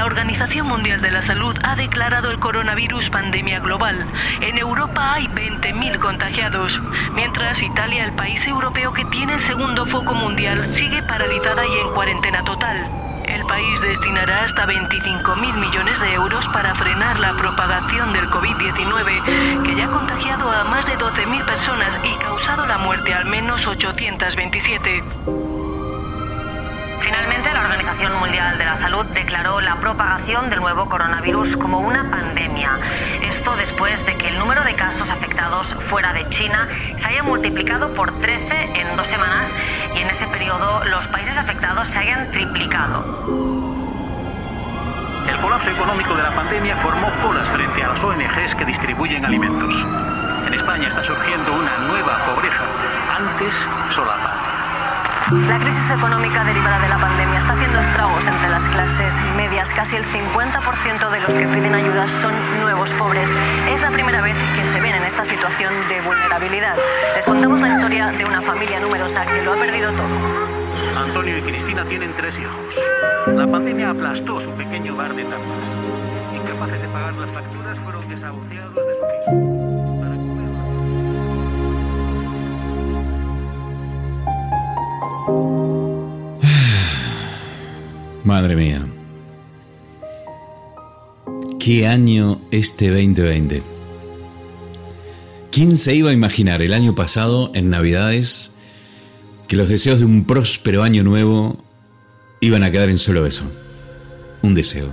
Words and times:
La 0.00 0.06
Organización 0.06 0.66
Mundial 0.66 1.02
de 1.02 1.10
la 1.10 1.20
Salud 1.20 1.54
ha 1.62 1.76
declarado 1.76 2.30
el 2.30 2.38
coronavirus 2.38 3.10
pandemia 3.10 3.60
global. 3.60 4.06
En 4.40 4.56
Europa 4.56 5.12
hay 5.12 5.26
20.000 5.26 5.98
contagiados, 5.98 6.80
mientras 7.14 7.60
Italia, 7.60 8.06
el 8.06 8.12
país 8.12 8.46
europeo 8.46 8.94
que 8.94 9.04
tiene 9.04 9.34
el 9.34 9.42
segundo 9.42 9.84
foco 9.84 10.14
mundial, 10.14 10.74
sigue 10.74 11.02
paralizada 11.02 11.66
y 11.66 11.80
en 11.80 11.90
cuarentena 11.90 12.42
total. 12.44 12.82
El 13.26 13.44
país 13.44 13.78
destinará 13.82 14.44
hasta 14.46 14.64
25.000 14.64 15.54
millones 15.56 16.00
de 16.00 16.14
euros 16.14 16.46
para 16.48 16.74
frenar 16.76 17.20
la 17.20 17.34
propagación 17.34 18.14
del 18.14 18.24
COVID-19, 18.30 19.62
que 19.64 19.76
ya 19.76 19.84
ha 19.84 19.90
contagiado 19.90 20.50
a 20.50 20.64
más 20.64 20.86
de 20.86 20.96
12.000 20.96 21.44
personas 21.44 21.90
y 22.02 22.16
causado 22.24 22.66
la 22.66 22.78
muerte 22.78 23.12
a 23.12 23.18
al 23.18 23.26
menos 23.26 23.66
827. 23.66 25.49
Organización 27.70 28.18
Mundial 28.18 28.58
de 28.58 28.64
la 28.64 28.78
Salud 28.78 29.06
declaró 29.14 29.60
la 29.60 29.76
propagación 29.76 30.50
del 30.50 30.58
nuevo 30.58 30.88
coronavirus 30.88 31.56
como 31.56 31.78
una 31.78 32.10
pandemia. 32.10 32.76
Esto 33.22 33.54
después 33.54 33.94
de 34.06 34.16
que 34.16 34.26
el 34.26 34.40
número 34.40 34.64
de 34.64 34.74
casos 34.74 35.08
afectados 35.08 35.68
fuera 35.88 36.12
de 36.12 36.28
China 36.30 36.68
se 36.96 37.06
haya 37.06 37.22
multiplicado 37.22 37.94
por 37.94 38.10
13 38.18 38.80
en 38.80 38.96
dos 38.96 39.06
semanas 39.06 39.46
y 39.94 40.00
en 40.00 40.10
ese 40.10 40.26
periodo 40.26 40.84
los 40.86 41.06
países 41.06 41.36
afectados 41.36 41.86
se 41.86 41.98
hayan 41.98 42.28
triplicado. 42.32 43.04
El 45.28 45.36
colapso 45.36 45.70
económico 45.70 46.16
de 46.16 46.24
la 46.24 46.30
pandemia 46.34 46.74
formó 46.78 47.08
colas 47.22 47.48
frente 47.50 47.84
a 47.84 47.88
las 47.90 48.02
ONGs 48.02 48.54
que 48.56 48.64
distribuyen 48.64 49.24
alimentos. 49.24 49.72
En 50.44 50.54
España 50.54 50.88
está 50.88 51.04
surgiendo 51.04 51.52
una 51.52 51.78
nueva 51.86 52.18
pobreza, 52.26 52.64
antes 53.16 53.54
solapa. 53.94 54.49
La 55.30 55.60
crisis 55.60 55.88
económica 55.92 56.42
derivada 56.42 56.80
de 56.80 56.88
la 56.88 56.98
pandemia 56.98 57.38
está 57.38 57.52
haciendo 57.52 57.78
estragos 57.78 58.26
entre 58.26 58.48
las 58.48 58.66
clases 58.66 59.14
medias. 59.36 59.72
Casi 59.74 59.94
el 59.94 60.04
50% 60.06 61.08
de 61.08 61.20
los 61.20 61.34
que 61.34 61.46
piden 61.46 61.72
ayuda 61.72 62.08
son 62.20 62.34
nuevos 62.60 62.92
pobres. 62.94 63.30
Es 63.72 63.80
la 63.80 63.92
primera 63.92 64.22
vez 64.22 64.34
que 64.56 64.72
se 64.72 64.80
ven 64.80 64.92
en 64.92 65.04
esta 65.04 65.24
situación 65.24 65.72
de 65.88 66.00
vulnerabilidad. 66.00 66.74
Les 67.14 67.24
contamos 67.24 67.60
la 67.60 67.68
historia 67.68 68.10
de 68.10 68.24
una 68.24 68.42
familia 68.42 68.80
numerosa 68.80 69.24
que 69.24 69.42
lo 69.44 69.52
ha 69.52 69.56
perdido 69.56 69.92
todo. 69.92 71.00
Antonio 71.00 71.38
y 71.38 71.42
Cristina 71.42 71.84
tienen 71.84 72.12
tres 72.16 72.36
hijos. 72.36 72.74
La 73.28 73.46
pandemia 73.46 73.90
aplastó 73.90 74.40
su 74.40 74.50
pequeño 74.54 74.96
bar 74.96 75.14
de 75.14 75.22
tapas. 75.22 75.46
Incapaces 76.34 76.82
de 76.82 76.88
pagar 76.88 77.14
las 77.14 77.30
facturas, 77.30 77.78
fueron 77.78 78.08
desahuciados 78.08 78.74
de 78.74 78.94
su 78.96 79.09
Madre 88.24 88.54
mía. 88.54 88.86
¿Qué 91.58 91.86
año 91.86 92.40
este 92.50 92.90
2020? 92.90 93.62
¿Quién 95.50 95.76
se 95.76 95.94
iba 95.94 96.10
a 96.10 96.12
imaginar 96.12 96.60
el 96.60 96.74
año 96.74 96.94
pasado, 96.94 97.50
en 97.54 97.70
Navidades, 97.70 98.52
que 99.48 99.56
los 99.56 99.70
deseos 99.70 100.00
de 100.00 100.04
un 100.04 100.26
próspero 100.26 100.82
año 100.82 101.02
nuevo 101.02 101.64
iban 102.40 102.62
a 102.62 102.70
quedar 102.70 102.90
en 102.90 102.98
solo 102.98 103.24
eso? 103.24 103.44
Un 104.42 104.54
deseo. 104.54 104.92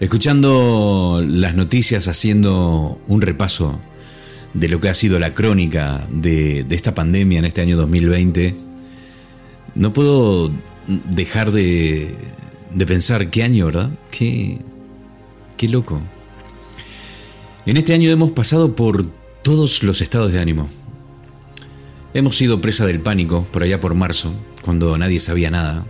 Escuchando 0.00 1.22
las 1.24 1.54
noticias, 1.54 2.08
haciendo 2.08 3.00
un 3.06 3.22
repaso 3.22 3.78
de 4.54 4.68
lo 4.68 4.80
que 4.80 4.88
ha 4.88 4.94
sido 4.94 5.20
la 5.20 5.34
crónica 5.34 6.04
de, 6.10 6.64
de 6.64 6.74
esta 6.74 6.94
pandemia 6.94 7.38
en 7.38 7.44
este 7.44 7.60
año 7.60 7.76
2020, 7.76 8.56
no 9.76 9.92
puedo 9.92 10.50
dejar 10.86 11.52
de, 11.52 12.14
de 12.74 12.86
pensar 12.86 13.30
qué 13.30 13.42
año, 13.42 13.66
¿verdad? 13.66 13.90
Qué, 14.10 14.58
qué 15.56 15.68
loco. 15.68 16.00
En 17.66 17.76
este 17.76 17.94
año 17.94 18.10
hemos 18.10 18.32
pasado 18.32 18.74
por 18.74 19.08
todos 19.42 19.82
los 19.82 20.00
estados 20.00 20.32
de 20.32 20.40
ánimo. 20.40 20.68
Hemos 22.14 22.36
sido 22.36 22.60
presa 22.60 22.86
del 22.86 23.00
pánico 23.00 23.46
por 23.52 23.62
allá 23.62 23.80
por 23.80 23.94
marzo, 23.94 24.32
cuando 24.62 24.96
nadie 24.98 25.20
sabía 25.20 25.50
nada, 25.50 25.86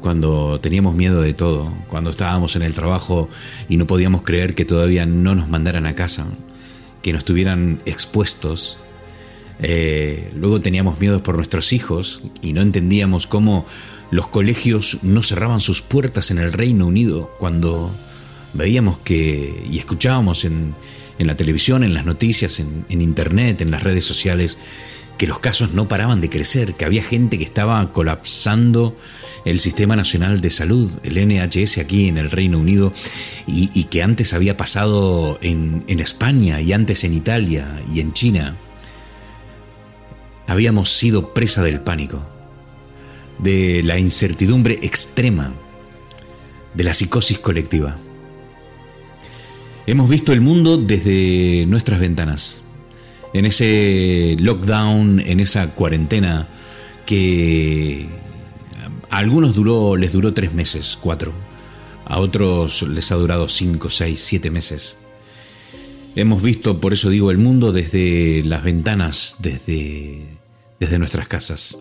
cuando 0.00 0.60
teníamos 0.60 0.94
miedo 0.94 1.22
de 1.22 1.32
todo, 1.32 1.72
cuando 1.88 2.10
estábamos 2.10 2.56
en 2.56 2.62
el 2.62 2.74
trabajo 2.74 3.28
y 3.68 3.76
no 3.76 3.86
podíamos 3.86 4.22
creer 4.22 4.54
que 4.54 4.64
todavía 4.64 5.06
no 5.06 5.34
nos 5.34 5.48
mandaran 5.48 5.86
a 5.86 5.94
casa, 5.94 6.26
que 7.02 7.12
nos 7.12 7.24
tuvieran 7.24 7.80
expuestos. 7.86 8.78
Eh, 9.58 10.30
luego 10.34 10.60
teníamos 10.60 11.00
miedo 11.00 11.22
por 11.22 11.36
nuestros 11.36 11.72
hijos 11.72 12.22
y 12.42 12.52
no 12.52 12.60
entendíamos 12.60 13.26
cómo 13.26 13.64
los 14.10 14.28
colegios 14.28 14.98
no 15.02 15.22
cerraban 15.22 15.60
sus 15.60 15.82
puertas 15.82 16.30
en 16.30 16.38
el 16.38 16.52
Reino 16.52 16.86
Unido 16.86 17.30
cuando 17.38 17.92
veíamos 18.54 18.98
que 18.98 19.64
y 19.68 19.78
escuchábamos 19.78 20.44
en, 20.44 20.74
en 21.18 21.26
la 21.26 21.36
televisión, 21.36 21.82
en 21.82 21.94
las 21.94 22.04
noticias, 22.04 22.60
en, 22.60 22.86
en, 22.88 23.02
internet, 23.02 23.60
en 23.60 23.70
las 23.70 23.82
redes 23.82 24.04
sociales, 24.04 24.58
que 25.18 25.26
los 25.26 25.38
casos 25.40 25.72
no 25.72 25.88
paraban 25.88 26.20
de 26.20 26.30
crecer, 26.30 26.74
que 26.74 26.84
había 26.84 27.02
gente 27.02 27.38
que 27.38 27.44
estaba 27.44 27.92
colapsando 27.92 28.96
el 29.44 29.60
Sistema 29.60 29.96
Nacional 29.96 30.40
de 30.40 30.50
Salud, 30.50 30.90
el 31.02 31.26
NHS 31.26 31.78
aquí 31.78 32.08
en 32.08 32.18
el 32.18 32.30
Reino 32.30 32.58
Unido, 32.58 32.92
y, 33.46 33.70
y 33.74 33.84
que 33.84 34.02
antes 34.02 34.34
había 34.34 34.56
pasado 34.56 35.38
en, 35.40 35.84
en 35.88 36.00
España 36.00 36.60
y 36.60 36.72
antes 36.72 37.04
en 37.04 37.14
Italia 37.14 37.82
y 37.92 38.00
en 38.00 38.12
China. 38.12 38.56
Habíamos 40.46 40.90
sido 40.90 41.34
presa 41.34 41.62
del 41.62 41.80
pánico 41.80 42.35
de 43.38 43.82
la 43.82 43.98
incertidumbre 43.98 44.78
extrema, 44.82 45.54
de 46.74 46.84
la 46.84 46.92
psicosis 46.92 47.38
colectiva. 47.38 47.96
Hemos 49.86 50.08
visto 50.08 50.32
el 50.32 50.40
mundo 50.40 50.76
desde 50.76 51.64
nuestras 51.66 52.00
ventanas, 52.00 52.62
en 53.32 53.44
ese 53.44 54.36
lockdown, 54.40 55.20
en 55.20 55.40
esa 55.40 55.68
cuarentena 55.74 56.48
que 57.04 58.06
a 59.10 59.18
algunos 59.18 59.54
duró, 59.54 59.96
les 59.96 60.12
duró 60.12 60.34
tres 60.34 60.52
meses, 60.52 60.98
cuatro, 61.00 61.32
a 62.04 62.18
otros 62.18 62.82
les 62.82 63.12
ha 63.12 63.16
durado 63.16 63.48
cinco, 63.48 63.90
seis, 63.90 64.20
siete 64.20 64.50
meses. 64.50 64.98
Hemos 66.16 66.42
visto, 66.42 66.80
por 66.80 66.92
eso 66.92 67.10
digo, 67.10 67.30
el 67.30 67.38
mundo 67.38 67.72
desde 67.72 68.42
las 68.44 68.64
ventanas, 68.64 69.36
desde, 69.40 70.22
desde 70.80 70.98
nuestras 70.98 71.28
casas. 71.28 71.78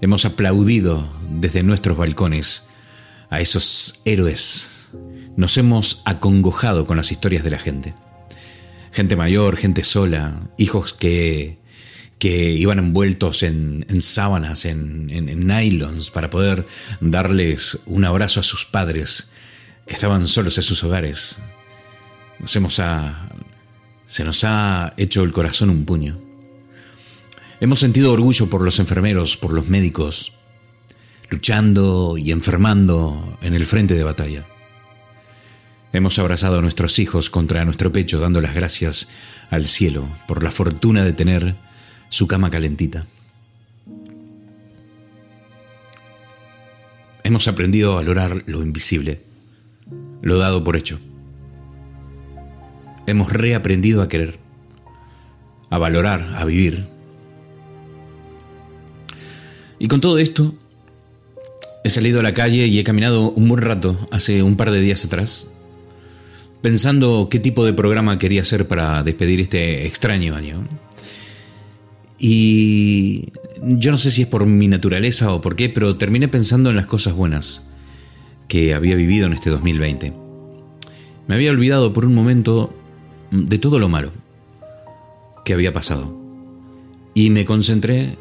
Hemos 0.00 0.26
aplaudido 0.26 1.08
desde 1.30 1.62
nuestros 1.62 1.96
balcones 1.96 2.68
a 3.30 3.40
esos 3.40 4.02
héroes. 4.04 4.90
Nos 5.36 5.56
hemos 5.56 6.02
acongojado 6.04 6.86
con 6.86 6.98
las 6.98 7.12
historias 7.12 7.44
de 7.44 7.50
la 7.50 7.58
gente. 7.58 7.94
Gente 8.92 9.16
mayor, 9.16 9.56
gente 9.56 9.82
sola, 9.82 10.48
hijos 10.58 10.92
que, 10.92 11.58
que 12.18 12.52
iban 12.52 12.78
envueltos 12.78 13.42
en, 13.42 13.86
en 13.88 14.02
sábanas, 14.02 14.66
en, 14.66 15.08
en, 15.10 15.46
nylons, 15.46 16.10
para 16.10 16.28
poder 16.28 16.66
darles 17.00 17.78
un 17.86 18.04
abrazo 18.04 18.40
a 18.40 18.42
sus 18.42 18.66
padres 18.66 19.30
que 19.86 19.94
estaban 19.94 20.26
solos 20.26 20.58
en 20.58 20.64
sus 20.64 20.84
hogares. 20.84 21.38
Nos 22.38 22.54
hemos 22.54 22.80
a, 22.80 23.30
se 24.06 24.24
nos 24.24 24.44
ha 24.44 24.92
hecho 24.98 25.22
el 25.22 25.32
corazón 25.32 25.70
un 25.70 25.86
puño. 25.86 26.25
Hemos 27.58 27.78
sentido 27.78 28.12
orgullo 28.12 28.50
por 28.50 28.60
los 28.60 28.78
enfermeros, 28.80 29.38
por 29.38 29.52
los 29.52 29.68
médicos, 29.68 30.34
luchando 31.30 32.18
y 32.18 32.30
enfermando 32.30 33.38
en 33.40 33.54
el 33.54 33.64
frente 33.64 33.94
de 33.94 34.04
batalla. 34.04 34.46
Hemos 35.94 36.18
abrazado 36.18 36.58
a 36.58 36.60
nuestros 36.60 36.98
hijos 36.98 37.30
contra 37.30 37.64
nuestro 37.64 37.92
pecho 37.92 38.20
dando 38.20 38.42
las 38.42 38.54
gracias 38.54 39.08
al 39.48 39.64
cielo 39.64 40.06
por 40.28 40.42
la 40.42 40.50
fortuna 40.50 41.02
de 41.02 41.14
tener 41.14 41.56
su 42.10 42.26
cama 42.26 42.50
calentita. 42.50 43.06
Hemos 47.24 47.48
aprendido 47.48 47.92
a 47.92 47.96
valorar 47.96 48.42
lo 48.44 48.62
invisible, 48.62 49.22
lo 50.20 50.36
dado 50.36 50.62
por 50.62 50.76
hecho. 50.76 51.00
Hemos 53.06 53.32
reaprendido 53.32 54.02
a 54.02 54.08
querer, 54.08 54.38
a 55.70 55.78
valorar, 55.78 56.34
a 56.36 56.44
vivir 56.44 56.95
y 59.78 59.88
con 59.88 60.00
todo 60.00 60.18
esto, 60.18 60.54
he 61.84 61.90
salido 61.90 62.20
a 62.20 62.22
la 62.22 62.34
calle 62.34 62.66
y 62.66 62.78
he 62.78 62.84
caminado 62.84 63.30
un 63.30 63.48
buen 63.48 63.62
rato, 63.62 63.96
hace 64.10 64.42
un 64.42 64.56
par 64.56 64.70
de 64.70 64.80
días 64.80 65.04
atrás, 65.04 65.48
pensando 66.62 67.28
qué 67.30 67.38
tipo 67.38 67.64
de 67.64 67.72
programa 67.72 68.18
quería 68.18 68.42
hacer 68.42 68.66
para 68.66 69.02
despedir 69.02 69.40
este 69.40 69.86
extraño 69.86 70.34
año. 70.34 70.66
Y 72.18 73.28
yo 73.62 73.90
no 73.90 73.98
sé 73.98 74.10
si 74.10 74.22
es 74.22 74.28
por 74.28 74.46
mi 74.46 74.68
naturaleza 74.68 75.32
o 75.32 75.40
por 75.40 75.54
qué, 75.54 75.68
pero 75.68 75.96
terminé 75.96 76.28
pensando 76.28 76.70
en 76.70 76.76
las 76.76 76.86
cosas 76.86 77.14
buenas 77.14 77.68
que 78.48 78.74
había 78.74 78.96
vivido 78.96 79.26
en 79.26 79.34
este 79.34 79.50
2020. 79.50 80.12
Me 81.28 81.34
había 81.34 81.50
olvidado 81.50 81.92
por 81.92 82.04
un 82.04 82.14
momento 82.14 82.74
de 83.30 83.58
todo 83.58 83.78
lo 83.78 83.88
malo 83.88 84.12
que 85.44 85.52
había 85.52 85.72
pasado. 85.72 86.14
Y 87.14 87.30
me 87.30 87.44
concentré 87.44 88.18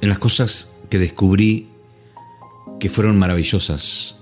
en 0.00 0.08
las 0.08 0.18
cosas 0.18 0.78
que 0.90 0.98
descubrí 0.98 1.68
que 2.78 2.88
fueron 2.88 3.18
maravillosas 3.18 4.20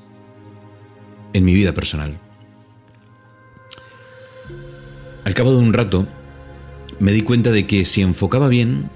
en 1.33 1.45
mi 1.45 1.55
vida 1.55 1.75
personal. 1.75 2.19
Al 5.25 5.35
cabo 5.35 5.53
de 5.53 5.59
un 5.59 5.73
rato, 5.73 6.07
me 7.01 7.13
di 7.13 7.23
cuenta 7.23 7.51
de 7.51 7.67
que 7.67 7.85
si 7.85 8.03
enfocaba 8.03 8.49
bien, 8.49 8.91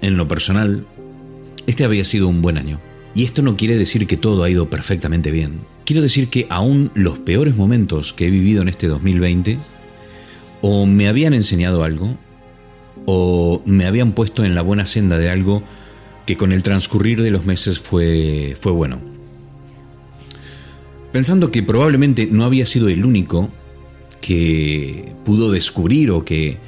en 0.00 0.16
lo 0.16 0.28
personal, 0.28 0.86
este 1.66 1.84
había 1.84 2.04
sido 2.04 2.28
un 2.28 2.42
buen 2.42 2.58
año. 2.58 2.80
Y 3.14 3.24
esto 3.24 3.42
no 3.42 3.56
quiere 3.56 3.76
decir 3.76 4.06
que 4.06 4.16
todo 4.16 4.42
ha 4.42 4.50
ido 4.50 4.68
perfectamente 4.68 5.30
bien. 5.30 5.60
Quiero 5.84 6.02
decir 6.02 6.28
que 6.28 6.46
aún 6.50 6.90
los 6.94 7.18
peores 7.18 7.56
momentos 7.56 8.12
que 8.12 8.26
he 8.26 8.30
vivido 8.30 8.62
en 8.62 8.68
este 8.68 8.88
2020 8.88 9.58
o 10.60 10.86
me 10.86 11.08
habían 11.08 11.32
enseñado 11.32 11.82
algo 11.82 12.16
o 13.06 13.62
me 13.64 13.86
habían 13.86 14.12
puesto 14.12 14.44
en 14.44 14.54
la 14.54 14.62
buena 14.62 14.84
senda 14.84 15.16
de 15.18 15.30
algo 15.30 15.62
que 16.26 16.36
con 16.36 16.52
el 16.52 16.62
transcurrir 16.62 17.22
de 17.22 17.30
los 17.30 17.44
meses 17.44 17.78
fue, 17.78 18.56
fue 18.60 18.72
bueno. 18.72 19.00
Pensando 21.12 21.50
que 21.50 21.62
probablemente 21.62 22.28
no 22.30 22.44
había 22.44 22.66
sido 22.66 22.88
el 22.88 23.04
único 23.04 23.50
que 24.20 25.14
pudo 25.24 25.50
descubrir 25.50 26.10
o 26.10 26.24
que 26.24 26.58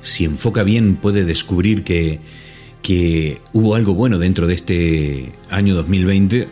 si 0.00 0.24
enfoca 0.24 0.62
bien 0.62 0.96
puede 0.96 1.24
descubrir 1.24 1.82
que, 1.84 2.20
que 2.82 3.38
hubo 3.52 3.74
algo 3.74 3.94
bueno 3.94 4.18
dentro 4.18 4.46
de 4.46 4.54
este 4.54 5.32
año 5.50 5.74
2020, 5.74 6.48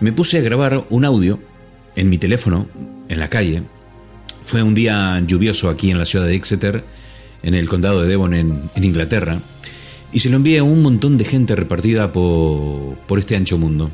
me 0.00 0.12
puse 0.12 0.38
a 0.38 0.42
grabar 0.42 0.86
un 0.90 1.04
audio 1.04 1.40
en 1.96 2.10
mi 2.10 2.18
teléfono, 2.18 2.68
en 3.08 3.18
la 3.18 3.30
calle. 3.30 3.62
Fue 4.42 4.62
un 4.62 4.74
día 4.74 5.20
lluvioso 5.26 5.70
aquí 5.70 5.90
en 5.90 5.98
la 5.98 6.04
ciudad 6.04 6.26
de 6.26 6.34
Exeter, 6.34 6.84
en 7.42 7.54
el 7.54 7.68
condado 7.68 8.02
de 8.02 8.08
Devon, 8.08 8.34
en, 8.34 8.70
Inglaterra, 8.76 9.40
y 10.14 10.20
se 10.20 10.30
lo 10.30 10.36
envié 10.36 10.60
a 10.60 10.62
un 10.62 10.80
montón 10.80 11.18
de 11.18 11.24
gente 11.24 11.56
repartida 11.56 12.12
por, 12.12 12.96
por 13.08 13.18
este 13.18 13.34
ancho 13.34 13.58
mundo. 13.58 13.90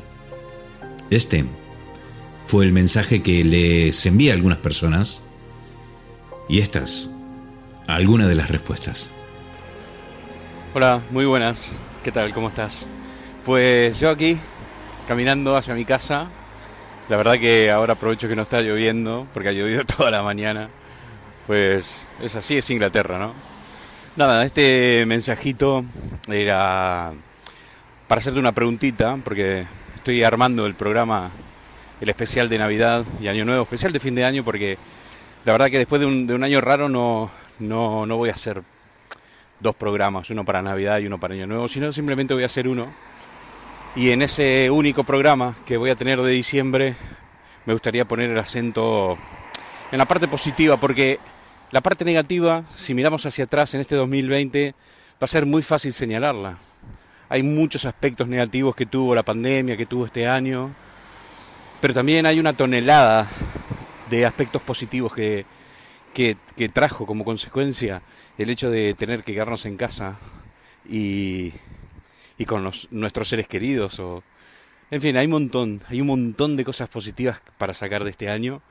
Este 1.09 1.45
fue 2.45 2.63
el 2.63 2.71
mensaje 2.71 3.23
que 3.23 3.43
les 3.43 4.05
envié 4.05 4.29
a 4.29 4.35
algunas 4.35 4.59
personas, 4.59 5.23
y 6.47 6.59
estas, 6.59 7.09
algunas 7.87 8.27
de 8.27 8.35
las 8.35 8.51
respuestas. 8.51 9.13
Hola, 10.75 11.01
muy 11.09 11.25
buenas. 11.25 11.79
¿Qué 12.03 12.11
tal? 12.11 12.33
¿Cómo 12.33 12.49
estás? 12.49 12.87
Pues 13.43 13.99
yo 13.99 14.11
aquí, 14.11 14.37
caminando 15.07 15.57
hacia 15.57 15.73
mi 15.73 15.85
casa. 15.85 16.29
La 17.09 17.17
verdad 17.17 17.39
que 17.39 17.71
ahora 17.71 17.93
aprovecho 17.93 18.27
que 18.27 18.35
no 18.35 18.43
está 18.43 18.61
lloviendo, 18.61 19.27
porque 19.33 19.49
ha 19.49 19.53
llovido 19.53 19.85
toda 19.97 20.11
la 20.11 20.21
mañana. 20.21 20.69
Pues 21.47 22.07
es 22.21 22.35
así, 22.35 22.57
es 22.57 22.69
Inglaterra, 22.69 23.17
¿no? 23.17 23.50
Nada, 24.17 24.43
este 24.43 25.05
mensajito 25.05 25.85
era 26.27 27.13
para 28.09 28.19
hacerte 28.19 28.39
una 28.39 28.51
preguntita, 28.51 29.17
porque 29.23 29.65
estoy 29.95 30.21
armando 30.21 30.65
el 30.65 30.75
programa, 30.75 31.31
el 32.01 32.09
especial 32.09 32.49
de 32.49 32.57
Navidad 32.57 33.05
y 33.21 33.29
Año 33.29 33.45
Nuevo, 33.45 33.63
especial 33.63 33.93
de 33.93 34.01
fin 34.01 34.13
de 34.13 34.25
año, 34.25 34.43
porque 34.43 34.77
la 35.45 35.53
verdad 35.53 35.69
que 35.69 35.77
después 35.77 36.01
de 36.01 36.07
un, 36.07 36.43
año 36.43 36.59
raro 36.59 36.89
no, 36.89 37.31
no, 37.59 38.05
no 38.05 38.17
voy 38.17 38.27
a 38.27 38.33
hacer 38.33 38.61
dos 39.61 39.75
programas, 39.75 40.29
uno 40.29 40.43
para 40.43 40.61
Navidad 40.61 40.99
y 40.99 41.07
uno 41.07 41.17
para 41.17 41.33
Año 41.33 41.47
Nuevo, 41.47 41.69
sino 41.69 41.93
simplemente 41.93 42.33
voy 42.33 42.43
a 42.43 42.47
hacer 42.47 42.67
uno. 42.67 42.91
Y 43.95 44.09
en 44.09 44.23
ese 44.23 44.69
único 44.69 45.05
programa 45.05 45.55
que 45.65 45.77
voy 45.77 45.89
a 45.89 45.95
tener 45.95 46.21
de 46.21 46.31
diciembre, 46.31 46.95
me 47.65 47.71
gustaría 47.71 48.03
poner 48.03 48.31
el 48.31 48.39
acento 48.39 49.17
en 49.89 49.97
la 49.97 50.05
parte 50.05 50.27
positiva, 50.27 50.75
porque 50.75 51.17
la 51.71 51.81
parte 51.81 52.03
negativa, 52.03 52.65
si 52.75 52.93
miramos 52.93 53.25
hacia 53.25 53.45
atrás 53.45 53.73
en 53.73 53.81
este 53.81 53.95
2020, 53.95 54.73
va 54.73 55.25
a 55.25 55.27
ser 55.27 55.45
muy 55.45 55.63
fácil 55.63 55.93
señalarla. 55.93 56.57
Hay 57.29 57.43
muchos 57.43 57.85
aspectos 57.85 58.27
negativos 58.27 58.75
que 58.75 58.85
tuvo 58.85 59.15
la 59.15 59.23
pandemia, 59.23 59.77
que 59.77 59.85
tuvo 59.85 60.05
este 60.05 60.27
año, 60.27 60.75
pero 61.79 61.93
también 61.93 62.25
hay 62.25 62.39
una 62.39 62.51
tonelada 62.53 63.27
de 64.09 64.25
aspectos 64.25 64.61
positivos 64.61 65.13
que, 65.13 65.45
que, 66.13 66.35
trajo 66.69 67.05
como 67.05 67.23
consecuencia 67.23 68.01
el 68.37 68.49
hecho 68.49 68.69
de 68.69 68.93
tener 68.93 69.23
que 69.23 69.33
quedarnos 69.33 69.65
en 69.65 69.77
casa 69.77 70.19
y, 70.89 71.53
y 72.37 72.45
con 72.45 72.69
nuestros 72.91 73.29
seres 73.29 73.47
queridos. 73.47 73.97
O, 74.01 74.23
en 74.91 75.01
fin, 75.01 75.15
hay 75.15 75.25
un 75.25 75.31
montón, 75.31 75.81
hay 75.87 76.01
un 76.01 76.07
montón 76.07 76.57
de 76.57 76.65
cosas 76.65 76.89
positivas 76.89 77.41
para 77.57 77.73
sacar 77.73 78.03
de 78.03 78.09
este 78.09 78.27
año. 78.27 78.61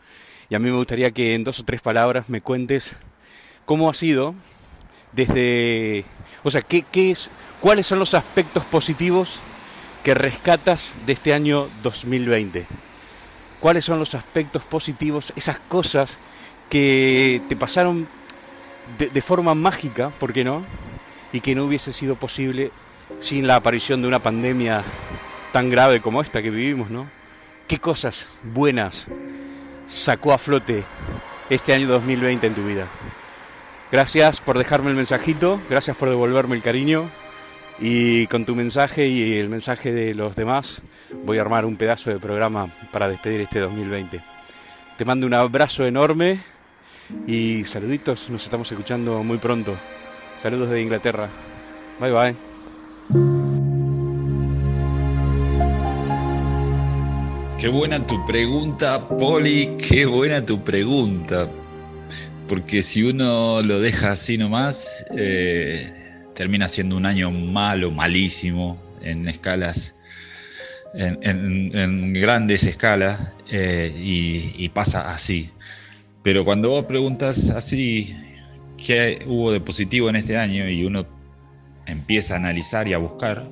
Y 0.50 0.56
a 0.56 0.58
mí 0.58 0.68
me 0.68 0.76
gustaría 0.76 1.12
que 1.12 1.34
en 1.34 1.44
dos 1.44 1.60
o 1.60 1.64
tres 1.64 1.80
palabras 1.80 2.28
me 2.28 2.40
cuentes 2.40 2.96
cómo 3.64 3.88
ha 3.88 3.94
sido 3.94 4.34
desde, 5.12 6.04
o 6.42 6.50
sea, 6.50 6.60
qué, 6.60 6.84
es, 6.92 7.30
cuáles 7.60 7.86
son 7.86 8.00
los 8.00 8.14
aspectos 8.14 8.64
positivos 8.64 9.38
que 10.02 10.12
rescatas 10.12 10.96
de 11.06 11.12
este 11.12 11.34
año 11.34 11.68
2020. 11.84 12.66
¿Cuáles 13.60 13.84
son 13.84 14.00
los 14.00 14.16
aspectos 14.16 14.64
positivos, 14.64 15.32
esas 15.36 15.60
cosas 15.60 16.18
que 16.68 17.40
te 17.48 17.54
pasaron 17.54 18.08
de, 18.98 19.22
forma 19.22 19.54
mágica, 19.54 20.10
¿por 20.10 20.32
qué 20.32 20.42
no? 20.42 20.64
Y 21.32 21.40
que 21.40 21.54
no 21.54 21.64
hubiese 21.64 21.92
sido 21.92 22.16
posible 22.16 22.72
sin 23.20 23.46
la 23.46 23.54
aparición 23.54 24.02
de 24.02 24.08
una 24.08 24.18
pandemia 24.18 24.82
tan 25.52 25.70
grave 25.70 26.00
como 26.00 26.22
esta 26.22 26.42
que 26.42 26.50
vivimos, 26.50 26.90
¿no? 26.90 27.08
¿Qué 27.68 27.78
cosas 27.78 28.30
buenas 28.42 29.06
sacó 29.90 30.32
a 30.32 30.38
flote 30.38 30.84
este 31.50 31.74
año 31.74 31.88
2020 31.88 32.46
en 32.46 32.54
tu 32.54 32.64
vida? 32.64 32.86
Gracias 33.90 34.40
por 34.40 34.56
dejarme 34.56 34.90
el 34.90 34.96
mensajito, 34.96 35.60
gracias 35.68 35.96
por 35.96 36.08
devolverme 36.08 36.54
el 36.54 36.62
cariño 36.62 37.10
y 37.80 38.28
con 38.28 38.44
tu 38.44 38.54
mensaje 38.54 39.08
y 39.08 39.38
el 39.38 39.48
mensaje 39.48 39.92
de 39.92 40.14
los 40.14 40.36
demás 40.36 40.82
voy 41.24 41.38
a 41.38 41.40
armar 41.42 41.64
un 41.64 41.76
pedazo 41.76 42.10
de 42.10 42.20
programa 42.20 42.68
para 42.92 43.08
despedir 43.08 43.40
este 43.40 43.58
2020. 43.58 44.20
Te 44.96 45.04
mando 45.04 45.26
un 45.26 45.34
abrazo 45.34 45.84
enorme 45.84 46.38
y 47.26 47.64
saluditos, 47.64 48.30
nos 48.30 48.44
estamos 48.44 48.70
escuchando 48.70 49.24
muy 49.24 49.38
pronto. 49.38 49.74
Saludos 50.38 50.70
de 50.70 50.82
Inglaterra. 50.82 51.28
Bye 51.98 52.36
bye. 53.12 53.39
Qué 57.60 57.68
buena 57.68 58.06
tu 58.06 58.24
pregunta, 58.24 59.06
Poli, 59.06 59.76
qué 59.76 60.06
buena 60.06 60.42
tu 60.46 60.64
pregunta. 60.64 61.46
Porque 62.48 62.82
si 62.82 63.02
uno 63.02 63.60
lo 63.60 63.80
deja 63.80 64.12
así 64.12 64.38
nomás, 64.38 65.04
eh, 65.14 65.92
termina 66.34 66.68
siendo 66.68 66.96
un 66.96 67.04
año 67.04 67.30
malo, 67.30 67.90
malísimo, 67.90 68.78
en 69.02 69.28
escalas, 69.28 69.94
en, 70.94 72.14
grandes 72.14 72.64
escalas, 72.64 73.20
eh, 73.50 73.92
y 73.94 74.66
pasa 74.70 75.12
así. 75.12 75.50
Pero 76.22 76.46
cuando 76.46 76.70
vos 76.70 76.86
preguntas 76.86 77.50
así 77.50 78.16
qué 78.78 79.18
hubo 79.26 79.52
de 79.52 79.60
positivo 79.60 80.08
en 80.08 80.16
este 80.16 80.38
año 80.38 80.66
y 80.66 80.82
uno 80.84 81.06
empieza 81.84 82.32
a 82.32 82.36
analizar 82.38 82.88
y 82.88 82.94
a 82.94 82.98
buscar, 82.98 83.46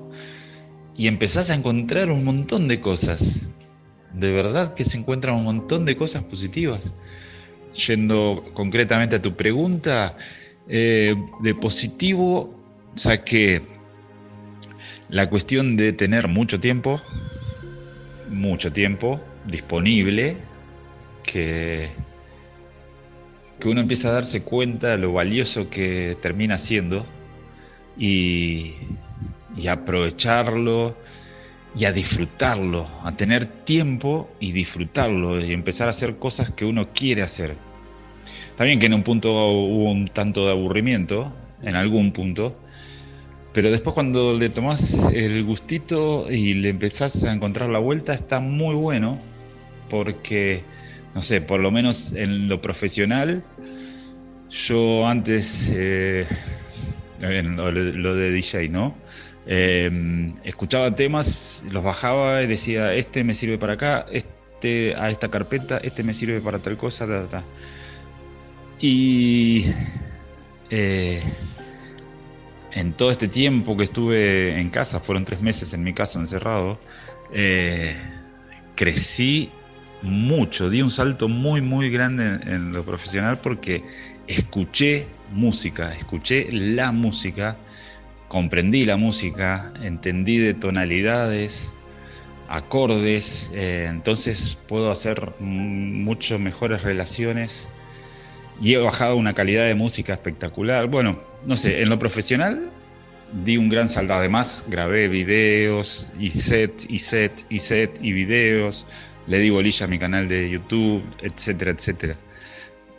y 0.96 1.08
empezás 1.08 1.50
a 1.50 1.54
encontrar 1.54 2.10
un 2.10 2.24
montón 2.24 2.68
de 2.68 2.80
cosas. 2.80 3.50
De 4.12 4.32
verdad 4.32 4.74
que 4.74 4.84
se 4.84 4.96
encuentran 4.96 5.36
un 5.36 5.44
montón 5.44 5.84
de 5.84 5.96
cosas 5.96 6.22
positivas. 6.24 6.92
Yendo 7.86 8.44
concretamente 8.54 9.16
a 9.16 9.22
tu 9.22 9.36
pregunta, 9.36 10.14
eh, 10.68 11.14
de 11.40 11.54
positivo 11.54 12.54
saqué 12.94 13.62
la 15.08 15.28
cuestión 15.28 15.76
de 15.76 15.92
tener 15.92 16.28
mucho 16.28 16.58
tiempo, 16.58 17.00
mucho 18.30 18.72
tiempo 18.72 19.20
disponible, 19.46 20.36
que 21.22 21.88
que 23.58 23.68
uno 23.68 23.80
empieza 23.80 24.08
a 24.08 24.12
darse 24.12 24.42
cuenta 24.42 24.90
de 24.90 24.98
lo 24.98 25.12
valioso 25.12 25.68
que 25.68 26.16
termina 26.20 26.58
siendo 26.58 27.04
y, 27.96 28.74
aprovecharlo 29.68 30.96
y 31.76 31.84
a 31.84 31.92
disfrutarlo, 31.92 32.86
a 33.04 33.16
tener 33.16 33.46
tiempo 33.46 34.30
y 34.40 34.52
disfrutarlo 34.52 35.44
y 35.44 35.52
empezar 35.52 35.88
a 35.88 35.90
hacer 35.90 36.16
cosas 36.16 36.50
que 36.50 36.64
uno 36.64 36.88
quiere 36.92 37.22
hacer. 37.22 37.56
También 38.56 38.78
que 38.78 38.86
en 38.86 38.94
un 38.94 39.02
punto 39.02 39.32
hubo 39.32 39.90
un 39.90 40.08
tanto 40.08 40.44
de 40.46 40.52
aburrimiento, 40.52 41.32
en 41.62 41.76
algún 41.76 42.12
punto, 42.12 42.56
pero 43.52 43.70
después 43.70 43.94
cuando 43.94 44.36
le 44.36 44.48
tomás 44.48 45.10
el 45.12 45.44
gustito 45.44 46.30
y 46.30 46.54
le 46.54 46.68
empezás 46.68 47.24
a 47.24 47.32
encontrar 47.32 47.68
la 47.70 47.78
vuelta 47.78 48.12
está 48.12 48.40
muy 48.40 48.74
bueno 48.74 49.18
porque 49.88 50.62
no 51.14 51.22
sé, 51.22 51.40
por 51.40 51.60
lo 51.60 51.70
menos 51.70 52.12
en 52.12 52.48
lo 52.48 52.60
profesional, 52.60 53.42
yo 54.50 55.06
antes, 55.06 55.70
eh, 55.74 56.26
lo, 57.20 58.14
de 58.14 58.30
DJ, 58.30 58.68
¿no? 58.68 58.94
Eh, 59.50 60.34
escuchaba 60.44 60.94
temas, 60.94 61.64
los 61.70 61.82
bajaba 61.82 62.42
y 62.42 62.46
decía, 62.46 62.92
este 62.92 63.24
me 63.24 63.34
sirve 63.34 63.56
para 63.56 63.72
acá, 63.72 64.06
este 64.12 64.94
a 64.94 65.10
esta 65.10 65.30
carpeta, 65.30 65.78
este 65.78 66.02
me 66.02 66.12
sirve 66.12 66.40
para 66.40 66.58
tal 66.58 66.76
cosa, 66.76 67.06
ta, 67.28 67.42
Y 68.78 69.64
eh, 70.68 71.22
en 72.72 72.92
todo 72.92 73.10
este 73.10 73.26
tiempo 73.26 73.74
que 73.74 73.84
estuve 73.84 74.60
en 74.60 74.68
casa, 74.68 75.00
fueron 75.00 75.24
tres 75.24 75.40
meses 75.40 75.72
en 75.72 75.82
mi 75.82 75.94
caso 75.94 76.18
encerrado, 76.20 76.78
crecí 78.74 79.50
mucho, 80.02 80.70
di 80.70 80.82
un 80.82 80.90
salto 80.90 81.28
muy, 81.28 81.60
muy 81.60 81.90
grande 81.90 82.38
en, 82.44 82.72
lo 82.72 82.84
profesional 82.84 83.38
porque 83.38 83.82
escuché 84.26 85.06
música, 85.32 85.94
escuché 85.94 86.48
la 86.52 86.92
música, 86.92 87.56
comprendí 88.28 88.84
la 88.84 88.96
música, 88.96 89.72
entendí 89.82 90.38
de 90.38 90.54
tonalidades, 90.54 91.72
acordes, 92.48 93.50
eh, 93.54 93.86
entonces 93.88 94.58
puedo 94.68 94.90
hacer 94.90 95.32
mucho 95.40 96.38
mejores 96.38 96.82
relaciones 96.82 97.68
y 98.60 98.74
he 98.74 98.78
bajado 98.78 99.16
una 99.16 99.34
calidad 99.34 99.66
de 99.66 99.74
música 99.74 100.12
espectacular. 100.12 100.88
Bueno, 100.88 101.20
no 101.46 101.56
sé, 101.56 101.82
en 101.82 101.88
lo 101.88 101.98
profesional 101.98 102.70
di 103.44 103.56
un 103.56 103.68
gran 103.68 103.88
salto. 103.88 104.14
Además, 104.14 104.64
grabé 104.68 105.08
videos 105.08 106.08
y 106.18 106.30
set 106.30 106.84
y 106.88 106.98
set 106.98 107.44
y 107.48 107.58
set 107.58 107.98
y 108.02 108.12
videos. 108.12 108.86
Le 109.26 109.38
di 109.38 109.50
bolilla 109.50 109.84
a 109.84 109.88
mi 109.88 109.98
canal 109.98 110.26
de 110.28 110.48
YouTube, 110.50 111.04
etcétera, 111.22 111.72
etcétera. 111.72 112.16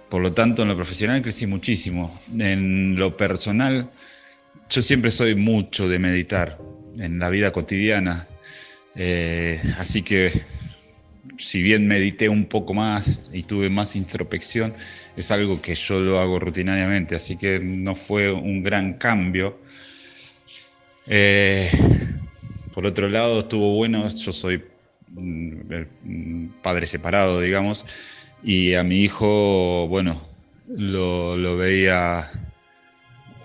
Por 0.10 0.22
lo 0.22 0.34
tanto, 0.34 0.62
en 0.62 0.70
lo 0.70 0.76
profesional 0.76 1.22
crecí 1.22 1.48
muchísimo. 1.48 2.20
En 2.38 2.96
lo 2.98 3.18
personal, 3.18 3.90
yo 4.70 4.82
siempre 4.82 5.12
soy 5.12 5.36
mucho 5.36 5.88
de 5.88 6.00
meditar 6.00 6.58
en 6.98 7.20
la 7.20 7.30
vida 7.30 7.52
cotidiana. 7.52 8.28
Eh, 8.96 9.62
así 9.78 10.02
que, 10.02 10.32
si 11.38 11.62
bien 11.62 11.88
medité 11.88 12.30
un 12.30 12.46
poco 12.46 12.74
más 12.74 13.30
y 13.32 13.44
tuve 13.44 13.70
más 13.70 13.96
introspección, 13.96 14.74
es 15.16 15.32
algo 15.32 15.62
que 15.62 15.76
yo 15.76 16.00
lo 16.00 16.20
hago 16.20 16.40
rutinariamente. 16.40 17.16
Así 17.16 17.38
que 17.38 17.60
no 17.60 17.96
fue 17.96 18.32
un 18.32 18.64
gran 18.64 18.94
cambio 18.94 19.60
eh, 21.12 21.72
por 22.72 22.86
otro 22.86 23.10
lado, 23.10 23.40
estuvo 23.40 23.74
bueno, 23.74 24.08
yo 24.08 24.32
soy 24.32 24.64
mm, 25.08 26.48
padre 26.62 26.86
separado, 26.86 27.42
digamos, 27.42 27.84
y 28.44 28.76
a 28.76 28.84
mi 28.84 28.98
hijo, 28.98 29.88
bueno, 29.88 30.22
lo, 30.68 31.58
veía, 31.58 32.30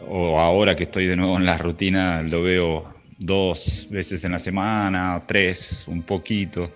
o 0.08 0.38
ahora 0.38 0.76
que 0.76 0.84
estoy 0.84 1.06
de 1.06 1.16
nuevo 1.16 1.36
en 1.36 1.46
la 1.46 1.58
rutina, 1.58 2.22
lo 2.22 2.42
veo 2.42 2.94
dos 3.18 3.88
veces 3.90 4.24
en 4.24 4.32
la 4.32 4.38
semana, 4.38 5.22
tres, 5.26 5.86
un 5.88 6.02
poquito. 6.02 6.72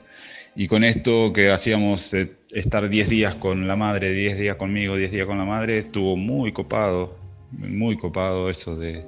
Y 0.57 0.67
con 0.67 0.83
esto 0.83 1.33
que 1.33 1.51
hacíamos 1.51 2.13
eh, 2.15 2.33
estar 2.51 2.89
10 2.89 3.09
días 3.09 3.35
con 3.37 3.69
la 3.69 3.77
madre, 3.77 4.13
10 4.13 4.39
días 4.39 4.57
conmigo, 4.57 4.97
10 4.97 5.13
días 5.13 5.27
con 5.27 5.39
la 5.39 5.45
madre, 5.45 5.79
estuvo 5.79 6.17
muy 6.17 6.53
copado, 6.53 7.17
muy 7.53 7.97
copado 7.97 8.51
eso 8.51 8.77
de, 8.77 9.05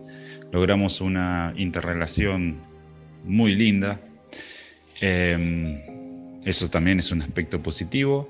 logramos 0.53 1.01
una 1.01 1.53
interrelación 1.57 2.61
muy 3.25 3.55
linda. 3.55 4.01
Em, 5.01 5.81
eso 6.45 6.69
también 6.71 6.99
es 6.99 7.11
un 7.11 7.23
aspecto 7.23 7.63
positivo. 7.63 8.29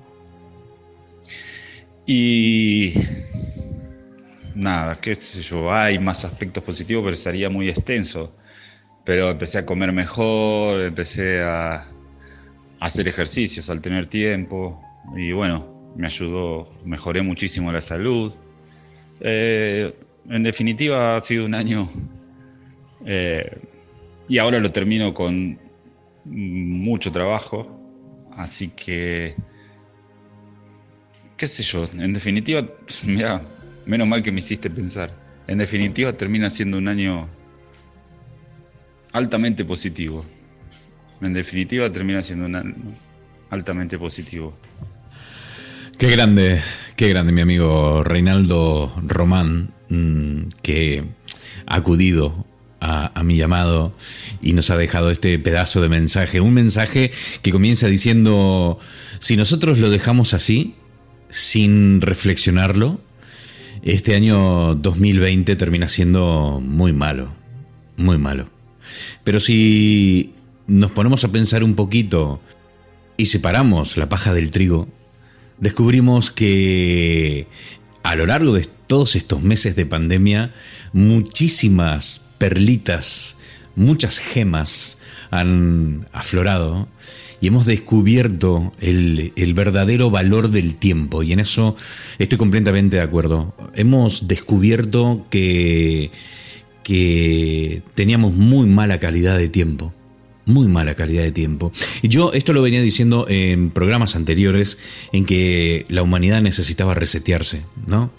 Y 2.06 2.94
nada, 4.54 5.00
qué 5.00 5.14
sé 5.14 5.42
yo, 5.42 5.73
hay 5.73 5.99
más 5.99 6.25
aspectos 6.25 6.62
positivos, 6.62 7.04
pero 7.04 7.16
sería 7.16 7.50
muy 7.50 7.69
extenso. 7.69 8.35
Pero 9.04 9.30
empecé 9.30 9.59
a 9.59 9.66
comer 9.66 9.92
mejor, 9.92 10.80
empecé 10.83 11.42
a, 11.42 11.87
hacer 12.80 13.07
ejercicios 13.09 13.69
al 13.71 13.80
tener 13.80 14.07
tiempo 14.07 14.83
y 15.14 15.33
bueno, 15.33 15.92
me 15.97 16.07
ayudó, 16.07 16.73
mejoré 16.85 17.23
muchísimo 17.23 17.71
la 17.71 17.80
salud. 17.80 18.33
Eh, 19.21 19.95
en 20.28 20.42
definitiva 20.42 21.16
ha 21.16 21.21
sido 21.21 21.45
un 21.45 21.54
año 21.54 21.90
eh, 23.04 23.59
y 24.28 24.38
ahora 24.38 24.59
lo 24.61 24.71
termino 24.71 25.12
con 25.12 25.59
mucho 26.25 27.12
trabajo, 27.12 27.78
así 28.37 28.69
que, 28.69 29.35
qué 31.37 31.47
sé 31.47 31.62
yo, 31.62 31.85
en 31.99 32.12
definitiva, 32.12 32.66
mira, 33.04 33.42
menos 33.87 34.07
mal 34.07 34.23
que 34.23 34.33
me 34.33 34.39
hiciste 34.39 34.71
pensar, 34.71 35.13
en 35.47 35.59
definitiva 35.59 36.13
termina 36.13 36.51
siendo 36.51 36.79
un 36.79 36.89
año 36.89 37.29
altamente 39.13 39.65
positivo. 39.65 40.25
En 41.21 41.35
definitiva 41.35 41.91
termina 41.93 42.23
siendo 42.23 42.47
un 42.47 42.55
año 42.55 42.75
altamente 43.51 43.99
positivo. 43.99 44.57
Qué 45.99 46.11
grande, 46.11 46.61
qué 46.97 47.09
grande 47.11 47.33
mi 47.33 47.43
amigo 47.43 48.03
Reinaldo 48.03 48.95
Román, 49.07 49.75
mm, 49.91 50.49
que 50.63 51.05
ha 51.67 51.77
acudido 51.77 52.47
a, 52.81 53.23
mi 53.23 53.37
llamado 53.37 53.93
y 54.41 54.55
nos 54.55 54.71
ha 54.71 54.77
dejado 54.77 55.11
este 55.11 55.39
pedazo 55.39 55.83
de 55.83 55.89
mensaje. 55.89 56.41
Un 56.41 56.55
mensaje 56.55 57.11
que 57.43 57.53
comienza 57.53 57.87
diciendo, 57.89 58.79
si 59.19 59.37
nosotros 59.37 59.79
lo 59.79 59.91
dejamos 59.91 60.33
así, 60.33 60.75
sin 61.29 62.01
reflexionarlo, 62.01 63.01
este 63.83 64.15
año 64.15 64.75
2020 64.75 65.57
termina 65.57 65.89
siendo 65.89 66.61
muy 66.63 66.93
malo, 66.93 67.33
muy 67.97 68.19
malo. 68.19 68.49
Pero 69.25 69.41
si 69.41 70.35
nos 70.67 70.91
ponemos 70.91 71.25
a 71.25 71.33
pensar 71.33 71.65
un 71.65 71.75
poquito 71.75 72.41
y 73.17 73.27
separamos 73.27 73.97
la 73.97 74.09
paja 74.09 74.35
del 74.35 74.51
trigo, 74.51 74.89
descubrimos 75.59 76.31
que 76.31 77.47
a 78.03 78.17
lo 78.17 78.27
largo 78.27 78.55
de 78.55 78.67
todos 78.87 79.17
estos 79.17 79.43
meses 79.43 79.77
de 79.77 79.87
pandemia, 79.87 80.53
muchísimas 80.93 82.31
perlitas, 82.39 83.39
muchas 83.77 84.19
gemas 84.19 84.99
han 85.31 86.09
aflorado 86.13 86.89
y 87.40 87.47
hemos 87.47 87.66
descubierto 87.66 88.73
el, 88.80 89.32
verdadero 89.54 90.11
valor 90.11 90.50
del 90.50 90.76
tiempo 90.76 91.23
y 91.23 91.32
en 91.32 91.40
eso 91.40 91.76
estoy 92.18 92.38
completamente 92.38 92.97
de 92.97 93.02
acuerdo. 93.02 93.54
Hemos 93.75 94.28
descubierto 94.28 95.26
que, 95.30 96.11
que 96.82 97.82
teníamos 97.94 98.35
muy 98.35 98.68
mala 98.68 98.99
calidad 99.00 99.38
de 99.38 99.49
tiempo 99.49 99.92
muy 100.47 100.68
mala 100.68 100.94
calidad 100.94 101.23
de 101.23 101.32
tiempo. 101.32 101.73
Y 102.02 102.09
yo 102.09 102.32
esto 102.32 102.52
lo 102.52 102.62
venía 102.62 102.82
diciendo 102.82 103.26
en 103.28 103.70
programas 103.70 104.16
anteriores 104.16 104.78
en 105.12 105.25
que 105.25 105.87
la 105.88 106.02
humanidad 106.02 106.40
necesitaba 106.42 106.94
resetearse, 106.94 107.62
¿no? 107.87 108.11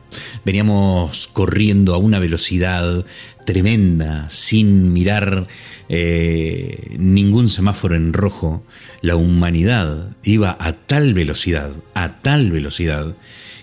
Veníamos 0.46 1.30
corriendo 1.32 1.94
a 1.94 1.98
una 1.98 2.20
velocidad 2.20 3.06
tremenda, 3.46 4.30
sin 4.30 4.94
mirar 4.94 5.48
eh, 5.90 6.96
ningún 6.98 7.50
semáforo 7.50 7.96
en 7.96 8.14
rojo. 8.14 8.64
La 9.02 9.16
humanidad 9.16 10.16
iba 10.24 10.56
a 10.60 10.74
tal 10.74 11.14
velocidad, 11.14 11.72
a 11.94 12.22
tal 12.22 12.52
velocidad, 12.52 13.16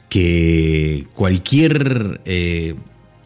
que 0.08 1.06
cualquier 1.14 2.20
eh, 2.24 2.74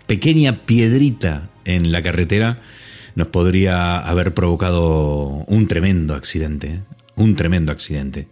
pequeña 0.07 0.65
piedrita 0.67 1.51
en 1.65 1.93
la 1.93 2.03
carretera 2.03 2.61
nos 3.15 3.29
podría 3.29 3.99
haber 3.99 4.35
provocado 4.35 5.45
un 5.47 5.67
tremendo 5.67 6.15
accidente, 6.15 6.81
un 7.15 7.37
tremendo 7.37 7.73
accidente. 7.73 8.29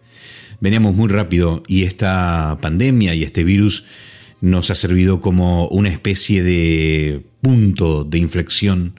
Veníamos 0.61 0.95
muy 0.95 1.09
rápido 1.09 1.63
y 1.67 1.85
esta 1.85 2.59
pandemia 2.61 3.15
y 3.15 3.23
este 3.23 3.45
virus 3.45 3.85
nos 4.41 4.71
ha 4.71 4.75
servido 4.75 5.21
como 5.21 5.69
una 5.69 5.91
especie 5.91 6.43
de 6.43 7.30
punto 7.41 8.05
de 8.05 8.19
inflexión 8.19 8.95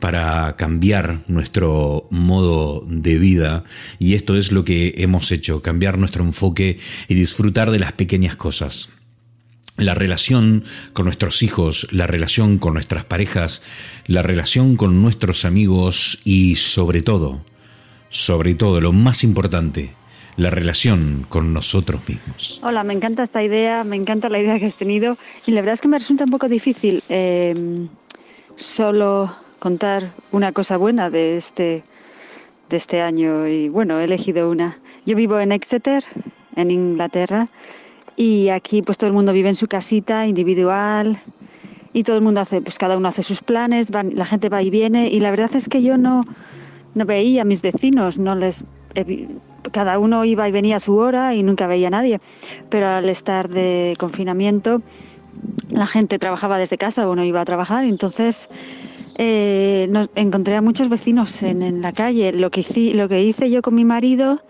para 0.00 0.56
cambiar 0.56 1.22
nuestro 1.26 2.06
modo 2.10 2.84
de 2.88 3.18
vida. 3.18 3.64
Y 3.98 4.14
esto 4.14 4.36
es 4.36 4.52
lo 4.52 4.64
que 4.64 4.94
hemos 4.98 5.32
hecho, 5.32 5.62
cambiar 5.62 5.98
nuestro 5.98 6.24
enfoque 6.24 6.78
y 7.08 7.14
disfrutar 7.14 7.70
de 7.70 7.78
las 7.78 7.92
pequeñas 7.92 8.36
cosas. 8.36 8.90
La 9.76 9.94
relación 9.94 10.64
con 10.94 11.04
nuestros 11.04 11.42
hijos, 11.42 11.88
la 11.90 12.06
relación 12.06 12.58
con 12.58 12.74
nuestras 12.74 13.04
parejas, 13.04 13.62
la 14.06 14.22
relación 14.22 14.76
con 14.76 15.02
nuestros 15.02 15.44
amigos 15.44 16.20
y 16.24 16.56
sobre 16.56 17.02
todo, 17.02 17.44
sobre 18.08 18.54
todo, 18.54 18.80
lo 18.80 18.92
más 18.92 19.22
importante, 19.22 19.94
la 20.36 20.50
relación 20.50 21.24
con 21.28 21.52
nosotros 21.52 22.00
mismos. 22.08 22.60
Hola, 22.62 22.84
me 22.84 22.92
encanta 22.92 23.22
esta 23.22 23.42
idea, 23.42 23.84
me 23.84 23.96
encanta 23.96 24.28
la 24.28 24.38
idea 24.38 24.58
que 24.58 24.66
has 24.66 24.74
tenido 24.74 25.16
y 25.46 25.52
la 25.52 25.60
verdad 25.60 25.74
es 25.74 25.80
que 25.80 25.88
me 25.88 25.98
resulta 25.98 26.24
un 26.24 26.30
poco 26.30 26.48
difícil 26.48 27.02
em, 27.08 27.88
solo 28.54 29.34
contar 29.58 30.10
una 30.32 30.52
cosa 30.52 30.76
buena 30.76 31.08
de 31.08 31.36
este, 31.36 31.82
de 32.68 32.76
este 32.76 33.00
año 33.00 33.46
y 33.48 33.68
bueno, 33.68 33.98
he 33.98 34.04
elegido 34.04 34.50
una. 34.50 34.78
Yo 35.06 35.16
vivo 35.16 35.40
en 35.40 35.52
Exeter, 35.52 36.04
en 36.54 36.70
Inglaterra 36.70 37.46
y 38.16 38.50
aquí 38.50 38.82
pues 38.82 38.98
todo 38.98 39.08
el 39.08 39.14
mundo 39.14 39.32
vive 39.32 39.48
en 39.48 39.54
su 39.54 39.68
casita 39.68 40.26
individual 40.26 41.18
y 41.94 42.02
todo 42.02 42.16
el 42.16 42.22
mundo 42.22 42.42
hace, 42.42 42.60
pues 42.60 42.76
cada 42.76 42.98
uno 42.98 43.08
hace 43.08 43.22
sus 43.22 43.40
planes, 43.40 43.90
la 43.90 44.26
gente 44.26 44.50
va 44.50 44.62
y 44.62 44.68
viene 44.68 45.08
y 45.08 45.20
la 45.20 45.30
verdad 45.30 45.56
es 45.56 45.70
que 45.70 45.82
yo 45.82 45.96
no, 45.96 46.24
no 46.94 47.06
veía 47.06 47.42
a 47.42 47.44
mis 47.46 47.62
vecinos, 47.62 48.18
no 48.18 48.34
les 48.34 48.66
cada 49.72 49.98
uno 49.98 50.24
iba 50.24 50.48
y 50.48 50.52
venía 50.52 50.76
a 50.76 50.80
su 50.80 50.96
hora 50.96 51.34
y 51.34 51.42
nunca 51.42 51.66
veía 51.66 51.88
a 51.88 51.90
nadie, 51.90 52.18
pero 52.68 52.88
al 52.88 53.08
estar 53.08 53.48
de 53.48 53.94
confinamiento 53.98 54.80
la 55.70 55.86
gente 55.86 56.18
trabajaba 56.18 56.58
desde 56.58 56.78
casa 56.78 57.08
o 57.08 57.14
no 57.14 57.24
iba 57.24 57.40
a 57.40 57.44
trabajar, 57.44 57.84
entonces 57.84 58.48
eh, 59.16 59.88
encontré 60.14 60.56
a 60.56 60.62
muchos 60.62 60.88
vecinos 60.88 61.42
en, 61.42 61.82
la 61.82 61.92
calle. 61.92 62.32
Lo 62.32 62.50
que, 62.50 62.60
hice, 62.60 62.94
lo 62.94 63.08
que 63.08 63.22
hice 63.22 63.50
yo 63.50 63.62
con 63.62 63.74
mi 63.74 63.84
marido 63.84 64.40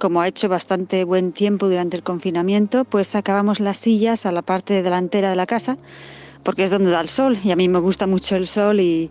como 0.00 0.22
ha 0.22 0.28
hecho 0.28 0.48
bastante 0.48 1.04
buen 1.04 1.32
tiempo 1.32 1.68
durante 1.68 1.94
el 1.94 2.02
confinamiento, 2.02 2.84
pues 2.86 3.06
sacábamos 3.08 3.60
las 3.60 3.76
sillas 3.76 4.24
a 4.24 4.32
la 4.32 4.40
parte 4.40 4.82
delantera 4.82 5.28
de 5.28 5.36
la 5.36 5.46
casa, 5.46 5.76
porque 6.42 6.64
es 6.64 6.70
donde 6.70 6.90
da 6.90 7.02
el 7.02 7.10
sol 7.10 7.36
y 7.44 7.50
a 7.50 7.56
mí 7.56 7.68
me 7.68 7.78
gusta 7.78 8.06
mucho 8.06 8.34
el 8.34 8.46
sol 8.46 8.80
y, 8.80 9.10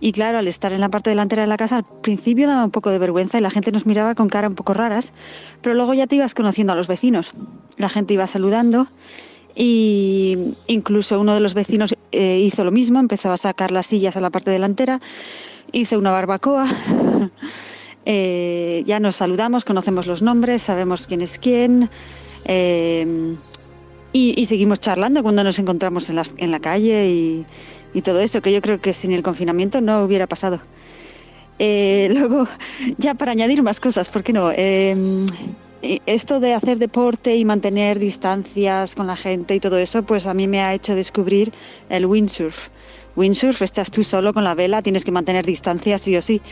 y 0.00 0.12
claro, 0.12 0.38
al 0.38 0.48
estar 0.48 0.72
en 0.72 0.80
la 0.80 0.88
parte 0.90 1.10
delantera 1.10 1.42
de 1.42 1.48
la 1.48 1.56
casa, 1.56 1.78
al 1.78 1.84
principio 1.84 2.46
daba 2.46 2.64
un 2.64 2.70
poco 2.70 2.90
de 2.90 2.98
vergüenza 2.98 3.38
y 3.38 3.40
la 3.40 3.50
gente 3.50 3.72
nos 3.72 3.86
miraba 3.86 4.14
con 4.14 4.28
cara 4.28 4.48
un 4.48 4.54
poco 4.54 4.74
raras, 4.74 5.14
pero 5.62 5.74
luego 5.74 5.94
ya 5.94 6.06
te 6.06 6.16
ibas 6.16 6.34
conociendo 6.34 6.72
a 6.72 6.76
los 6.76 6.86
vecinos. 6.86 7.32
La 7.78 7.88
gente 7.88 8.14
iba 8.14 8.26
saludando 8.26 8.86
y 9.54 10.54
incluso 10.66 11.18
uno 11.18 11.32
de 11.32 11.40
los 11.40 11.54
vecinos 11.54 11.94
eh, 12.12 12.40
hizo 12.40 12.62
lo 12.62 12.72
mismo, 12.72 13.00
empezó 13.00 13.32
a 13.32 13.38
sacar 13.38 13.70
las 13.70 13.86
sillas 13.86 14.16
a 14.16 14.20
la 14.20 14.28
parte 14.28 14.50
delantera, 14.50 15.00
hizo 15.72 15.98
una 15.98 16.12
barbacoa. 16.12 16.66
Eh, 18.08 18.84
ya 18.86 19.00
nos 19.00 19.16
saludamos, 19.16 19.64
conocemos 19.64 20.06
los 20.06 20.22
nombres, 20.22 20.62
sabemos 20.62 21.08
quién 21.08 21.22
es 21.22 21.40
quién. 21.40 21.90
Eh, 22.44 23.36
y, 24.12 24.46
seguimos 24.46 24.80
charlando 24.80 25.22
cuando 25.22 25.44
nos 25.44 25.58
encontramos 25.58 26.08
en, 26.08 26.20
en 26.38 26.50
la 26.50 26.60
calle 26.60 27.10
y, 27.10 27.46
y 27.96 28.02
todo 28.02 28.20
eso, 28.20 28.42
que 28.42 28.52
yo 28.52 28.60
creo 28.60 28.78
que 28.78 28.92
sin 28.92 29.12
el 29.12 29.22
confinamiento 29.22 29.80
no 29.80 30.04
hubiera 30.04 30.26
pasado. 30.26 30.60
Eh, 31.58 32.10
luego, 32.12 32.46
ya 32.98 33.14
para 33.14 33.32
añadir 33.32 33.62
más 33.62 33.80
cosas, 33.80 34.10
¿por 34.10 34.22
qué 34.22 34.34
no? 34.34 34.52
Em, 34.52 35.24
esto 35.80 36.38
de 36.38 36.52
hacer 36.52 36.76
deporte 36.76 37.36
y 37.36 37.46
mantener 37.46 37.98
distancias 37.98 38.94
con 38.94 39.06
la 39.06 39.16
gente 39.16 39.54
y 39.54 39.60
todo 39.60 39.78
eso, 39.78 40.02
pues 40.02 40.26
a 40.26 40.34
mí 40.34 40.46
me 40.46 40.60
ha 40.60 40.74
hecho 40.74 40.94
descubrir 40.94 41.54
el 41.88 42.04
windsurf. 42.04 42.68
Windsurf, 43.16 43.62
estás 43.62 43.90
tú 43.90 44.04
solo 44.04 44.34
con 44.34 44.44
la 44.44 44.54
vela, 44.54 44.82
tienes 44.82 45.02
que 45.02 45.10
mantener 45.10 45.46
distancias 45.46 46.02
sí 46.02 46.14
o 46.16 46.20
sí. 46.20 46.42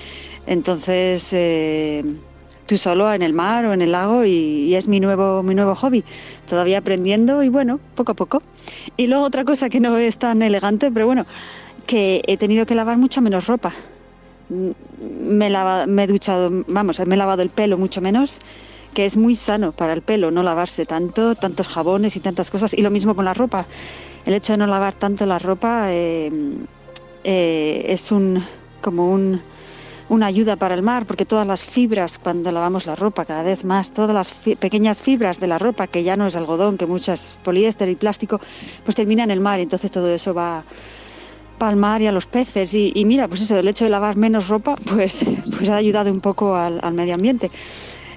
Entonces, 0.47 1.31
eh, 1.35 2.03
tú 2.67 2.79
solo 2.79 3.13
en 3.13 3.23
el 3.23 3.33
mar 3.33 3.65
o 3.67 3.73
en 3.73 3.83
el 3.83 3.93
lago 3.93 4.25
y, 4.25 4.75
es 4.75 4.89
mi 4.89 5.01
nuevo, 5.01 5.43
mi 5.43 5.55
nuevo 5.55 5.75
hobby. 5.75 6.05
Todavía 6.49 6.79
aprendiendo 6.79 7.43
y 7.43 7.49
bueno, 7.49 7.81
poco 7.95 8.13
a 8.13 8.15
poco. 8.15 8.43
Y 8.97 9.07
luego 9.07 9.25
otra 9.25 9.45
cosa 9.45 9.69
que 9.69 9.81
no 9.81 9.97
es 9.99 10.19
tan 10.19 10.43
elegante, 10.43 10.91
pero 10.91 11.07
bueno, 11.07 11.27
que 11.87 12.23
he 12.27 12.37
tenido 12.37 12.67
que 12.67 12.75
lavar 12.75 12.97
mucha 12.97 13.21
menos 13.21 13.47
ropa. 13.47 13.73
Me, 14.49 15.51
me 15.87 16.05
he 16.05 16.07
duchado, 16.07 16.65
vamos, 16.69 17.01
me 17.07 17.15
he 17.15 17.19
lavado 17.19 17.43
el 17.43 17.51
pelo 17.51 17.79
mucho 17.79 18.01
menos, 18.01 18.41
que 18.95 19.05
es 19.05 19.17
muy 19.17 19.35
sano 19.35 19.73
para 19.73 19.93
el 19.93 20.03
pelo 20.03 20.31
no 20.31 20.43
lavarse 20.43 20.85
tanto, 20.87 21.35
tantos 21.35 21.69
jabones 21.69 22.17
y 22.17 22.21
tantas 22.21 22.51
cosas. 22.51 22.75
Y 22.75 22.83
lo 22.83 22.91
mismo 22.91 23.15
con 23.15 23.25
la 23.25 23.35
ropa. 23.35 23.67
El 24.25 24.35
hecho 24.35 24.53
de 24.53 24.59
no 24.59 24.67
lavar 24.67 24.95
tanto 24.95 25.27
la 25.27 25.39
ropa 25.39 25.87
eh, 25.89 26.31
eh, 27.25 27.85
es 27.89 28.13
un 28.13 28.43
como 28.81 29.11
un 29.11 29.41
una 30.09 30.27
ayuda 30.27 30.57
para 30.57 30.75
el 30.75 30.83
mar, 30.83 31.07
porque 31.07 31.25
todas 31.25 31.47
las 31.47 31.65
fibras, 31.65 32.19
cuando 32.19 32.51
lavamos 32.51 32.87
la 32.87 32.95
ropa, 32.95 33.25
cada 33.25 33.43
vez 33.43 33.65
más, 33.65 33.93
todas 33.93 34.15
las 34.15 34.33
pequeñas 34.59 35.03
fibras 35.03 35.41
de 35.41 35.47
la 35.47 35.59
ropa, 35.59 35.87
que 35.87 36.03
ya 36.03 36.17
no 36.17 36.27
es 36.27 36.37
algodón, 36.37 36.77
que 36.77 36.87
muchas 36.87 37.37
poliéster 37.43 37.89
y 37.89 37.97
plástico, 37.97 38.41
pues 38.85 38.95
termina 38.95 39.25
en 39.25 39.31
el 39.31 39.41
mar, 39.41 39.61
entonces 39.61 39.91
todo 39.91 40.13
eso 40.13 40.35
va 40.35 40.65
al 41.67 41.77
mar 41.77 42.03
y 42.03 42.07
a 42.07 42.13
los 42.13 42.27
peces. 42.27 42.75
Y, 42.75 43.05
mira, 43.05 43.29
pues 43.29 43.43
eso, 43.43 43.59
el 43.59 43.69
hecho 43.69 43.85
de 43.85 43.91
lavar 43.91 44.17
menos 44.17 44.49
ropa, 44.49 44.77
pues, 44.77 45.25
pues 45.57 45.69
ha 45.71 45.77
ayudado 45.77 46.13
un 46.13 46.21
poco 46.21 46.55
al, 46.55 46.81
medio 46.93 47.15
ambiente. 47.15 47.51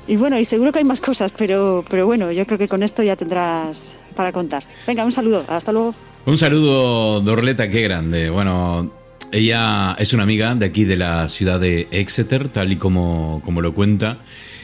Y 0.08 0.16
bueno, 0.16 0.40
y 0.40 0.46
seguro 0.46 0.72
que 0.72 0.80
hay 0.80 0.86
más 0.86 1.02
cosas, 1.02 1.34
pero, 1.38 1.84
pero 1.90 2.06
bueno, 2.06 2.32
yo 2.32 2.46
creo 2.46 2.58
que 2.58 2.68
con 2.68 2.82
esto 2.82 3.04
ya 3.04 3.16
tendrás 3.16 3.98
para 4.16 4.32
contar. 4.32 4.64
Venga, 4.86 5.04
un 5.04 5.12
saludo, 5.12 5.44
hasta 5.48 5.72
luego. 5.72 5.94
Un 6.26 6.38
saludo, 6.38 7.20
Dorleta, 7.20 7.70
qué 7.70 7.82
grande. 7.82 8.30
Bueno, 8.30 8.92
ella 9.32 9.96
es 10.00 10.14
una 10.14 10.24
amiga 10.24 10.54
de 10.56 10.66
aquí 10.66 10.84
de 10.84 10.98
la 10.98 11.28
ciudad 11.30 11.60
de 11.60 11.88
Exeter, 11.92 12.48
tal 12.48 12.72
y 12.72 12.78
como, 12.78 13.42
como 13.44 13.62
lo 13.62 13.74
cuenta. 13.74 14.22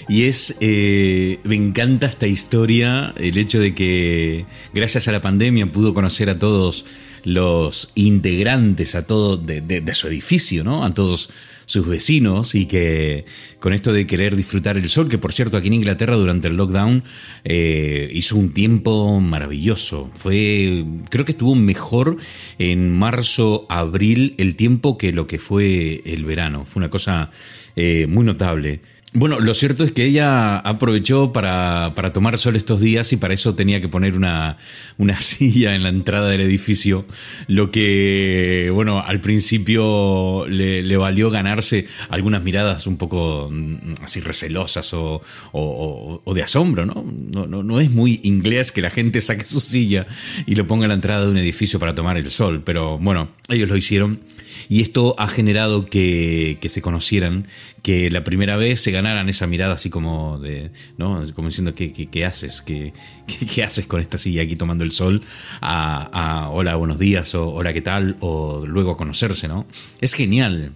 Y 0.10 0.24
es, 0.24 0.58
eh, 0.60 1.40
me 1.44 1.56
encanta 1.56 2.08
esta 2.08 2.28
historia, 2.28 3.14
el 3.18 3.38
hecho 3.38 3.60
de 3.60 3.74
que 3.74 4.46
gracias 4.74 5.08
a 5.08 5.12
la 5.12 5.22
pandemia 5.22 5.72
pudo 5.72 5.94
conocer 5.94 6.30
a 6.30 6.40
todos 6.40 6.86
los 7.24 7.92
integrantes, 7.96 8.96
a 8.96 9.08
todo 9.08 9.38
de, 9.38 9.62
de 9.62 9.94
su 9.94 10.08
edificio, 10.08 10.64
¿no? 10.64 10.84
A 10.84 10.90
todos 10.92 11.30
sus 11.66 11.88
vecinos 11.88 12.56
y 12.56 12.66
que 12.66 13.26
con 13.60 13.74
esto 13.74 13.94
de 13.94 14.08
querer 14.08 14.36
disfrutar 14.36 14.78
el 14.78 14.90
sol, 14.90 15.10
que 15.10 15.18
por 15.18 15.34
cierto 15.34 15.58
aquí 15.58 15.68
en 15.68 15.76
Inglaterra 15.76 16.16
durante 16.16 16.48
el 16.48 16.58
lockdown 16.58 17.04
eh, 17.44 18.10
hizo 18.14 18.36
un 18.36 18.54
tiempo 18.54 19.20
maravilloso. 19.20 20.12
Fue, 20.14 20.86
creo 21.10 21.26
que 21.26 21.32
estuvo 21.32 21.56
mejor 21.56 22.18
en 22.60 22.92
marzo, 22.92 23.66
abril 23.70 24.36
el 24.38 24.56
tiempo 24.56 24.98
que 24.98 25.12
lo 25.12 25.28
que 25.28 25.40
fue 25.40 26.02
el 26.06 26.26
verano. 26.26 26.66
Fue 26.66 26.82
una 26.82 26.90
cosa 26.90 27.32
eh, 27.76 28.08
muy 28.08 28.26
notable. 28.26 28.82
Bueno, 29.16 29.40
lo 29.40 29.54
cierto 29.54 29.84
es 29.84 29.92
que 29.92 30.06
ella 30.06 30.58
aprovechó 30.58 31.32
para, 31.32 31.92
para, 31.96 32.12
tomar 32.12 32.40
sol 32.40 32.56
estos 32.56 32.82
días 32.82 33.14
y 33.14 33.18
para 33.18 33.36
eso 33.36 33.54
tenía 33.54 33.80
que 33.80 33.88
poner 33.88 34.16
una, 34.16 34.58
una, 34.98 35.22
silla 35.22 35.76
en 35.76 35.84
la 35.84 35.90
entrada 35.90 36.30
del 36.30 36.42
edificio, 36.42 37.06
lo 37.48 37.70
que, 37.70 38.72
bueno, 38.74 39.04
al 39.06 39.22
principio 39.22 40.48
le, 40.48 40.98
valió 40.98 41.30
ganarse 41.30 41.88
algunas 42.10 42.44
miradas 42.44 42.88
un 42.88 42.98
poco 42.98 43.50
mm, 43.52 44.02
así 44.02 44.20
recelosas 44.20 44.92
o, 44.96 45.22
o, 45.52 46.22
o 46.24 46.34
de 46.34 46.42
asombro, 46.42 46.88
¿no? 46.88 47.06
No, 47.06 47.46
¿no? 47.46 47.62
no 47.62 47.80
es 47.80 47.92
muy 47.92 48.20
inglés 48.24 48.72
que 48.72 48.82
la 48.82 48.90
gente 48.90 49.22
saque 49.22 49.46
su 49.46 49.60
silla 49.60 50.08
y 50.48 50.56
lo 50.56 50.66
ponga 50.66 50.86
en 50.86 50.90
la 50.90 50.96
entrada 50.96 51.26
de 51.26 51.32
un 51.32 51.38
edificio 51.38 51.80
para 51.80 51.94
tomar 51.94 52.18
el 52.18 52.32
sol, 52.32 52.64
pero 52.66 52.98
bueno, 52.98 53.30
ellos 53.48 53.70
lo 53.70 53.78
hicieron 53.78 54.22
y 54.70 54.82
esto 54.82 55.16
ha 55.18 55.28
generado 55.28 55.86
que, 55.86 56.58
se 56.64 56.82
conocieran, 56.82 57.48
que 57.82 58.10
la 58.10 58.24
primera 58.24 58.58
vez 58.58 58.82
se 58.82 58.92
ganaran 58.92 59.30
esa 59.30 59.48
mirada 59.48 59.74
así 59.74 59.90
como 59.90 60.40
de, 60.40 60.72
¿no? 60.98 61.24
Como 61.34 61.50
diciendo, 61.50 61.76
¿qué, 61.76 61.92
qué, 61.92 62.26
haces? 62.26 62.62
¿Qué, 62.62 62.94
¿Qué, 63.54 63.64
haces 63.64 63.86
con 63.86 64.02
esta 64.02 64.18
silla 64.18 64.44
aquí 64.44 64.56
tomando 64.56 64.84
el 64.84 64.92
sol? 64.92 65.22
A, 65.62 66.50
hola, 66.52 66.76
buenos 66.76 67.00
días, 67.00 67.36
o 67.36 67.50
hola, 67.50 67.74
¿qué 67.74 67.82
tal? 67.82 68.18
O 68.20 68.66
luego 68.66 68.92
a 68.92 68.98
conocerse, 68.98 69.48
¿no? 69.48 69.68
Es 70.02 70.14
genial. 70.14 70.74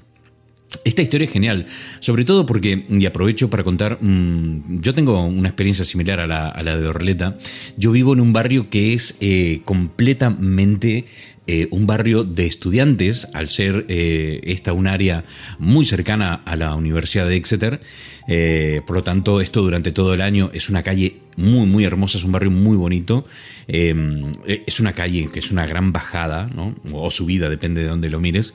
Esta 0.83 1.01
historia 1.01 1.25
es 1.25 1.31
genial, 1.31 1.65
sobre 2.01 2.25
todo 2.25 2.45
porque, 2.45 2.85
y 2.89 3.05
aprovecho 3.05 3.49
para 3.49 3.63
contar, 3.63 3.99
mm, 4.01 4.81
yo 4.81 4.93
tengo 4.93 5.23
una 5.23 5.47
experiencia 5.47 5.85
similar 5.85 6.19
a 6.19 6.27
la, 6.27 6.49
a 6.49 6.61
la, 6.61 6.77
de 6.77 6.87
Orleta. 6.87 7.37
Yo 7.77 7.91
vivo 7.91 8.13
en 8.13 8.19
un 8.19 8.33
barrio 8.33 8.69
que 8.69 8.93
es 8.93 9.17
eh, 9.21 9.61
completamente 9.63 11.05
eh, 11.49 11.69
un 11.71 11.87
barrio 11.87 12.25
de 12.25 12.45
estudiantes, 12.45 13.29
al 13.33 13.47
ser 13.47 13.85
eh, 13.87 14.41
esta 14.43 14.73
un 14.73 14.85
área 14.85 15.23
muy 15.59 15.85
cercana 15.85 16.41
a 16.43 16.57
la 16.57 16.75
Universidad 16.75 17.25
de 17.25 17.37
Exeter. 17.37 17.79
Eh, 18.27 18.81
por 18.85 18.97
lo 18.97 19.03
tanto, 19.03 19.39
esto 19.39 19.61
durante 19.61 19.93
todo 19.93 20.13
el 20.13 20.19
año 20.19 20.51
es 20.53 20.67
una 20.67 20.83
calle 20.83 21.19
muy, 21.37 21.65
muy 21.65 21.85
hermosa, 21.85 22.17
es 22.17 22.25
un 22.25 22.33
barrio 22.33 22.51
muy 22.51 22.75
bonito. 22.75 23.25
es 23.65 24.79
una 24.81 24.91
calle 24.91 25.29
que 25.31 25.39
es 25.39 25.51
una 25.51 25.65
gran 25.65 25.93
bajada, 25.93 26.49
o 26.91 27.11
subida, 27.11 27.47
depende 27.49 27.81
de 27.81 27.87
dónde 27.87 28.09
lo 28.09 28.19
mires. 28.19 28.53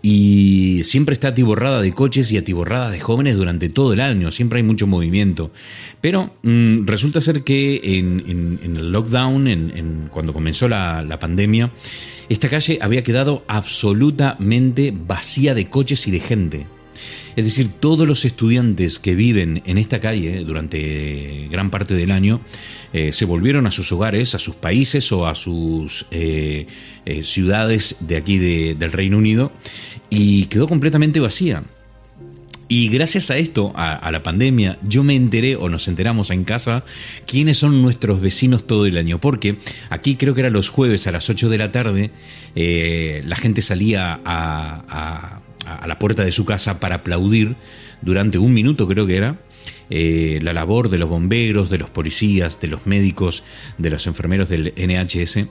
Y 0.00 0.82
siempre 0.84 1.12
está 1.12 1.28
atiborrada 1.28 1.82
de 1.82 1.92
coches 1.92 2.32
y 2.32 2.38
atiborrada 2.38 2.90
de 2.90 3.00
jóvenes 3.00 3.36
durante 3.36 3.68
todo 3.68 3.92
el 3.92 4.00
año, 4.00 4.30
siempre 4.30 4.60
hay 4.60 4.62
mucho 4.62 4.86
movimiento. 4.86 5.50
Pero 6.00 6.34
mm, 6.42 6.86
resulta 6.86 7.20
ser 7.20 7.42
que 7.42 7.98
en, 7.98 8.60
el 8.62 8.92
lockdown, 8.92 10.08
cuando 10.10 10.32
comenzó 10.32 10.68
la 10.68 11.18
pandemia, 11.20 11.70
esta 12.30 12.48
calle 12.48 12.78
había 12.80 13.02
quedado 13.02 13.44
absolutamente 13.48 14.94
vacía 14.96 15.52
de 15.52 15.68
coches 15.68 16.06
y 16.06 16.12
de 16.12 16.20
gente. 16.20 16.66
Es 17.34 17.44
decir, 17.44 17.70
todos 17.80 18.06
los 18.06 18.24
estudiantes 18.24 19.00
que 19.00 19.16
viven 19.16 19.62
en 19.66 19.78
esta 19.78 19.98
calle 20.00 20.44
durante 20.44 21.48
gran 21.50 21.70
parte 21.70 21.94
del 21.94 22.12
año 22.12 22.40
eh, 22.92 23.10
se 23.10 23.24
volvieron 23.24 23.66
a 23.66 23.72
sus 23.72 23.90
hogares, 23.90 24.36
a 24.36 24.38
sus 24.38 24.54
países 24.54 25.10
o 25.10 25.26
a 25.26 25.34
sus 25.34 26.06
eh, 26.12 26.68
eh, 27.04 27.24
ciudades 27.24 27.96
de 28.00 28.16
aquí 28.16 28.38
del 28.38 28.92
Reino 28.92 29.18
Unido 29.18 29.50
y 30.08 30.46
quedó 30.46 30.68
completamente 30.68 31.18
vacía. 31.18 31.64
Y 32.72 32.88
gracias 32.88 33.32
a 33.32 33.36
esto, 33.36 33.72
a, 33.74 34.12
la 34.12 34.22
pandemia, 34.22 34.78
yo 34.82 35.02
me 35.02 35.16
enteré 35.16 35.56
o 35.56 35.68
nos 35.68 35.88
enteramos 35.88 36.30
en 36.30 36.44
casa 36.44 36.84
quiénes 37.26 37.58
son 37.58 37.82
nuestros 37.82 38.20
vecinos 38.20 38.64
todo 38.64 38.86
el 38.86 38.96
año. 38.96 39.20
Porque 39.20 39.58
aquí 39.88 40.14
creo 40.14 40.34
que 40.34 40.42
era 40.42 40.50
los 40.50 40.68
jueves 40.68 41.08
a 41.08 41.10
las 41.10 41.28
8 41.28 41.48
de 41.48 41.58
la 41.58 41.72
tarde, 41.72 42.12
eh, 42.54 43.22
la 43.26 43.34
gente 43.34 43.60
salía 43.60 44.20
a, 44.24 45.40
a 45.66 45.86
la 45.88 45.98
puerta 45.98 46.22
de 46.22 46.30
su 46.30 46.44
casa 46.44 46.78
para 46.78 46.94
aplaudir 46.94 47.56
durante 48.02 48.38
un 48.38 48.54
minuto, 48.54 48.86
creo 48.86 49.04
que 49.04 49.16
era 49.16 49.40
eh, 49.92 50.38
la 50.40 50.52
labor 50.52 50.88
de 50.88 50.98
los 50.98 51.08
bomberos, 51.08 51.68
de 51.68 51.76
los 51.76 51.90
policías, 51.90 52.60
de 52.60 52.68
los 52.68 52.86
médicos, 52.86 53.42
de 53.76 53.90
los 53.90 54.06
enfermeros 54.06 54.48
del 54.48 54.72
NHS. 54.76 55.46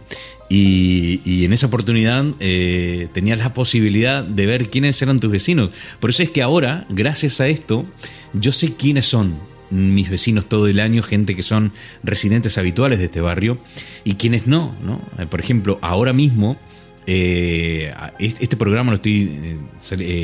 Y, 0.48 1.44
en 1.44 1.52
esa 1.52 1.68
oportunidad 1.68 2.26
eh, 2.40 3.10
tenías 3.12 3.38
la 3.40 3.54
posibilidad 3.54 4.24
de 4.24 4.46
ver 4.46 4.70
quiénes 4.70 5.02
eran 5.02 5.20
tus 5.20 5.30
vecinos. 5.30 5.72
Por 6.00 6.12
eso 6.12 6.24
es 6.24 6.30
que 6.30 6.42
ahora, 6.42 6.88
gracias 6.90 7.42
a 7.42 7.50
esto, 7.50 7.86
yo 8.34 8.54
sé 8.54 8.76
quiénes 8.76 9.08
son 9.08 9.38
mis 9.72 10.10
vecinos 10.10 10.48
todo 10.48 10.68
el 10.68 10.80
año, 10.80 11.04
gente 11.04 11.36
que 11.36 11.44
son 11.44 11.74
residentes 12.02 12.58
habituales 12.58 13.00
de 13.00 13.06
este 13.06 13.20
barrio 13.20 13.60
y 14.06 14.14
quienes 14.14 14.48
no. 14.48 14.74
¿no? 14.82 15.02
Eh, 15.20 15.26
por 15.26 15.42
ejemplo, 15.42 15.80
ahora 15.82 16.14
mismo... 16.14 16.58
este 17.06 18.56
programa 18.56 18.92
lo 18.92 18.98
estoy 18.98 19.58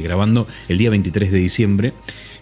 grabando 0.04 0.48
el 0.70 0.78
día 0.78 0.92
23 0.92 1.32
de 1.32 1.40
diciembre 1.40 1.94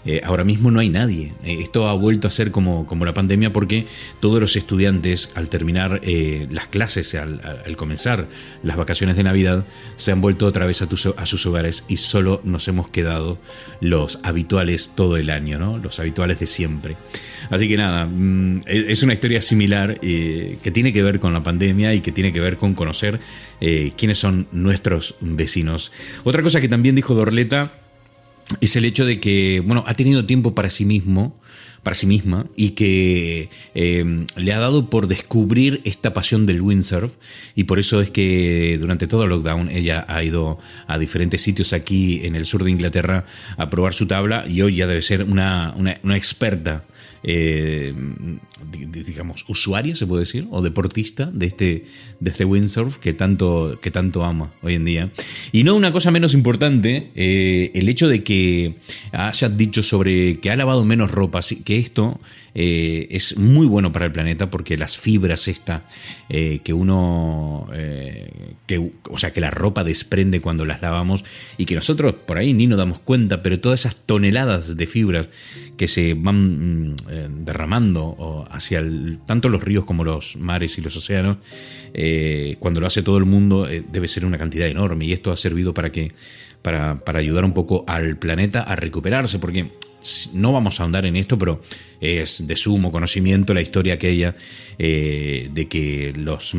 eh, 0.06 0.22
ahora 0.24 0.44
mismo 0.44 0.70
no 0.70 0.80
hay 0.80 0.90
nadie. 0.90 1.34
Eh, 1.44 1.58
esto 1.62 1.88
ha 1.88 1.94
vuelto 1.94 2.28
a 2.28 2.32
ser 2.32 2.52
como, 2.52 2.86
como 2.86 3.06
la 3.06 3.14
pandemia 3.14 3.54
porque 3.54 3.88
todos 4.20 4.40
los 4.40 4.56
estudiantes 4.56 5.30
al 5.36 5.50
terminar 5.50 6.02
eh, 6.04 6.48
las 6.52 6.68
clases, 6.68 7.16
al, 7.16 7.40
comenzar 7.78 8.28
las 8.64 8.78
vacaciones 8.78 9.16
de 9.16 9.24
Navidad, 9.24 9.66
se 9.96 10.12
han 10.12 10.22
vuelto 10.22 10.46
otra 10.46 10.66
vez 10.66 10.82
a, 10.82 10.88
a, 11.18 11.26
sus 11.26 11.46
hogares 11.46 11.86
y 11.88 11.98
solo 11.98 12.42
nos 12.44 12.68
hemos 12.68 12.90
quedado 12.90 13.40
los 13.80 14.20
habituales 14.24 14.92
todo 14.96 15.18
el 15.18 15.30
año, 15.30 15.58
¿no? 15.58 15.78
los 15.78 16.00
habituales 16.00 16.40
de 16.40 16.48
siempre. 16.48 16.98
Así 17.50 17.68
que 17.68 17.78
nada, 17.78 18.06
mm, 18.06 18.62
es 18.66 19.04
una 19.04 19.14
historia 19.14 19.42
similar 19.42 20.00
que 20.00 20.72
tiene 20.74 20.94
que 20.94 21.04
ver 21.04 21.20
con 21.20 21.34
la 21.34 21.44
pandemia 21.44 21.94
y 21.94 22.02
que 22.02 22.12
tiene 22.12 22.34
que 22.34 22.40
ver 22.40 22.58
con 22.58 22.74
conocer 22.74 23.20
quiénes 23.60 24.18
son 24.18 24.48
nuestros 24.52 25.16
vecinos. 25.22 25.92
Otra 26.24 26.42
cosa 26.42 26.60
que 26.62 26.68
también 26.68 26.96
dijo 26.96 27.16
Dorleta 27.16 27.83
es 28.62 28.76
el 28.76 28.86
hecho 28.86 29.06
de 29.06 29.20
que, 29.20 29.62
bueno, 29.66 29.84
ha 29.88 29.94
tenido 29.94 30.26
tiempo 30.26 30.56
para 30.56 30.70
sí 30.70 30.86
mismo, 30.86 31.40
para 31.82 31.96
sí 31.96 32.08
misma, 32.08 32.48
y 32.56 32.72
que 32.72 33.50
em, 33.76 34.26
le 34.38 34.54
ha 34.54 34.60
dado 34.60 34.90
por 34.90 35.08
descubrir 35.08 35.82
esta 35.84 36.14
pasión 36.14 36.46
del 36.46 36.62
windsurf, 36.62 37.16
y 37.56 37.66
por 37.66 37.78
eso 37.78 38.02
es 38.02 38.10
que 38.10 38.78
durante 38.80 39.08
todo 39.08 39.24
el 39.24 39.30
lockdown 39.30 39.70
ella 39.70 40.06
ha 40.08 40.24
ido 40.24 40.60
a 40.88 40.98
diferentes 40.98 41.42
sitios 41.42 41.74
aquí 41.74 42.22
en 42.24 42.36
el 42.36 42.46
sur 42.46 42.64
de 42.64 42.72
Inglaterra 42.72 43.26
a 43.58 43.70
probar 43.70 43.94
su 43.94 44.08
tabla, 44.08 44.46
y 44.48 44.62
hoy 44.62 44.76
ya 44.76 44.88
debe 44.88 45.02
ser 45.02 45.24
una, 45.24 45.74
una, 45.76 46.00
una 46.04 46.16
experta 46.16 46.86
eh, 47.24 47.94
digamos, 48.92 49.46
usuario, 49.48 49.96
se 49.96 50.06
puede 50.06 50.22
decir, 50.22 50.48
o 50.52 50.62
deportista 50.62 51.30
de 51.34 51.46
este, 51.46 51.86
de 52.20 52.30
este 52.30 52.46
windsurf 52.46 52.98
que 52.98 53.14
tanto, 53.14 53.80
que 53.82 53.92
tanto 53.92 54.24
ama 54.24 54.54
hoy 54.62 54.76
en 54.76 54.86
día. 54.86 55.12
Y 55.52 55.64
no 55.64 55.76
una 55.76 55.92
cosa 55.92 56.12
menos 56.12 56.34
importante, 56.34 57.12
eh, 57.16 57.72
el 57.76 57.88
hecho 57.90 58.08
de 58.08 58.24
que 58.24 58.76
haya 59.12 59.50
dicho 59.50 59.84
sobre 59.84 60.40
que 60.40 60.52
ha 60.52 60.56
lavado 60.56 60.84
menos 60.86 61.12
ropa, 61.12 61.40
que 61.64 61.78
esto 61.78 62.20
eh, 62.56 63.08
es 63.10 63.38
muy 63.38 63.66
bueno 63.66 63.92
para 63.92 64.06
el 64.06 64.12
planeta 64.12 64.50
porque 64.50 64.78
las 64.78 64.98
fibras 64.98 65.50
eh, 66.30 66.60
que 66.64 66.74
uno, 66.74 67.68
que, 68.68 68.92
o 69.10 69.18
sea, 69.18 69.32
que 69.32 69.42
la 69.42 69.50
ropa 69.50 69.84
desprende 69.84 70.42
cuando 70.42 70.66
las 70.66 70.82
lavamos 70.82 71.24
y 71.58 71.66
que 71.66 71.76
nosotros 71.76 72.16
por 72.26 72.38
ahí 72.38 72.54
ni 72.54 72.68
nos 72.68 72.78
damos 72.78 73.00
cuenta, 73.00 73.42
pero 73.42 73.60
todas 73.60 73.82
esas 73.82 73.96
toneladas 73.96 74.76
de 74.76 74.88
fibras 74.88 75.30
que 75.78 75.88
se 75.88 76.14
van 76.14 76.92
mm, 76.92 76.96
derramando 77.46 78.46
hacia 78.50 78.80
el, 78.80 79.20
tanto 79.26 79.50
los 79.50 79.64
ríos 79.64 79.86
como 79.86 80.04
los 80.04 80.38
mares 80.38 80.78
y 80.78 80.82
los 80.82 80.96
océanos, 80.96 81.38
cuando 82.60 82.80
lo 82.80 82.88
hace 82.88 83.04
todo 83.04 83.18
el 83.18 83.26
mundo 83.26 83.66
debe 83.66 84.08
ser 84.08 84.26
una 84.26 84.38
cantidad 84.38 84.68
enorme. 84.68 85.06
Y 85.06 85.14
esto 85.14 85.32
ha 85.32 85.38
servido 85.38 85.74
para 85.74 85.92
que 85.92 86.12
para, 86.62 87.04
para 87.04 87.20
ayudar 87.20 87.46
un 87.46 87.54
poco 87.54 87.84
al 87.88 88.18
planeta 88.18 88.62
a 88.62 88.76
recuperarse, 88.76 89.38
porque 89.38 89.70
no 90.34 90.52
vamos 90.52 90.80
a 90.80 90.84
ahondar 90.84 91.06
en 91.06 91.16
esto, 91.16 91.38
pero 91.38 91.62
es 92.02 92.46
de 92.48 92.56
sumo 92.56 92.92
conocimiento 92.92 93.54
la 93.54 93.62
historia 93.62 93.96
aquella 93.96 94.36
eh, 94.78 95.50
de 95.52 95.68
que 95.68 96.14
los, 96.16 96.56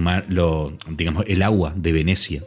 digamos, 0.90 1.24
el 1.26 1.42
agua 1.42 1.72
de 1.76 1.92
Venecia 1.92 2.42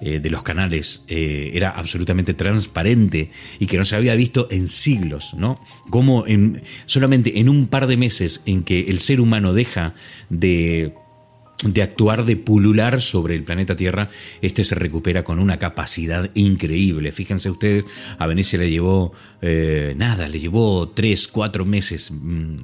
eh, 0.00 0.20
de 0.20 0.30
los 0.30 0.42
canales 0.42 1.04
eh, 1.08 1.50
era 1.54 1.70
absolutamente 1.70 2.34
transparente 2.34 3.30
y 3.58 3.66
que 3.66 3.78
no 3.78 3.84
se 3.84 3.96
había 3.96 4.14
visto 4.14 4.48
en 4.50 4.68
siglos, 4.68 5.34
¿no? 5.34 5.60
Como 5.90 6.26
en, 6.26 6.62
solamente 6.86 7.40
en 7.40 7.48
un 7.48 7.66
par 7.66 7.86
de 7.86 7.96
meses 7.96 8.42
en 8.46 8.62
que 8.62 8.82
el 8.82 9.00
ser 9.00 9.20
humano 9.20 9.52
deja 9.52 9.94
de 10.30 10.94
de 11.64 11.82
actuar, 11.82 12.24
de 12.24 12.36
pulular 12.36 13.02
sobre 13.02 13.34
el 13.34 13.42
planeta 13.42 13.74
Tierra, 13.74 14.10
este 14.42 14.62
se 14.62 14.76
recupera 14.76 15.24
con 15.24 15.40
una 15.40 15.58
capacidad 15.58 16.30
increíble. 16.34 17.10
Fíjense 17.10 17.50
ustedes, 17.50 17.84
a 18.16 18.26
Venecia 18.28 18.60
le 18.60 18.70
llevó 18.70 19.12
eh, 19.42 19.92
nada, 19.96 20.28
le 20.28 20.38
llevó 20.38 20.88
tres, 20.90 21.26
cuatro 21.26 21.64
meses 21.64 22.12
mm, 22.12 22.56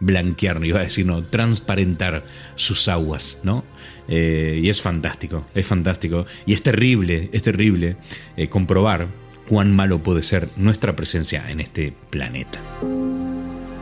blanquear, 0.00 0.60
no 0.60 0.66
iba 0.66 0.80
a 0.80 0.82
decir, 0.82 1.06
no, 1.06 1.24
transparentar 1.24 2.26
sus 2.54 2.88
aguas, 2.88 3.38
¿no? 3.44 3.64
Eh, 4.08 4.60
y 4.62 4.68
es 4.68 4.80
fantástico, 4.82 5.46
es 5.54 5.66
fantástico. 5.66 6.26
Y 6.46 6.52
es 6.52 6.62
terrible, 6.62 7.30
es 7.32 7.42
terrible 7.42 7.96
eh, 8.36 8.48
comprobar 8.48 9.08
cuán 9.48 9.74
malo 9.74 10.02
puede 10.02 10.22
ser 10.22 10.48
nuestra 10.56 10.96
presencia 10.96 11.50
en 11.50 11.60
este 11.60 11.92
planeta. 12.10 12.60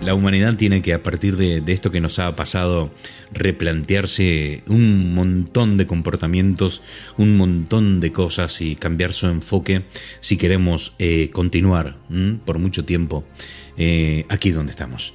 La 0.02 0.14
humanidad 0.14 0.56
tiene 0.56 0.82
que, 0.82 0.94
a 0.94 1.02
partir 1.02 1.36
de, 1.36 1.62
esto 1.68 1.92
que 1.92 2.00
nos 2.00 2.18
ha 2.18 2.34
pasado, 2.34 2.90
replantearse 3.30 4.64
un 4.66 5.14
montón 5.14 5.76
de 5.76 5.86
comportamientos, 5.86 6.82
un 7.18 7.36
montón 7.36 8.00
de 8.00 8.10
cosas 8.10 8.60
y 8.62 8.74
cambiar 8.74 9.12
su 9.12 9.28
enfoque 9.28 9.84
si 10.20 10.36
queremos 10.36 10.94
eh, 10.98 11.30
continuar 11.32 11.98
por 12.44 12.58
mucho 12.58 12.84
tiempo 12.84 13.24
eh, 13.76 14.24
aquí 14.28 14.50
donde 14.50 14.70
estamos. 14.70 15.14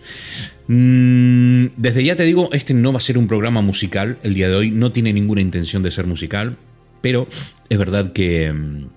Mm, 0.67 1.67
desde 1.77 2.03
ya 2.03 2.15
te 2.15 2.23
digo, 2.23 2.49
este 2.51 2.73
no 2.73 2.91
va 2.91 2.97
a 2.97 3.01
ser 3.01 3.17
un 3.17 3.27
programa 3.27 3.61
musical, 3.61 4.17
el 4.23 4.33
día 4.33 4.49
de 4.49 4.55
hoy 4.55 4.71
no 4.71 4.91
tiene 4.91 5.13
ninguna 5.13 5.41
intención 5.41 5.83
de 5.83 5.91
ser 5.91 6.07
musical, 6.07 6.57
pero 7.01 7.27
es 7.69 7.77
verdad 7.77 8.11
que 8.11 8.51
mm, 8.51 8.87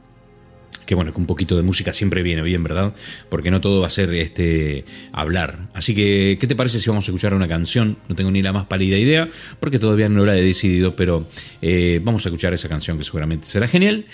que 0.90 0.96
bueno, 0.96 1.12
que 1.12 1.20
un 1.20 1.27
poquito 1.27 1.57
de 1.57 1.62
música 1.62 1.92
siempre 1.92 2.20
viene 2.25 2.42
bien, 2.42 2.64
¿verdad? 2.64 2.92
Porque 3.29 3.53
no 3.53 3.61
todo 3.61 3.81
va 3.81 3.87
a 3.87 3.90
ser 3.90 4.12
este 4.12 4.85
hablar. 5.12 5.68
Así 5.73 5.94
que, 5.94 6.37
¿qué 6.40 6.49
te 6.49 6.57
parece 6.57 6.81
si 6.81 6.90
vamos 6.90 7.07
a 7.07 7.12
escuchar 7.12 7.33
una 7.33 7.46
canción? 7.46 7.96
No 8.09 8.16
tengo 8.16 8.33
ni 8.33 8.42
la 8.42 8.53
más 8.53 8.66
pálida 8.66 8.99
idea, 8.99 9.31
porque 9.61 9.79
todavía 9.79 10.09
no 10.09 10.27
la 10.27 10.37
he 10.37 10.42
decidido, 10.42 10.96
pero 10.96 11.29
eh, 11.62 12.01
vamos 12.03 12.27
a 12.27 12.31
escuchar 12.31 12.55
esa 12.55 12.68
canción 12.68 12.99
que 12.99 13.05
seguramente 13.05 13.46
será 13.46 13.68
genial. 13.68 14.05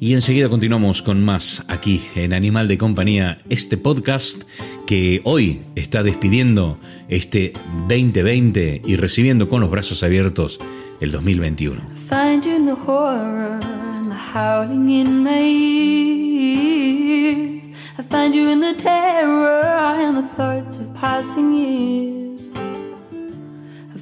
Y 0.00 0.14
enseguida 0.14 0.48
continuamos 0.48 1.02
con 1.02 1.24
más 1.24 1.64
aquí 1.68 2.02
en 2.14 2.32
Animal 2.32 2.68
de 2.68 2.78
Compañía, 2.78 3.40
este 3.48 3.76
podcast 3.76 4.44
que 4.86 5.20
hoy 5.24 5.62
está 5.74 6.02
despidiendo 6.02 6.78
este 7.08 7.52
2020 7.88 8.82
y 8.84 8.96
recibiendo 8.96 9.48
con 9.48 9.60
los 9.60 9.70
brazos 9.70 10.02
abiertos 10.02 10.58
el 11.00 11.10
2021. 11.10 11.82
howling 14.32 14.90
in 14.90 15.22
my 15.22 15.40
ears. 16.40 17.68
I 17.98 18.02
find 18.02 18.34
you 18.34 18.48
in 18.48 18.60
the 18.60 18.74
terror 18.74 19.62
and 19.64 20.16
the 20.16 20.22
thoughts 20.22 20.80
of 20.80 20.92
passing 20.94 21.52
years. 21.52 22.48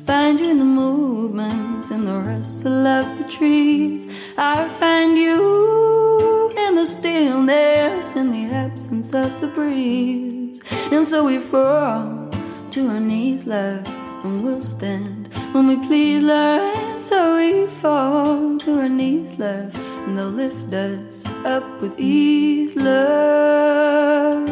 Find 0.07 0.39
you 0.41 0.51
in 0.51 0.59
the 0.59 0.65
movements 0.65 1.91
and 1.91 2.07
the 2.07 2.19
rustle 2.21 2.87
of 2.87 3.19
the 3.19 3.25
trees. 3.29 4.07
I 4.39 4.69
find 4.69 5.19
you 5.19 6.53
in 6.57 6.77
the 6.77 6.87
stillness 6.87 8.17
and 8.17 8.33
the 8.33 8.55
absence 8.55 9.13
of 9.15 9.41
the 9.41 9.49
breeze. 9.49 10.61
And 10.93 11.05
so 11.05 11.25
we 11.25 11.39
fall 11.39 12.31
to 12.71 12.89
our 12.89 13.01
knees, 13.01 13.47
love, 13.47 13.87
and 14.25 14.45
we'll 14.45 14.61
stand 14.61 15.29
when 15.53 15.67
we 15.67 15.77
please, 15.87 16.23
love. 16.23 16.77
And 16.77 17.01
so 17.01 17.37
we 17.37 17.67
fall 17.67 18.59
to 18.59 18.81
our 18.81 18.89
knees, 18.89 19.39
love 19.39 19.75
and 20.07 20.17
they'll 20.17 20.29
lift 20.29 20.73
us 20.73 21.27
up 21.45 21.65
with 21.81 21.99
ease, 21.99 22.77
love. 22.77 24.49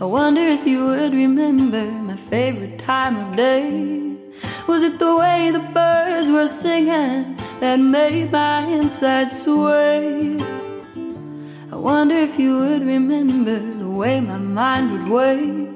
I 0.00 0.04
wonder 0.04 0.40
if 0.40 0.66
you 0.66 0.86
would 0.86 1.14
remember 1.14 1.84
my 1.90 2.16
favorite 2.16 2.78
time 2.80 3.16
of 3.16 3.36
day. 3.36 4.07
Was 4.68 4.82
it 4.82 4.98
the 4.98 5.16
way 5.16 5.50
the 5.50 5.60
birds 5.60 6.30
were 6.30 6.46
singing 6.46 7.38
that 7.58 7.80
made 7.80 8.30
my 8.30 8.66
insides 8.66 9.44
sway? 9.44 10.36
I 11.72 11.76
wonder 11.76 12.14
if 12.16 12.38
you 12.38 12.58
would 12.58 12.82
remember 12.82 13.58
the 13.58 13.88
way 13.88 14.20
my 14.20 14.36
mind 14.36 14.92
would 14.92 15.08
wait 15.08 15.70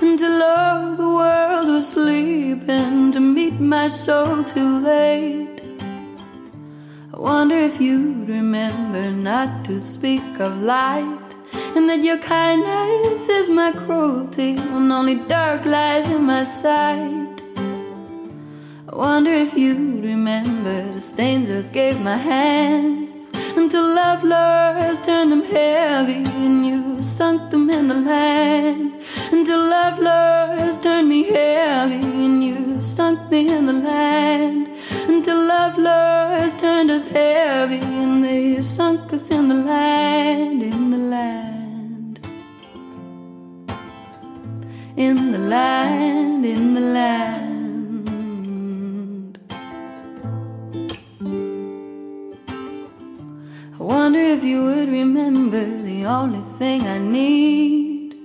until 0.00 0.42
all 0.42 0.96
the 0.96 1.10
world 1.20 1.68
was 1.68 1.92
sleeping 1.92 3.12
to 3.12 3.20
meet 3.20 3.60
my 3.60 3.86
soul 3.86 4.42
too 4.42 4.80
late. 4.80 5.62
I 7.14 7.16
wonder 7.16 7.56
if 7.56 7.80
you'd 7.80 8.28
remember 8.28 9.12
not 9.12 9.64
to 9.66 9.78
speak 9.78 10.40
of 10.40 10.60
light, 10.60 11.30
and 11.76 11.88
that 11.88 12.02
your 12.02 12.18
kindness 12.18 13.28
is 13.28 13.48
my 13.48 13.70
cruelty 13.70 14.56
when 14.56 14.90
only 14.90 15.20
dark 15.28 15.64
lies 15.64 16.08
in 16.10 16.24
my 16.24 16.42
sight. 16.42 17.23
I 18.94 18.96
wonder 18.96 19.32
if 19.32 19.54
you'd 19.54 20.04
remember 20.04 20.92
the 20.92 21.00
stains 21.00 21.50
earth 21.50 21.72
gave 21.72 22.00
my 22.00 22.16
hands 22.16 23.32
until 23.56 23.82
love 23.82 24.22
lures 24.22 25.00
turned 25.00 25.32
them 25.32 25.42
heavy 25.42 26.22
and 26.22 26.64
you 26.64 27.02
sunk 27.02 27.50
them 27.50 27.70
in 27.70 27.88
the 27.88 27.94
land. 27.94 28.94
Until 29.32 29.58
love 29.58 29.98
lures 29.98 30.76
turned 30.76 31.08
me 31.08 31.24
heavy 31.24 31.96
and 31.96 32.44
you 32.44 32.80
sunk 32.80 33.32
me 33.32 33.48
in 33.48 33.66
the 33.66 33.72
land 33.72 34.68
until 35.08 35.44
love 35.44 35.76
lures 35.76 36.54
turned 36.54 36.92
us 36.92 37.08
heavy 37.08 37.80
and 37.80 38.22
they 38.22 38.60
sunk 38.60 39.12
us 39.12 39.28
in 39.32 39.48
the 39.48 39.56
land, 39.56 40.62
in 40.62 40.90
the 40.90 40.98
land, 40.98 42.20
in 44.96 45.32
the 45.32 45.38
land, 45.38 46.46
in 46.46 46.74
the 46.74 46.80
land. 46.80 47.63
I 53.84 53.86
wonder 53.86 54.18
if 54.18 54.42
you 54.42 54.64
would 54.64 54.88
remember 54.88 55.62
the 55.82 56.06
only 56.06 56.40
thing 56.40 56.86
I 56.86 56.96
need. 56.96 58.16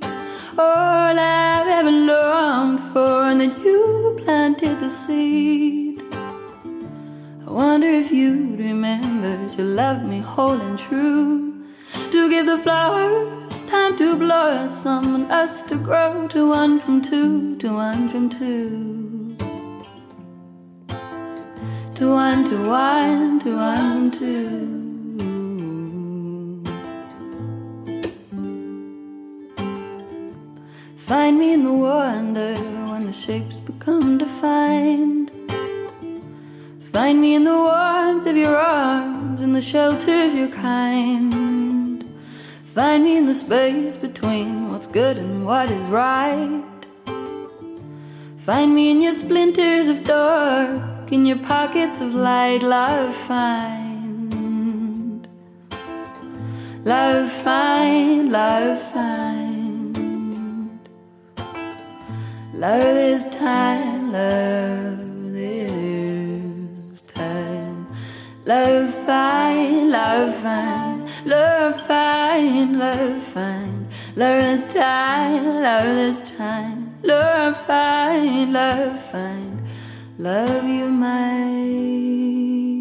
All 0.58 1.20
I've 1.20 1.68
ever 1.68 1.92
longed 1.92 2.80
for, 2.80 3.24
and 3.24 3.42
that 3.42 3.60
you 3.62 4.18
planted 4.24 4.80
the 4.80 4.90
seed. 4.90 6.02
I 7.46 7.52
wonder 7.52 7.88
if 7.88 8.10
you'd 8.10 8.58
remember 8.58 9.50
to 9.58 9.62
love 9.62 10.06
me 10.06 10.20
whole 10.22 10.62
and 10.62 10.80
true. 10.80 11.66
To 12.14 12.30
give 12.30 12.46
the 12.46 12.58
flowers 12.58 13.66
time 13.66 13.98
to 13.98 14.16
blossom 14.16 15.14
and 15.14 15.30
us 15.30 15.64
to 15.64 15.76
grow 15.76 16.30
to 16.30 16.48
one 16.48 16.80
from 16.80 17.02
two, 17.02 17.58
to 17.58 17.74
one 17.74 18.08
from 18.08 18.30
two. 18.30 19.36
To 21.96 22.14
one, 22.14 22.46
to 22.46 22.58
one, 22.66 23.40
to 23.40 23.56
one, 23.58 24.12
two. 24.12 24.89
Find 31.10 31.40
me 31.40 31.54
in 31.54 31.64
the 31.64 31.74
wonder 31.74 32.54
when 32.54 33.08
the 33.08 33.12
shapes 33.12 33.60
become 33.60 34.20
defined. 34.20 35.32
Find 36.80 37.20
me 37.20 37.34
in 37.34 37.46
the 37.46 37.58
warmth 37.58 38.28
of 38.28 38.38
your 38.38 38.56
arms, 38.56 39.42
in 39.42 39.54
the 39.54 39.60
shelter 39.60 40.26
of 40.26 40.36
your 40.36 40.50
kind. 40.50 42.06
Find 42.64 43.04
me 43.04 43.18
in 43.18 43.26
the 43.26 43.34
space 43.34 43.98
between 43.98 44.72
what's 44.72 44.86
good 44.86 45.18
and 45.18 45.48
what 45.48 45.72
is 45.72 45.88
right. 45.88 46.64
Find 48.38 48.76
me 48.76 48.92
in 48.92 49.02
your 49.02 49.14
splinters 49.14 49.90
of 49.90 50.04
dark, 50.04 51.12
in 51.12 51.26
your 51.26 51.40
pockets 51.40 52.02
of 52.02 52.14
light, 52.14 52.62
love 52.62 53.16
find. 53.16 55.28
Love 56.86 57.32
find, 57.32 58.32
love 58.32 58.80
find. 58.80 59.59
Love 62.60 62.94
this 62.94 63.24
time, 63.38 64.12
love 64.12 65.32
this 65.32 67.02
time. 67.04 67.88
Love 68.46 68.90
fine, 68.90 69.90
love 69.90 70.36
fine, 70.36 71.08
love 71.26 71.80
fine, 71.88 72.78
love 72.78 73.22
fine. 73.24 73.88
Love 74.18 74.42
this 74.42 74.74
time, 74.74 75.46
love 75.46 75.86
this 75.86 76.20
time. 76.36 76.94
Love 77.02 77.56
fine, 77.56 78.52
love 78.52 79.00
fine. 79.00 79.64
Love 80.18 80.68
you, 80.68 80.90
my. 80.90 82.79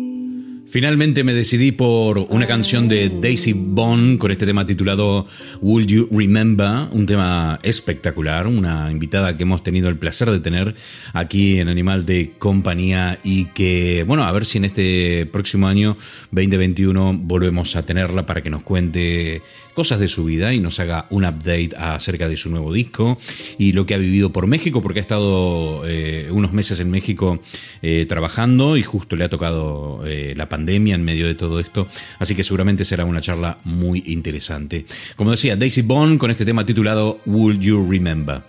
Finalmente 0.70 1.24
me 1.24 1.33
decidí 1.33 1.72
por 1.72 2.18
una 2.18 2.46
canción 2.46 2.88
de 2.88 3.09
Daisy 3.09 3.54
Bond 3.54 4.18
con 4.18 4.31
este 4.31 4.44
tema 4.44 4.66
titulado 4.66 5.26
Will 5.62 5.87
You 5.87 6.09
Remember, 6.11 6.88
un 6.92 7.07
tema 7.07 7.59
espectacular, 7.62 8.46
una 8.46 8.90
invitada 8.90 9.35
que 9.35 9.44
hemos 9.44 9.62
tenido 9.62 9.88
el 9.88 9.96
placer 9.96 10.31
de 10.31 10.40
tener 10.40 10.74
aquí 11.14 11.59
en 11.59 11.68
Animal 11.68 12.04
de 12.04 12.35
Compañía 12.38 13.18
y 13.24 13.46
que, 13.46 14.04
bueno, 14.07 14.24
a 14.24 14.33
ver 14.33 14.44
si 14.44 14.59
en 14.59 14.66
este 14.66 15.24
próximo 15.24 15.68
año 15.68 15.96
2021 16.33 17.18
volvemos 17.22 17.74
a 17.74 17.87
tenerla 17.87 18.26
para 18.26 18.42
que 18.42 18.50
nos 18.50 18.61
cuente 18.61 19.40
cosas 19.72 20.00
de 20.00 20.09
su 20.09 20.24
vida 20.24 20.52
y 20.52 20.59
nos 20.59 20.81
haga 20.81 21.07
un 21.11 21.24
update 21.24 21.70
acerca 21.78 22.28
de 22.28 22.37
su 22.37 22.50
nuevo 22.50 22.72
disco 22.72 23.16
y 23.59 23.72
lo 23.72 23.87
que 23.87 23.94
ha 23.94 23.98
vivido 23.98 24.33
por 24.33 24.48
México, 24.48 24.83
porque 24.83 24.98
ha 24.98 25.02
estado 25.02 25.85
eh, 25.87 26.28
unos 26.33 26.52
meses 26.52 26.81
en 26.81 26.90
México 26.90 27.40
eh, 27.81 28.04
trabajando 28.09 28.76
y 28.76 28.83
justo 28.83 29.14
le 29.14 29.24
ha 29.24 29.28
tocado 29.28 30.02
eh, 30.04 30.35
la 30.37 30.48
pandemia 30.48 30.58
en 30.94 31.05
medio 31.05 31.27
de 31.27 31.35
todo 31.35 31.61
esto, 31.61 31.88
así 32.18 32.35
que 32.35 32.44
seguramente 32.44 32.85
será 32.85 33.05
una 33.05 33.21
charla 33.21 33.59
muy 33.64 34.03
interesante. 34.07 34.85
Como 35.16 35.31
decía, 35.31 35.57
Daisy 35.57 35.83
Bond 35.83 36.18
con 36.18 36.31
este 36.31 36.44
tema 36.44 36.64
titulado 36.64 37.21
Will 37.27 37.59
You 37.59 37.87
Remember. 37.88 38.42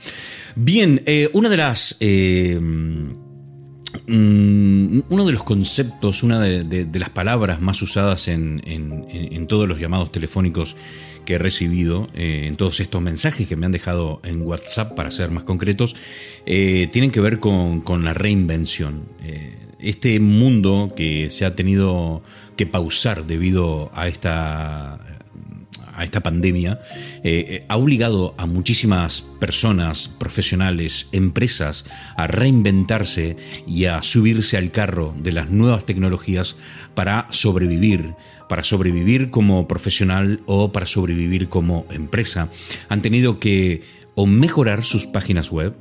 Bien, 0.56 1.04
una 1.34 1.50
de 1.50 1.58
las... 1.58 1.98
Mm, 2.00 3.30
uno 4.08 5.26
de 5.26 5.32
los 5.32 5.44
conceptos, 5.44 6.24
una 6.24 6.40
de, 6.40 6.88
las 6.94 7.10
palabras 7.10 7.62
más 7.62 7.82
usadas 7.82 8.28
en, 8.28 9.46
todos 9.48 9.68
los 9.68 9.80
llamados 9.80 10.12
telefónicos 10.12 10.76
que 11.26 11.36
he 11.36 11.38
recibido 11.38 12.08
eh, 12.14 12.46
en 12.48 12.56
todos 12.56 12.80
estos 12.80 13.02
mensajes 13.02 13.48
que 13.48 13.56
me 13.56 13.66
han 13.66 13.72
dejado 13.72 14.20
en 14.24 14.42
WhatsApp, 14.42 14.96
para 14.96 15.12
ser 15.12 15.32
más 15.32 15.44
concretos, 15.44 15.96
eh, 16.46 16.88
tienen 16.92 17.12
que 17.12 17.20
ver 17.20 17.40
con, 17.40 18.04
la 18.04 18.14
reinvención. 18.14 19.06
Eh, 19.24 19.69
este 19.80 20.20
mundo 20.20 20.94
que 20.96 21.30
se 21.30 21.46
ha 21.46 21.56
tenido 21.56 22.22
que 22.56 22.66
pausar 22.66 23.26
debido 23.26 23.92
a 23.94 24.08
esta 24.08 25.00
a 26.00 26.06
esta 26.06 26.22
pandemia, 26.22 26.80
ha 27.68 27.76
obligado 27.76 28.34
a 28.38 28.46
muchísimas 28.46 29.22
personas, 29.22 30.08
profesionales, 30.08 31.10
empresas, 31.12 31.86
a 32.16 32.26
reinventarse 32.26 33.36
y 33.68 33.84
a 33.84 34.02
subirse 34.02 34.56
al 34.56 34.72
carro 34.72 35.14
de 35.18 35.34
las 35.34 35.50
nuevas 35.50 35.86
tecnologías 35.86 36.56
para 36.94 37.28
sobrevivir, 37.32 38.14
para 38.48 38.64
sobrevivir 38.64 39.30
como 39.30 39.68
profesional 39.68 40.42
o 40.46 40.72
para 40.72 40.86
sobrevivir 40.86 41.50
como 41.50 41.86
empresa. 41.92 42.50
Han 42.88 43.02
tenido 43.02 43.40
que 43.40 43.82
o 44.16 44.26
mejorar 44.26 44.86
sus 44.86 45.06
páginas 45.06 45.52
web, 45.52 45.76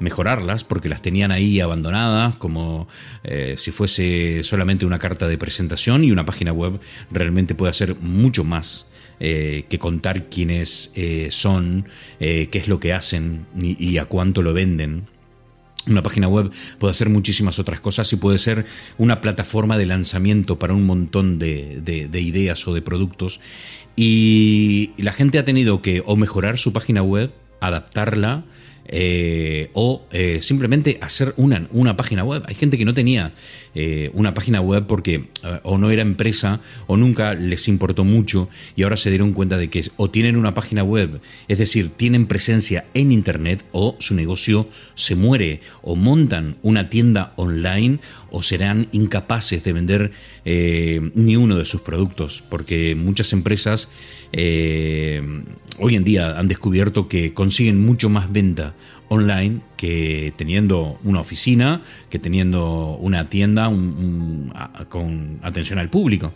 mejorarlas 0.00 0.64
porque 0.64 0.88
las 0.88 1.02
tenían 1.02 1.30
ahí 1.32 1.60
abandonadas 1.60 2.36
como 2.38 2.88
eh, 3.24 3.54
si 3.56 3.70
fuese 3.70 4.42
solamente 4.42 4.86
una 4.86 4.98
carta 4.98 5.28
de 5.28 5.38
presentación 5.38 6.04
y 6.04 6.12
una 6.12 6.24
página 6.24 6.52
web 6.52 6.80
realmente 7.10 7.54
puede 7.54 7.70
hacer 7.70 7.96
mucho 7.96 8.44
más 8.44 8.86
eh, 9.20 9.66
que 9.68 9.78
contar 9.78 10.28
quiénes 10.28 10.92
eh, 10.94 11.28
son, 11.30 11.88
qué 12.18 12.48
es 12.52 12.68
lo 12.68 12.78
que 12.78 12.92
hacen 12.92 13.46
y, 13.60 13.98
a 13.98 14.04
cuánto 14.04 14.42
lo 14.42 14.52
venden. 14.52 15.06
Una 15.86 16.02
página 16.02 16.28
web 16.28 16.50
puede 16.78 16.92
hacer 16.92 17.08
muchísimas 17.08 17.58
otras 17.58 17.80
cosas 17.80 18.12
y 18.12 18.16
puede 18.16 18.38
ser 18.38 18.66
una 18.98 19.20
plataforma 19.20 19.78
de 19.78 19.86
lanzamiento 19.86 20.58
para 20.58 20.74
un 20.74 20.84
montón 20.84 21.38
de, 21.38 21.82
ideas 22.12 22.68
o 22.68 22.74
de 22.74 22.82
productos. 22.82 23.40
Y 23.96 24.90
la 24.98 25.12
gente 25.12 25.38
ha 25.38 25.44
tenido 25.44 25.82
que 25.82 26.02
o 26.04 26.14
mejorar 26.16 26.58
su 26.58 26.72
página 26.72 27.02
web, 27.02 27.32
adaptarla, 27.60 28.44
eh, 28.88 29.70
o 29.74 30.02
eh, 30.10 30.40
simplemente 30.40 30.98
hacer 31.02 31.34
una, 31.36 31.68
una, 31.72 31.96
página 31.96 32.24
web. 32.24 32.42
Hay 32.46 32.54
gente 32.54 32.78
que 32.78 32.86
no 32.86 32.94
tenía 32.94 33.32
eh, 33.80 34.10
una 34.12 34.34
página 34.34 34.60
web 34.60 34.88
porque 34.88 35.28
o 35.62 35.78
no 35.78 35.92
era 35.92 36.02
empresa 36.02 36.60
o 36.88 36.96
nunca 36.96 37.34
les 37.34 37.68
importó 37.68 38.02
mucho 38.02 38.48
y 38.74 38.82
ahora 38.82 38.96
se 38.96 39.08
dieron 39.08 39.34
cuenta 39.34 39.56
de 39.56 39.70
que 39.70 39.84
o 39.96 40.10
tienen 40.10 40.34
una 40.34 40.52
página 40.52 40.82
web, 40.82 41.20
es 41.46 41.58
decir, 41.58 41.90
tienen 41.90 42.26
presencia 42.26 42.86
en 42.94 43.12
Internet 43.12 43.64
o 43.70 43.94
su 44.00 44.16
negocio 44.16 44.68
se 44.96 45.14
muere 45.14 45.60
o 45.82 45.94
montan 45.94 46.56
una 46.62 46.90
tienda 46.90 47.34
online 47.36 48.00
o 48.32 48.42
serán 48.42 48.88
incapaces 48.90 49.62
de 49.62 49.72
vender 49.72 50.10
ni 50.44 51.36
uno 51.36 51.56
de 51.56 51.64
sus 51.64 51.82
productos 51.82 52.42
porque 52.50 52.96
muchas 52.96 53.32
empresas 53.32 53.90
hoy 54.32 55.94
en 55.94 56.02
día 56.02 56.36
han 56.36 56.48
descubierto 56.48 57.06
que 57.06 57.32
consiguen 57.32 57.78
mucho 57.80 58.08
más 58.08 58.32
venta 58.32 58.74
online 59.08 59.60
que 59.78 60.34
teniendo 60.36 60.98
una 61.04 61.20
oficina, 61.20 61.82
que 62.10 62.18
teniendo 62.18 62.98
una 63.00 63.30
tienda 63.30 63.70
con 64.88 65.38
atención 65.42 65.78
al 65.78 65.88
público. 65.88 66.34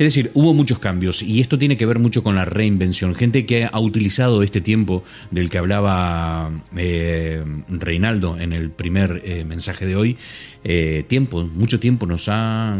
Es 0.00 0.06
decir, 0.06 0.30
hubo 0.32 0.54
muchos 0.54 0.78
cambios 0.78 1.22
y 1.22 1.40
esto 1.40 1.58
tiene 1.58 1.76
que 1.76 1.86
ver 1.86 1.98
mucho 1.98 2.22
con 2.22 2.34
la 2.34 2.46
reinvención. 2.46 3.14
Gente 3.14 3.46
que 3.46 3.68
ha 3.70 3.78
utilizado 3.78 4.42
este 4.42 4.60
tiempo 4.60 5.04
del 5.30 5.50
que 5.50 5.58
hablaba 5.58 6.50
eh, 6.74 7.44
Reinaldo 7.68 8.38
en 8.38 8.52
el 8.52 8.70
primer 8.70 9.22
eh, 9.24 9.44
mensaje 9.44 9.86
de 9.86 9.96
hoy, 9.96 10.16
eh, 10.64 11.04
tiempo, 11.06 11.44
mucho 11.44 11.80
tiempo 11.80 12.06
nos 12.06 12.28
ha... 12.28 12.74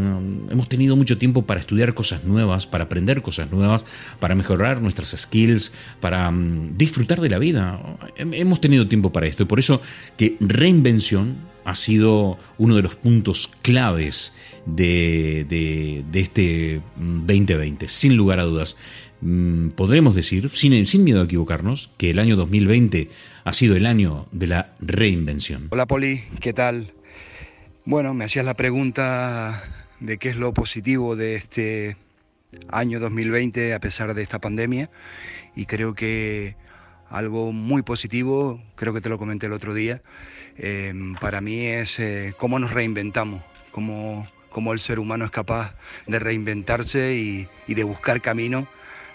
Hemos 0.49 0.67
tenido 0.67 0.95
mucho 0.95 1.17
tiempo 1.17 1.43
para 1.43 1.59
estudiar 1.59 1.93
cosas 1.93 2.23
nuevas, 2.23 2.67
para 2.67 2.85
aprender 2.85 3.21
cosas 3.21 3.51
nuevas, 3.51 3.85
para 4.19 4.35
mejorar 4.35 4.81
nuestras 4.81 5.11
skills, 5.11 5.71
para 5.99 6.29
mm, 6.29 6.77
disfrutar 6.77 7.21
de 7.21 7.29
la 7.29 7.37
vida. 7.37 7.79
Hemos 8.17 8.61
tenido 8.61 8.87
tiempo 8.87 9.11
para 9.11 9.27
esto 9.27 9.43
y 9.43 9.45
por 9.45 9.59
eso 9.59 9.81
que 10.17 10.37
reinvención 10.39 11.37
ha 11.63 11.75
sido 11.75 12.37
uno 12.57 12.75
de 12.75 12.83
los 12.83 12.95
puntos 12.95 13.51
claves 13.61 14.33
de, 14.65 16.03
este 16.13 16.81
2020, 16.97 17.87
sin 17.87 18.17
lugar 18.17 18.39
a 18.39 18.43
dudas. 18.43 18.77
Mm, 19.21 19.69
podremos 19.69 20.15
decir, 20.15 20.49
sin, 20.49 20.85
sin 20.87 21.03
miedo 21.03 21.21
a 21.21 21.25
equivocarnos, 21.25 21.91
que 21.97 22.09
el 22.09 22.19
año 22.19 22.35
2020 22.35 23.09
ha 23.43 23.53
sido 23.53 23.75
el 23.75 23.85
año 23.85 24.27
de 24.31 24.47
la 24.47 24.73
reinvención. 24.79 25.67
Hola 25.69 25.85
Poli, 25.85 26.23
¿qué 26.39 26.53
tal? 26.53 26.93
Bueno, 27.85 28.13
me 28.13 28.25
hacías 28.25 28.45
la 28.45 28.55
pregunta 28.55 29.63
de 29.99 30.17
qué 30.17 30.29
es 30.29 30.35
lo 30.35 30.53
positivo 30.53 31.15
de 31.15 31.35
este 31.35 31.97
año 32.69 32.99
2020 32.99 33.73
a 33.73 33.79
pesar 33.79 34.13
de 34.13 34.23
esta 34.23 34.39
pandemia 34.39 34.89
y 35.55 35.65
creo 35.65 35.93
que 35.93 36.55
algo 37.11 37.51
muy 37.51 37.81
positivo, 37.83 38.61
creo 38.75 38.93
que 38.93 39.01
te 39.01 39.09
lo 39.09 39.19
comenté 39.19 39.45
el 39.45 39.53
otro 39.53 39.73
día, 39.73 40.01
eh, 40.57 40.93
para 41.19 41.41
mí 41.41 41.67
es 41.67 41.99
eh, 41.99 42.33
cómo 42.37 42.57
nos 42.57 42.71
reinventamos, 42.71 43.43
cómo, 43.71 44.27
cómo, 44.49 44.73
el 44.73 44.79
ser 44.79 44.97
humano 44.97 45.25
es 45.25 45.31
capaz 45.31 45.75
de 46.07 46.19
reinventarse 46.19 47.15
y, 47.15 47.47
de 47.67 47.83
buscar 47.83 48.21
camino 48.21 48.67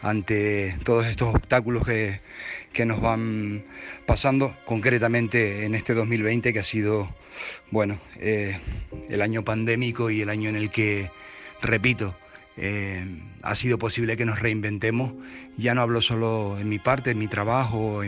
ante 0.03 0.77
todos 0.85 1.07
estos 1.07 1.35
obstáculos 1.35 1.85
que, 1.85 2.21
nos 2.85 3.01
van 3.01 3.65
pasando, 4.05 4.55
concretamente 4.67 5.65
en 5.65 5.75
este 5.75 5.95
2020 5.95 6.53
que 6.53 6.59
ha 6.59 6.65
sido, 6.65 7.09
bueno, 7.71 7.99
eh, 8.17 8.61
el 9.09 9.23
año 9.23 9.43
pandémico 9.43 10.11
y 10.11 10.21
el 10.21 10.29
año 10.29 10.51
en 10.51 10.57
el 10.57 10.71
que, 10.71 11.11
repito, 11.63 12.15
eh, 12.57 13.07
ha 13.43 13.55
sido 13.55 13.79
posible 13.79 14.17
que 14.17 14.25
nos 14.25 14.41
reinventemos. 14.41 15.13
Ya 15.57 15.75
no 15.75 15.83
hablo 15.83 16.01
solo 16.01 16.59
en 16.59 16.69
mi 16.69 16.79
parte, 16.79 17.11
en 17.11 17.19
mi 17.19 17.29
trabajo 17.29 18.03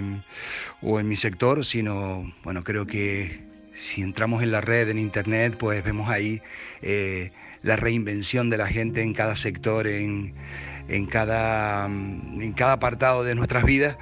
o 0.83 0.99
en, 0.99 1.09
mi 1.09 1.17
sector, 1.17 1.65
sino, 1.65 2.33
bueno, 2.45 2.65
creo 2.65 2.87
que 2.87 3.43
si 3.75 4.03
entramos 4.03 4.43
en 4.43 4.51
la 4.51 4.61
red, 4.61 4.89
en 4.89 4.99
internet, 4.99 5.57
pues 5.59 5.85
vemos 5.85 6.09
ahí 6.11 6.43
eh, 6.83 7.31
la 7.63 7.77
reinvención 7.77 8.51
de 8.51 8.57
la 8.57 8.67
gente 8.67 9.03
en 9.03 9.13
cada 9.15 9.37
sector, 9.37 9.87
en, 9.87 10.35
en, 10.89 11.07
cada, 11.07 11.87
en 11.87 12.53
cada 12.55 12.73
apartado 12.73 13.25
de 13.25 13.35
nuestras 13.35 13.65
vidas. 13.65 13.97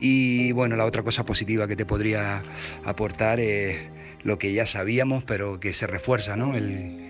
Y 0.00 0.52
bueno, 0.52 0.76
la 0.76 0.84
otra 0.84 1.02
cosa 1.02 1.24
positiva 1.24 1.68
que 1.68 1.76
te 1.76 1.86
podría 1.86 2.42
aportar 2.84 3.40
es 3.40 3.78
lo 4.24 4.38
que 4.38 4.52
ya 4.52 4.66
sabíamos, 4.66 5.24
pero 5.24 5.60
que 5.60 5.74
se 5.74 5.86
refuerza, 5.86 6.36
¿no? 6.36 6.54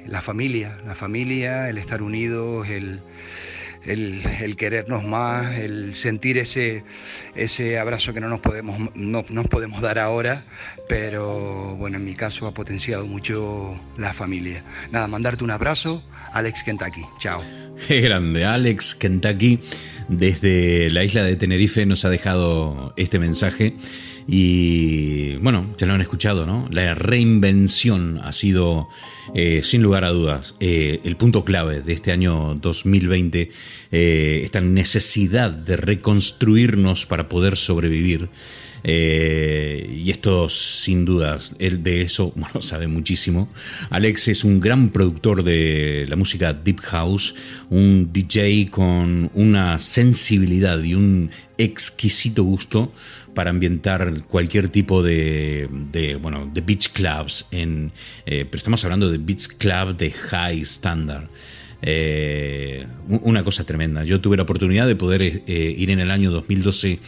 la 0.06 0.22
familia, 0.22 0.78
la 0.86 0.94
familia, 0.94 1.68
el 1.68 1.78
estar 1.78 2.02
unidos, 2.02 2.68
el, 2.68 3.00
el, 3.84 4.56
querernos 4.56 5.04
más, 5.04 5.56
el 5.58 5.94
sentir 5.94 6.38
ese, 6.38 6.84
ese 7.34 7.78
abrazo 7.78 8.12
que 8.12 8.20
no 8.20 8.28
nos, 8.28 8.40
podemos, 8.40 8.90
no, 8.94 9.24
nos 9.28 9.48
podemos 9.48 9.80
dar 9.80 9.98
ahora, 9.98 10.44
pero 10.88 11.76
bueno, 11.76 11.98
en 11.98 12.04
mi 12.04 12.14
caso 12.14 12.46
ha 12.46 12.54
potenciado 12.54 13.06
mucho 13.06 13.78
la 13.96 14.12
familia. 14.12 14.64
Nada, 14.90 15.06
mandarte 15.06 15.44
un 15.44 15.50
abrazo, 15.50 16.02
Alex 16.32 16.62
Kentucky. 16.62 17.02
Chao. 17.20 17.42
Qué 17.88 18.00
grande, 18.00 18.44
Alex 18.44 18.94
Kentucky 18.94 19.60
desde 20.08 20.90
la 20.90 21.04
isla 21.04 21.24
de 21.24 21.36
Tenerife 21.36 21.86
nos 21.86 22.04
ha 22.04 22.10
dejado 22.10 22.92
este 22.96 23.18
mensaje. 23.18 23.74
Y 24.26 25.36
bueno, 25.36 25.74
ya 25.76 25.86
lo 25.86 25.94
han 25.94 26.00
escuchado, 26.00 26.46
¿no? 26.46 26.68
La 26.70 26.94
reinvención 26.94 28.20
ha 28.22 28.32
sido, 28.32 28.88
eh, 29.34 29.62
sin 29.64 29.82
lugar 29.82 30.04
a 30.04 30.10
dudas, 30.10 30.54
eh, 30.60 31.00
el 31.04 31.16
punto 31.16 31.44
clave 31.44 31.82
de 31.82 31.92
este 31.92 32.12
año 32.12 32.54
2020, 32.54 33.50
eh, 33.90 34.40
esta 34.44 34.60
necesidad 34.60 35.50
de 35.50 35.76
reconstruirnos 35.76 37.06
para 37.06 37.28
poder 37.28 37.56
sobrevivir. 37.56 38.28
y 38.84 40.10
esto 40.10 40.48
sin 40.48 41.04
dudas, 41.04 41.52
él 41.60 41.84
de 41.84 42.02
eso 42.02 42.32
bueno, 42.36 42.60
sabe 42.60 42.88
muchísimo. 42.88 43.48
Alex 43.90 44.26
es 44.26 44.42
un 44.42 44.58
gran 44.58 44.90
productor 44.90 45.44
de 45.44 46.04
la 46.08 46.16
música 46.16 46.52
Deep 46.52 46.80
House, 46.80 47.36
un 47.70 48.12
DJ 48.12 48.70
con 48.70 49.30
una 49.34 49.78
sensibilidad 49.78 50.82
y 50.82 50.94
un 50.94 51.30
exquisito 51.58 52.42
gusto 52.42 52.92
para 53.34 53.50
ambientar 53.50 54.22
cualquier 54.28 54.68
tipo 54.68 55.02
de, 55.02 55.68
bueno, 56.20 56.50
de 56.52 56.60
beach 56.60 56.90
clubs, 56.92 57.46
en, 57.50 57.92
eh, 58.26 58.44
pero 58.44 58.58
estamos 58.58 58.84
hablando 58.84 59.10
de 59.10 59.18
beach 59.18 59.48
club 59.58 59.96
de 59.96 60.10
high 60.10 60.60
standard. 60.62 61.28
Eh, 61.84 62.86
una 63.08 63.42
cosa 63.42 63.64
tremenda. 63.64 64.04
Yo 64.04 64.20
tuve 64.20 64.36
la 64.36 64.44
oportunidad 64.44 64.86
de 64.86 64.94
poder 64.94 65.22
eh, 65.22 65.74
ir 65.76 65.90
en 65.90 65.98
el 65.98 66.12
año 66.12 66.30
2012 66.30 67.00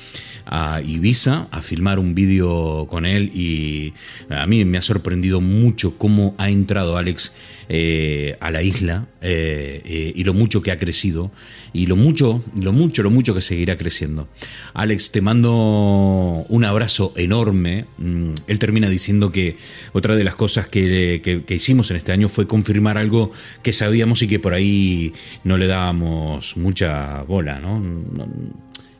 a 0.46 0.80
Ibiza 0.82 1.48
a 1.50 1.62
filmar 1.62 1.98
un 1.98 2.14
vídeo 2.14 2.86
con 2.88 3.06
él 3.06 3.30
y 3.34 3.94
a 4.28 4.46
mí 4.46 4.64
me 4.64 4.78
ha 4.78 4.82
sorprendido 4.82 5.40
mucho 5.40 5.96
cómo 5.96 6.34
ha 6.38 6.50
entrado 6.50 6.96
Alex 6.96 7.34
eh, 7.68 8.36
a 8.40 8.50
la 8.50 8.62
isla 8.62 9.06
eh, 9.22 9.80
eh, 9.84 10.12
y 10.14 10.24
lo 10.24 10.34
mucho 10.34 10.60
que 10.60 10.70
ha 10.70 10.78
crecido 10.78 11.30
y 11.72 11.86
lo 11.86 11.96
mucho, 11.96 12.44
lo 12.60 12.72
mucho, 12.72 13.02
lo 13.02 13.10
mucho 13.10 13.34
que 13.34 13.40
seguirá 13.40 13.78
creciendo. 13.78 14.28
Alex, 14.74 15.12
te 15.12 15.22
mando 15.22 16.44
un 16.48 16.64
abrazo 16.64 17.14
enorme. 17.16 17.86
Mm, 17.98 18.30
él 18.46 18.58
termina 18.58 18.88
diciendo 18.88 19.32
que 19.32 19.56
otra 19.92 20.14
de 20.14 20.24
las 20.24 20.34
cosas 20.34 20.68
que, 20.68 21.42
hicimos 21.48 21.90
en 21.90 21.96
este 21.96 22.12
año 22.12 22.28
fue 22.28 22.46
confirmar 22.46 22.98
algo 22.98 23.32
que 23.62 23.72
sabíamos 23.72 24.22
y 24.22 24.28
que 24.28 24.38
por 24.38 24.52
ahí 24.54 25.14
no 25.42 25.56
le 25.56 25.66
dábamos 25.66 26.56
mucha 26.56 27.22
bola, 27.22 27.58
¿no? 27.60 27.82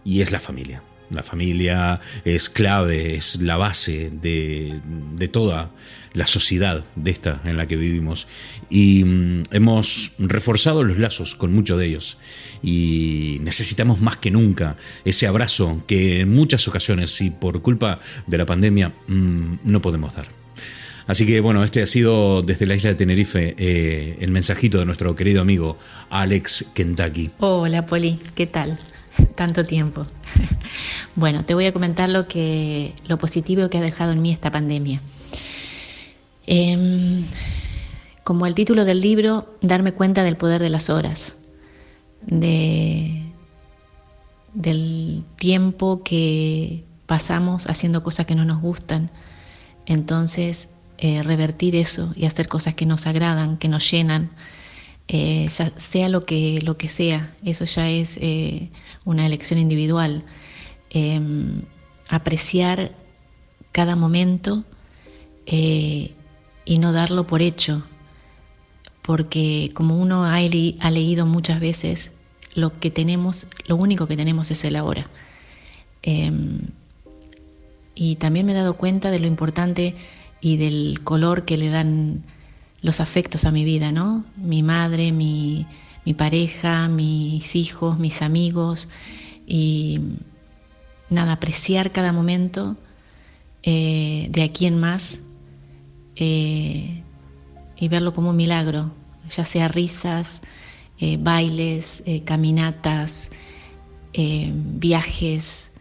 Y 0.04 0.22
es 0.22 0.32
la 0.32 0.40
familia. 0.40 0.82
La 1.14 1.22
familia 1.22 2.00
es 2.24 2.50
clave, 2.50 3.16
es 3.16 3.40
la 3.40 3.56
base 3.56 4.10
de, 4.10 4.80
de 5.12 5.28
toda 5.28 5.70
la 6.14 6.26
sociedad 6.26 6.84
de 6.94 7.10
esta 7.10 7.42
en 7.44 7.56
la 7.56 7.66
que 7.66 7.76
vivimos. 7.76 8.26
Y 8.70 9.04
mm, 9.04 9.42
hemos 9.50 10.12
reforzado 10.18 10.82
los 10.82 10.98
lazos 10.98 11.34
con 11.34 11.52
muchos 11.52 11.78
de 11.78 11.86
ellos. 11.86 12.18
Y 12.62 13.38
necesitamos 13.42 14.00
más 14.00 14.16
que 14.16 14.30
nunca 14.30 14.76
ese 15.04 15.26
abrazo 15.26 15.82
que 15.86 16.20
en 16.20 16.32
muchas 16.32 16.66
ocasiones, 16.66 17.20
y 17.20 17.30
por 17.30 17.60
culpa 17.60 17.98
de 18.26 18.38
la 18.38 18.46
pandemia, 18.46 18.94
mm, 19.08 19.56
no 19.64 19.82
podemos 19.82 20.14
dar. 20.14 20.26
Así 21.06 21.26
que 21.26 21.40
bueno, 21.40 21.62
este 21.64 21.82
ha 21.82 21.86
sido 21.86 22.40
desde 22.42 22.64
la 22.64 22.76
isla 22.76 22.90
de 22.90 22.96
Tenerife 22.96 23.54
eh, 23.58 24.16
el 24.20 24.30
mensajito 24.30 24.78
de 24.78 24.86
nuestro 24.86 25.14
querido 25.14 25.42
amigo 25.42 25.76
Alex 26.08 26.70
Kentucky. 26.74 27.30
Hola 27.40 27.84
Poli, 27.84 28.18
¿qué 28.34 28.46
tal? 28.46 28.78
Tanto 29.34 29.64
tiempo. 29.64 30.06
Bueno, 31.16 31.44
te 31.44 31.54
voy 31.54 31.66
a 31.66 31.72
comentar 31.72 32.08
lo 32.08 32.26
que 32.26 32.92
lo 33.06 33.18
positivo 33.18 33.70
que 33.70 33.78
ha 33.78 33.80
dejado 33.80 34.10
en 34.10 34.20
mí 34.20 34.32
esta 34.32 34.50
pandemia. 34.50 35.00
Em, 36.46 37.24
como 38.24 38.46
el 38.46 38.54
título 38.54 38.84
del 38.84 39.00
libro, 39.00 39.54
darme 39.60 39.92
cuenta 39.92 40.24
del 40.24 40.36
poder 40.36 40.60
de 40.60 40.70
las 40.70 40.90
horas, 40.90 41.36
de, 42.22 43.22
del 44.54 45.24
tiempo 45.36 46.02
que 46.02 46.84
pasamos 47.06 47.66
haciendo 47.66 48.02
cosas 48.02 48.26
que 48.26 48.34
no 48.34 48.44
nos 48.44 48.60
gustan. 48.60 49.10
Entonces, 49.86 50.70
eh, 50.98 51.22
revertir 51.22 51.76
eso 51.76 52.12
y 52.16 52.24
hacer 52.26 52.48
cosas 52.48 52.74
que 52.74 52.86
nos 52.86 53.06
agradan, 53.06 53.58
que 53.58 53.68
nos 53.68 53.90
llenan, 53.90 54.30
eh, 55.08 55.48
sea 55.50 56.08
lo 56.08 56.24
que, 56.24 56.60
lo 56.62 56.76
que 56.76 56.88
sea, 56.88 57.34
eso 57.44 57.64
ya 57.64 57.90
es 57.90 58.16
eh, 58.20 58.70
una 59.04 59.26
elección 59.26 59.58
individual. 59.58 60.24
Em, 60.90 61.62
apreciar 62.08 62.92
cada 63.72 63.96
momento 63.96 64.64
y 65.46 66.78
no 66.78 66.92
darlo 66.92 67.26
por 67.26 67.42
hecho, 67.42 67.82
porque 69.02 69.70
como 69.74 69.98
uno 69.98 70.24
ha, 70.24 70.40
leído 70.40 71.26
muchas 71.26 71.60
veces, 71.60 72.12
lo 72.54 72.78
que 72.80 72.90
tenemos, 72.90 73.46
lo 73.66 73.76
único 73.76 74.06
que 74.06 74.16
tenemos 74.16 74.50
es 74.50 74.64
el 74.64 74.76
ahora. 74.76 75.10
Em, 76.02 76.60
y 77.94 78.16
también 78.16 78.46
me 78.46 78.52
he 78.52 78.56
dado 78.56 78.74
cuenta 78.74 79.10
de 79.10 79.20
lo 79.20 79.26
importante 79.26 79.94
y 80.40 80.56
del 80.56 81.00
color 81.04 81.44
que 81.44 81.56
le 81.56 81.68
dan 81.68 82.24
los 82.84 83.00
afectos 83.00 83.46
a 83.46 83.50
mi 83.50 83.64
vida, 83.64 83.92
¿no? 83.92 84.26
Mi 84.36 84.62
madre, 84.62 85.10
mi, 85.10 85.66
pareja, 86.18 86.86
mis 86.86 87.56
hijos, 87.56 87.98
mis 87.98 88.20
amigos 88.20 88.90
y 89.46 90.00
nada, 91.08 91.32
apreciar 91.32 91.92
cada 91.92 92.12
momento 92.12 92.76
eh, 93.62 94.28
de 94.30 94.42
aquí 94.42 94.66
en 94.66 94.78
más 94.78 95.20
eh, 96.16 97.02
y 97.74 97.88
verlo 97.88 98.12
como 98.12 98.30
un 98.30 98.36
milagro, 98.36 98.92
ya 99.34 99.46
sea 99.46 99.68
risas, 99.68 100.42
eh, 101.00 101.16
bailes, 101.18 102.02
caminatas, 102.26 103.30
viajes, 104.12 105.72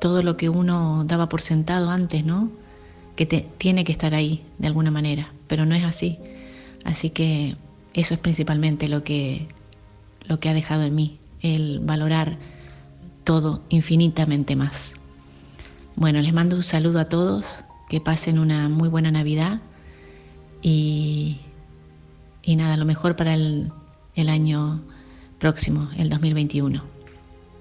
todo 0.00 0.22
lo 0.22 0.36
que 0.36 0.48
uno 0.48 1.04
daba 1.06 1.28
por 1.28 1.40
sentado 1.40 1.90
antes, 1.90 2.24
¿no? 2.24 2.52
Que 3.16 3.26
tiene 3.26 3.82
que 3.82 3.90
estar 3.92 4.14
ahí 4.14 4.44
de 4.58 4.68
alguna 4.68 4.92
manera, 4.92 5.32
pero 5.48 5.66
no 5.66 5.74
es 5.74 5.84
así. 5.84 6.18
Así 6.84 7.10
que 7.10 7.56
eso 7.94 8.14
es 8.14 8.20
principalmente 8.20 8.88
lo 8.88 9.02
que, 9.02 9.48
lo 10.26 10.38
que 10.38 10.48
ha 10.48 10.54
dejado 10.54 10.84
en 10.84 10.94
mí, 10.94 11.18
el 11.42 11.80
valorar 11.80 12.38
todo 13.24 13.62
infinitamente 13.68 14.56
más. 14.56 14.92
Bueno, 15.96 16.20
les 16.20 16.32
mando 16.32 16.56
un 16.56 16.62
saludo 16.62 17.00
a 17.00 17.06
todos 17.06 17.64
que 17.88 18.00
pasen 18.00 18.38
una 18.38 18.68
muy 18.68 18.88
buena 18.88 19.10
Navidad 19.10 19.60
y, 20.62 21.38
y 22.42 22.56
nada, 22.56 22.76
lo 22.76 22.84
mejor 22.84 23.16
para 23.16 23.34
el, 23.34 23.72
el, 24.14 24.28
año 24.28 24.80
próximo, 25.38 25.90
el 25.98 26.08
2021. 26.08 26.82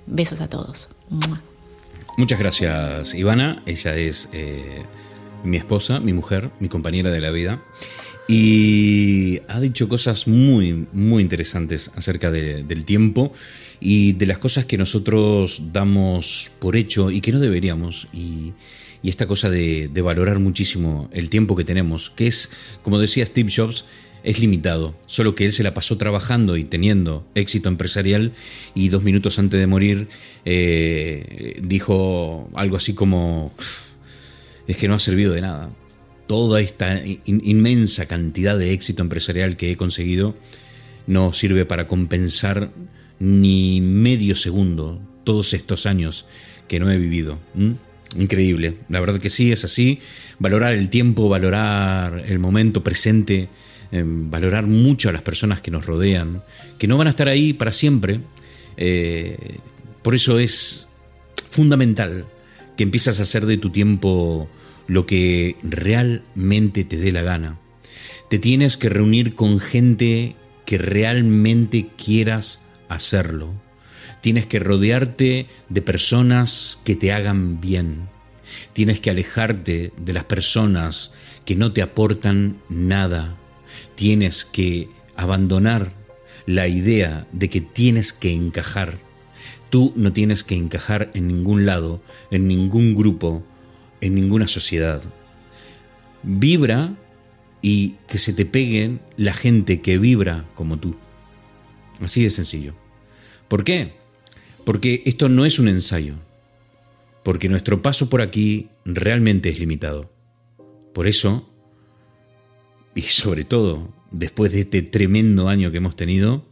Besos 0.06 0.42
a 0.42 0.50
todos. 0.50 0.88
Muchas 2.18 2.40
gracias, 2.40 3.14
Ivana. 3.14 3.62
Ella 3.66 3.96
es 3.96 4.30
eh, 4.34 4.86
mi 5.44 5.58
esposa, 5.58 6.00
mi 6.00 6.14
mujer, 6.14 6.52
mi 6.60 6.70
compañera 6.70 7.12
de 7.12 7.22
la 7.22 7.32
vida. 7.32 7.62
Y 8.28 9.40
ha 9.48 9.60
dicho 9.62 9.88
cosas 9.88 10.28
muy, 10.28 10.88
muy 10.92 11.24
interesantes 11.24 11.92
acerca 11.96 12.30
del 12.30 12.84
tiempo 12.84 13.32
y 13.80 14.14
de 14.14 14.26
las 14.26 14.38
cosas 14.38 14.66
que 14.66 14.78
nosotros 14.78 15.62
damos 15.72 16.52
por 16.60 16.76
hecho 16.76 17.10
y 17.10 17.22
que 17.22 17.32
no 17.32 17.40
deberíamos. 17.40 18.08
Y, 18.14 18.54
esta 19.04 19.26
cosa 19.26 19.50
de, 19.50 19.90
valorar 20.04 20.40
muchísimo 20.40 21.10
el 21.14 21.30
tiempo 21.30 21.56
que 21.56 21.64
tenemos, 21.64 22.10
que 22.10 22.28
es, 22.28 22.52
como 22.82 23.00
decía 23.00 23.26
Steve 23.26 23.50
Jobs, 23.56 23.86
es 24.24 24.38
limitado, 24.40 24.96
solo 25.06 25.34
que 25.34 25.46
él 25.46 25.54
se 25.54 25.64
la 25.64 25.74
pasó 25.74 25.98
trabajando 25.98 26.58
y 26.58 26.66
teniendo 26.66 27.26
éxito 27.34 27.70
empresarial 27.70 28.34
y 28.76 28.90
dos 28.90 29.04
minutos 29.04 29.40
antes 29.40 29.62
de 29.62 29.68
morir 29.68 30.10
eh, 30.44 31.58
dijo 31.64 32.50
algo 32.54 32.76
así 32.76 32.94
como, 32.94 33.54
es 34.68 34.78
que 34.78 34.88
no 34.88 34.96
ha 34.96 35.00
servido 35.00 35.34
de 35.34 35.42
nada. 35.42 35.70
Toda 36.28 36.60
esta 36.60 37.02
inmensa 37.26 38.06
cantidad 38.06 38.58
de 38.58 38.74
éxito 38.74 39.02
empresarial 39.02 39.56
que 39.56 39.72
he 39.72 39.78
conseguido 39.78 40.36
no 41.08 41.32
sirve 41.32 41.66
para 41.66 41.88
compensar 41.88 42.70
ni 43.20 43.80
medio 43.82 44.36
segundo 44.36 45.02
todos 45.24 45.54
estos 45.54 45.86
años 45.86 46.26
que 46.68 46.80
no 46.80 46.92
he 46.92 46.98
vivido. 46.98 47.40
Increíble, 48.16 48.78
la 48.90 49.00
verdad 49.00 49.20
que 49.20 49.30
sí, 49.30 49.52
es 49.52 49.64
así. 49.64 50.00
Valorar 50.40 50.74
el 50.74 50.90
tiempo, 50.90 51.30
valorar 51.30 52.24
el 52.28 52.40
momento 52.40 52.84
presente, 52.84 53.50
em, 53.92 54.30
valorar 54.30 54.66
mucho 54.66 55.10
a 55.10 55.14
las 55.14 55.22
personas 55.22 55.62
que 55.62 55.72
nos 55.72 55.86
rodean, 55.86 56.44
que 56.78 56.88
no 56.88 56.98
van 56.98 57.08
a 57.08 57.12
estar 57.12 57.30
ahí 57.30 57.54
para 57.54 57.72
siempre. 57.72 58.20
Eh, 58.76 59.60
por 60.02 60.14
eso 60.14 60.40
es 60.40 60.88
fundamental 61.50 62.26
que 62.76 62.84
empieces 62.84 63.20
a 63.20 63.24
hacer 63.24 63.46
de 63.46 63.58
tu 63.58 63.72
tiempo 63.72 64.50
lo 64.88 65.06
que 65.06 65.58
realmente 65.64 66.84
te 66.84 66.98
dé 66.98 67.12
la 67.12 67.22
gana. 67.22 67.60
Te 68.30 68.40
tienes 68.40 68.78
que 68.78 68.90
reunir 68.90 69.36
con 69.36 69.60
gente 69.60 70.36
que 70.66 70.78
realmente 70.78 71.90
quieras 71.96 72.62
hacerlo 72.90 73.54
Tienes 74.22 74.46
que 74.46 74.60
rodearte 74.60 75.48
de 75.70 75.82
personas 75.82 76.82
que 76.84 76.96
te 76.96 77.12
hagan 77.12 77.62
bien. 77.62 78.10
Tienes 78.74 79.00
que 79.00 79.10
alejarte 79.10 79.94
de 79.96 80.14
las 80.14 80.26
personas 80.26 81.14
que 81.46 81.56
no 81.56 81.72
te 81.72 81.82
aportan 81.82 82.58
nada. 82.68 83.38
Tienes 83.96 84.44
que 84.44 84.90
abandonar 85.16 85.94
la 86.46 86.68
idea 86.68 87.28
de 87.32 87.50
que 87.50 87.62
tienes 87.62 88.12
que 88.12 88.34
encajar. 88.34 89.00
Tú 89.70 89.94
no 89.96 90.14
tienes 90.14 90.44
que 90.44 90.56
encajar 90.56 91.12
en 91.14 91.28
ningún 91.28 91.66
lado, 91.66 92.02
en 92.32 92.48
ningún 92.48 92.96
grupo, 92.96 93.44
en 94.02 94.16
ninguna 94.16 94.48
sociedad. 94.48 95.02
Vibra 96.24 96.96
y 97.62 97.96
que 98.08 98.18
se 98.18 98.34
te 98.34 98.46
peguen 98.46 99.00
la 99.18 99.34
gente 99.34 99.82
que 99.82 99.98
vibra 99.98 100.46
como 100.56 100.78
tú. 100.78 100.96
Así 102.02 102.24
de 102.24 102.30
sencillo. 102.30 102.74
¿Por 103.48 103.64
qué? 103.64 103.94
Porque 104.66 105.04
esto 105.06 105.30
no 105.30 105.46
es 105.46 105.60
un 105.60 105.68
ensayo, 105.68 106.16
porque 107.24 107.50
nuestro 107.50 107.82
paso 107.82 108.10
por 108.10 108.22
aquí 108.22 108.70
realmente 108.86 109.50
es 109.50 109.60
limitado. 109.60 110.12
Por 110.94 111.08
eso, 111.08 111.50
y 112.94 113.02
sobre 113.04 113.46
todo 113.46 113.94
después 114.12 114.52
de 114.52 114.62
este 114.62 114.82
tremendo 114.82 115.50
año 115.50 115.72
que 115.72 115.78
hemos 115.78 115.96
tenido, 115.96 116.46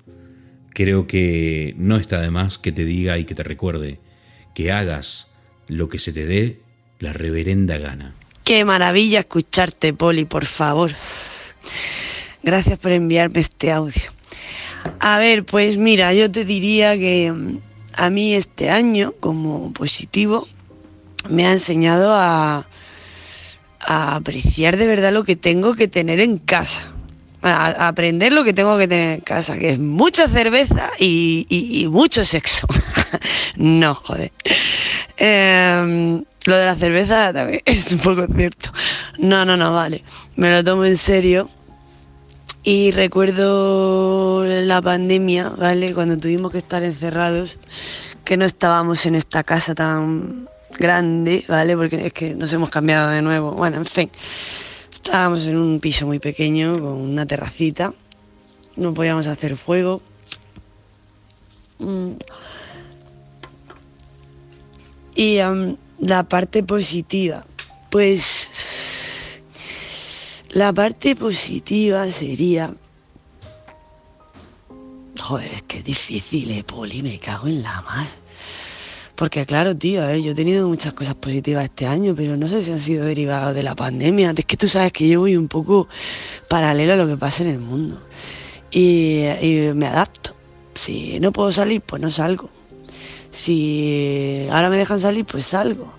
creo 0.69 1.07
que 1.07 1.73
no 1.77 1.97
está 1.97 2.21
de 2.21 2.31
más 2.31 2.57
que 2.57 2.71
te 2.71 2.85
diga 2.85 3.17
y 3.17 3.25
que 3.25 3.35
te 3.35 3.43
recuerde 3.43 3.99
que 4.53 4.71
hagas 4.71 5.31
lo 5.67 5.89
que 5.89 5.99
se 5.99 6.13
te 6.13 6.25
dé 6.25 6.61
la 7.05 7.13
reverenda 7.13 7.77
gana. 7.77 8.15
Qué 8.43 8.65
maravilla 8.65 9.19
escucharte, 9.19 9.93
Poli, 9.93 10.25
por 10.25 10.45
favor. 10.45 10.91
Gracias 12.41 12.79
por 12.79 12.91
enviarme 12.91 13.41
este 13.41 13.71
audio. 13.71 14.01
A 14.99 15.19
ver, 15.19 15.45
pues 15.45 15.77
mira, 15.77 16.13
yo 16.13 16.31
te 16.31 16.45
diría 16.45 16.97
que 16.97 17.31
a 17.95 18.09
mí 18.09 18.33
este 18.33 18.71
año 18.71 19.13
como 19.19 19.71
positivo 19.71 20.47
me 21.29 21.45
ha 21.45 21.51
enseñado 21.51 22.15
a, 22.15 22.67
apreciar 23.79 24.77
de 24.77 24.87
verdad 24.87 25.13
lo 25.13 25.23
que 25.23 25.35
tengo 25.35 25.75
que 25.75 25.87
tener 25.87 26.19
en 26.19 26.39
casa. 26.39 26.91
A, 27.43 27.87
aprender 27.87 28.33
lo 28.33 28.43
que 28.43 28.53
tengo 28.53 28.79
que 28.79 28.87
tener 28.87 29.11
en 29.11 29.21
casa, 29.21 29.59
que 29.59 29.73
es 29.73 29.79
mucha 29.79 30.27
cerveza 30.27 30.89
y, 30.97 31.87
mucho 31.91 32.25
sexo. 32.25 32.65
no, 33.57 33.93
joder. 33.93 34.31
Em, 35.17 36.23
lo 36.45 36.55
de 36.55 36.65
la 36.65 36.75
cerveza 36.75 37.33
también 37.33 37.61
es 37.65 37.91
un 37.91 37.99
poco 37.99 38.25
cierto. 38.27 38.71
No, 39.17 39.45
no, 39.45 39.57
no, 39.57 39.73
vale. 39.73 40.03
Me 40.35 40.51
lo 40.51 40.63
tomo 40.63 40.85
en 40.85 40.97
serio 40.97 41.49
y 42.63 42.91
recuerdo 42.91 44.43
la 44.45 44.81
pandemia, 44.81 45.49
¿vale? 45.49 45.93
Cuando 45.93 46.17
tuvimos 46.17 46.51
que 46.51 46.57
estar 46.57 46.83
encerrados, 46.83 47.59
que 48.23 48.37
no 48.37 48.45
estábamos 48.45 49.05
en 49.05 49.15
esta 49.15 49.43
casa 49.43 49.75
tan 49.75 50.47
grande, 50.79 51.43
¿vale? 51.47 51.75
Porque 51.75 52.07
es 52.07 52.13
que 52.13 52.35
nos 52.35 52.51
hemos 52.53 52.69
cambiado 52.69 53.09
de 53.09 53.21
nuevo. 53.21 53.51
Bueno, 53.51 53.77
en 53.77 53.85
fin, 53.85 54.11
estábamos 54.93 55.43
en 55.45 55.57
un 55.57 55.79
piso 55.79 56.05
muy 56.05 56.19
pequeño 56.19 56.73
con 56.73 56.93
una 56.93 57.25
terracita, 57.25 57.93
no 58.75 58.93
podíamos 58.93 59.27
hacer 59.27 59.55
fuego. 59.55 60.01
Mm. 61.79 62.13
Y 65.15 65.37
la 65.99 66.23
parte 66.23 66.63
positiva, 66.63 67.45
pues 67.89 68.49
la 70.49 70.71
parte 70.73 71.15
positiva 71.15 72.09
sería... 72.11 72.73
Joder, 75.19 75.51
es 75.53 75.63
que 75.63 75.79
es 75.79 75.83
difícil, 75.83 76.51
eh, 76.51 76.63
Poli, 76.63 77.01
me 77.01 77.17
cago 77.19 77.47
en 77.47 77.63
la 77.63 77.81
mar. 77.81 78.07
Porque 79.15 79.45
claro, 79.45 79.75
tío, 79.75 80.03
a 80.03 80.07
ver, 80.07 80.21
yo 80.21 80.31
he 80.31 80.35
tenido 80.35 80.67
muchas 80.67 80.93
cosas 80.93 81.15
positivas 81.15 81.63
este 81.63 81.87
año, 81.87 82.13
pero 82.15 82.35
no 82.35 82.47
sé 82.47 82.63
si 82.63 82.71
han 82.71 82.79
sido 82.79 83.05
derivados 83.05 83.55
de 83.55 83.63
la 83.63 83.75
pandemia. 83.75 84.33
Es 84.37 84.45
que 84.45 84.57
tú 84.57 84.67
sabes 84.67 84.91
que 84.91 85.07
yo 85.07 85.21
voy 85.21 85.37
un 85.37 85.47
poco 85.47 85.87
paralelo 86.49 86.93
a 86.93 86.95
lo 86.97 87.07
que 87.07 87.17
pasa 87.17 87.43
en 87.43 87.49
el 87.49 87.59
mundo. 87.59 88.01
Y, 88.71 89.23
y 89.41 89.71
me 89.73 89.87
adapto. 89.87 90.35
Si 90.73 91.19
no 91.21 91.31
puedo 91.31 91.51
salir, 91.51 91.81
pues 91.81 92.01
no 92.01 92.11
salgo. 92.11 92.49
Si 93.35 94.47
ahora 94.49 94.69
me 94.69 94.77
dejan 94.77 94.99
salir, 94.99 95.25
pues 95.25 95.45
salgo 95.45 95.93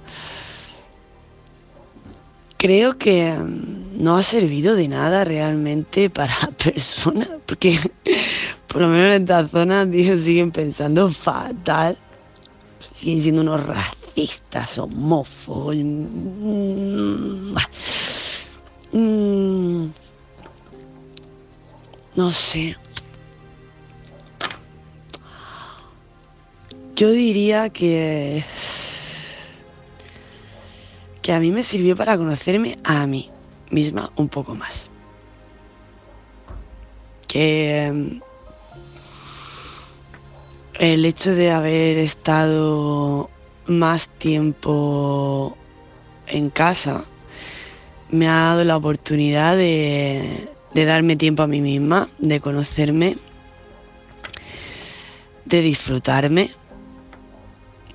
creo 2.56 2.98
que 2.98 3.32
mm, 3.32 4.02
no 4.02 4.16
ha 4.16 4.22
servido 4.22 4.74
de 4.74 4.88
nada 4.88 5.24
realmente 5.24 6.10
para 6.10 6.36
personas, 6.64 7.28
porque 7.46 7.78
por 8.66 8.82
lo 8.82 8.88
menos 8.88 9.14
en 9.14 9.22
esta 9.22 9.46
zona 9.48 9.82
ellos 9.82 10.22
siguen 10.22 10.50
pensando 10.50 11.08
fatal, 11.10 11.96
siguen 12.94 13.22
siendo 13.22 13.42
unos 13.42 13.64
racistas, 13.64 14.78
homófobos. 14.78 15.76
Mm, 15.76 17.54
mm, 18.92 19.92
no 22.16 22.32
sé. 22.32 22.76
Yo 26.96 27.10
diría 27.10 27.68
que 27.68 28.42
que 31.20 31.32
a 31.32 31.40
mí 31.40 31.50
me 31.50 31.62
sirvió 31.62 31.94
para 31.94 32.16
conocerme 32.16 32.78
a 32.84 33.06
mí 33.06 33.30
misma 33.70 34.10
un 34.16 34.28
poco 34.28 34.54
más. 34.54 34.88
Que 37.28 37.84
em, 37.84 38.20
el 40.78 41.04
hecho 41.04 41.34
de 41.34 41.50
haber 41.50 41.98
estado 41.98 43.28
más 43.66 44.08
tiempo 44.08 45.58
en 46.28 46.48
casa 46.48 47.04
me 48.08 48.28
ha 48.28 48.36
dado 48.36 48.64
la 48.64 48.76
oportunidad 48.76 49.54
de, 49.56 50.48
de 50.72 50.84
darme 50.86 51.16
tiempo 51.16 51.42
a 51.42 51.46
mí 51.46 51.60
misma, 51.60 52.08
de 52.18 52.40
conocerme, 52.40 53.16
de 55.44 55.60
disfrutarme, 55.60 56.50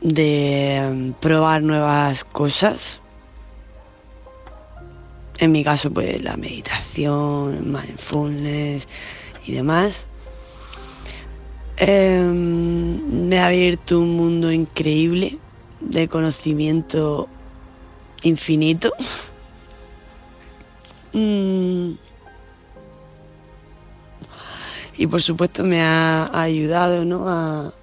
de 0.01 0.75
em, 0.75 1.13
probar 1.13 1.61
nuevas 1.61 2.23
cosas 2.23 3.01
en 5.41 5.51
mi 5.51 5.63
caso, 5.63 5.89
pues 5.89 6.21
la 6.21 6.37
meditación, 6.37 7.71
mindfulness 7.71 8.87
y 9.43 9.53
demás. 9.53 10.05
Em, 11.77 13.27
me 13.27 13.39
ha 13.39 13.47
abierto 13.47 13.99
un 13.99 14.15
mundo 14.15 14.51
increíble 14.51 15.39
de 15.81 16.07
conocimiento 16.07 17.27
infinito. 18.23 18.93
Mm. 21.13 21.95
y 24.97 25.07
por 25.07 25.21
supuesto 25.21 25.65
me 25.65 25.81
ha 25.81 26.29
ayudado 26.41 27.03
¿no? 27.03 27.27
a 27.27 27.73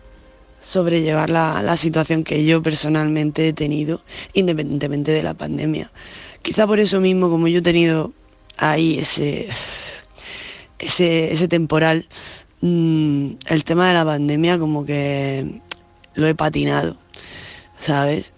sobrellevar 0.69 1.31
la, 1.31 1.63
la 1.63 1.79
situación 1.79 2.25
que 2.25 2.45
yo 2.45 2.63
personalmente 2.63 3.49
he 3.49 3.53
tenido, 3.55 4.03
independientemente 4.35 5.13
de 5.13 5.23
la 5.23 5.33
pandemia. 5.33 5.91
Quizá 6.43 6.67
por 6.67 6.79
eso 6.79 7.01
mismo, 7.01 7.31
como 7.31 7.49
yo 7.49 7.61
he 7.61 7.63
tenido 7.63 8.13
ahí 8.59 8.99
ese, 8.99 9.49
ese, 10.79 11.49
temporal, 11.49 12.07
mm, 12.61 13.29
el 13.47 13.65
tema 13.65 13.89
de 13.89 13.95
la 13.95 14.05
pandemia 14.05 14.59
como 14.59 14.85
que 14.85 15.63
lo 16.15 16.29
he 16.29 16.35
patinado, 16.35 16.99
¿sabes? 17.81 18.31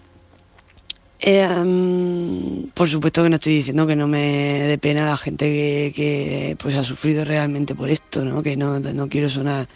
Eh, 1.19 1.45
mm, 1.45 2.69
por 2.73 2.87
supuesto 2.87 3.23
que 3.23 3.29
no 3.29 3.35
estoy 3.35 3.55
diciendo 3.55 3.85
que 3.85 3.95
no 3.95 4.07
me 4.07 4.61
dé 4.69 4.77
pena 4.77 5.05
la 5.05 5.17
gente 5.17 5.45
que, 5.45 5.93
que, 5.93 6.55
pues 6.57 6.75
ha 6.75 6.83
sufrido 6.83 7.25
realmente 7.25 7.75
por 7.75 7.89
esto, 7.89 8.23
¿no? 8.23 8.41
que 8.41 8.55
no, 8.55 8.79
no 8.79 9.09
quiero 9.09 9.29
sonar 9.29 9.67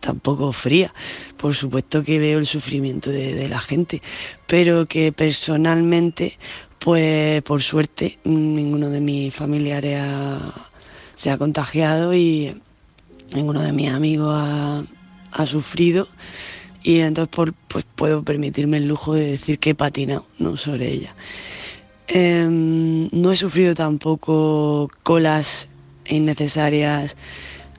tampoco 0.00 0.52
fría. 0.52 0.92
Por 1.38 1.54
supuesto 1.54 2.02
que 2.02 2.18
veo 2.18 2.38
el 2.38 2.46
sufrimiento 2.46 3.10
de, 3.10 3.48
la 3.48 3.60
gente, 3.60 4.02
pero 4.46 4.86
que 4.86 5.12
personalmente, 5.12 6.36
pues 6.78 7.42
por 7.42 7.62
suerte, 7.62 8.18
ninguno 8.24 8.90
de 8.90 9.00
mis 9.00 9.34
familiares 9.34 10.00
se 11.14 11.30
ha 11.30 11.38
contagiado 11.38 12.12
y 12.12 12.60
ninguno 13.32 13.62
de 13.62 13.72
mis 13.72 13.90
amigos 13.90 14.34
ha, 14.36 14.82
ha 15.32 15.46
sufrido 15.46 16.08
y 16.82 16.98
entonces 17.00 17.34
por- 17.34 17.54
pues 17.54 17.84
puedo 17.94 18.22
permitirme 18.22 18.78
el 18.78 18.88
lujo 18.88 19.14
de 19.14 19.26
decir 19.26 19.58
que 19.58 19.70
he 19.70 19.74
patinado 19.74 20.26
¿no? 20.38 20.56
sobre 20.56 20.88
ella. 20.90 21.14
Em, 22.08 23.08
no 23.12 23.30
he 23.30 23.36
sufrido 23.36 23.74
tampoco 23.74 24.90
colas 25.02 25.68
innecesarias 26.06 27.16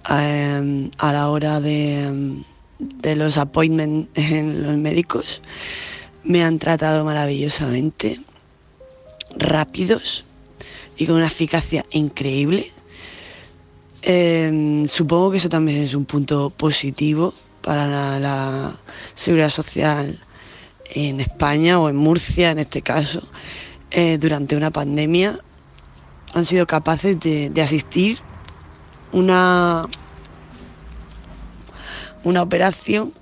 em, 0.07 0.91
a 0.97 1.11
la 1.11 1.29
hora 1.29 1.59
de, 1.59 2.03
em, 2.03 2.43
de 2.79 3.15
los 3.15 3.37
appointments 3.37 4.09
en 4.15 4.63
los 4.63 4.77
médicos. 4.77 5.41
Me 6.23 6.43
han 6.43 6.59
tratado 6.59 7.05
maravillosamente, 7.05 8.19
rápidos 9.37 10.25
y 10.97 11.05
con 11.05 11.15
una 11.15 11.27
eficacia 11.27 11.85
increíble. 11.91 12.71
Eh, 14.01 14.85
supongo 14.87 15.31
que 15.31 15.37
eso 15.37 15.49
también 15.49 15.79
es 15.79 15.93
un 15.93 16.05
punto 16.05 16.49
positivo 16.49 17.33
para 17.61 17.85
la, 17.87 18.19
la 18.19 18.79
seguridad 19.13 19.49
social 19.49 20.17
en 20.91 21.19
España 21.19 21.79
o 21.79 21.89
en 21.89 21.95
Murcia 21.95 22.51
en 22.51 22.59
este 22.59 22.81
caso. 22.81 23.21
Eh, 23.91 24.17
durante 24.19 24.55
una 24.55 24.71
pandemia 24.71 25.39
han 26.33 26.45
sido 26.45 26.67
capaces 26.67 27.19
de, 27.19 27.49
de 27.49 27.61
asistir 27.61 28.19
una, 29.11 29.87
una 32.23 32.41
operación 32.41 33.13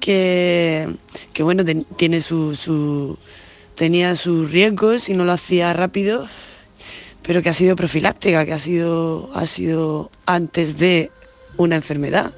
que, 0.00 0.88
que 1.32 1.42
bueno, 1.42 1.64
tiene 1.96 2.20
su, 2.20 2.54
su- 2.56 3.18
tenía 3.74 4.14
sus 4.16 4.50
riesgos 4.50 5.08
y 5.08 5.14
no 5.14 5.24
lo 5.24 5.32
hacía 5.32 5.72
rápido, 5.72 6.26
pero 7.22 7.42
que 7.42 7.48
ha 7.50 7.54
sido 7.54 7.76
profiláctica, 7.76 8.44
que 8.44 8.52
ha 8.52 8.58
sido, 8.58 9.30
ha 9.34 9.46
sido 9.46 10.10
antes 10.26 10.78
de 10.78 11.10
una 11.56 11.76
enfermedad, 11.76 12.32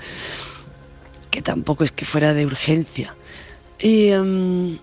que 1.31 1.43
tampoco 1.43 1.85
es 1.85 1.93
que 1.93 2.05
fuera 2.05 2.35
de 2.35 2.47
urgencia. 2.47 3.15
Y 3.79 4.09
em, 4.09 4.79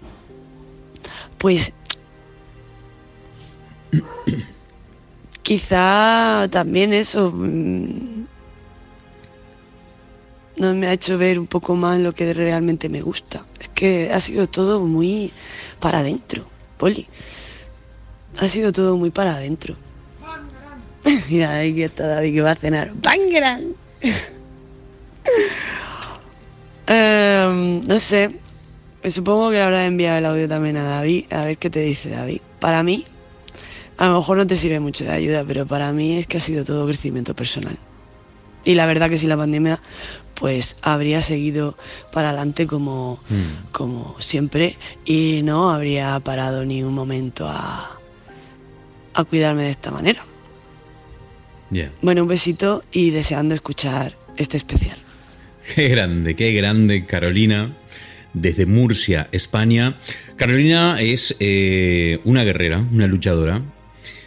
pues 1.38 1.74
quizá 5.44 6.48
también 6.50 6.94
eso 6.94 7.32
mm, 7.34 8.26
no 10.58 10.74
me 10.74 10.88
ha 10.88 10.94
hecho 10.94 11.18
ver 11.18 11.40
un 11.40 11.48
poco 11.48 11.76
más 11.76 12.00
lo 12.00 12.14
que 12.14 12.34
realmente 12.34 12.90
me 12.90 13.02
gusta. 13.02 13.44
Es 13.60 13.70
que 13.70 14.12
ha 14.12 14.20
sido 14.20 14.48
todo 14.48 14.82
muy 14.82 15.32
para 15.80 16.00
adentro, 16.00 16.46
Poli. 16.78 17.08
Ha 18.40 18.48
sido 18.48 18.72
todo 18.72 18.98
muy 18.98 19.12
para 19.12 19.36
adentro. 19.36 19.76
Mira, 21.30 21.54
ahí 21.54 21.82
está 21.82 22.08
David 22.08 22.34
que 22.34 22.42
va 22.42 22.52
a 22.52 22.56
cenar. 22.56 22.92
¡Bangeran! 22.96 23.76
Em, 26.90 27.82
no 27.86 28.00
sé. 28.00 28.40
Supongo 29.10 29.50
que 29.50 29.58
le 29.58 29.64
habrás 29.64 29.88
enviado 29.88 30.20
el 30.20 30.26
audio 30.26 30.48
también 30.48 30.78
a 30.78 30.84
David. 30.84 31.26
A 31.32 31.44
ver 31.44 31.58
qué 31.58 31.70
te 31.70 31.82
dice 31.82 32.10
David. 32.10 32.40
Para 32.62 32.82
mí, 32.82 33.04
a 33.98 34.08
lo 34.08 34.20
mejor 34.20 34.38
no 34.38 34.48
te 34.48 34.56
sirve 34.56 34.80
mucho 34.80 35.04
de 35.04 35.12
ayuda, 35.12 35.44
pero 35.46 35.68
para 35.68 35.92
mí 35.92 36.18
es 36.18 36.28
que 36.28 36.38
ha 36.38 36.40
sido 36.40 36.64
todo 36.64 36.86
crecimiento 36.88 37.36
personal. 37.36 37.78
Y 38.64 38.76
la 38.76 38.86
verdad 38.86 39.10
que 39.10 39.18
sin 39.18 39.30
la 39.30 39.38
pandemia, 39.38 39.82
pues 40.40 40.78
habría 40.84 41.22
seguido 41.22 41.78
para 42.12 42.30
adelante 42.30 42.68
como, 42.68 43.20
como 43.72 44.16
siempre 44.20 44.76
y 45.06 45.42
no 45.44 45.72
habría 45.72 46.20
parado 46.20 46.66
ni 46.66 46.84
un 46.84 46.94
momento 46.94 47.48
a, 47.48 48.00
a 49.14 49.24
cuidarme 49.24 49.64
de 49.64 49.72
esta 49.72 49.92
manera. 49.92 50.24
Ya. 51.70 51.92
Bueno, 52.02 52.22
un 52.22 52.28
besito 52.30 52.84
y 52.92 53.10
deseando 53.10 53.56
escuchar 53.56 54.14
este 54.38 54.58
especial. 54.58 54.98
Qué 55.76 55.90
grande, 55.90 56.36
qué 56.36 56.54
grande 56.54 57.06
Carolina, 57.06 57.76
desde 58.34 58.66
Murcia, 58.66 59.28
España. 59.32 59.98
Carolina 60.38 61.02
es 61.02 61.36
eh, 61.40 62.20
una 62.24 62.44
guerrera, 62.44 62.86
una 62.92 63.08
luchadora, 63.08 63.62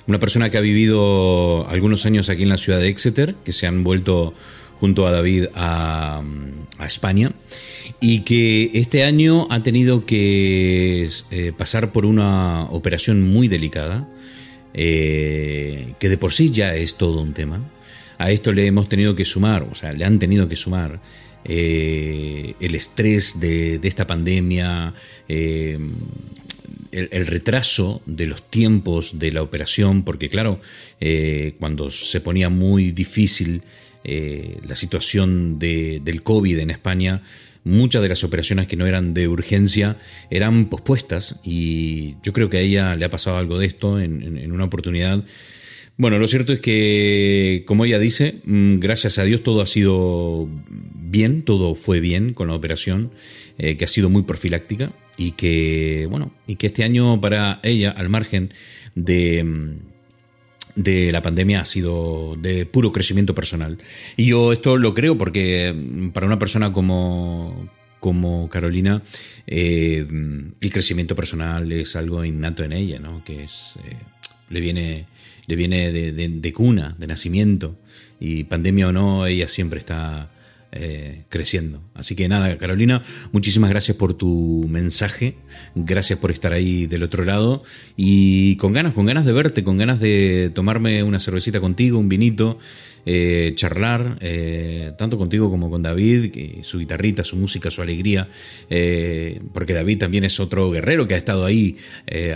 una 0.06 0.18
persona 0.18 0.50
que 0.50 0.58
ha 0.58 0.60
vivido 0.60 1.66
algunos 1.68 2.04
años 2.04 2.28
aquí 2.28 2.42
en 2.42 2.50
la 2.50 2.58
ciudad 2.58 2.80
de 2.80 2.88
Exeter, 2.88 3.36
que 3.44 3.52
se 3.52 3.66
han 3.66 3.84
vuelto 3.84 4.34
junto 4.80 5.06
a 5.06 5.12
David 5.12 5.46
a, 5.54 6.22
a 6.78 6.86
España 6.86 7.32
y 8.00 8.20
que 8.20 8.70
este 8.74 9.04
año 9.04 9.46
ha 9.50 9.62
tenido 9.62 10.06
que 10.06 11.10
eh, 11.30 11.52
pasar 11.56 11.92
por 11.92 12.06
una 12.06 12.64
operación 12.70 13.22
muy 13.22 13.46
delicada, 13.46 14.08
eh, 14.72 15.92
que 15.98 16.08
de 16.08 16.16
por 16.16 16.32
sí 16.32 16.50
ya 16.50 16.74
es 16.74 16.96
todo 16.96 17.20
un 17.20 17.34
tema. 17.34 17.60
A 18.18 18.30
esto 18.30 18.52
le 18.52 18.66
hemos 18.66 18.88
tenido 18.88 19.14
que 19.14 19.24
sumar, 19.26 19.64
o 19.64 19.74
sea, 19.74 19.92
le 19.92 20.04
han 20.04 20.18
tenido 20.18 20.48
que 20.48 20.56
sumar 20.56 21.00
eh, 21.44 22.54
el 22.60 22.74
estrés 22.74 23.38
de, 23.40 23.80
esta 23.82 24.06
pandemia, 24.06 24.94
el, 25.28 25.90
retraso 27.26 28.02
de 28.06 28.26
los 28.26 28.42
tiempos 28.42 29.18
de 29.18 29.32
la 29.32 29.42
operación, 29.42 30.04
porque 30.04 30.28
claro, 30.28 30.60
cuando 31.58 31.90
se 31.90 32.20
ponía 32.20 32.50
muy 32.50 32.92
difícil 32.92 33.62
eh, 34.04 34.58
la 34.66 34.74
situación 34.74 35.58
de- 35.58 36.00
del 36.04 36.22
COVID 36.22 36.58
en 36.58 36.70
España, 36.70 37.22
muchas 37.64 38.00
de 38.02 38.08
las 38.08 38.24
operaciones 38.24 38.66
que 38.66 38.76
no 38.76 38.86
eran 38.86 39.12
de 39.12 39.28
urgencia 39.28 39.98
eran 40.30 40.66
pospuestas 40.66 41.38
y 41.44 42.14
yo 42.22 42.32
creo 42.32 42.48
que 42.48 42.56
a 42.56 42.60
ella 42.60 42.96
le 42.96 43.04
ha 43.04 43.10
pasado 43.10 43.36
algo 43.36 43.58
de 43.58 43.66
esto 43.66 44.00
en, 44.00 44.50
una 44.50 44.64
oportunidad. 44.64 45.24
Bueno, 45.98 46.18
lo 46.18 46.26
cierto 46.26 46.54
es 46.54 46.60
que, 46.60 47.64
como 47.66 47.84
ella 47.84 47.98
dice, 47.98 48.36
mm, 48.44 48.78
gracias 48.78 49.18
a 49.18 49.24
Dios 49.24 49.42
todo 49.42 49.60
ha 49.60 49.66
sido 49.66 50.48
bien, 50.94 51.42
todo 51.42 51.74
fue 51.74 52.00
bien 52.00 52.32
con 52.32 52.48
la 52.48 52.54
operación, 52.54 53.10
eh, 53.58 53.76
que 53.76 53.84
ha 53.84 53.88
sido 53.88 54.08
muy 54.08 54.22
profiláctica 54.22 54.92
y 55.18 55.32
que, 55.32 56.06
bueno, 56.10 56.32
y 56.46 56.56
que 56.56 56.68
este 56.68 56.84
año 56.84 57.20
para 57.20 57.60
ella, 57.62 57.90
al 57.90 58.08
margen 58.08 58.54
de, 58.94 59.44
mm, 59.44 59.89
de 60.82 61.12
la 61.12 61.22
pandemia, 61.22 61.60
ha 61.60 61.64
sido 61.64 62.36
de 62.36 62.66
puro 62.66 62.92
crecimiento 62.92 63.34
personal. 63.34 63.78
Y 64.16 64.26
yo 64.26 64.52
esto 64.52 64.76
lo 64.76 64.94
creo 64.94 65.16
porque 65.18 65.72
mm, 65.72 66.10
para 66.10 66.26
una 66.26 66.38
persona 66.38 66.72
como, 66.72 67.68
como 68.00 68.48
Carolina, 68.48 69.02
eh, 69.46 70.06
el 70.60 70.72
crecimiento 70.72 71.14
personal 71.14 71.70
es 71.72 71.96
algo 71.96 72.24
innato 72.24 72.64
en 72.64 72.72
ella, 72.72 72.98
¿no? 72.98 73.24
Que 73.24 73.44
es, 73.44 73.78
eh, 73.84 73.96
le 74.48 74.60
viene, 74.60 75.06
le 75.46 75.56
viene 75.56 75.92
de 75.92 76.52
cuna, 76.52 76.96
de 76.98 77.06
nacimiento. 77.06 77.76
Y 78.18 78.44
pandemia 78.44 78.88
o 78.88 78.92
no, 78.92 79.26
ella 79.26 79.48
siempre 79.48 79.78
está 79.78 80.30
eh, 80.72 81.24
creciendo. 81.28 81.82
Así 81.94 82.14
que 82.14 82.28
nada, 82.28 82.56
Carolina, 82.56 83.02
muchísimas 83.32 83.70
gracias 83.70 83.96
por 83.96 84.14
tu 84.14 84.66
mensaje, 84.68 85.34
gracias 85.74 86.18
por 86.20 86.30
estar 86.30 86.52
ahí 86.52 86.86
del 86.86 87.02
otro 87.02 87.24
lado 87.24 87.64
y 87.96 88.54
con 88.54 88.72
ganas, 88.72 88.94
con 88.94 89.04
ganas 89.04 89.26
de 89.26 89.32
verte, 89.32 89.64
con 89.64 89.78
ganas 89.78 89.98
de 89.98 90.52
tomarme 90.54 91.02
una 91.02 91.18
cervecita 91.18 91.60
contigo, 91.60 91.98
un 91.98 92.08
vinito, 92.08 92.60
eh, 93.04 93.52
charlar, 93.56 94.18
eh, 94.20 94.92
tanto 94.96 95.18
contigo 95.18 95.50
como 95.50 95.70
con 95.70 95.82
David, 95.82 96.32
su 96.62 96.78
guitarrita, 96.78 97.24
su 97.24 97.34
música, 97.34 97.72
su 97.72 97.82
alegría, 97.82 98.28
porque 99.52 99.74
David 99.74 99.98
también 99.98 100.22
es 100.22 100.38
otro 100.38 100.70
guerrero 100.70 101.08
que 101.08 101.14
ha 101.14 101.18
estado 101.18 101.44
ahí 101.46 101.78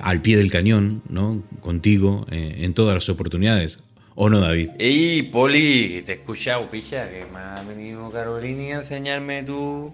al 0.02 0.22
pie 0.22 0.36
del 0.36 0.50
cañón, 0.50 1.02
¿no? 1.08 1.44
Contigo 1.60 2.26
en 2.30 2.74
todas 2.74 2.94
las 2.94 3.08
oportunidades. 3.08 3.78
¿O 4.16 4.28
no, 4.28 4.38
David? 4.38 4.70
Ey, 4.78 5.22
Poli, 5.22 6.02
te 6.02 6.12
he 6.12 6.14
escuchado, 6.16 6.70
picha, 6.70 7.10
que 7.10 7.26
me 7.32 7.40
ha 7.40 7.60
venido 7.66 8.12
Carolini 8.12 8.70
a 8.72 8.76
enseñarme 8.76 9.42
tu, 9.42 9.92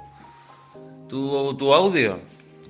tu, 1.08 1.56
tu 1.56 1.72
audio. 1.72 2.20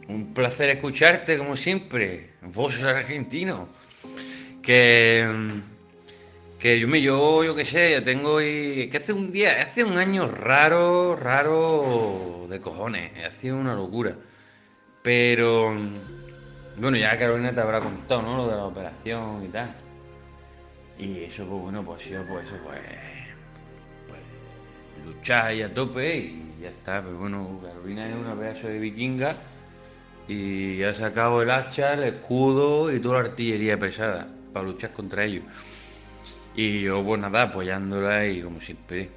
Un 0.06 0.32
placer 0.32 0.70
escucharte, 0.70 1.36
como 1.38 1.56
siempre. 1.56 2.34
Vos 2.54 2.78
el 2.78 2.86
argentino. 2.86 3.68
Que, 4.62 5.26
que 6.60 6.78
yo 6.78 6.86
me, 6.86 7.02
yo, 7.02 7.42
yo 7.42 7.56
qué 7.56 7.64
sé, 7.64 7.92
yo 7.94 8.02
tengo 8.04 8.40
y, 8.40 8.88
que 8.88 8.98
hace 8.98 9.12
un 9.12 9.32
día, 9.32 9.60
hace 9.60 9.82
un 9.82 9.98
año 9.98 10.28
raro, 10.28 11.16
raro 11.16 12.46
de 12.48 12.60
cojones, 12.60 13.10
ha 13.26 13.32
sido 13.32 13.56
una 13.56 13.74
locura. 13.74 14.14
Pero, 15.02 15.76
bueno, 16.76 16.96
ya 16.96 17.18
Carolina 17.18 17.52
te 17.52 17.60
habrá 17.60 17.80
contado, 17.80 18.22
¿no? 18.22 18.36
Lo 18.36 18.46
de 18.46 18.56
la 18.56 18.64
operación 18.66 19.44
y 19.44 19.48
tal. 19.48 19.74
Y 21.00 21.24
eso, 21.24 21.46
pues 21.46 21.62
bueno, 21.62 21.82
pues 21.82 22.04
yo, 22.10 22.22
pues 22.26 22.46
eso, 22.46 22.56
pues, 22.62 22.78
pues 24.06 24.20
luchar 25.06 25.46
ahí 25.46 25.62
a 25.62 25.72
tope 25.72 26.14
y 26.14 26.56
ya 26.60 26.68
está. 26.68 27.02
Pero 27.02 27.16
bueno, 27.16 27.58
Carolina 27.62 28.06
es 28.06 28.14
una 28.14 28.34
pedazo 28.34 28.68
de 28.68 28.78
vikinga 28.78 29.34
y 30.28 30.82
ha 30.82 30.92
sacado 30.92 31.40
el 31.40 31.50
hacha, 31.50 31.94
el 31.94 32.04
escudo 32.04 32.94
y 32.94 33.00
toda 33.00 33.22
la 33.22 33.28
artillería 33.30 33.78
pesada 33.78 34.28
para 34.52 34.66
luchar 34.66 34.92
contra 34.92 35.24
ellos. 35.24 35.44
Y 36.54 36.82
yo, 36.82 37.02
pues 37.02 37.18
nada, 37.18 37.42
apoyándola 37.44 38.26
y 38.26 38.42
como 38.42 38.60
siempre. 38.60 39.08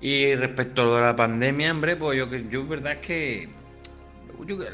Y 0.00 0.36
respecto 0.36 0.82
a 0.82 0.84
lo 0.84 0.94
de 0.94 1.02
la 1.02 1.16
pandemia, 1.16 1.72
hombre, 1.72 1.96
pues 1.96 2.16
yo, 2.16 2.28
yo 2.28 2.64
verdad 2.68 2.92
es 2.92 2.98
que 3.06 3.48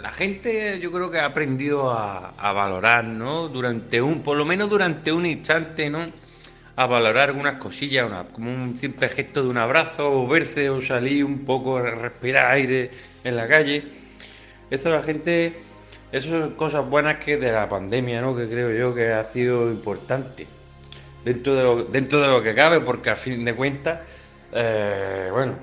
la 0.01 0.11
gente 0.11 0.78
yo 0.80 0.93
creo 0.93 1.11
que 1.11 1.18
ha 1.18 1.24
aprendido 1.24 1.91
a, 1.91 2.28
a 2.28 2.53
valorar, 2.53 3.05
¿no? 3.05 3.49
Durante 3.49 4.03
un, 4.03 4.22
por 4.22 4.37
lo 4.37 4.45
menos 4.45 4.68
durante 4.68 5.12
un 5.12 5.24
instante, 5.24 5.89
¿no? 5.89 6.26
A 6.77 6.87
valorar 6.87 7.31
algunas 7.31 7.55
cosillas, 7.55 8.07
una- 8.07 8.24
como 8.24 8.53
un 8.53 8.77
simple 8.77 9.09
gesto 9.09 9.43
de 9.43 9.49
un 9.49 9.57
abrazo, 9.57 10.12
o 10.12 10.27
verse, 10.29 10.68
o 10.68 10.81
salir 10.81 11.24
un 11.24 11.45
poco, 11.47 11.81
respirar 11.81 12.53
aire 12.53 12.91
en 13.24 13.35
la 13.37 13.49
calle. 13.49 13.83
Eso 14.70 14.91
la 14.91 15.03
gente, 15.03 15.55
eso 16.12 16.29
son 16.31 16.55
cosas 16.55 16.87
buenas 16.89 17.16
que 17.16 17.39
de 17.39 17.51
la 17.51 17.68
pandemia, 17.68 18.20
¿no? 18.20 18.37
Que 18.37 18.47
creo 18.47 18.70
yo 18.72 18.95
que 18.95 19.11
ha 19.12 19.24
sido 19.24 19.70
importante 19.70 20.47
dentro 21.24 21.55
de 21.55 21.62
lo, 21.62 21.85
dentro 21.85 22.20
de 22.20 22.29
lo 22.29 22.43
que 22.43 22.55
cabe, 22.55 22.81
porque 22.81 23.09
a 23.11 23.16
fin 23.16 23.45
de 23.45 23.55
cuentas, 23.55 24.01
eh, 24.53 25.31
bueno, 25.33 25.55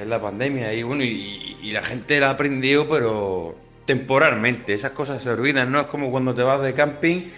es 0.00 0.06
la 0.06 0.20
pandemia 0.20 0.74
y 0.74 0.82
bueno, 0.82 1.04
y, 1.04 1.58
y 1.62 1.70
la 1.72 1.82
gente 1.82 2.18
la 2.18 2.28
ha 2.28 2.30
aprendido, 2.30 2.88
pero 2.88 3.54
temporalmente, 3.86 4.74
esas 4.74 4.92
cosas 4.92 5.22
se 5.22 5.30
olvidan, 5.30 5.70
¿no? 5.70 5.80
Es 5.80 5.86
como 5.86 6.10
cuando 6.10 6.34
te 6.34 6.42
vas 6.42 6.60
de 6.60 6.74
camping 6.74 7.28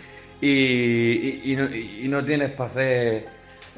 y, 0.43 1.55
no, 1.57 1.75
y 1.75 2.07
no 2.09 2.25
tienes 2.25 2.51
para 2.51 2.69
hacer 2.69 3.27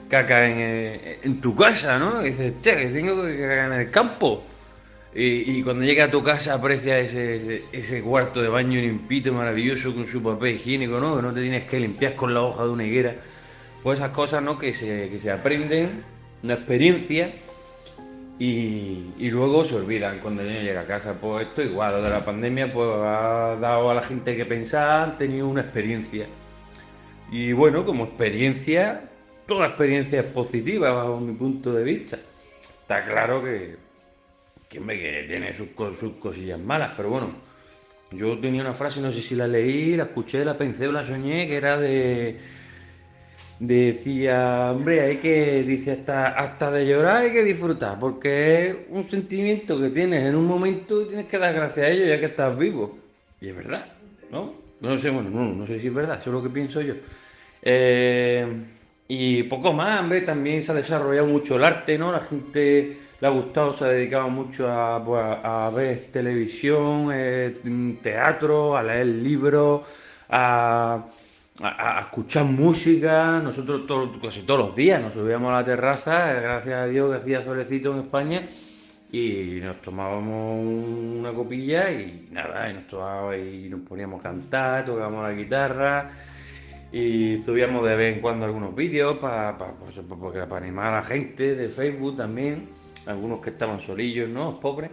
caca 0.09 0.49
en, 0.49 0.57
eh, 0.59 1.19
en 1.23 1.41
tu 1.41 1.55
casa, 1.55 1.99
¿no? 1.99 2.25
Y 2.25 2.31
dices, 2.31 2.55
che, 2.62 2.77
que 2.77 2.87
tengo 2.87 3.23
que 3.25 3.39
cagar 3.39 3.73
en 3.73 3.81
el 3.81 3.91
campo. 3.91 4.43
Y, 5.17 5.62
cuando 5.62 5.85
llega 5.85 6.05
a 6.05 6.11
tu 6.11 6.25
casa 6.25 6.55
aprecia 6.55 6.99
ese, 6.99 8.03
cuarto 8.03 8.43
de 8.43 8.49
baño 8.49 8.81
limpito, 8.81 9.33
maravilloso, 9.33 9.95
con 9.95 10.09
su 10.09 10.21
papel 10.21 10.57
higiénico, 10.57 10.99
¿no? 10.99 11.17
Que 11.17 11.23
no 11.23 11.33
te 11.33 11.41
tienes 11.41 11.65
que 11.65 11.79
limpiar 11.79 12.17
con 12.17 12.35
la 12.35 12.43
hoja 12.43 12.65
de 12.65 12.71
una 12.71 12.85
higuera. 12.85 13.15
Pues 13.83 14.01
esas 14.01 14.11
cosas, 14.11 14.43
¿no? 14.43 14.59
Que 14.59 14.73
se, 14.73 15.31
aprenden, 15.31 16.03
una 16.43 16.55
experiencia, 16.55 17.31
y, 18.41 19.12
y 19.17 19.31
luego 19.31 19.65
se 19.65 19.77
olvidan 19.77 20.19
cuando 20.19 20.43
el 20.43 20.49
niño 20.49 20.62
llega 20.62 20.81
a 20.81 20.87
casa. 20.87 21.15
Pues 21.21 21.47
esto 21.47 21.62
igual, 21.62 21.93
lo 21.93 22.03
de 22.03 22.11
la 22.11 22.25
pandemia, 22.25 22.73
pues 22.73 22.89
ha 22.89 23.57
dado 23.61 23.91
a 23.91 23.95
la 23.95 24.03
gente 24.03 24.35
que 24.35 24.45
pensar, 24.47 25.11
han 25.11 25.17
tenido 25.17 25.47
una 25.47 25.61
experiencia. 25.61 26.27
Y 27.31 27.53
bueno, 27.53 27.85
como 27.85 28.05
experiencia, 28.05 29.11
toda 29.47 29.68
experiencia 29.68 30.20
es 30.20 30.27
positiva 30.27 30.93
bajo 30.93 31.20
mi 31.20 31.35
punto 31.35 31.72
de 31.72 31.83
vista. 31.83 32.18
Está 32.61 33.05
claro 33.05 33.43
que, 33.43 33.77
que, 34.68 34.79
que 34.81 35.25
tiene 35.27 35.53
sus 35.53 35.70
cosillas 36.18 36.61
malas, 36.61 36.93
pero 36.97 37.11
bueno, 37.11 37.33
yo 38.11 38.39
tenía 38.39 38.61
una 38.61 38.75
frase, 38.75 39.01
no 39.01 39.11
sé 39.11 39.22
si 39.22 39.35
la 39.35 39.47
leí, 39.47 39.97
la 39.97 40.05
escuché, 40.05 40.45
la 40.45 40.57
pensé 40.57 40.87
o 40.87 40.93
la 40.93 41.05
soñé, 41.05 41.47
que 41.47 41.57
era 41.57 41.79
de... 41.79 42.39
Decía, 43.59 44.72
hombre, 44.72 45.01
hay 45.01 45.16
que, 45.18 45.62
dice, 45.62 45.93
hasta, 45.93 46.29
hasta 46.29 46.70
de 46.72 46.87
llorar 46.87 47.18
hay 47.18 47.33
que 47.33 47.45
disfrutar, 47.45 47.99
porque 47.99 48.68
es 48.68 48.77
un 48.91 49.09
sentimiento 49.09 49.81
que 49.81 49.91
tienes 49.91 50.25
en 50.25 50.35
un 50.35 50.45
momento 50.45 51.03
y 51.03 51.07
tienes 51.07 51.27
que 51.27 51.39
dar 51.39 51.55
gracias 51.55 51.87
a 51.87 51.89
ello 51.89 52.05
ya 52.05 52.18
que 52.18 52.27
estás 52.27 52.59
vivo. 52.59 52.99
Y 53.41 53.49
es 53.49 53.57
verdad, 53.57 53.87
¿no? 54.31 54.64
No 54.85 54.99
sé, 54.99 55.11
bueno, 55.11 55.30
no, 55.30 55.45
no 55.53 55.66
sé 55.66 55.78
si 55.78 55.89
es 55.89 55.95
verdad, 55.95 56.18
eso 56.20 56.30
es 56.30 56.35
lo 56.35 56.43
que 56.43 56.51
pienso 56.51 56.80
yo. 56.80 56.95
Eh, 57.62 58.47
y 59.09 59.43
poco 59.45 59.72
más, 59.72 60.01
hombre, 60.01 60.22
también 60.22 60.62
se 60.62 60.72
ha 60.72 60.74
desarrollado 60.74 61.26
mucho 61.26 61.57
el 61.57 61.64
arte, 61.64 61.99
¿no? 61.99 62.11
La 62.11 62.20
gente 62.20 62.97
le 63.20 63.26
ha 63.26 63.30
gustado, 63.30 63.72
se 63.72 63.85
ha 63.85 63.89
dedicado 63.89 64.28
mucho 64.28 64.70
a, 64.70 65.03
pues, 65.05 65.24
a 65.24 65.70
ver 65.74 66.09
televisión, 66.11 67.11
eh, 67.12 67.57
teatro, 68.03 68.76
a 68.76 68.82
leer 68.82 69.07
libros, 69.07 69.82
a, 70.28 71.05
escuchar 72.01 72.45
música. 72.45 73.41
Nosotros 73.43 73.82
casi 74.20 74.43
todos 74.43 74.61
los 74.61 74.76
días 74.76 75.01
nos 75.01 75.14
subíamos 75.14 75.51
a 75.51 75.57
la 75.57 75.64
terraza, 75.64 76.37
eh, 76.37 76.41
gracias 76.41 76.74
a 76.74 76.87
Dios 76.87 77.11
que 77.11 77.16
hacía 77.16 77.43
solecito 77.43 77.93
en 77.93 78.01
España, 78.01 78.47
y 79.15 79.61
nos 79.61 79.81
tomábamos 79.81 80.59
una 80.61 81.33
copilla 81.33 81.89
y 81.93 82.27
nada, 82.33 82.69
y 82.69 82.75
nos, 82.75 83.39
y 83.39 83.69
nos 83.69 83.81
poníamos 83.83 84.19
a 84.19 84.23
cantar, 84.25 84.85
tocábamos 84.85 85.23
la 85.23 85.33
guitarra. 85.33 86.11
Y 86.91 87.39
subíamos 87.39 87.87
de 87.89 87.95
vez 87.95 88.17
en 88.17 88.21
cuando 88.21 88.45
algunos 88.45 88.75
vídeos 88.75 89.19
para, 89.19 89.57
para 89.57 90.57
animar 90.57 90.89
a 90.89 90.97
la 90.97 91.03
gente 91.05 91.55
de 91.55 91.69
Facebook 91.69 92.17
también, 92.17 92.69
algunos 93.07 93.41
que 93.41 93.51
estaban 93.51 93.81
solillos, 93.81 94.29
¿no? 94.29 94.59
Pobres. 94.59 94.91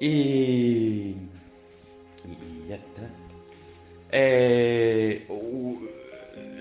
Y, 0.00 1.16
y 2.24 2.68
ya 2.68 2.76
está. 2.76 3.02
Eh, 4.10 5.26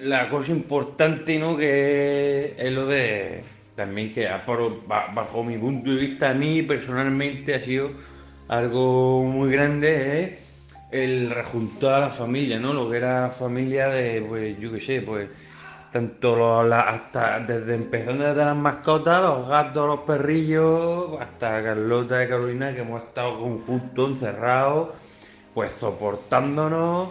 la 0.01 0.30
cosa 0.30 0.51
importante, 0.51 1.39
¿no? 1.39 1.55
Que 1.55 2.55
es 2.57 2.72
lo 2.74 2.88
de 2.88 3.43
también 3.78 4.11
que 4.11 4.28
bajo 4.88 5.43
mi 5.43 5.55
punto 5.59 5.91
de 5.91 5.97
vista 5.97 6.32
a 6.32 6.34
mí 6.34 6.63
personalmente 6.63 7.53
ha 7.53 7.61
sido 7.61 7.91
algo 8.47 9.23
muy 9.23 9.51
grande 9.51 10.23
es 10.23 10.65
el 10.89 11.30
rejuntar 11.30 11.93
a 11.93 11.99
la 11.99 12.09
familia, 12.09 12.59
¿no? 12.59 12.73
Lo 12.73 12.89
que 12.89 12.97
era 12.97 13.21
la 13.21 13.30
familia 13.30 13.88
de, 13.89 14.25
pues, 14.28 14.59
yo 14.59 14.71
qué 14.71 14.80
sé, 14.80 15.01
pues, 15.01 15.30
tanto 15.91 16.36
los, 16.36 16.73
hasta 16.73 17.39
desde 17.41 17.75
empezando 17.75 18.23
desde 18.23 18.45
las 18.45 18.55
mascotas, 18.55 19.21
los 19.21 19.47
gatos, 19.47 19.86
los 19.88 19.99
perrillos, 19.99 21.21
hasta 21.21 21.61
Carlota 21.61 22.23
y 22.23 22.28
Carolina, 22.28 22.73
que 22.73 22.82
hemos 22.82 23.03
estado 23.03 23.39
conjuntos, 23.39 24.09
encerrados, 24.09 24.95
pues 25.53 25.71
soportándonos 25.71 27.09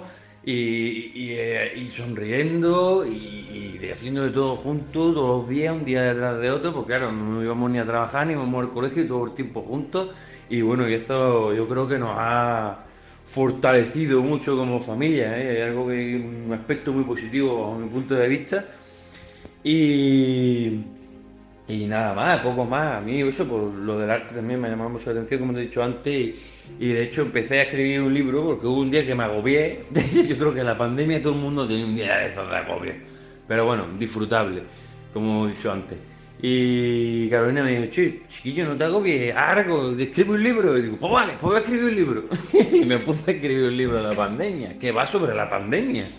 y, 0.49 1.33
eh, 1.33 1.73
y 1.77 1.89
sonriendo 1.89 3.05
y, 3.05 3.81
haciendo 3.93 4.23
de 4.23 4.31
todo 4.31 4.57
juntos, 4.57 5.15
todos 5.15 5.43
los 5.43 5.49
días, 5.49 5.75
un 5.75 5.85
día 5.85 6.03
detrás 6.03 6.39
de 6.41 6.51
otro, 6.51 6.73
porque 6.73 6.89
claro, 6.89 7.13
no 7.13 7.43
íbamos 7.43 7.71
ni 7.71 7.79
a 7.79 7.85
trabajar 7.85 8.27
ni 8.27 8.35
íbamos 8.35 8.65
al 8.65 8.71
colegio 8.71 9.03
y 9.03 9.07
todo 9.07 9.25
el 9.27 9.35
tiempo 9.35 9.63
juntos. 9.63 10.11
Y 10.49 10.63
bueno, 10.63 10.89
y 10.89 10.95
eso 10.95 11.53
yo 11.53 11.69
creo 11.69 11.89
que 11.89 11.99
nos 11.99 12.13
ha 12.17 12.85
fortalecido 13.25 14.23
mucho 14.23 14.57
como 14.57 14.81
familia, 14.81 15.39
¿eh? 15.41 15.65
algo 15.65 15.89
que 15.89 16.17
un 16.17 16.53
aspecto 16.53 16.93
muy 16.93 17.05
positivo 17.05 17.63
bajo 17.63 17.79
mi 17.79 17.89
punto 17.89 18.15
de 18.15 18.29
vista. 18.29 18.65
Y, 19.65 20.81
y 21.69 21.87
nada 21.87 22.15
más, 22.15 22.41
poco 22.41 22.65
más. 22.65 22.97
A 22.97 23.01
mí 23.01 23.21
eso 23.23 23.47
por 23.49 23.63
lo 23.63 23.99
del 23.99 24.11
arte 24.11 24.35
también 24.35 24.61
me 24.61 24.69
ha 24.69 24.71
llamado 24.71 24.91
mucho 24.91 25.07
la 25.07 25.13
atención, 25.13 25.41
como 25.41 25.53
te 25.55 25.61
he 25.61 25.63
dicho 25.63 25.83
antes, 25.83 26.15
y, 26.15 26.37
y 26.79 26.93
de 26.93 27.03
hecho 27.05 27.23
empecé 27.23 27.61
a 27.61 27.63
escribir 27.63 28.01
un 28.03 28.13
libro 28.13 28.43
porque 28.45 28.67
hubo 28.67 28.81
un 28.81 28.91
día 28.91 29.05
que 29.07 29.15
me 29.15 29.25
agobié. 29.25 29.81
Yo 30.29 30.37
creo 30.37 30.53
que 30.55 30.61
en 30.61 30.67
la 30.67 30.77
pandemia 30.77 31.23
todo 31.23 31.35
el 31.35 31.41
mundo 31.41 31.67
tenía 31.67 31.85
un 31.87 31.95
día 31.95 32.17
de 32.19 32.29
esos 32.29 32.49
de 32.51 32.57
agobio. 32.57 32.93
Pero 33.49 33.65
bueno, 33.65 33.87
disfrutable, 33.99 34.63
como 35.13 35.47
he 35.47 35.53
dicho 35.53 35.73
antes. 35.73 35.97
Y 36.43 37.31
Carolina 37.31 37.65
me 37.65 37.79
dijo, 37.81 37.91
chiquillo, 38.29 38.67
no 38.67 38.77
te 38.77 38.85
agobies, 38.85 39.35
algo, 39.35 39.93
escribe 39.93 40.33
un 40.33 40.43
libro. 40.43 40.77
Y 40.77 40.83
digo, 40.83 40.97
pues 40.99 41.13
vale, 41.13 41.33
pues 41.41 41.43
voy 41.43 41.57
a 41.57 41.59
escribir 41.61 41.85
un 41.85 41.95
libro. 41.97 42.25
y 42.75 42.85
me 42.85 42.99
puse 42.99 43.31
a 43.31 43.35
escribir 43.35 43.65
un 43.69 43.77
libro 43.77 43.97
de 43.97 44.03
la 44.03 44.15
pandemia, 44.15 44.79
que 44.79 44.93
va 44.93 45.07
sobre 45.07 45.35
la 45.35 45.49
pandemia. 45.49 46.11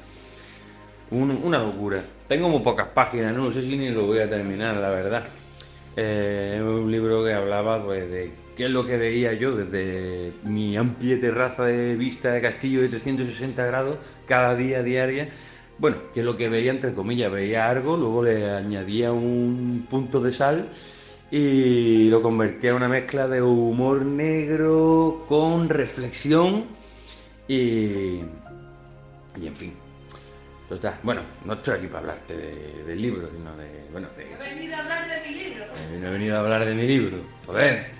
Un- 1.11 1.39
una 1.43 1.59
locura. 1.59 2.03
Tengo 2.27 2.49
muy 2.49 2.61
pocas 2.61 2.87
páginas, 2.87 3.35
no 3.35 3.51
sé 3.51 3.61
si 3.61 3.77
ni 3.77 3.89
lo 3.89 4.05
voy 4.07 4.19
a 4.19 4.29
terminar, 4.29 4.75
la 4.77 4.89
verdad. 4.89 5.23
Eh, 5.95 6.55
es 6.57 6.61
un 6.61 6.91
libro 6.91 7.23
que 7.23 7.33
hablaba 7.33 7.83
pues, 7.83 8.09
de 8.09 8.31
qué 8.57 8.65
es 8.65 8.71
lo 8.71 8.85
que 8.85 8.97
veía 8.97 9.33
yo 9.33 9.55
desde 9.55 10.33
mi 10.43 10.75
amplia 10.75 11.19
terraza 11.19 11.65
de 11.65 11.95
vista 11.95 12.31
de 12.33 12.41
castillo 12.41 12.81
de 12.81 12.89
360 12.89 13.63
grados 13.65 13.97
cada 14.25 14.55
día 14.55 14.81
diaria. 14.83 15.29
Bueno, 15.77 15.97
que 16.11 16.21
es 16.21 16.25
lo 16.25 16.35
que 16.35 16.49
veía 16.49 16.71
entre 16.71 16.93
comillas, 16.95 17.31
veía 17.31 17.69
algo, 17.69 17.95
luego 17.97 18.23
le 18.23 18.49
añadía 18.51 19.11
un 19.13 19.85
punto 19.89 20.19
de 20.19 20.31
sal 20.31 20.69
y 21.29 22.09
lo 22.09 22.21
convertía 22.23 22.71
en 22.71 22.77
una 22.77 22.89
mezcla 22.89 23.27
de 23.27 23.41
humor 23.43 24.03
negro 24.03 25.23
con 25.27 25.69
reflexión 25.69 26.65
y, 27.47 28.21
y 29.35 29.45
en 29.45 29.55
fin. 29.55 29.73
Total, 30.67 30.99
bueno, 31.03 31.21
no 31.45 31.53
estoy 31.53 31.75
aquí 31.77 31.87
para 31.87 31.99
hablarte 31.99 32.35
de- 32.35 32.83
del 32.85 33.01
libro, 33.01 33.29
sino 33.31 33.55
de. 33.55 33.85
Bueno, 33.91 34.07
de. 34.17 34.23
He 34.25 34.55
venido 34.55 34.75
a 34.75 34.79
hablar 34.79 35.07
de 35.07 35.29
mi 35.29 35.35
libro. 35.35 35.63
eh, 35.63 36.01
he 36.03 36.09
venido 36.11 36.35
a 36.35 36.39
hablar 36.39 36.65
de 36.65 36.75
mi 36.75 36.87
libro, 36.87 37.17
joder. 37.45 37.96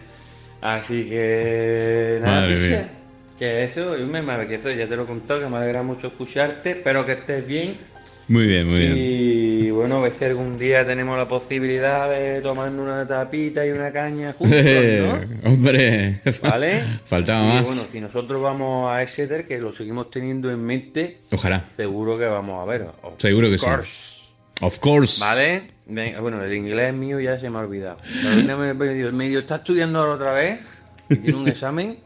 Así 0.61 1.07
que. 1.09 2.19
Nada, 2.21 2.41
Madre 2.41 2.55
picha, 2.55 2.67
mía. 2.69 2.89
Que 3.37 3.63
eso, 3.63 3.97
yo 3.97 4.07
me 4.07 4.47
que 4.47 4.59
ya 4.77 4.87
te 4.87 4.95
lo 4.95 5.03
he 5.03 5.05
contado, 5.05 5.41
que 5.41 5.47
me 5.47 5.57
alegra 5.57 5.83
mucho 5.83 6.07
escucharte, 6.07 6.71
espero 6.71 7.05
que 7.05 7.13
estés 7.13 7.45
bien. 7.45 7.77
Muy 8.29 8.45
bien, 8.45 8.67
muy 8.67 8.79
bien. 8.79 8.93
Y 8.97 9.69
bueno, 9.71 9.97
a 9.97 10.01
ver 10.01 10.11
si 10.11 10.25
algún 10.25 10.57
día 10.57 10.85
tenemos 10.85 11.17
la 11.17 11.27
posibilidad 11.27 12.09
de 12.09 12.41
tomarnos 12.41 12.83
una 12.83 13.07
tapita 13.07 13.65
y 13.65 13.69
una 13.69 13.93
caña 13.93 14.33
juntos, 14.33 14.59
¿no? 14.63 15.49
Hombre, 15.49 16.19
¿Vale? 16.41 16.83
faltaba 17.05 17.41
y 17.41 17.47
más. 17.47 17.67
bueno, 17.67 17.81
si 17.89 18.01
nosotros 18.01 18.41
vamos 18.41 18.91
a 18.91 19.01
Exeter, 19.01 19.47
que 19.47 19.59
lo 19.59 19.71
seguimos 19.71 20.09
teniendo 20.09 20.51
en 20.51 20.61
mente, 20.61 21.19
Ojalá. 21.31 21.63
seguro 21.75 22.17
que 22.17 22.25
vamos 22.25 22.61
a 22.61 22.65
ver. 22.69 22.87
Of 23.01 23.13
Seguro 23.17 23.49
que 23.49 23.57
course. 23.57 23.85
sí. 23.85 24.27
Of 24.61 24.79
course. 24.79 25.21
¿Vale? 25.21 25.76
Venga, 25.89 26.19
Bueno, 26.19 26.43
el 26.43 26.53
inglés 26.53 26.93
mío 26.93 27.19
ya 27.19 27.37
se 27.39 27.49
me 27.49 27.57
ha 27.57 27.61
olvidado. 27.61 27.97
Me- 28.45 28.73
medio, 28.73 29.11
medio 29.13 29.39
está 29.39 29.57
estudiando 29.57 29.99
ahora 29.99 30.13
otra 30.13 30.33
vez, 30.33 30.59
y 31.09 31.15
tiene 31.15 31.37
un 31.37 31.47
examen, 31.47 31.97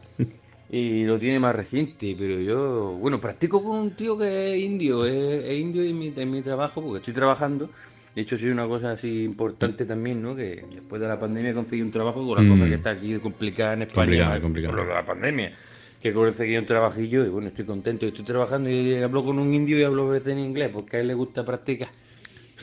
y 0.70 1.04
lo 1.04 1.18
tiene 1.18 1.38
más 1.40 1.54
reciente, 1.54 2.14
pero 2.18 2.40
yo, 2.40 2.92
bueno, 3.00 3.20
practico 3.20 3.62
con 3.62 3.76
un 3.76 3.90
tío 3.92 4.16
que 4.16 4.54
es 4.54 4.60
indio, 4.62 5.04
es, 5.04 5.44
es 5.44 5.60
indio 5.60 5.82
en 5.82 5.98
mi, 5.98 6.12
en 6.16 6.30
mi 6.30 6.42
trabajo, 6.42 6.80
porque 6.80 6.98
estoy 6.98 7.14
trabajando. 7.14 7.68
De 8.14 8.20
hecho, 8.22 8.36
sí, 8.36 8.46
una 8.46 8.66
cosa 8.68 8.92
así 8.92 9.24
importante 9.24 9.86
también, 9.86 10.20
¿no? 10.22 10.36
Que 10.36 10.64
después 10.74 11.00
de 11.00 11.08
la 11.08 11.18
pandemia 11.18 11.54
conseguí 11.54 11.80
un 11.82 11.90
trabajo 11.90 12.26
con 12.26 12.36
la 12.36 12.42
Mm. 12.42 12.58
cosa 12.58 12.68
que 12.68 12.74
está 12.74 12.90
aquí 12.90 13.18
complicada 13.18 13.72
en 13.72 13.82
España. 13.82 14.04
Complicado, 14.04 14.30
mal, 14.30 14.40
complicado. 14.42 14.74
Por 14.76 14.82
lo 14.84 14.88
de 14.90 14.94
la 14.94 15.04
pandemia. 15.04 15.52
Que 16.00 16.12
conseguí 16.12 16.56
un 16.58 16.66
trabajillo 16.66 17.24
y 17.24 17.28
bueno, 17.30 17.48
estoy 17.48 17.64
contento. 17.64 18.04
Estoy 18.06 18.24
trabajando 18.24 18.68
y 18.68 18.96
hablo 18.96 19.24
con 19.24 19.38
un 19.38 19.54
indio 19.54 19.78
y 19.78 19.84
hablo 19.84 20.08
a 20.08 20.12
veces 20.12 20.32
en 20.34 20.40
inglés 20.40 20.70
porque 20.72 20.98
a 20.98 21.00
él 21.00 21.08
le 21.08 21.14
gusta 21.14 21.42
practicar. 21.44 21.88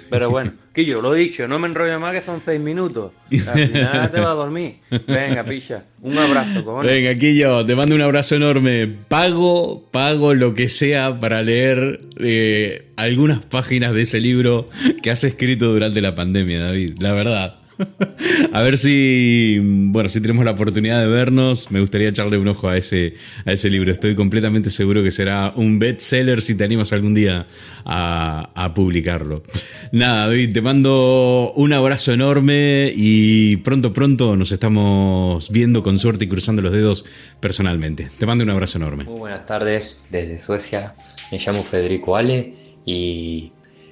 Pero 0.09 0.29
bueno, 0.29 0.53
que 0.73 0.85
yo 0.85 1.01
lo 1.01 1.15
he 1.15 1.19
dicho, 1.19 1.47
no 1.47 1.59
me 1.59 1.67
enrollo 1.67 1.99
más 1.99 2.13
que 2.13 2.21
son 2.21 2.41
seis 2.41 2.59
minutos. 2.59 3.13
Al 3.31 3.67
final 3.67 4.11
te 4.11 4.19
vas 4.19 4.27
a 4.27 4.33
dormir. 4.33 4.75
Venga, 5.07 5.43
picha. 5.43 5.85
Un 6.01 6.17
abrazo, 6.17 6.63
cojones. 6.65 6.91
Venga, 6.91 7.13
yo, 7.13 7.65
te 7.65 7.75
mando 7.75 7.95
un 7.95 8.01
abrazo 8.01 8.35
enorme. 8.35 8.87
Pago, 9.07 9.87
pago 9.91 10.33
lo 10.33 10.53
que 10.53 10.69
sea 10.69 11.19
para 11.19 11.43
leer 11.43 12.01
eh, 12.19 12.87
algunas 12.95 13.45
páginas 13.45 13.93
de 13.93 14.01
ese 14.01 14.19
libro 14.19 14.67
que 15.01 15.11
has 15.11 15.23
escrito 15.23 15.71
durante 15.71 16.01
la 16.01 16.15
pandemia, 16.15 16.63
David. 16.63 16.97
La 16.99 17.13
verdad. 17.13 17.58
A 18.53 18.61
ver 18.61 18.77
si, 18.77 19.59
bueno, 19.61 20.09
si 20.09 20.21
tenemos 20.21 20.43
la 20.45 20.51
oportunidad 20.51 20.99
de 20.99 21.07
vernos, 21.07 21.71
me 21.71 21.79
gustaría 21.79 22.09
echarle 22.09 22.37
un 22.37 22.47
ojo 22.47 22.67
a 22.67 22.77
ese, 22.77 23.13
a 23.45 23.53
ese 23.53 23.69
libro. 23.69 23.91
Estoy 23.91 24.15
completamente 24.15 24.69
seguro 24.69 25.03
que 25.03 25.11
será 25.11 25.53
un 25.55 25.79
bestseller 25.79 26.41
si 26.41 26.55
te 26.55 26.63
animas 26.63 26.93
algún 26.93 27.13
día 27.13 27.47
a, 27.85 28.49
a 28.55 28.73
publicarlo. 28.73 29.43
Nada, 29.91 30.27
David, 30.27 30.53
te 30.53 30.61
mando 30.61 31.53
un 31.55 31.73
abrazo 31.73 32.13
enorme 32.13 32.91
y 32.95 33.57
pronto, 33.57 33.93
pronto 33.93 34.35
nos 34.35 34.51
estamos 34.51 35.49
viendo 35.49 35.83
con 35.83 35.99
suerte 35.99 36.25
y 36.25 36.27
cruzando 36.27 36.61
los 36.61 36.73
dedos 36.73 37.05
personalmente. 37.39 38.09
Te 38.17 38.25
mando 38.25 38.43
un 38.43 38.49
abrazo 38.49 38.77
enorme. 38.77 39.05
Muy 39.05 39.19
buenas 39.19 39.45
tardes 39.45 40.05
desde 40.11 40.37
Suecia. 40.37 40.95
Me 41.31 41.37
llamo 41.37 41.63
Federico 41.63 42.15
Ale 42.15 42.53
y 42.85 43.51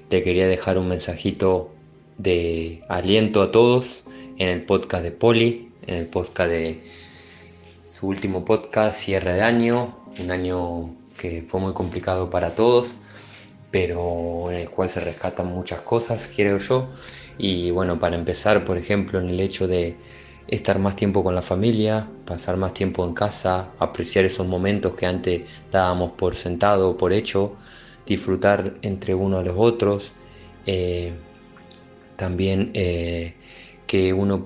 le 0.10 0.24
quería 0.24 0.48
dejar 0.48 0.78
un 0.78 0.90
mensajito 0.90 1.74
de 2.18 2.84
aliento 2.90 3.42
a 3.42 3.52
todos 3.52 4.04
en 4.38 4.50
el 4.50 4.64
podcast 4.66 5.04
de 5.04 5.12
Poli, 5.12 5.72
en 5.86 5.96
el 5.96 6.08
podcast 6.08 6.50
de 6.50 6.84
su 7.84 8.08
último 8.08 8.44
podcast, 8.44 8.98
cierre 9.00 9.34
de 9.34 9.42
año, 9.44 9.98
un 10.20 10.32
año 10.32 10.96
que 11.20 11.42
fue 11.42 11.60
muy 11.60 11.74
complicado 11.74 12.30
para 12.30 12.52
todos, 12.52 12.96
pero 13.72 14.50
en 14.52 14.58
el 14.58 14.70
cual 14.70 14.90
se 14.90 15.00
rescatan 15.00 15.48
muchas 15.48 15.82
cosas, 15.82 16.30
creo 16.36 16.58
yo. 16.58 16.90
Y 17.38 17.72
bueno, 17.72 18.00
para 18.00 18.16
empezar, 18.16 18.66
por 18.66 18.78
ejemplo, 18.78 19.20
en 19.20 19.30
el 19.30 19.40
hecho 19.40 19.68
de 19.68 19.96
estar 20.48 20.80
más 20.80 20.96
tiempo 20.96 21.24
con 21.24 21.36
la 21.36 21.42
familia, 21.42 22.08
pasar 22.26 22.58
más 22.58 22.74
tiempo 22.74 23.06
en 23.06 23.14
casa, 23.14 23.72
apreciar 23.80 24.26
esos 24.26 24.48
momentos 24.48 24.96
que 24.96 25.06
antes 25.06 25.44
dábamos 25.72 26.12
por 26.14 26.36
sentado 26.36 26.98
por 26.98 27.14
hecho, 27.14 27.56
disfrutar 28.06 28.76
entre 28.82 29.14
uno 29.14 29.38
a 29.38 29.44
los 29.44 29.56
otros. 29.58 30.14
eh, 30.66 31.14
también 32.18 32.72
eh, 32.74 33.34
que 33.88 34.14
uno 34.14 34.44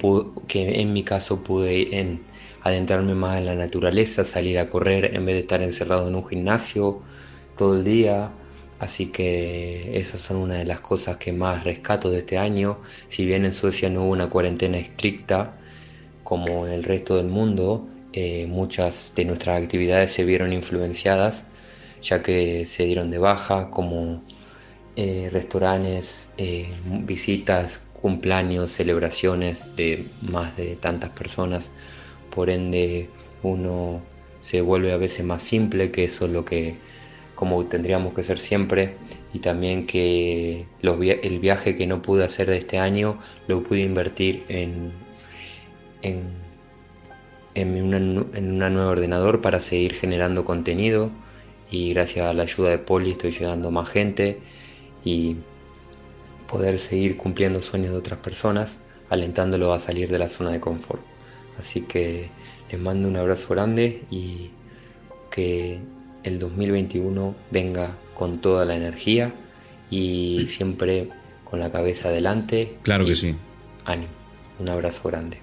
que 0.48 0.82
en 0.82 0.94
mi 0.94 1.04
caso 1.04 1.44
pude 1.44 2.00
en, 2.00 2.22
adentrarme 2.62 3.16
más 3.16 3.40
en 3.40 3.46
la 3.46 3.56
naturaleza, 3.56 4.24
salir 4.24 4.60
a 4.60 4.70
correr 4.70 5.16
en 5.16 5.26
vez 5.26 5.36
de 5.36 5.42
estar 5.42 5.62
encerrado 5.64 6.08
en 6.08 6.16
un 6.16 6.28
gimnasio 6.28 7.02
todo 7.58 7.78
el 7.78 7.84
día. 7.84 8.32
Así 8.80 9.08
que 9.08 9.98
esas 9.98 10.22
son 10.22 10.38
una 10.38 10.58
de 10.58 10.66
las 10.66 10.80
cosas 10.80 11.18
que 11.18 11.34
más 11.34 11.64
rescato 11.64 12.10
de 12.10 12.20
este 12.20 12.38
año. 12.38 12.80
Si 13.10 13.26
bien 13.26 13.46
en 13.46 13.54
Suecia 13.54 13.90
no 13.90 14.04
hubo 14.04 14.12
una 14.12 14.30
cuarentena 14.30 14.78
estricta 14.78 15.58
como 16.24 16.68
en 16.68 16.74
el 16.74 16.84
resto 16.84 17.18
del 17.18 17.28
mundo, 17.28 17.88
eh, 18.14 18.48
muchas 18.48 19.14
de 19.16 19.26
nuestras 19.26 19.62
actividades 19.62 20.12
se 20.12 20.26
vieron 20.26 20.54
influenciadas 20.54 21.46
ya 22.02 22.22
que 22.22 22.66
se 22.66 22.86
dieron 22.86 23.12
de 23.12 23.20
baja 23.20 23.70
como 23.70 24.24
eh, 25.04 25.30
restaurantes, 25.32 26.32
eh, 26.38 26.70
visitas, 27.06 27.82
cumpleaños, 27.92 28.70
celebraciones 28.70 29.76
de 29.76 30.06
más 30.22 30.56
de 30.58 30.76
tantas 30.76 31.10
personas. 31.10 31.72
Por 32.30 32.52
ende, 32.52 33.10
uno 33.42 34.00
se 34.42 34.62
vuelve 34.62 34.94
a 34.94 34.98
veces 34.98 35.26
más 35.26 35.42
simple, 35.42 35.90
que 35.90 36.04
eso 36.04 36.28
es 36.28 36.32
lo 36.32 36.46
que 36.46 36.76
como 37.34 37.66
tendríamos 37.66 38.14
que 38.14 38.22
ser 38.22 38.38
siempre. 38.38 38.94
Y 39.34 39.40
también 39.40 39.88
que 39.88 40.68
los 40.84 41.00
el 41.02 41.40
viaje 41.40 41.76
que 41.76 41.88
no 41.88 42.04
pude 42.04 42.24
hacer 42.24 42.48
de 42.52 42.58
este 42.58 42.78
año 42.78 43.18
lo 43.48 43.64
pude 43.64 43.80
invertir 43.82 44.44
en, 44.50 44.92
en, 46.04 46.26
en, 47.56 47.84
una, 47.84 47.98
en 47.98 48.52
una 48.52 48.70
nueva 48.70 48.92
ordenador 48.92 49.42
para 49.42 49.62
seguir 49.62 49.96
generando 49.96 50.46
contenido. 50.46 51.10
Y 51.72 51.92
gracias 51.96 52.28
a 52.28 52.34
la 52.34 52.44
ayuda 52.44 52.70
de 52.70 52.78
Poli 52.78 53.12
estoy 53.14 53.32
llegando 53.32 53.72
más 53.72 53.90
gente 53.90 54.40
y 55.04 55.38
poder 56.48 56.80
seguir 56.80 57.18
cumpliendo 57.18 57.62
sueños 57.62 57.92
de 57.92 57.98
otras 57.98 58.20
personas, 58.20 58.80
alentándolos 59.10 59.76
a 59.76 59.80
salir 59.80 60.10
de 60.10 60.20
la 60.20 60.30
zona 60.30 60.52
de 60.52 60.60
confort. 60.60 61.02
Así 61.58 61.82
que 61.82 62.30
les 62.72 62.80
mando 62.80 63.08
un 63.08 63.18
abrazo 63.18 63.50
grande 63.50 64.04
y 64.10 64.52
que 65.30 65.80
el 66.24 66.40
2021 66.40 67.36
venga 67.52 67.98
con 68.14 68.40
toda 68.40 68.66
la 68.66 68.76
energía 68.76 69.34
y 69.90 70.46
siempre 70.48 71.10
con 71.44 71.60
la 71.60 71.72
cabeza 71.72 72.10
adelante. 72.10 72.78
Claro 72.84 73.06
que 73.06 73.16
sí. 73.16 73.36
Ánimo. 73.86 74.12
Un 74.60 74.70
abrazo 74.70 75.10
grande. 75.10 75.38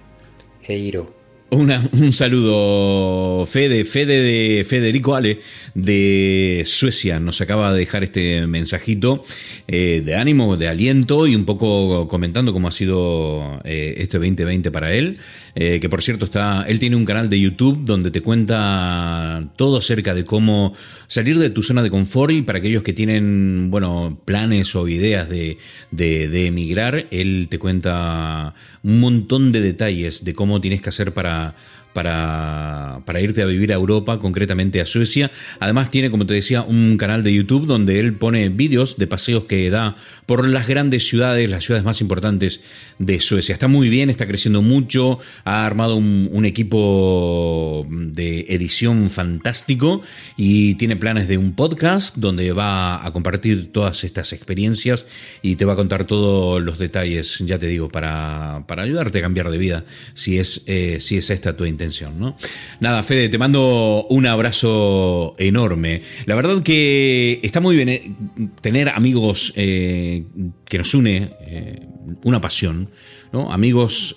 Heiro. 0.63 1.18
Una- 1.51 1.83
un 1.93 2.13
saludo, 2.13 3.47
Fede, 3.47 3.87
Fede 3.87 4.21
de 4.21 4.65
Federico 4.65 5.15
Ale 5.15 5.39
de 5.75 6.63
Suecia. 6.67 7.21
Nos 7.21 7.41
acaba 7.41 7.73
de 7.73 7.79
dejar 7.79 8.05
este 8.05 8.47
mensajito 8.47 9.25
eh, 9.67 10.03
de 10.05 10.15
ánimo, 10.15 10.59
de 10.59 10.69
aliento 10.69 11.27
y 11.27 11.35
un 11.35 11.47
poco 11.47 12.07
comentando 12.07 12.53
cómo 12.53 12.69
ha 12.69 12.71
sido 12.71 13.61
eh, 13.65 13.95
este 13.97 14.19
2020 14.19 14.71
para 14.71 14.93
él. 14.93 15.17
Eh, 15.61 15.81
que 15.81 15.89
por 15.89 16.03
cierto 16.03 16.25
está, 16.25 16.65
él 16.69 16.79
tiene 16.79 16.95
un 16.95 17.05
canal 17.05 17.29
de 17.29 17.41
YouTube 17.41 17.81
donde 17.85 18.13
te 18.13 18.21
cuenta 18.21 19.43
todo 19.57 19.79
acerca 19.79 20.15
de 20.15 20.25
cómo 20.25 20.73
salir 21.09 21.37
de 21.37 21.51
tu 21.51 21.65
zona 21.65 21.83
de 21.83 21.91
confort 21.91 22.31
y 22.31 22.43
para 22.43 22.61
aquellos 22.61 22.85
que 22.85 22.93
tienen, 22.93 23.69
bueno, 23.69 24.21
planes 24.25 24.77
o 24.77 24.87
ideas 24.87 25.29
de, 25.29 25.59
de, 25.91 26.29
de 26.29 26.47
emigrar, 26.47 27.09
él 27.11 27.49
te 27.51 27.59
cuenta 27.59 28.55
un 28.85 29.01
montón 29.01 29.51
de 29.51 29.61
detalles 29.61 30.25
de 30.25 30.33
cómo 30.33 30.61
tienes 30.61 30.81
que 30.81 30.91
hacer 30.91 31.13
para, 31.13 31.57
para, 31.93 33.01
para 33.05 33.21
irte 33.21 33.43
a 33.43 33.47
vivir 33.47 33.73
a 33.73 33.77
Europa, 33.77 34.19
concretamente 34.19 34.81
a 34.81 34.87
Suecia. 34.87 35.31
Además 35.61 35.91
tiene, 35.91 36.11
como 36.11 36.27
te 36.27 36.35
decía, 36.35 36.63
un 36.63 36.97
canal 36.97 37.23
de 37.23 37.35
YouTube 37.35 37.67
donde 37.67 37.99
él 38.01 38.15
pone 38.15 38.49
vídeos 38.49 38.97
de 38.99 39.07
paseos 39.07 39.45
que 39.45 39.69
da 39.71 39.97
por 40.27 40.47
las 40.47 40.67
grandes 40.67 41.09
ciudades, 41.09 41.49
las 41.49 41.65
ciudades 41.65 41.85
más 41.85 42.01
importantes 42.01 42.61
de 42.99 43.21
Suecia. 43.21 43.53
Está 43.53 43.69
muy 43.69 43.89
bien, 43.89 44.11
está 44.11 44.27
creciendo 44.27 44.63
mucho, 44.63 45.19
ha 45.45 45.65
armado 45.67 45.97
un, 45.97 46.29
equipo 46.49 47.85
de 47.91 48.47
edición 48.49 49.11
fantástico 49.11 50.03
y 50.37 50.77
tiene 50.77 50.97
planes 50.97 51.29
de 51.29 51.37
un 51.37 51.53
podcast 51.53 52.17
donde 52.17 52.53
va 52.53 53.05
a 53.05 53.13
compartir 53.13 53.73
todas 53.73 54.05
estas 54.05 54.33
experiencias 54.33 55.05
y 55.43 55.57
te 55.57 55.65
va 55.65 55.73
a 55.73 55.77
contar 55.77 56.07
todos 56.07 56.63
los 56.63 56.79
detalles, 56.79 57.39
ya 57.41 57.59
te 57.59 57.67
digo, 57.67 57.89
para, 57.89 58.65
para 58.67 58.85
ayudarte 58.85 59.19
a 59.19 59.23
cambiar 59.23 59.51
de 59.51 59.59
vida, 59.59 59.85
si 60.15 60.39
es, 60.39 60.63
eh, 60.67 60.99
si 61.01 61.17
es 61.17 61.29
esta 61.31 61.57
tu 61.57 61.65
intención, 61.65 61.88
¿no? 62.19 62.37
Nada, 62.81 63.03
Fede, 63.03 63.29
te 63.29 63.39
mando 63.39 64.07
un 64.09 64.27
abrazo 64.27 65.35
enorme. 65.39 66.03
La 66.27 66.35
verdad 66.35 66.63
que 66.63 67.41
está 67.43 67.61
muy 67.61 67.77
bien 67.77 67.89
eh, 67.89 68.13
tener 68.61 68.89
amigos 68.89 69.53
eh, 69.57 70.25
que 70.67 70.79
nos 70.79 70.95
une 70.95 71.33
eh, 71.41 71.87
una 72.25 72.41
pasión, 72.41 72.91
¿no? 73.33 73.53
Amigos... 73.53 74.17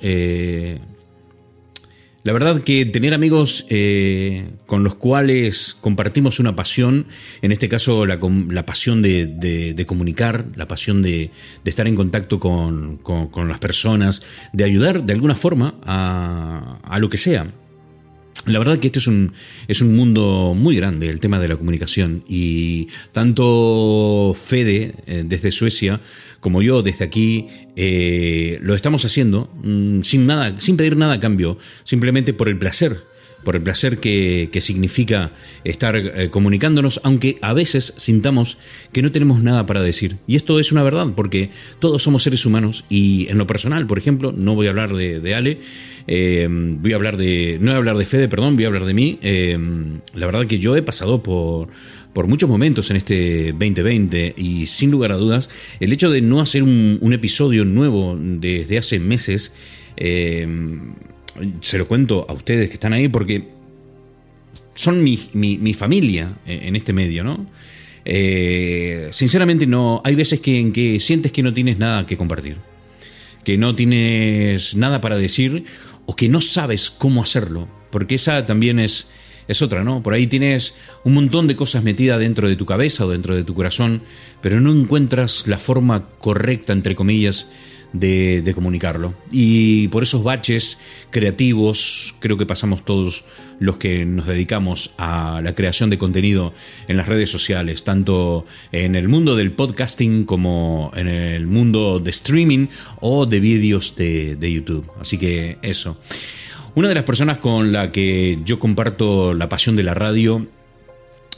la 2.24 2.34
verdad 2.34 2.62
que 2.62 2.86
tener 2.86 3.16
amigos 3.16 3.66
con 4.68 4.84
los 4.84 4.94
cuales 4.96 5.76
compartimos 5.82 6.40
una 6.40 6.56
pasión, 6.56 7.08
en 7.42 7.52
este 7.52 7.68
caso 7.68 8.06
la, 8.06 8.20
pasión 8.64 9.02
de, 9.02 9.84
comunicar, 9.88 10.46
la 10.56 10.68
pasión 10.68 11.02
de, 11.02 11.32
de 11.64 11.70
estar 11.70 11.88
en 11.88 11.96
contacto 11.96 12.40
con, 12.40 12.98
con- 12.98 13.28
con 13.30 13.48
las 13.50 13.60
personas, 13.60 14.22
de 14.54 14.64
ayudar 14.64 15.04
de 15.04 15.14
alguna 15.14 15.34
forma 15.36 15.80
a, 15.84 16.78
a 16.84 17.00
lo 17.00 17.10
que 17.10 17.18
sea. 17.18 17.48
La 18.48 18.58
verdad 18.58 18.80
que 18.80 18.88
este 18.88 19.00
es 19.00 19.08
un, 19.08 19.34
es 19.68 19.82
un 19.82 19.96
mundo 19.96 20.54
muy 20.56 20.76
grande, 20.76 21.10
el 21.10 21.20
tema 21.20 21.40
de 21.40 21.48
la 21.48 21.58
comunicación. 21.58 22.24
Y 22.28 22.88
tanto 23.12 24.36
Fede, 24.36 24.96
eh, 25.06 25.24
desde 25.26 25.52
Suecia, 25.52 26.02
como 26.40 26.62
yo, 26.62 26.82
desde 26.82 27.06
aquí, 27.06 27.48
eh, 27.76 28.58
lo 28.62 28.74
estamos 28.74 29.06
haciendo 29.06 29.50
mm, 29.64 30.02
sin 30.02 30.26
nada, 30.26 30.60
sin 30.60 30.76
pedir 30.76 30.98
nada 30.98 31.14
a 31.14 31.20
cambio, 31.20 31.58
simplemente 31.84 32.34
por 32.34 32.50
el 32.50 32.58
placer 32.58 33.11
por 33.44 33.56
el 33.56 33.62
placer 33.62 33.98
que, 34.00 34.50
que 34.52 34.62
significa 34.62 35.32
estar 35.64 35.98
eh, 35.98 36.30
comunicándonos, 36.30 37.02
aunque 37.04 37.38
a 37.42 37.54
veces 37.54 37.94
sintamos 37.98 38.58
que 38.92 39.02
no 39.02 39.12
tenemos 39.12 39.42
nada 39.42 39.66
para 39.66 39.82
decir. 39.82 40.18
Y 40.28 40.36
esto 40.36 40.60
es 40.60 40.72
una 40.72 40.84
verdad, 40.84 41.08
porque 41.16 41.50
todos 41.80 42.02
somos 42.02 42.24
seres 42.24 42.46
humanos 42.46 42.86
y 42.90 43.28
en 43.30 43.38
lo 43.38 43.48
personal, 43.48 43.88
por 43.88 43.98
ejemplo, 43.98 44.32
no 44.32 44.56
voy 44.56 44.68
a 44.68 44.70
hablar 44.70 44.94
de, 44.94 45.36
Ale, 45.36 45.60
eh, 46.08 46.48
voy 46.50 46.94
a 46.94 46.96
hablar 46.96 47.18
de, 47.18 47.58
no 47.60 47.68
voy 47.68 47.76
a 47.76 47.78
hablar 47.78 47.98
de 47.98 48.06
Fede, 48.06 48.28
perdón, 48.28 48.56
voy 48.56 48.66
a 48.66 48.68
hablar 48.68 48.86
de 48.86 48.94
mí. 48.94 49.20
Eh, 49.22 49.58
la 50.14 50.26
verdad 50.26 50.46
que 50.46 50.60
yo 50.60 50.76
he 50.76 50.84
pasado 50.84 51.24
por, 51.24 51.70
por 52.14 52.28
muchos 52.28 52.50
momentos 52.50 52.90
en 52.92 52.98
este 52.98 53.52
2020 53.54 54.36
y 54.38 54.68
sin 54.68 54.92
lugar 54.92 55.12
a 55.12 55.16
dudas, 55.16 55.50
el 55.80 55.94
hecho 55.94 56.10
de 56.10 56.22
no 56.22 56.42
hacer 56.42 56.64
un, 56.64 56.98
un 57.02 57.14
episodio 57.14 57.66
nuevo 57.66 58.18
desde 58.18 58.78
hace 58.78 59.00
meses, 59.00 59.56
eh, 59.98 60.48
se 61.62 61.78
lo 61.78 61.88
cuento 61.88 62.26
a 62.28 62.34
ustedes 62.34 62.70
que 62.70 62.76
están 62.76 62.94
ahí 62.94 63.08
porque 63.08 63.50
son 64.76 65.04
mi, 65.04 65.30
mi, 65.34 65.58
mi 65.58 65.74
familia 65.74 66.38
en 66.46 66.76
este 66.76 66.94
medio, 66.94 67.24
¿no? 67.24 67.46
Eh, 68.04 69.10
sinceramente 69.12 69.68
no, 69.68 70.02
hay 70.04 70.16
veces 70.16 70.40
que, 70.40 70.60
en 70.60 70.72
que 70.72 71.00
sientes 71.00 71.32
que 71.32 71.44
no 71.44 71.54
tienes 71.54 71.78
nada 71.78 72.06
que 72.06 72.18
compartir, 72.18 72.58
que 73.44 73.58
no 73.58 73.76
tienes 73.76 74.76
nada 74.76 75.02
para 75.02 75.18
decir 75.18 75.66
o 76.06 76.16
que 76.16 76.30
no 76.30 76.42
sabes 76.42 76.90
cómo 76.90 77.22
hacerlo, 77.22 77.68
porque 77.92 78.16
esa 78.16 78.44
también 78.46 78.80
es, 78.80 79.08
es 79.48 79.62
otra, 79.62 79.84
¿no? 79.84 80.02
Por 80.02 80.14
ahí 80.14 80.28
tienes 80.28 80.74
un 81.04 81.14
montón 81.14 81.48
de 81.48 81.56
cosas 81.56 81.84
metidas 81.84 82.20
dentro 82.20 82.50
de 82.50 82.56
tu 82.56 82.66
cabeza 82.66 83.06
o 83.06 83.10
dentro 83.10 83.36
de 83.36 83.44
tu 83.44 83.54
corazón, 83.54 84.02
pero 84.42 84.60
no 84.60 84.72
encuentras 84.72 85.46
la 85.48 85.58
forma 85.58 86.08
correcta, 86.18 86.74
entre 86.74 86.96
comillas, 86.96 87.48
de, 87.94 88.52
comunicarlo. 88.56 89.14
Y 89.32 89.88
por 89.90 90.04
esos 90.04 90.24
baches 90.24 90.78
creativos, 91.10 92.16
creo 92.20 92.38
que 92.38 92.46
pasamos 92.46 92.86
todos 92.86 93.24
los 93.60 93.78
que 93.78 94.06
nos 94.06 94.28
dedicamos 94.28 94.92
a 94.98 95.42
la 95.44 95.54
creación 95.54 95.90
de 95.90 95.98
contenido 95.98 96.54
en 96.88 96.98
las 96.98 97.08
redes 97.08 97.30
sociales, 97.30 97.84
tanto 97.84 98.46
en 98.72 98.96
el 98.96 99.08
mundo 99.08 99.36
del 99.36 99.52
podcasting 99.52 100.26
como 100.26 100.92
en 100.96 101.08
el 101.08 101.48
mundo 101.48 102.00
de 102.00 102.10
streaming 102.12 102.68
o 103.00 103.26
de 103.26 103.40
vídeos 103.40 103.96
de, 103.96 104.36
de 104.36 104.52
YouTube. 104.52 104.90
Así 105.00 105.18
que 105.18 105.58
eso. 105.62 105.98
Una 106.74 106.88
de 106.88 106.96
las 106.96 107.04
personas 107.04 107.38
con 107.38 107.74
la 107.74 107.92
que 107.92 108.40
yo 108.46 108.58
comparto 108.58 109.34
la 109.34 109.50
pasión 109.50 109.76
de 109.76 109.84
la 109.84 109.94
radio 109.94 110.48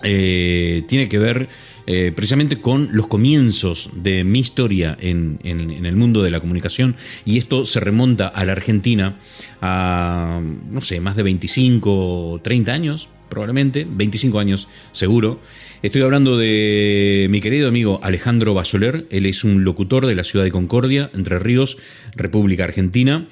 eh, 0.03 0.83
tiene 0.87 1.07
que 1.09 1.17
ver 1.17 1.49
eh, 1.85 2.13
precisamente 2.15 2.61
con 2.61 2.89
los 2.93 3.07
comienzos 3.07 3.89
de 3.93 4.23
mi 4.23 4.39
historia 4.39 4.97
en, 4.99 5.39
el 5.43 5.95
mundo 5.95 6.23
de 6.23 6.31
la 6.31 6.39
comunicación 6.39 6.95
y 7.25 7.37
esto 7.37 7.65
se 7.65 7.81
remonta 7.81 8.27
a 8.27 8.45
la 8.45 8.53
Argentina 8.53 9.19
a, 9.61 10.41
no 10.69 10.81
sé, 10.81 11.01
más 11.01 11.17
de 11.17 11.23
25 11.23 12.31
o 12.31 12.39
30 12.41 12.71
años, 12.71 13.09
probablemente, 13.29 13.85
25 13.89 14.39
años 14.39 14.69
seguro. 14.93 15.41
Estoy 15.81 16.01
hablando 16.03 16.37
de 16.37 17.27
mi 17.29 17.41
querido 17.41 17.67
amigo 17.67 17.99
Alejandro 18.01 18.53
Basoler, 18.53 19.05
él 19.09 19.25
es 19.25 19.43
un 19.43 19.65
locutor 19.65 20.05
de 20.05 20.15
la 20.15 20.23
ciudad 20.23 20.45
de 20.45 20.51
Concordia, 20.51 21.11
Entre 21.13 21.37
Ríos, 21.39 21.77
República 22.15 22.63
Argentina. 22.63 23.27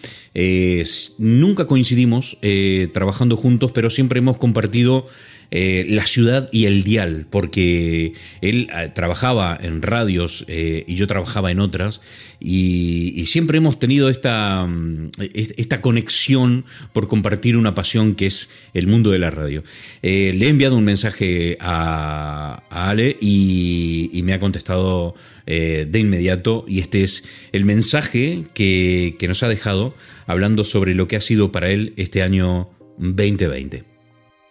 Nunca 1.17 1.67
coincidimos 1.67 2.37
eh, 2.41 2.89
trabajando 2.93 3.37
juntos, 3.37 3.71
pero 3.71 3.89
siempre 3.89 4.19
hemos 4.19 4.37
compartido 4.37 5.07
eh, 5.53 5.85
la 5.89 6.03
ciudad 6.03 6.47
y 6.53 6.65
el 6.65 6.83
dial, 6.85 7.27
porque 7.29 8.13
él 8.41 8.69
eh, 8.73 8.89
trabajaba 8.95 9.57
en 9.61 9.81
radios 9.81 10.45
eh, 10.47 10.85
y 10.87 10.95
yo 10.95 11.07
trabajaba 11.07 11.51
en 11.51 11.59
otras, 11.59 11.99
y, 12.39 13.25
siempre 13.27 13.57
hemos 13.57 13.77
tenido 13.77 14.09
esta, 14.09 14.65
mm, 14.65 15.11
esta 15.35 15.81
conexión 15.81 16.65
por 16.93 17.07
compartir 17.07 17.55
una 17.57 17.75
pasión 17.75 18.15
que 18.15 18.25
es 18.27 18.49
el 18.73 18.87
mundo 18.87 19.11
de 19.11 19.19
la 19.19 19.29
radio. 19.29 19.63
Eh, 20.01 20.33
le 20.35 20.47
he 20.47 20.49
enviado 20.49 20.77
un 20.77 20.85
mensaje 20.85 21.57
a, 21.59 22.63
Ale 22.69 23.17
y, 23.19 24.09
y, 24.13 24.23
me 24.23 24.33
ha 24.33 24.39
contestado 24.39 25.15
de 25.45 25.99
inmediato, 25.99 26.63
y 26.65 26.79
este 26.79 27.03
es 27.03 27.25
el 27.51 27.65
mensaje 27.65 28.45
que, 28.53 29.17
que 29.19 29.27
nos 29.27 29.43
ha 29.43 29.49
dejado 29.49 29.93
hablando 30.25 30.63
sobre 30.63 30.95
lo 30.95 31.09
que 31.09 31.17
ha 31.17 31.21
sido 31.21 31.51
para 31.51 31.69
él 31.69 31.93
este 31.97 32.21
año 32.21 32.69
2020. 32.99 33.90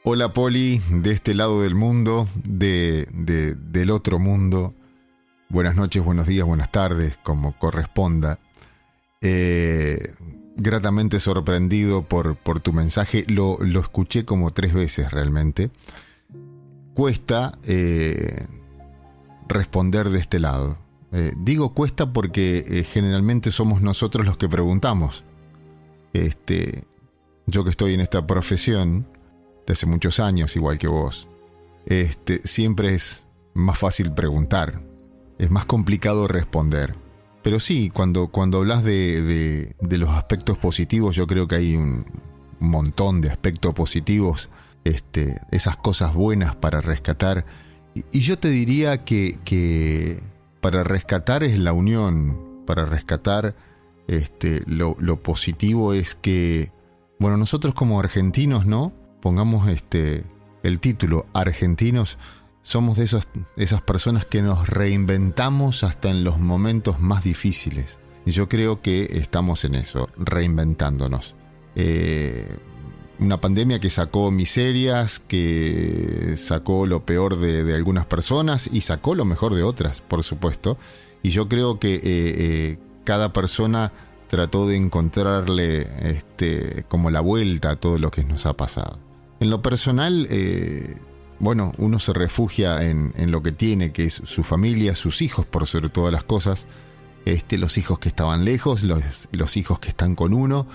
Hola 0.03 0.33
Poli, 0.33 0.81
de 0.91 1.11
este 1.11 1.35
lado 1.35 1.61
del 1.61 1.75
mundo, 1.75 2.27
de, 2.49 3.07
de, 3.13 3.55
del 3.55 3.91
otro 3.91 4.19
mundo. 4.19 4.73
Buenas 5.51 5.77
noches, 5.77 6.03
buenos 6.03 6.27
días, 6.27 6.47
buenas 6.47 6.73
tardes, 6.73 7.19
como 7.23 7.59
corresponda. 7.59 8.39
Eh, 9.21 10.15
gratamente 10.57 11.21
sorprendido 11.21 12.03
por, 12.03 12.37
por 12.37 12.61
tu 12.61 12.73
mensaje, 12.73 13.25
lo, 13.27 13.59
lo, 13.61 13.81
escuché 13.81 14.25
como 14.25 14.53
tres 14.53 14.73
veces 14.73 15.11
realmente. 15.11 15.71
Cuesta 16.95 17.59
eh, 17.65 18.47
responder 19.49 20.09
de 20.09 20.19
este 20.19 20.41
lado. 20.41 20.79
Eh, 21.13 21.35
digo 21.37 21.75
cuesta 21.75 22.11
porque 22.11 22.87
generalmente 22.91 23.53
somos 23.53 23.83
nosotros 23.83 24.25
los 24.25 24.39
que 24.39 24.49
preguntamos. 24.49 25.25
Este, 26.15 26.85
yo 27.47 27.65
que 27.65 27.71
estoy 27.71 27.93
en 27.93 28.01
esta 28.01 28.27
profesión, 28.27 29.07
hace 29.73 29.87
muchos 29.87 30.21
años, 30.21 30.57
igual 30.57 30.79
que 30.79 30.89
vos, 30.89 31.29
este, 31.87 32.39
siempre 32.39 32.95
es 32.95 33.25
más 33.55 33.79
fácil 33.79 34.13
preguntar, 34.13 34.83
es 35.39 35.51
más 35.51 35.65
complicado 35.65 36.29
responder. 36.29 36.97
Pero 37.43 37.59
sí, 37.59 37.91
cuando, 37.91 38.29
cuando 38.29 38.59
hablas 38.59 38.85
de, 38.85 39.23
de, 39.23 39.77
de 39.81 39.99
los 39.99 40.11
aspectos 40.11 40.59
positivos, 40.59 41.17
yo 41.17 41.27
creo 41.27 41.49
que 41.49 41.57
hay 41.57 41.77
un 41.77 42.05
montón 42.59 43.21
de 43.21 43.31
aspectos 43.31 43.73
positivos, 43.73 44.51
este, 44.85 45.41
esas 45.51 45.77
cosas 45.77 46.15
buenas 46.15 46.55
para 46.57 46.81
rescatar. 46.81 47.47
Y, 47.95 48.05
y 48.13 48.21
yo 48.21 48.39
te 48.39 48.49
diría 48.49 49.05
que, 49.05 49.39
que, 49.45 50.23
para 50.61 50.85
rescatar 50.85 51.43
es 51.43 51.59
la 51.59 51.73
unión, 51.73 52.63
para 52.67 52.85
rescatar 52.85 53.57
este, 54.07 54.63
lo, 54.67 54.97
lo 54.99 55.23
positivo 55.23 55.95
es 55.95 56.15
que, 56.15 56.73
bueno, 57.19 57.37
nosotros 57.37 57.75
como 57.75 57.99
argentinos, 57.99 58.67
¿no? 58.67 58.93
Pongamos 59.21 59.69
este 59.69 60.25
el 60.63 60.81
título 60.81 61.27
argentinos 61.33 62.19
somos 62.63 62.99
de 62.99 63.05
esos, 63.05 63.29
esas 63.57 63.83
personas 63.83 64.27
que 64.27 64.43
nos 64.43 64.69
reinventamos 64.69 65.83
hasta 65.83 66.11
en 66.11 66.25
los 66.25 66.39
momentos 66.39 67.01
más 67.01 67.25
difíciles. 67.25 68.01
Y 68.27 68.33
yo 68.33 68.49
creo 68.49 68.83
que 68.83 69.19
estamos 69.19 69.65
en 69.65 69.75
eso 69.75 70.09
reinventándonos. 70.17 71.35
Eh, 71.75 72.59
una 73.19 73.41
pandemia 73.41 73.81
que 73.81 73.91
sacó 73.91 74.31
miserias 74.31 75.19
que 75.19 76.35
sacó 76.37 76.87
lo 76.87 77.05
peor 77.05 77.39
de, 77.39 77.65
de, 77.65 77.75
algunas 77.75 78.07
personas 78.07 78.69
y 78.73 78.81
sacó 78.81 79.15
lo 79.15 79.25
mejor 79.25 79.55
de 79.55 79.63
otras 79.63 80.01
por 80.01 80.23
supuesto. 80.23 80.79
Y 81.23 81.31
yo 81.31 81.49
creo 81.49 81.79
que 81.79 81.95
eh, 81.95 82.01
eh, 82.05 82.79
cada 83.05 83.33
persona 83.33 83.93
trató 84.29 84.67
de 84.67 84.77
encontrarle 84.77 85.89
este, 86.11 86.85
como 86.89 87.11
la 87.11 87.21
vuelta 87.21 87.71
a 87.71 87.77
todo 87.77 87.99
lo 87.99 88.11
que 88.11 88.25
nos 88.25 88.47
ha 88.47 88.57
pasado 88.57 89.10
en 89.41 89.49
lo 89.49 89.63
personal, 89.63 90.27
eh, 90.31 90.99
bueno, 91.39 91.73
uno 91.79 91.99
se 91.99 92.13
refugia 92.13 92.83
en, 92.83 93.15
en, 93.17 93.31
lo 93.31 93.43
que 93.43 93.53
tiene, 93.53 93.91
que 93.91 94.05
es 94.05 94.21
su 94.25 94.45
familia, 94.45 94.95
sus 94.95 95.23
hijos, 95.23 95.47
por 95.47 95.67
sobre 95.67 95.89
todas 95.89 96.13
las 96.13 96.25
cosas. 96.25 96.69
Este, 97.25 97.57
los 97.57 97.79
hijos 97.79 97.99
que 97.99 98.11
estaban 98.11 98.45
lejos, 98.45 98.83
los, 98.83 99.29
los 99.33 99.57
hijos 99.57 99.79
que 99.79 99.89
están 99.89 100.15
con 100.15 100.35
uno. 100.35 100.67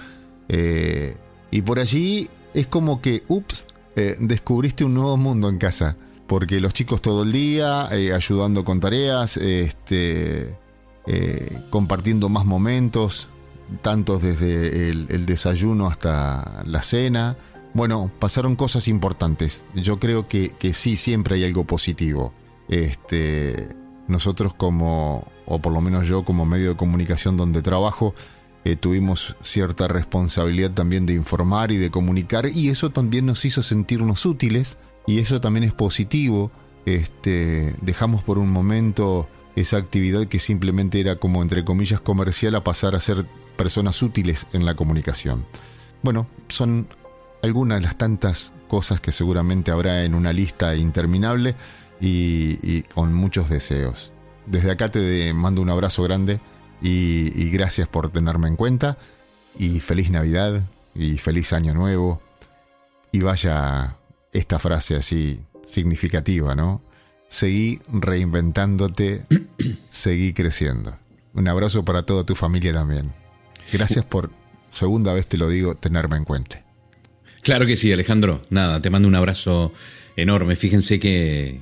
Eh, 0.49 1.15
y 1.51 1.61
por 1.61 1.77
allí 1.77 2.27
es 2.55 2.65
como 2.65 3.01
que, 3.01 3.23
ups, 3.27 3.67
eh, 3.95 4.17
descubriste 4.19 4.83
un 4.83 4.95
nuevo 4.95 5.15
mundo 5.15 5.47
en 5.47 5.57
casa. 5.57 5.95
Porque 6.25 6.59
los 6.59 6.73
chicos 6.73 7.03
todo 7.03 7.21
el 7.21 7.31
día, 7.31 7.87
ayudando 7.87 8.65
con 8.65 8.79
tareas, 8.79 9.37
este, 9.37 10.57
compartiendo 11.69 12.29
más 12.29 12.45
momentos, 12.45 13.29
tantos 13.83 14.23
desde 14.23 14.89
el 14.89 15.25
desayuno 15.27 15.85
hasta 15.85 16.63
la 16.65 16.81
cena. 16.81 17.37
Bueno, 17.75 18.09
pasaron 18.19 18.55
cosas 18.55 18.87
importantes. 18.87 19.65
Yo 19.75 19.99
creo 19.99 20.29
que, 20.29 20.51
que 20.51 20.73
sí, 20.73 20.95
siempre 20.95 21.35
hay 21.35 21.43
algo 21.43 21.65
positivo. 21.65 22.31
Este, 22.69 23.67
nosotros 24.07 24.53
como, 24.53 25.27
o 25.45 25.59
por 25.59 25.73
lo 25.73 25.81
menos 25.81 26.07
yo 26.07 26.23
como 26.23 26.45
medio 26.45 26.69
de 26.69 26.75
comunicación 26.77 27.35
donde 27.35 27.61
trabajo, 27.61 28.15
eh, 28.63 28.77
tuvimos 28.77 29.35
cierta 29.41 29.89
responsabilidad 29.89 30.71
también 30.71 31.05
de 31.05 31.15
informar 31.15 31.73
y 31.73 31.77
de 31.77 31.91
comunicar 31.91 32.47
y 32.47 32.69
eso 32.69 32.91
también 32.91 33.25
nos 33.25 33.43
hizo 33.43 33.61
sentirnos 33.61 34.25
útiles 34.25 34.77
y 35.05 35.19
eso 35.19 35.41
también 35.41 35.65
es 35.65 35.73
positivo. 35.73 36.51
Este, 36.85 37.75
dejamos 37.81 38.23
por 38.23 38.37
un 38.37 38.51
momento 38.51 39.27
esa 39.57 39.75
actividad 39.75 40.27
que 40.27 40.39
simplemente 40.39 41.01
era 41.01 41.17
como 41.17 41.41
entre 41.41 41.65
comillas 41.65 41.99
comercial 41.99 42.55
a 42.55 42.63
pasar 42.63 42.95
a 42.95 43.01
ser 43.01 43.25
personas 43.57 44.01
útiles 44.01 44.47
en 44.53 44.63
la 44.63 44.75
comunicación. 44.75 45.45
Bueno, 46.01 46.27
son 46.47 46.87
algunas 47.45 47.79
de 47.79 47.85
las 47.85 47.97
tantas 47.97 48.51
cosas 48.67 48.99
que 48.99 49.11
seguramente 49.11 49.71
habrá 49.71 50.03
en 50.03 50.15
una 50.15 50.33
lista 50.33 50.75
interminable 50.75 51.55
y, 52.01 52.59
y 52.61 52.83
con 52.83 53.13
muchos 53.13 53.49
deseos. 53.49 54.11
Desde 54.45 54.71
acá 54.71 54.91
te 54.91 55.33
mando 55.33 55.61
un 55.61 55.69
abrazo 55.69 56.03
grande 56.03 56.39
y, 56.81 57.31
y, 57.35 57.49
gracias 57.51 57.87
por 57.87 58.09
tenerme 58.09 58.47
en 58.47 58.55
cuenta 58.55 58.97
y 59.57 59.79
feliz 59.79 60.11
Navidad 60.11 60.61
y 60.93 61.17
feliz 61.17 61.53
Año 61.53 61.73
Nuevo 61.73 62.21
Y 63.11 63.21
vaya 63.21 63.95
esta 64.33 64.59
frase 64.59 64.95
así 64.95 65.41
significativa, 65.67 66.53
¿no? 66.55 66.81
Seguí 67.27 67.79
reinventándote, 67.87 69.25
seguí 69.89 70.33
creciendo. 70.33 70.97
Un 71.33 71.47
abrazo 71.47 71.83
para 71.83 72.03
toda 72.03 72.23
tu 72.23 72.35
familia 72.35 72.73
también. 72.73 73.13
Gracias 73.71 74.05
por, 74.05 74.29
segunda 74.69 75.13
vez 75.13 75.27
te 75.27 75.37
lo 75.37 75.49
digo, 75.49 75.75
tenerme 75.75 76.17
en 76.17 76.25
cuenta. 76.25 76.64
Claro 77.45 77.67
que 77.67 77.77
sí, 77.77 77.93
Alejandro. 77.93 78.41
Nada, 78.49 78.81
te 78.81 78.89
mando 78.89 79.07
un 79.07 79.13
abrazo 79.13 79.71
enorme. 80.15 80.55
Fíjense 80.55 80.99
que, 80.99 81.59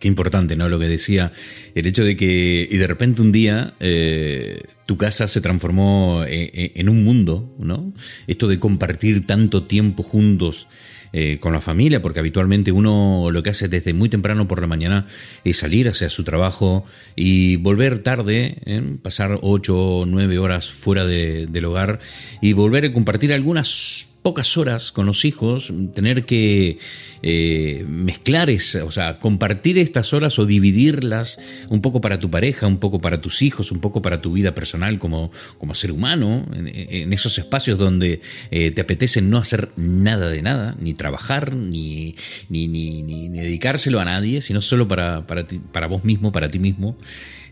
qué 0.00 0.08
importante, 0.08 0.56
¿no? 0.56 0.68
Lo 0.68 0.80
que 0.80 0.88
decía, 0.88 1.30
el 1.76 1.86
hecho 1.86 2.04
de 2.04 2.16
que, 2.16 2.66
y 2.68 2.76
de 2.76 2.86
repente 2.88 3.22
un 3.22 3.30
día, 3.30 3.74
eh, 3.78 4.62
tu 4.84 4.96
casa 4.96 5.28
se 5.28 5.40
transformó 5.40 6.24
en, 6.26 6.72
en, 6.74 6.88
un 6.88 7.04
mundo, 7.04 7.54
¿no? 7.60 7.92
Esto 8.26 8.48
de 8.48 8.58
compartir 8.58 9.24
tanto 9.24 9.62
tiempo 9.62 10.02
juntos 10.02 10.66
eh, 11.12 11.38
con 11.38 11.52
la 11.52 11.60
familia, 11.60 12.02
porque 12.02 12.18
habitualmente 12.18 12.72
uno 12.72 13.28
lo 13.30 13.44
que 13.44 13.50
hace 13.50 13.68
desde 13.68 13.92
muy 13.92 14.08
temprano 14.08 14.48
por 14.48 14.60
la 14.60 14.66
mañana 14.66 15.06
es 15.44 15.58
salir 15.58 15.88
hacia 15.88 16.08
su 16.08 16.24
trabajo 16.24 16.84
y 17.14 17.56
volver 17.56 18.00
tarde, 18.00 18.56
¿eh? 18.64 18.96
pasar 19.00 19.38
ocho 19.42 19.78
o 19.78 20.06
nueve 20.06 20.40
horas 20.40 20.70
fuera 20.70 21.06
de, 21.06 21.46
del 21.46 21.66
hogar 21.66 22.00
y 22.40 22.54
volver 22.54 22.86
a 22.86 22.92
compartir 22.92 23.32
algunas 23.32 24.08
pocas 24.22 24.56
horas 24.56 24.92
con 24.92 25.04
los 25.04 25.24
hijos, 25.24 25.72
tener 25.94 26.24
que 26.24 26.78
eh, 27.22 27.84
mezclar, 27.88 28.50
o 28.84 28.90
sea, 28.90 29.18
compartir 29.18 29.78
estas 29.78 30.12
horas 30.12 30.38
o 30.38 30.46
dividirlas 30.46 31.38
un 31.68 31.80
poco 31.82 32.00
para 32.00 32.18
tu 32.18 32.30
pareja, 32.30 32.66
un 32.66 32.78
poco 32.78 33.00
para 33.00 33.20
tus 33.20 33.42
hijos, 33.42 33.72
un 33.72 33.80
poco 33.80 34.00
para 34.00 34.20
tu 34.20 34.32
vida 34.32 34.54
personal 34.54 34.98
como, 34.98 35.32
como 35.58 35.74
ser 35.74 35.90
humano, 35.90 36.46
en, 36.54 37.12
esos 37.12 37.36
espacios 37.38 37.78
donde 37.78 38.20
eh, 38.50 38.70
te 38.70 38.80
apetece 38.80 39.20
no 39.20 39.38
hacer 39.38 39.70
nada 39.76 40.28
de 40.28 40.42
nada, 40.42 40.76
ni 40.80 40.94
trabajar, 40.94 41.54
ni, 41.54 42.16
ni, 42.48 42.68
ni, 42.68 43.02
ni 43.02 43.28
dedicárselo 43.28 44.00
a 44.00 44.04
nadie, 44.04 44.40
sino 44.40 44.62
solo 44.62 44.86
para, 44.88 45.26
para, 45.26 45.46
ti, 45.46 45.60
para 45.60 45.88
vos 45.88 46.04
mismo, 46.04 46.32
para 46.32 46.48
ti 46.48 46.58
mismo 46.58 46.96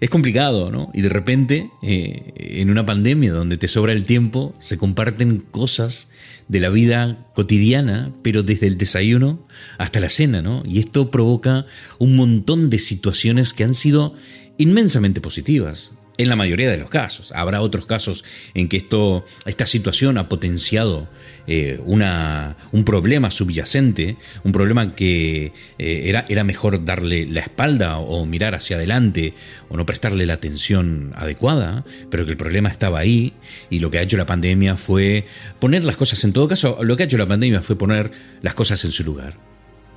es 0.01 0.11
complicado, 0.11 0.71
¿no? 0.71 0.91
Y 0.95 1.03
de 1.03 1.11
repente, 1.11 1.71
eh, 1.83 2.33
en 2.37 2.71
una 2.71 2.87
pandemia 2.87 3.33
donde 3.33 3.59
te 3.59 3.69
sobra 3.69 3.93
el 3.93 4.07
tiempo, 4.07 4.55
se 4.59 4.79
comparten 4.79 5.39
cosas 5.39 6.09
de 6.49 6.61
la 6.61 6.71
vida 6.71 7.29
cotidiana, 7.35 8.13
pero 8.23 8.43
desde 8.43 8.67
el 8.67 8.79
desayuno 8.79 9.47
hasta 9.79 10.01
la 10.01 10.09
cena, 10.09 10.41
¿no? 10.43 10.63
Y 10.67 10.79
esto 10.79 11.11
provoca 11.11 11.67
un 11.99 12.17
montón 12.17 12.71
de 12.71 12.79
situaciones 12.79 13.53
que 13.53 13.65
han 13.65 13.75
sido 13.75 14.15
inmensamente 14.57 15.21
positivas 15.21 15.93
en 16.23 16.29
la 16.29 16.37
mayoría 16.37 16.71
de 16.71 16.77
los 16.77 16.91
casos. 16.91 17.33
Habrá 17.35 17.63
otros 17.63 17.87
casos 17.87 18.25
en 18.55 18.69
que 18.69 18.77
esto, 18.77 19.25
esta 19.47 19.67
situación 19.67 20.19
ha 20.19 20.29
potenciado 20.29 21.09
eh, 21.47 21.81
una, 21.87 22.57
un 22.73 22.85
problema 22.85 23.31
subyacente, 23.31 24.17
un 24.45 24.53
problema 24.53 24.95
que 24.95 25.53
eh, 25.79 26.03
era, 26.05 26.27
era 26.29 26.45
mejor 26.45 26.85
darle 26.85 27.27
la 27.27 27.41
espalda 27.41 27.99
o 27.99 28.27
mirar 28.27 28.55
hacia 28.55 28.77
adelante 28.77 29.33
o 29.71 29.77
no 29.77 29.87
prestarle 29.87 30.27
la 30.27 30.35
atención 30.35 31.15
adecuada, 31.17 31.85
pero 32.11 32.27
que 32.27 32.33
el 32.33 32.37
problema 32.37 32.69
estaba 32.69 32.99
ahí 32.99 33.33
y 33.71 33.79
lo 33.79 33.91
que 33.91 33.99
ha 33.99 34.03
hecho 34.03 34.19
la 34.19 34.27
pandemia 34.27 34.77
fue 34.77 35.25
poner 35.59 35.85
las 35.85 35.97
cosas, 35.97 36.23
en 36.25 36.35
todo 36.35 36.49
caso, 36.49 36.79
lo 36.83 36.97
que 36.97 37.05
ha 37.05 37.07
hecho 37.07 37.19
la 37.19 37.27
pandemia 37.27 37.63
fue 37.63 37.77
poner 37.77 38.11
las 38.43 38.55
cosas 38.55 38.85
en 38.85 38.93
su 38.93 39.05
lugar. 39.05 39.37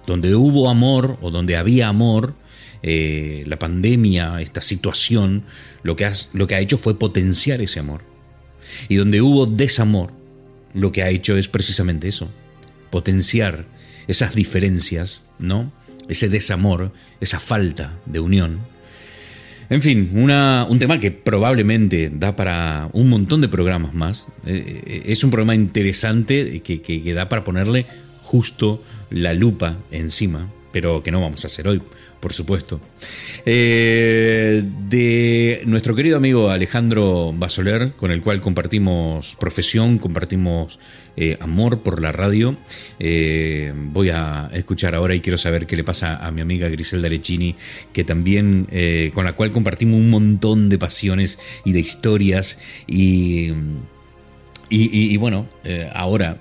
Donde 0.08 0.36
hubo 0.36 0.70
amor 0.70 1.18
o 1.22 1.32
donde 1.32 1.58
había 1.58 1.88
amor, 1.88 2.36
eh, 2.84 3.44
la 3.48 3.58
pandemia, 3.58 4.42
esta 4.42 4.60
situación, 4.60 5.44
lo 5.84 5.96
que, 5.96 6.12
lo 6.34 6.48
que 6.48 6.56
ha 6.56 6.60
hecho 6.60 6.78
fue 6.78 7.00
potenciar 7.00 7.62
ese 7.62 7.80
amor. 7.80 8.02
Y 8.90 8.96
donde 8.96 9.22
hubo 9.22 9.46
desamor, 9.46 10.12
lo 10.74 10.92
que 10.92 11.02
ha 11.02 11.10
hecho 11.10 11.38
es 11.38 11.48
precisamente 11.48 12.10
eso, 12.10 12.30
potenciar 12.92 13.66
esas 14.08 14.36
diferencias, 14.36 15.26
¿no? 15.40 15.72
Ese 16.10 16.28
desamor, 16.28 16.92
esa 17.22 17.40
falta 17.40 17.98
de 18.06 18.20
unión. 18.20 18.60
En 19.70 19.82
fin, 19.82 20.12
una, 20.16 20.68
un 20.70 20.78
tema 20.78 21.00
que 21.00 21.12
probablemente 21.12 22.12
da 22.14 22.36
para 22.36 22.90
un 22.92 23.08
montón 23.08 23.40
de 23.40 23.48
programas 23.48 23.94
más. 23.94 24.28
Eh, 24.46 24.82
eh, 24.86 25.04
es 25.06 25.24
un 25.24 25.32
programa 25.32 25.56
interesante 25.56 26.60
que, 26.62 26.82
que 26.82 27.14
da 27.14 27.30
para 27.30 27.46
ponerle 27.46 27.86
justo 28.22 28.84
la 29.10 29.34
lupa 29.34 29.78
encima, 29.92 30.52
pero 30.74 31.02
que 31.02 31.12
no 31.12 31.22
vamos 31.22 31.46
a 31.46 31.48
hacer 31.48 31.68
hoy 31.70 31.82
por 32.24 32.32
supuesto. 32.32 32.80
Eh, 33.46 34.64
de 34.88 35.62
nuestro 35.66 35.94
querido 35.94 36.16
amigo 36.16 36.50
Alejandro 36.52 37.34
Basoler, 37.36 37.92
con 37.98 38.12
el 38.12 38.22
cual 38.22 38.40
compartimos 38.40 39.36
profesión, 39.36 39.98
compartimos 39.98 40.80
eh, 41.18 41.38
amor 41.42 41.84
por 41.84 42.02
la 42.02 42.14
radio. 42.14 42.56
Eh, 42.98 43.74
voy 43.76 44.10
a 44.12 44.50
escuchar 44.54 44.96
ahora 44.96 45.16
y 45.16 45.20
quiero 45.20 45.38
saber 45.38 45.68
qué 45.68 45.76
le 45.76 45.84
pasa 45.84 46.26
a 46.26 46.32
mi 46.32 46.40
amiga 46.40 46.70
Griselda 46.70 47.10
Lecini, 47.10 47.58
que 47.92 48.06
también, 48.06 48.70
con 49.14 49.26
la 49.26 49.36
cual 49.36 49.52
compartimos 49.52 50.00
un 50.00 50.10
montón 50.10 50.70
de 50.70 50.78
pasiones 50.78 51.40
y 51.66 51.74
de 51.74 51.82
historias. 51.82 52.58
Y, 52.88 53.52
y, 54.70 55.14
y 55.14 55.18
bueno, 55.18 55.50
ahora 55.94 56.38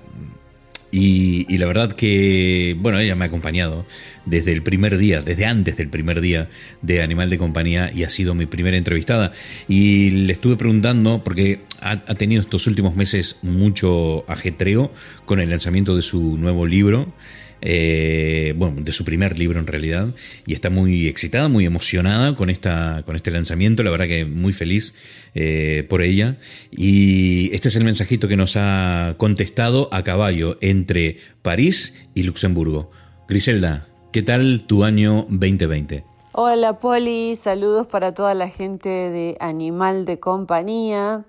y, 0.95 1.57
la 1.57 1.65
verdad 1.65 1.95
que, 1.95 2.77
bueno, 2.79 2.99
ella 2.99 3.15
me 3.15 3.25
ha 3.25 3.29
acompañado 3.29 3.87
desde 4.27 4.53
el 4.53 4.63
primer 4.63 4.99
día, 4.99 5.23
desde 5.23 5.47
antes 5.47 5.79
del 5.79 5.89
primer 5.89 6.21
día 6.21 6.51
de 6.83 7.01
Animal 7.01 7.31
de 7.31 7.39
Compañía 7.39 7.91
y 7.93 8.05
ha 8.05 8.11
sido 8.11 8.35
mi 8.35 8.45
primera 8.45 8.77
entrevistada. 8.77 9.33
Y 9.69 10.11
le 10.11 10.35
estuve 10.35 10.57
preguntando, 10.57 11.25
porque 11.25 11.63
ha, 11.81 11.97
tenido 12.15 12.43
estos 12.43 12.67
últimos 12.67 12.95
meses 12.95 13.39
mucho 13.41 14.31
ajetreo 14.31 14.93
con 15.25 15.41
el 15.41 15.49
lanzamiento 15.49 15.97
de 15.97 16.03
su 16.03 16.37
nuevo 16.37 16.67
libro 16.67 17.15
eh, 17.63 18.55
bueno, 18.57 18.83
de 18.83 18.93
su 18.93 19.05
primer 19.05 19.39
libro 19.39 19.61
en 19.61 19.67
realidad, 19.67 20.09
y 20.47 20.53
está 20.53 20.69
muy 20.69 21.07
excitada, 21.07 21.49
muy 21.49 21.65
emocionada 21.65 22.35
con, 22.35 22.51
esta, 22.51 23.05
con 23.07 23.15
este 23.15 23.31
lanzamiento, 23.31 23.85
la 23.85 23.91
verdad 23.91 24.09
que 24.09 24.25
muy 24.25 24.53
feliz 24.53 24.95
eh, 25.35 25.87
por 25.89 26.03
ella. 26.03 26.39
Y 26.71 27.55
este 27.55 27.69
es 27.69 27.77
el 27.77 27.85
mensajito 27.85 28.27
que 28.27 28.37
nos 28.37 28.57
ha 28.57 29.15
contestado 29.17 29.89
a 29.93 30.03
caballo 30.03 30.59
entre 30.61 31.19
París 31.43 31.97
y 32.15 32.25
Luxemburgo. 32.25 32.91
Griselda, 33.29 33.87
¿qué 34.13 34.23
tal 34.23 34.65
tu 34.67 34.85
año 34.85 35.27
2020? 35.31 36.05
Hola 36.33 36.79
Poli, 36.79 37.37
saludos 37.37 37.87
para 37.87 38.13
toda 38.13 38.35
la 38.35 38.49
gente 38.49 38.89
de 38.89 39.37
Animal 39.39 40.05
de 40.05 40.19
Compañía. 40.19 41.25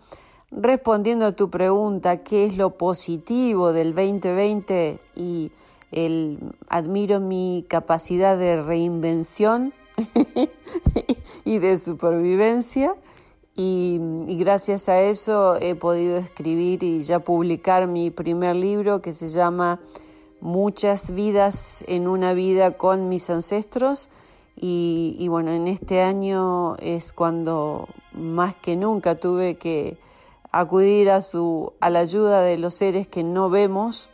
Respondiendo 0.50 1.26
a 1.26 1.32
tu 1.34 1.50
pregunta, 1.50 2.24
¿qué 2.24 2.46
es 2.46 2.58
lo 2.58 2.78
positivo 2.78 3.74
del 3.74 3.94
2020? 3.94 5.00
Y 5.16 5.52
el, 5.94 6.40
admiro 6.68 7.20
mi 7.20 7.66
capacidad 7.68 8.38
de 8.38 8.62
reinvención 8.62 9.74
y 11.46 11.60
de 11.60 11.78
supervivencia 11.78 12.96
y, 13.56 14.00
gracias 14.40 14.90
a 14.90 15.02
eso 15.02 15.58
he 15.58 15.76
podido 15.76 16.18
escribir 16.18 16.84
y 16.84 17.02
ya 17.02 17.20
publicar 17.20 17.88
mi 17.88 18.10
primer 18.10 18.56
libro 18.56 19.02
que 19.02 19.14
se 19.14 19.28
llama 19.28 19.80
Muchas 20.42 21.12
vidas 21.12 21.86
en 21.88 22.08
una 22.08 22.34
vida 22.34 22.72
con 22.72 23.08
mis 23.08 23.30
ancestros 23.30 24.10
y, 24.58 25.16
y 25.18 25.28
bueno, 25.30 25.52
en 25.52 25.68
este 25.68 26.02
año 26.02 26.76
es 26.78 27.14
cuando 27.14 27.88
más 28.12 28.56
que 28.56 28.76
nunca 28.76 29.16
tuve 29.16 29.56
que 29.56 29.98
acudir 30.52 31.10
a, 31.10 31.22
su, 31.22 31.74
a 31.80 31.90
la 31.90 32.00
ayuda 32.00 32.42
de 32.42 32.58
los 32.58 32.76
seres 32.76 33.08
que 33.08 33.24
no 33.24 33.50
vemos 33.50 34.10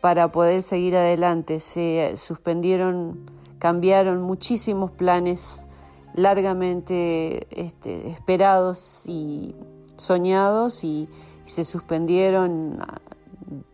para 0.00 0.32
poder 0.32 0.62
seguir 0.62 0.96
adelante. 0.96 1.60
Se 1.60 2.14
suspendieron, 2.16 3.20
cambiaron 3.58 4.22
muchísimos 4.22 4.90
planes 4.90 5.68
largamente 6.14 7.46
este, 7.50 8.08
esperados 8.10 9.04
y 9.06 9.54
soñados 9.96 10.84
y, 10.84 11.08
se 11.50 11.64
suspendieron, 11.64 12.78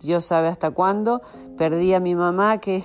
Dios 0.00 0.24
sabe 0.24 0.48
hasta 0.48 0.70
cuándo. 0.70 1.20
Perdí 1.58 1.92
a 1.92 2.00
mi 2.00 2.14
mamá, 2.14 2.58
que 2.58 2.82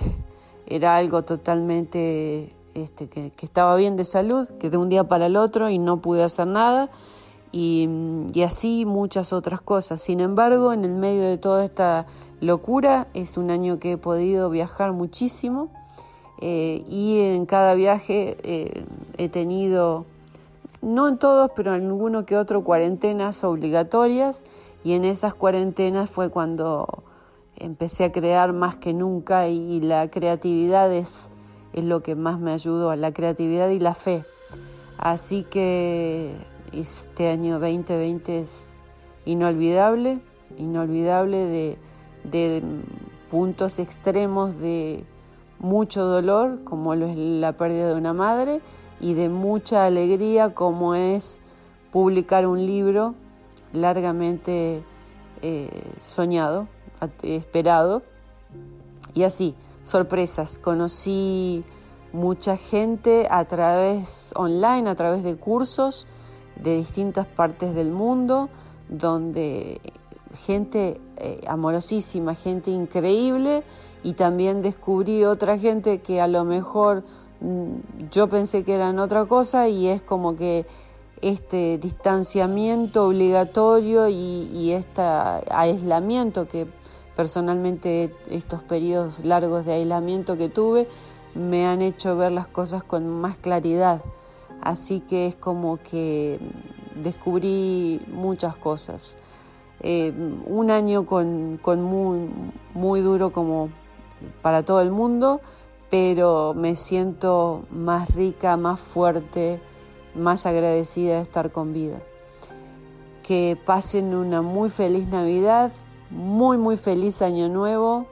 era 0.66 0.96
algo 0.96 1.24
totalmente 1.24 2.54
este, 2.74 3.08
que, 3.08 3.32
estaba 3.40 3.74
bien 3.76 3.96
de 3.96 4.04
salud, 4.04 4.48
que 4.60 4.68
de 4.68 4.76
un 4.76 4.90
día 4.90 5.04
para 5.04 5.26
el 5.26 5.36
otro 5.36 5.70
y 5.70 5.78
no 5.78 6.02
pude 6.02 6.22
hacer 6.22 6.46
nada. 6.46 6.90
Y, 7.52 7.88
y 8.32 8.42
así 8.42 8.84
muchas 8.84 9.32
otras 9.32 9.62
cosas. 9.62 10.02
Sin 10.02 10.20
embargo, 10.20 10.74
en 10.74 10.84
el 10.84 10.94
medio 10.94 11.22
de 11.22 11.38
toda 11.38 11.64
esta 11.64 12.06
locura. 12.42 13.06
Es 13.14 13.38
un 13.38 13.50
año 13.50 13.78
que 13.78 13.92
he 13.92 13.96
podido 13.96 14.50
viajar 14.50 14.92
muchísimo 14.92 15.70
eh, 16.40 16.84
y 16.88 17.20
en 17.20 17.46
cada 17.46 17.72
viaje 17.74 18.36
eh, 18.42 18.84
he 19.16 19.28
tenido, 19.28 20.04
no 20.82 21.08
en 21.08 21.18
todos, 21.18 21.52
pero 21.54 21.74
en 21.74 21.86
alguno 21.86 22.26
que 22.26 22.36
otro, 22.36 22.64
cuarentenas 22.64 23.44
obligatorias 23.44 24.44
y 24.84 24.92
en 24.92 25.04
esas 25.04 25.34
cuarentenas 25.34 26.10
fue 26.10 26.30
cuando 26.30 27.04
empecé 27.56 28.04
a 28.04 28.12
crear 28.12 28.52
más 28.52 28.76
que 28.76 28.92
nunca 28.92 29.46
y, 29.46 29.80
la 29.80 30.10
creatividad 30.10 30.92
es, 30.92 31.28
es 31.72 31.84
lo 31.84 32.02
que 32.02 32.16
más 32.16 32.40
me 32.40 32.52
ayudó, 32.52 32.94
la 32.96 33.12
creatividad 33.12 33.68
y 33.68 33.78
la 33.78 33.94
fe. 33.94 34.24
Así 34.98 35.44
que 35.44 36.34
este 36.72 37.28
año 37.28 37.60
2020 37.60 38.40
es 38.40 38.70
inolvidable, 39.26 40.20
inolvidable 40.58 41.38
de 41.38 41.78
de 42.24 42.62
puntos 43.30 43.78
extremos 43.78 44.58
de 44.58 45.04
mucho 45.58 46.04
dolor, 46.04 46.64
como 46.64 46.94
lo 46.94 47.06
es 47.06 47.16
la 47.16 47.56
pérdida 47.56 47.88
de 47.88 47.94
una 47.94 48.12
madre, 48.12 48.60
y 49.00 49.14
de 49.14 49.28
mucha 49.28 49.86
alegría, 49.86 50.54
como 50.54 50.94
es 50.94 51.40
publicar 51.90 52.46
un 52.46 52.66
libro 52.66 53.14
largamente 53.72 54.82
eh, 55.40 55.70
soñado, 55.98 56.68
esperado. 57.22 58.02
Y 59.14 59.24
así, 59.24 59.54
sorpresas. 59.82 60.58
Conocí 60.58 61.64
mucha 62.12 62.56
gente 62.56 63.26
a 63.30 63.44
través 63.46 64.32
online, 64.36 64.88
a 64.88 64.94
través 64.94 65.22
de 65.22 65.36
cursos 65.36 66.06
de 66.56 66.76
distintas 66.76 67.26
partes 67.26 67.74
del 67.74 67.90
mundo, 67.90 68.48
donde 68.88 69.80
gente 70.34 71.00
eh, 71.16 71.40
amorosísima, 71.46 72.34
gente 72.34 72.70
increíble, 72.70 73.62
y 74.02 74.14
también 74.14 74.62
descubrí 74.62 75.24
otra 75.24 75.58
gente 75.58 76.00
que 76.00 76.20
a 76.20 76.26
lo 76.26 76.44
mejor 76.44 77.04
mm, 77.40 78.08
yo 78.10 78.28
pensé 78.28 78.64
que 78.64 78.74
eran 78.74 78.98
otra 78.98 79.26
cosa 79.26 79.68
y 79.68 79.88
es 79.88 80.02
como 80.02 80.34
que 80.34 80.66
este 81.20 81.78
distanciamiento 81.78 83.06
obligatorio 83.06 84.08
y, 84.08 84.50
y 84.52 84.72
este 84.72 85.02
aislamiento 85.50 86.48
que 86.48 86.66
personalmente 87.14 88.14
estos 88.28 88.62
periodos 88.62 89.20
largos 89.24 89.64
de 89.64 89.74
aislamiento 89.74 90.36
que 90.36 90.48
tuve 90.48 90.88
me 91.34 91.66
han 91.66 91.80
hecho 91.80 92.16
ver 92.16 92.32
las 92.32 92.48
cosas 92.48 92.82
con 92.82 93.08
más 93.08 93.36
claridad. 93.36 94.02
Así 94.60 95.00
que 95.00 95.26
es 95.26 95.36
como 95.36 95.78
que 95.78 96.38
descubrí 96.96 98.00
muchas 98.08 98.56
cosas. 98.56 99.16
Eh, 99.82 100.12
un 100.46 100.70
año 100.70 101.06
con, 101.06 101.60
muy, 101.82 102.30
muy 102.72 103.00
duro 103.00 103.32
como 103.32 103.70
para 104.40 104.64
todo 104.64 104.80
el 104.80 104.92
mundo, 104.92 105.40
pero 105.90 106.54
me 106.54 106.76
siento 106.76 107.64
más 107.70 108.14
rica, 108.14 108.56
más 108.56 108.78
fuerte, 108.78 109.60
más 110.14 110.46
agradecida 110.46 111.16
de 111.16 111.22
estar 111.22 111.50
con 111.50 111.72
vida. 111.72 112.00
Que 113.24 113.58
pasen 113.66 114.14
una 114.14 114.40
muy 114.40 114.70
feliz 114.70 115.08
Navidad, 115.08 115.72
muy 116.10 116.58
muy 116.58 116.76
feliz 116.76 117.20
Año 117.20 117.48
Nuevo, 117.48 118.06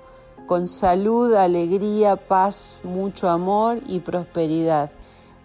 con 0.47 0.67
salud, 0.67 1.33
alegría, 1.35 2.17
paz, 2.17 2.83
mucho 2.85 3.29
amor 3.29 3.79
y 3.87 4.01
prosperidad. 4.01 4.91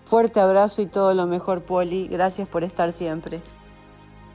Fuerte 0.05 0.39
abrazo 0.39 0.81
y 0.81 0.87
todo 0.87 1.13
lo 1.13 1.27
mejor, 1.27 1.61
Poli. 1.61 2.07
Gracias 2.07 2.47
por 2.47 2.63
estar 2.63 2.91
siempre. 2.91 3.41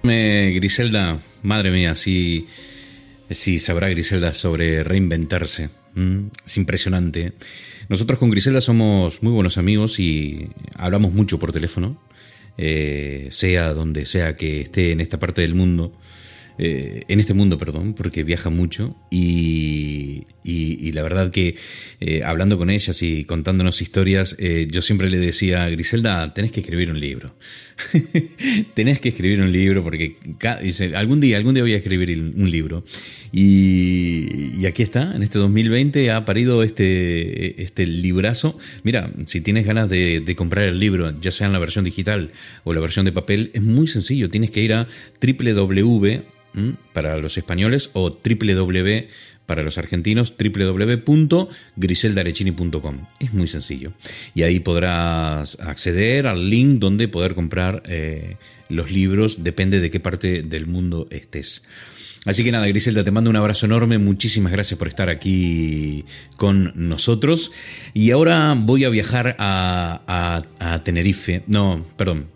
Griselda, 0.03 1.23
madre 1.43 1.71
mía, 1.71 1.95
si, 1.95 2.47
si 3.29 3.59
sabrá 3.59 3.89
Griselda 3.89 4.33
sobre 4.33 4.85
reinventarse. 4.85 5.71
Es 6.47 6.57
impresionante. 6.57 7.33
Nosotros 7.89 8.19
con 8.19 8.31
Griselda 8.31 8.61
somos 8.61 9.23
muy 9.23 9.33
buenos 9.33 9.59
amigos 9.59 9.99
y 9.99 10.49
hablamos 10.77 11.13
mucho 11.13 11.39
por 11.39 11.53
teléfono, 11.53 12.01
eh, 12.57 13.29
sea 13.33 13.75
donde 13.75 14.07
sea 14.07 14.37
que 14.37 14.61
esté 14.61 14.93
en 14.93 15.01
esta 15.01 15.19
parte 15.19 15.43
del 15.43 15.55
mundo. 15.55 15.93
Eh, 16.63 17.05
en 17.09 17.21
este 17.21 17.33
mundo, 17.33 17.57
perdón, 17.57 17.95
porque 17.95 18.23
viaja 18.23 18.51
mucho 18.51 18.95
y, 19.11 20.27
la 20.45 21.03
verdad 21.03 21.31
que 21.31 21.57
eh, 22.01 22.23
hablando 22.25 22.59
con 22.59 22.71
ellas 22.71 23.03
y 23.03 23.25
contándonos 23.25 23.83
historias, 23.83 24.37
eh, 24.39 24.69
yo 24.71 24.83
siempre 24.83 25.11
le 25.11 25.19
decía, 25.19 25.69
Griselda, 25.69 26.33
tenés 26.35 26.53
que 26.53 26.61
escribir 26.61 26.91
un 26.91 27.01
libro. 27.01 27.35
tenés 28.75 29.01
que 29.01 29.11
escribir 29.11 29.41
un 29.41 29.53
libro 29.53 29.83
porque 29.83 30.17
dice, 30.63 30.97
algún 30.97 31.21
día, 31.21 31.37
algún 31.37 31.55
día 31.55 31.63
voy 31.63 31.75
a 31.75 31.79
escribir 31.79 32.19
un 32.19 32.51
libro. 32.51 32.85
Y, 33.33 34.67
aquí 34.67 34.83
está, 34.83 35.15
en 35.15 35.23
este 35.23 35.39
2020 35.39 36.11
ha 36.11 36.25
parido 36.25 36.63
este, 36.63 37.63
este 37.63 37.87
librazo. 37.87 38.59
Mira, 38.83 39.11
si 39.27 39.41
tienes 39.41 39.67
ganas 39.67 39.89
de, 39.89 40.21
de 40.21 40.37
comprar 40.37 40.65
el 40.65 40.79
libro, 40.79 41.13
ya 41.21 41.31
sea 41.31 41.47
en 41.47 41.53
la 41.53 41.59
versión 41.59 41.85
digital 41.85 42.33
o 42.65 42.73
la 42.73 42.81
versión 42.81 43.05
de 43.05 43.13
papel, 43.13 43.51
es 43.55 43.63
muy 43.63 43.87
sencillo. 43.87 44.31
Tienes 44.31 44.51
que 44.51 44.61
ir 44.61 44.75
a 44.75 44.89
www 45.21 46.23
para 46.93 47.17
los 47.19 47.39
españoles 47.39 47.91
o 47.93 48.11
www 48.11 49.09
para 49.51 49.63
los 49.65 49.79
argentinos 49.79 50.33
www.griseldarecini.com. 50.39 52.99
Es 53.19 53.33
muy 53.33 53.49
sencillo. 53.49 53.93
Y 54.33 54.45
ahí 54.45 54.61
podrás 54.61 55.59
acceder 55.59 56.29
al 56.29 56.49
link 56.49 56.79
donde 56.79 57.09
poder 57.09 57.35
comprar 57.35 57.83
eh, 57.89 58.37
los 58.69 58.93
libros, 58.93 59.43
depende 59.43 59.81
de 59.81 59.91
qué 59.91 59.99
parte 59.99 60.45
del 60.45 60.67
mundo 60.67 61.09
estés. 61.11 61.65
Así 62.27 62.45
que 62.45 62.53
nada, 62.53 62.69
Griselda, 62.69 63.03
te 63.03 63.11
mando 63.11 63.29
un 63.29 63.35
abrazo 63.35 63.67
enorme, 63.67 63.99
muchísimas 63.99 64.53
gracias 64.53 64.79
por 64.79 64.87
estar 64.87 65.09
aquí 65.09 66.05
con 66.37 66.71
nosotros. 66.77 67.51
Y 67.93 68.13
ahora 68.13 68.55
voy 68.57 68.85
a 68.85 68.89
viajar 68.89 69.35
a, 69.41 70.45
a 70.61 70.85
Tenerife, 70.85 71.43
no, 71.49 71.85
perdón, 71.97 72.29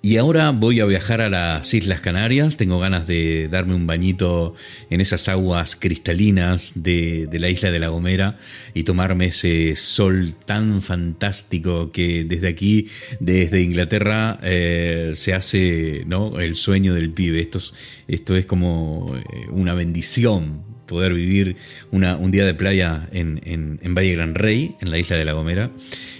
y 0.00 0.16
ahora 0.16 0.50
voy 0.52 0.78
a 0.80 0.84
viajar 0.84 1.20
a 1.20 1.28
las 1.28 1.74
Islas 1.74 2.00
Canarias. 2.00 2.56
Tengo 2.56 2.78
ganas 2.78 3.06
de 3.06 3.48
darme 3.48 3.74
un 3.74 3.86
bañito 3.86 4.54
en 4.90 5.00
esas 5.00 5.28
aguas 5.28 5.74
cristalinas 5.74 6.72
de, 6.76 7.28
la 7.32 7.48
isla 7.48 7.72
de 7.72 7.80
La 7.80 7.88
Gomera 7.88 8.38
y 8.74 8.84
tomarme 8.84 9.26
ese 9.26 9.74
sol 9.74 10.34
tan 10.46 10.82
fantástico 10.82 11.90
que 11.90 12.24
desde 12.24 12.48
aquí, 12.48 12.88
desde 13.18 13.60
Inglaterra, 13.60 14.38
eh, 14.42 15.12
se 15.16 15.34
hace 15.34 16.04
¿no? 16.06 16.38
el 16.38 16.54
sueño 16.54 16.94
del 16.94 17.10
pibe. 17.10 17.40
Esto 17.40 17.58
es, 17.58 17.74
esto 18.06 18.36
es 18.36 18.46
como 18.46 19.16
eh, 19.16 19.48
una 19.50 19.74
bendición 19.74 20.77
poder 20.88 21.14
vivir 21.14 21.56
una, 21.92 22.16
un 22.16 22.32
día 22.32 22.44
de 22.44 22.54
playa 22.54 23.08
en, 23.12 23.40
en, 23.44 23.94
Valle 23.94 24.14
Gran 24.14 24.34
Rey, 24.34 24.74
en 24.80 24.90
la 24.90 24.98
isla 24.98 25.16
de 25.16 25.24
La 25.24 25.34
Gomera. 25.34 25.70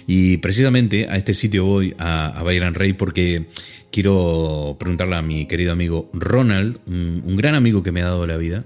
Y 0.07 0.37
precisamente 0.37 1.07
a 1.09 1.17
este 1.17 1.33
sitio 1.33 1.65
voy, 1.65 1.95
a, 1.97 2.41
Valle 2.43 2.59
Gran 2.59 2.75
Rey, 2.75 2.93
porque 2.93 3.47
quiero 3.91 4.77
preguntarle 4.79 5.17
a 5.17 5.21
mi 5.21 5.45
querido 5.45 5.73
amigo 5.73 6.09
Ronald, 6.13 6.79
un, 6.87 7.35
gran 7.35 7.55
amigo 7.55 7.83
que 7.83 7.91
me 7.91 8.01
ha 8.01 8.05
dado 8.05 8.25
la 8.25 8.37
vida, 8.37 8.63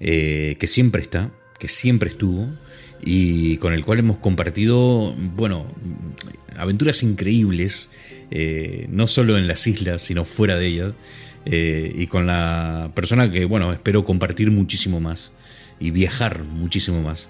eh, 0.00 0.56
que 0.58 0.66
siempre 0.66 1.00
está, 1.00 1.30
que 1.58 1.68
siempre 1.68 2.10
estuvo, 2.10 2.50
y 3.02 3.56
con 3.58 3.72
el 3.72 3.84
cual 3.84 4.00
hemos 4.00 4.18
compartido, 4.18 5.14
bueno, 5.14 5.66
aventuras 6.56 7.02
increíbles, 7.02 7.88
eh, 8.30 8.86
no 8.90 9.06
solo 9.06 9.38
en 9.38 9.46
las 9.46 9.66
islas, 9.66 10.02
sino 10.02 10.24
fuera 10.24 10.58
de 10.58 10.66
ellas. 10.66 10.92
Eh, 11.48 11.92
y 11.94 12.08
con 12.08 12.26
la 12.26 12.90
persona 12.94 13.30
que, 13.30 13.44
bueno, 13.44 13.72
espero 13.72 14.04
compartir 14.04 14.50
muchísimo 14.50 14.98
más 14.98 15.30
y 15.78 15.90
viajar 15.90 16.44
muchísimo 16.44 17.02
más. 17.02 17.28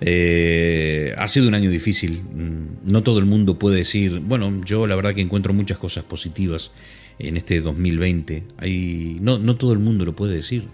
Eh, 0.00 1.14
ha 1.16 1.28
sido 1.28 1.48
un 1.48 1.54
año 1.54 1.70
difícil. 1.70 2.22
Mm, 2.22 2.90
no 2.90 3.02
todo 3.02 3.18
el 3.18 3.26
mundo 3.26 3.58
puede 3.58 3.78
decir, 3.78 4.20
bueno, 4.20 4.62
yo 4.64 4.86
la 4.86 4.96
verdad 4.96 5.14
que 5.14 5.20
encuentro 5.20 5.52
muchas 5.52 5.78
cosas 5.78 6.04
positivas 6.04 6.72
en 7.18 7.36
este 7.36 7.60
2020. 7.60 8.44
Hay, 8.58 9.18
no, 9.20 9.38
no 9.38 9.56
todo 9.56 9.72
el 9.72 9.78
mundo 9.78 10.04
lo 10.04 10.14
puede 10.14 10.34
decir. 10.34 10.64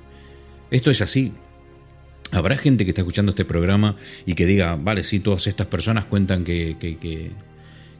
Esto 0.71 0.91
es 0.91 1.03
así. 1.03 1.33
Habrá 2.33 2.57
gente 2.57 2.85
que 2.85 2.91
está 2.91 3.01
escuchando 3.03 3.31
este 3.31 3.45
programa 3.45 3.97
y 4.27 4.35
que 4.35 4.47
diga, 4.47 4.77
vale, 4.77 5.03
sí, 5.03 5.21
todas 5.21 5.47
estas 5.47 5.67
personas 5.67 6.05
cuentan 6.05 6.45
que, 6.45 6.77
que, 6.79 7.31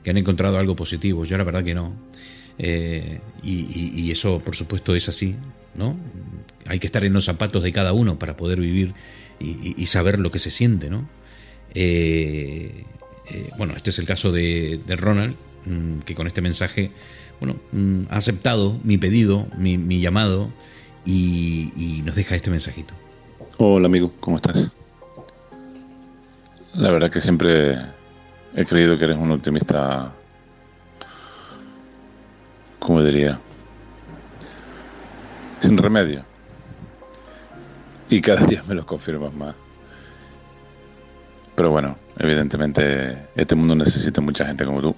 han 0.09 0.17
encontrado 0.17 0.59
algo 0.59 0.75
positivo. 0.75 1.25
Yo 1.27 1.37
la 1.37 1.45
verdad 1.45 1.63
que 1.63 1.75
no. 1.75 1.95
Eh, 2.59 3.21
y, 3.43 4.11
eso, 4.11 4.41
por 4.41 4.57
supuesto, 4.57 4.95
es 4.95 5.09
así, 5.09 5.37
¿no? 5.75 5.97
Hay 6.69 6.79
que 6.79 6.87
estar 6.87 7.05
en 7.05 7.13
los 7.13 7.25
zapatos 7.25 7.63
de 7.63 7.73
cada 7.73 7.93
uno 7.93 8.19
para 8.19 8.37
poder 8.37 8.61
vivir 8.61 8.95
y, 9.41 9.87
saber 9.87 10.19
lo 10.19 10.31
que 10.31 10.39
se 10.39 10.51
siente, 10.51 10.91
¿no? 10.91 11.09
Eh, 11.75 12.85
eh, 13.31 13.51
bueno, 13.57 13.75
este 13.77 13.91
es 13.91 13.99
el 13.99 14.07
caso 14.07 14.33
de, 14.33 14.81
Ronald, 14.97 15.37
mm, 15.65 16.01
que 16.01 16.15
con 16.15 16.27
este 16.27 16.41
mensaje, 16.41 16.91
bueno, 17.41 17.57
mm, 17.73 18.03
ha 18.11 18.17
aceptado 18.17 18.79
mi 18.83 18.99
pedido, 18.99 19.47
mi, 19.57 20.01
llamado 20.01 20.53
y, 21.07 21.73
y 21.77 22.03
nos 22.03 22.17
deja 22.17 22.35
este 22.35 22.51
mensajito. 22.51 22.95
Hola 23.59 23.87
amigo, 23.87 24.13
¿cómo 24.21 24.37
estás? 24.37 24.77
La 26.75 26.91
verdad 26.91 27.11
que 27.11 27.21
siempre 27.21 27.79
he 28.55 28.65
creído 28.65 28.99
que 28.99 29.05
eres 29.05 29.17
un 29.17 29.31
optimista 29.31 30.13
como 32.89 33.03
diría, 33.03 33.39
sin 35.61 35.77
remedio. 35.77 36.25
Y 38.11 38.21
cada 38.21 38.47
día 38.47 38.63
me 38.67 38.75
lo 38.75 38.87
confirmas 38.87 39.33
más. 39.35 39.55
Pero 41.55 41.71
bueno, 41.71 41.97
evidentemente 42.19 43.29
este 43.35 43.55
mundo 43.55 43.75
necesita 43.75 44.21
mucha 44.21 44.47
gente 44.47 44.65
como 44.65 44.81
tú. 44.81 44.97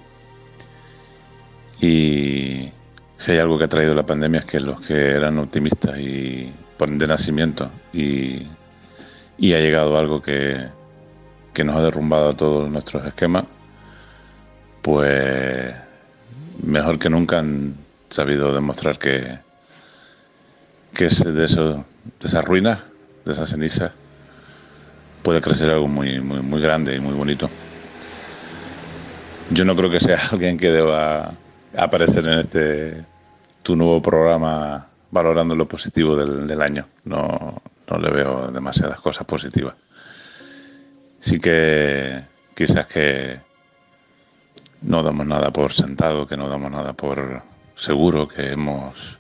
Y 1.81 2.71
si 3.17 3.33
hay 3.33 3.39
algo 3.39 3.57
que 3.57 3.65
ha 3.65 3.69
traído 3.69 3.95
la 3.95 4.05
pandemia 4.05 4.41
es 4.41 4.47
que 4.47 4.61
los 4.61 4.81
que 4.81 4.95
eran 5.13 5.39
optimistas 5.39 5.99
y 5.99 6.53
ponen 6.77 6.99
de 6.99 7.07
nacimiento 7.07 7.71
y, 7.93 8.47
y 9.39 9.55
ha 9.55 9.59
llegado 9.59 9.99
algo 9.99 10.21
que, 10.21 10.69
que 11.53 11.65
nos 11.65 11.77
ha 11.77 11.83
derrumbado 11.83 12.35
todos 12.35 12.71
nuestros 12.71 13.07
esquemas, 13.07 13.45
pues 14.83 15.75
mejor 16.63 16.99
que 16.99 17.11
nunca 17.11 17.39
han 17.39 17.75
sabido 18.09 18.55
demostrar 18.55 18.99
que, 18.99 19.39
que 20.93 21.07
es 21.07 21.25
de, 21.25 21.45
eso, 21.45 21.85
de 22.21 22.27
esas 22.27 22.45
ruinas, 22.45 22.81
de 23.25 23.33
esas 23.33 23.49
cenizas, 23.51 23.93
puede 25.23 25.41
crecer 25.41 25.71
algo 25.71 25.89
muy, 25.89 26.21
muy, 26.21 26.41
muy 26.41 26.61
grande 26.61 26.97
y 26.97 27.01
muy 27.01 27.15
bonito. 27.15 27.49
Yo 29.51 29.65
no 29.65 29.75
creo 29.77 29.91
que 29.91 30.01
sea 30.01 30.19
alguien 30.31 30.57
que 30.57 30.71
deba 30.71 31.33
aparecer 31.77 32.27
en 32.27 32.39
este 32.41 33.05
tu 33.63 33.77
nuevo 33.77 34.01
programa 34.01 34.87
valorando 35.11 35.55
lo 35.55 35.69
positivo 35.69 36.17
del, 36.17 36.47
del 36.47 36.63
año. 36.63 36.87
No, 37.05 37.63
no 37.89 37.99
le 37.99 38.11
veo 38.11 38.51
demasiadas 38.51 39.01
cosas 39.01 39.27
positivas. 39.27 39.75
Sí 41.19 41.39
que 41.39 42.25
quizás 42.55 42.87
que 42.87 43.41
no 44.83 45.03
damos 45.03 45.27
nada 45.27 45.51
por 45.51 45.73
sentado, 45.73 46.27
que 46.27 46.37
no 46.37 46.49
damos 46.49 46.71
nada 46.71 46.95
por 46.95 47.43
seguro, 47.75 48.27
que 48.27 48.53
hemos 48.53 49.20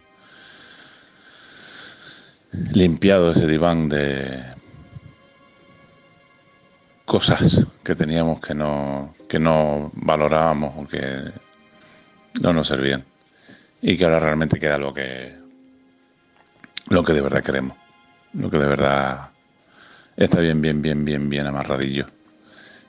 limpiado 2.53 3.31
ese 3.31 3.47
diván 3.47 3.89
de 3.89 4.43
cosas 7.05 7.67
que 7.83 7.95
teníamos 7.95 8.41
que 8.41 8.55
no, 8.55 9.15
que 9.29 9.39
no 9.39 9.91
valorábamos 9.95 10.75
o 10.77 10.89
que 10.89 11.33
no 12.41 12.53
nos 12.53 12.69
servían. 12.69 13.05
Y 13.83 13.97
que 13.97 14.05
ahora 14.05 14.19
realmente 14.19 14.59
queda 14.59 14.79
lo 14.79 14.93
que 14.93 15.39
lo 16.89 17.03
que 17.03 17.13
de 17.13 17.21
verdad 17.21 17.43
queremos, 17.43 17.77
lo 18.35 18.51
que 18.51 18.59
de 18.59 18.67
verdad 18.67 19.31
está 20.17 20.41
bien, 20.41 20.61
bien, 20.61 20.83
bien, 20.83 21.05
bien, 21.05 21.29
bien 21.29 21.47
amarradillo. 21.47 22.07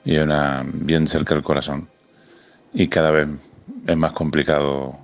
Y 0.04 0.16
una 0.18 0.64
bien 0.66 1.06
cerca 1.06 1.34
del 1.34 1.44
corazón. 1.44 1.88
Y 2.74 2.88
cada 2.88 3.10
vez 3.10 3.28
es 3.86 3.96
más 3.96 4.12
complicado 4.12 4.98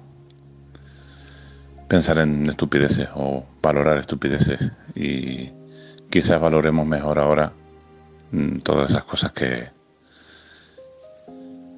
pensar 1.89 2.19
en 2.19 2.49
estupideces 2.49 3.09
o 3.15 3.45
valorar 3.63 3.99
estupideces 3.99 4.71
y 4.95 5.51
quizás 6.11 6.41
valoremos 6.41 6.87
mejor 6.87 7.19
ahora 7.19 7.53
mm, 8.31 8.59
todas 8.59 8.91
esas 8.91 9.05
cosas 9.05 9.33
que 9.33 9.71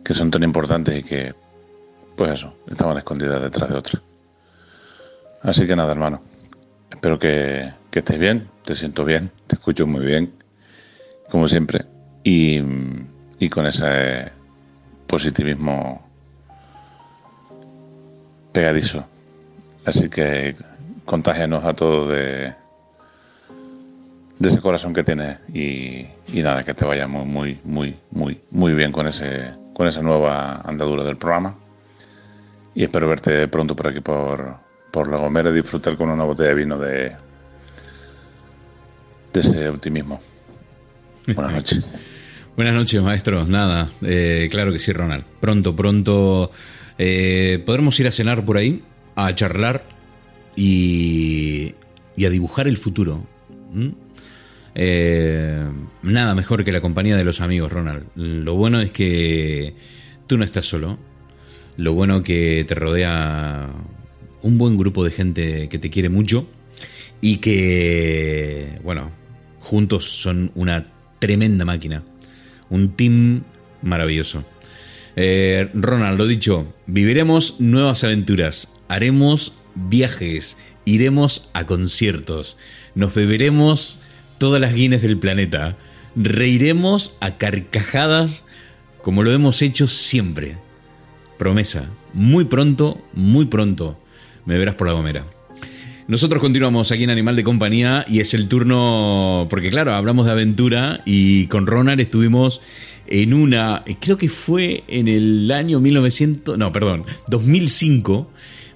que 0.05 0.15
son 0.15 0.31
tan 0.31 0.43
importantes 0.43 0.99
y 0.99 1.03
que 1.05 1.35
pues 2.16 2.32
eso, 2.32 2.55
estaban 2.69 2.99
escondidas 2.99 3.41
detrás 3.41 3.70
de 3.70 3.77
otras. 3.77 4.03
Así 5.41 5.66
que 5.66 5.74
nada, 5.74 5.93
hermano. 5.93 6.20
Espero 6.91 7.19
que, 7.19 7.73
que 7.91 8.01
estés 8.01 8.19
bien, 8.19 8.51
te 8.65 8.74
siento 8.74 9.07
bien, 9.07 9.31
te 9.47 9.55
escucho 9.55 9.87
muy 9.87 10.05
bien, 10.05 10.35
como 11.31 11.49
siempre, 11.49 11.87
y, 12.23 12.61
y 13.39 13.49
con 13.49 13.66
ese 13.66 14.32
positivismo 15.07 16.07
pegadizo. 18.53 19.07
Así 19.91 20.09
que 20.09 20.55
contágenos 21.05 21.65
a 21.65 21.75
todos 21.75 22.09
de, 22.11 22.55
ese 24.41 24.61
corazón 24.61 24.95
que 24.95 25.03
tienes 25.03 25.39
y, 25.53 26.07
y, 26.33 26.43
nada, 26.45 26.62
que 26.62 26.75
te 26.75 26.85
vaya 26.85 27.09
muy, 27.09 27.25
muy, 27.25 27.59
muy, 27.65 27.97
muy, 28.12 28.41
muy 28.53 28.73
bien 28.75 28.93
con, 28.93 29.09
ese, 29.09 29.51
con 29.75 29.89
esa 29.89 30.01
nueva 30.01 30.61
andadura 30.61 31.03
del 31.03 31.17
programa. 31.17 31.57
Y 32.73 32.85
espero 32.85 33.09
verte 33.09 33.49
pronto 33.49 33.75
por 33.75 33.89
aquí, 33.89 33.99
por, 33.99 34.59
por 34.93 35.11
La 35.11 35.17
Gomera, 35.17 35.51
y 35.51 35.55
disfrutar 35.55 35.97
con 35.97 36.09
una 36.09 36.23
botella 36.23 36.51
de 36.51 36.55
vino 36.55 36.79
de, 36.79 37.12
de 39.33 39.41
ese 39.41 39.69
optimismo. 39.69 40.21
Buenas 41.35 41.53
noches. 41.53 41.93
Buenas 42.57 42.75
noches, 42.75 43.03
maestro. 43.03 43.45
Nada, 43.45 43.91
eh, 44.03 44.47
claro 44.53 44.73
que 44.73 44.79
sí, 44.79 44.93
Ronald. 44.93 45.25
Pronto, 45.41 45.75
pronto 45.75 46.53
eh, 46.97 47.61
podremos 47.67 47.99
ir 47.99 48.07
a 48.07 48.12
cenar 48.12 48.45
por 48.45 48.57
ahí, 48.57 48.85
a 49.27 49.35
charlar 49.35 49.85
y, 50.57 51.75
y 52.17 52.25
a 52.25 52.31
dibujar 52.31 52.69
el 52.69 52.77
futuro. 52.77 53.27
Eh, 54.75 55.65
nada 56.03 56.35
mejor 56.35 56.65
que 56.65 56.73
la 56.73 56.81
compañía 56.81 57.17
de 57.17 57.25
los 57.25 57.41
amigos, 57.41 57.73
Ronald. 57.73 58.07
Lo 58.15 58.55
bueno 58.55 58.81
es 58.81 58.93
que 58.93 59.75
tú 60.27 60.37
no 60.37 60.45
estás 60.45 60.67
solo. 60.67 60.99
Lo 61.77 61.95
bueno 61.95 62.23
que 62.23 62.65
te 62.67 62.75
rodea 62.75 63.71
un 64.43 64.59
buen 64.59 64.77
grupo 64.77 65.05
de 65.05 65.11
gente 65.11 65.69
que 65.69 65.79
te 65.79 65.91
quiere 65.91 66.09
mucho 66.09 66.49
y 67.21 67.39
que, 67.39 68.79
bueno, 68.83 69.11
juntos 69.61 70.05
son 70.05 70.51
una 70.55 70.87
tremenda 71.19 71.65
máquina. 71.65 72.03
Un 72.69 72.97
team 72.97 73.43
maravilloso. 73.83 74.45
Eh, 75.17 75.69
Ronald, 75.75 76.19
lo 76.19 76.27
dicho, 76.27 76.73
viviremos 76.87 77.61
nuevas 77.61 78.05
aventuras, 78.05 78.73
haremos 78.91 79.55
viajes, 79.77 80.59
iremos 80.85 81.49
a 81.55 81.65
conciertos, 81.65 82.59
nos 82.97 83.15
beberemos 83.15 84.01
todas 84.39 84.61
las 84.61 84.75
guines 84.75 85.01
del 85.01 85.17
planeta, 85.17 85.79
reiremos 86.17 87.17
a 87.21 87.39
carcajadas 87.39 88.45
como 89.01 89.23
lo 89.23 89.31
hemos 89.31 89.62
hecho 89.62 89.87
siempre. 89.87 90.57
Promesa, 91.39 91.89
muy 92.12 92.47
pronto, 92.47 93.01
muy 93.15 93.47
pronto, 93.47 93.97
me 94.45 94.59
verás 94.59 94.75
por 94.75 94.89
la 94.89 94.93
gomera. 94.93 95.25
Nosotros 96.09 96.41
continuamos 96.41 96.91
aquí 96.91 97.05
en 97.05 97.11
Animal 97.11 97.37
de 97.37 97.45
Compañía 97.45 98.05
y 98.09 98.19
es 98.19 98.35
el 98.35 98.49
turno, 98.49 99.47
porque 99.49 99.71
claro, 99.71 99.95
hablamos 99.95 100.27
de 100.27 100.33
aventura 100.33 101.03
y 101.07 101.47
con 101.47 101.69
Ronald 101.69 102.01
estuvimos 102.01 102.61
en 103.07 103.35
una, 103.35 103.85
creo 104.01 104.19
que 104.19 104.29
fue 104.29 104.83
en 104.89 105.07
el 105.07 105.51
año 105.53 105.79
1900, 105.79 106.59
no, 106.59 106.73
perdón, 106.73 107.05
2005, 107.29 108.29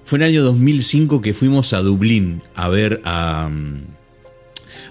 fue 0.05 0.19
en 0.19 0.21
el 0.21 0.29
año 0.29 0.43
2005 0.43 1.19
que 1.19 1.33
fuimos 1.33 1.73
a 1.73 1.79
Dublín 1.79 2.43
a 2.53 2.69
ver 2.69 3.01
a, 3.05 3.49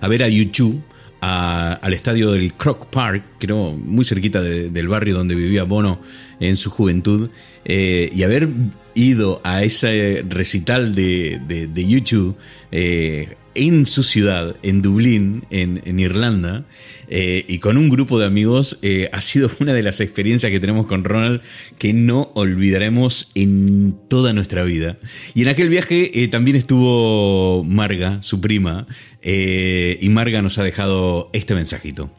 a 0.01 0.09
ver 0.09 0.23
a 0.25 0.29
YouTube. 0.29 0.83
al 1.21 1.95
estadio 1.95 2.33
del 2.33 2.53
Croc 2.53 2.87
Park, 2.91 3.25
creo 3.39 3.73
muy 3.73 4.05
cerquita 4.05 4.43
del 4.43 4.89
barrio 4.89 5.15
donde 5.15 5.35
vivía 5.35 5.65
Bono 5.65 5.99
en 6.39 6.59
su 6.59 6.71
juventud, 6.71 7.31
eh, 7.65 8.11
y 8.13 8.25
haber 8.25 8.51
ido 8.95 9.41
a 9.43 9.63
ese 9.63 10.23
recital 10.29 10.95
de, 10.95 11.41
de, 11.49 11.89
YouTube 11.89 12.37
eh, 12.71 13.37
en 13.55 13.87
su 13.87 14.03
ciudad, 14.03 14.57
en 14.63 14.83
Dublín, 14.83 15.45
en, 15.51 15.99
Irlanda, 15.99 16.65
eh, 17.09 17.45
y 17.49 17.59
con 17.59 17.77
un 17.77 17.89
grupo 17.89 18.19
de 18.19 18.27
amigos, 18.27 18.79
eh, 18.83 19.09
ha 19.13 19.21
sido 19.21 19.51
una 19.61 19.73
de 19.73 19.83
las 19.83 20.01
experiencias 20.01 20.51
que 20.51 20.61
tenemos 20.61 20.87
con 20.87 21.05
Ronald 21.05 21.43
que 21.79 21.93
no 21.93 22.31
olvidaremos 22.35 23.31
en 23.35 23.97
toda 24.09 24.33
nuestra 24.33 24.65
vida. 24.65 24.99
Y 25.35 25.43
en 25.43 25.49
aquel 25.49 25.69
viaje 25.69 26.29
también 26.31 26.57
estuvo 26.57 27.65
Marga, 27.65 28.23
su 28.23 28.41
prima, 28.41 28.87
y 29.23 30.09
Marga 30.11 30.43
nos 30.43 30.59
ha 30.59 30.63
dejado 30.63 31.31
este 31.33 31.55
mensajito. 31.55 32.11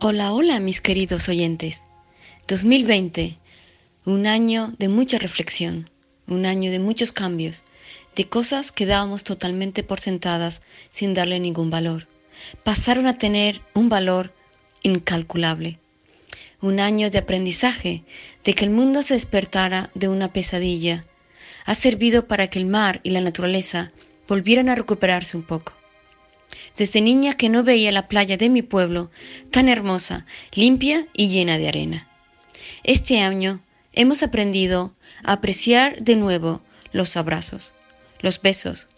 Hola, 0.00 0.32
hola 0.32 0.60
mis 0.60 0.80
queridos 0.80 1.28
oyentes. 1.28 1.82
2020, 2.48 3.38
un 4.04 4.26
año 4.26 4.74
de 4.78 4.88
mucha 4.88 5.18
reflexión 5.18 5.90
un 6.30 6.46
año 6.46 6.70
de 6.70 6.78
muchos 6.78 7.12
cambios, 7.12 7.64
de 8.16 8.28
cosas 8.28 8.72
que 8.72 8.86
dábamos 8.86 9.24
totalmente 9.24 9.82
por 9.82 10.00
sentadas 10.00 10.62
sin 10.90 11.14
darle 11.14 11.40
ningún 11.40 11.70
valor. 11.70 12.08
Pasaron 12.64 13.06
a 13.06 13.18
tener 13.18 13.60
un 13.74 13.88
valor 13.88 14.32
incalculable. 14.82 15.78
Un 16.60 16.80
año 16.80 17.10
de 17.10 17.18
aprendizaje, 17.18 18.04
de 18.44 18.54
que 18.54 18.64
el 18.64 18.70
mundo 18.70 19.02
se 19.02 19.14
despertara 19.14 19.90
de 19.94 20.08
una 20.08 20.32
pesadilla. 20.32 21.04
Ha 21.64 21.74
servido 21.74 22.26
para 22.26 22.48
que 22.48 22.58
el 22.58 22.66
mar 22.66 23.00
y 23.02 23.10
la 23.10 23.20
naturaleza 23.20 23.92
volvieran 24.28 24.68
a 24.68 24.74
recuperarse 24.74 25.36
un 25.36 25.42
poco. 25.42 25.74
Desde 26.76 27.00
niña 27.00 27.34
que 27.34 27.48
no 27.48 27.62
veía 27.62 27.92
la 27.92 28.08
playa 28.08 28.36
de 28.36 28.48
mi 28.48 28.62
pueblo 28.62 29.10
tan 29.50 29.68
hermosa, 29.68 30.26
limpia 30.54 31.06
y 31.12 31.28
llena 31.28 31.58
de 31.58 31.68
arena. 31.68 32.08
Este 32.82 33.20
año 33.20 33.60
hemos 33.92 34.22
aprendido 34.22 34.94
apreciar 35.22 36.00
de 36.02 36.16
nuevo 36.16 36.62
los 36.92 37.16
abrazos, 37.16 37.74
los 38.20 38.40
besos, 38.40 38.88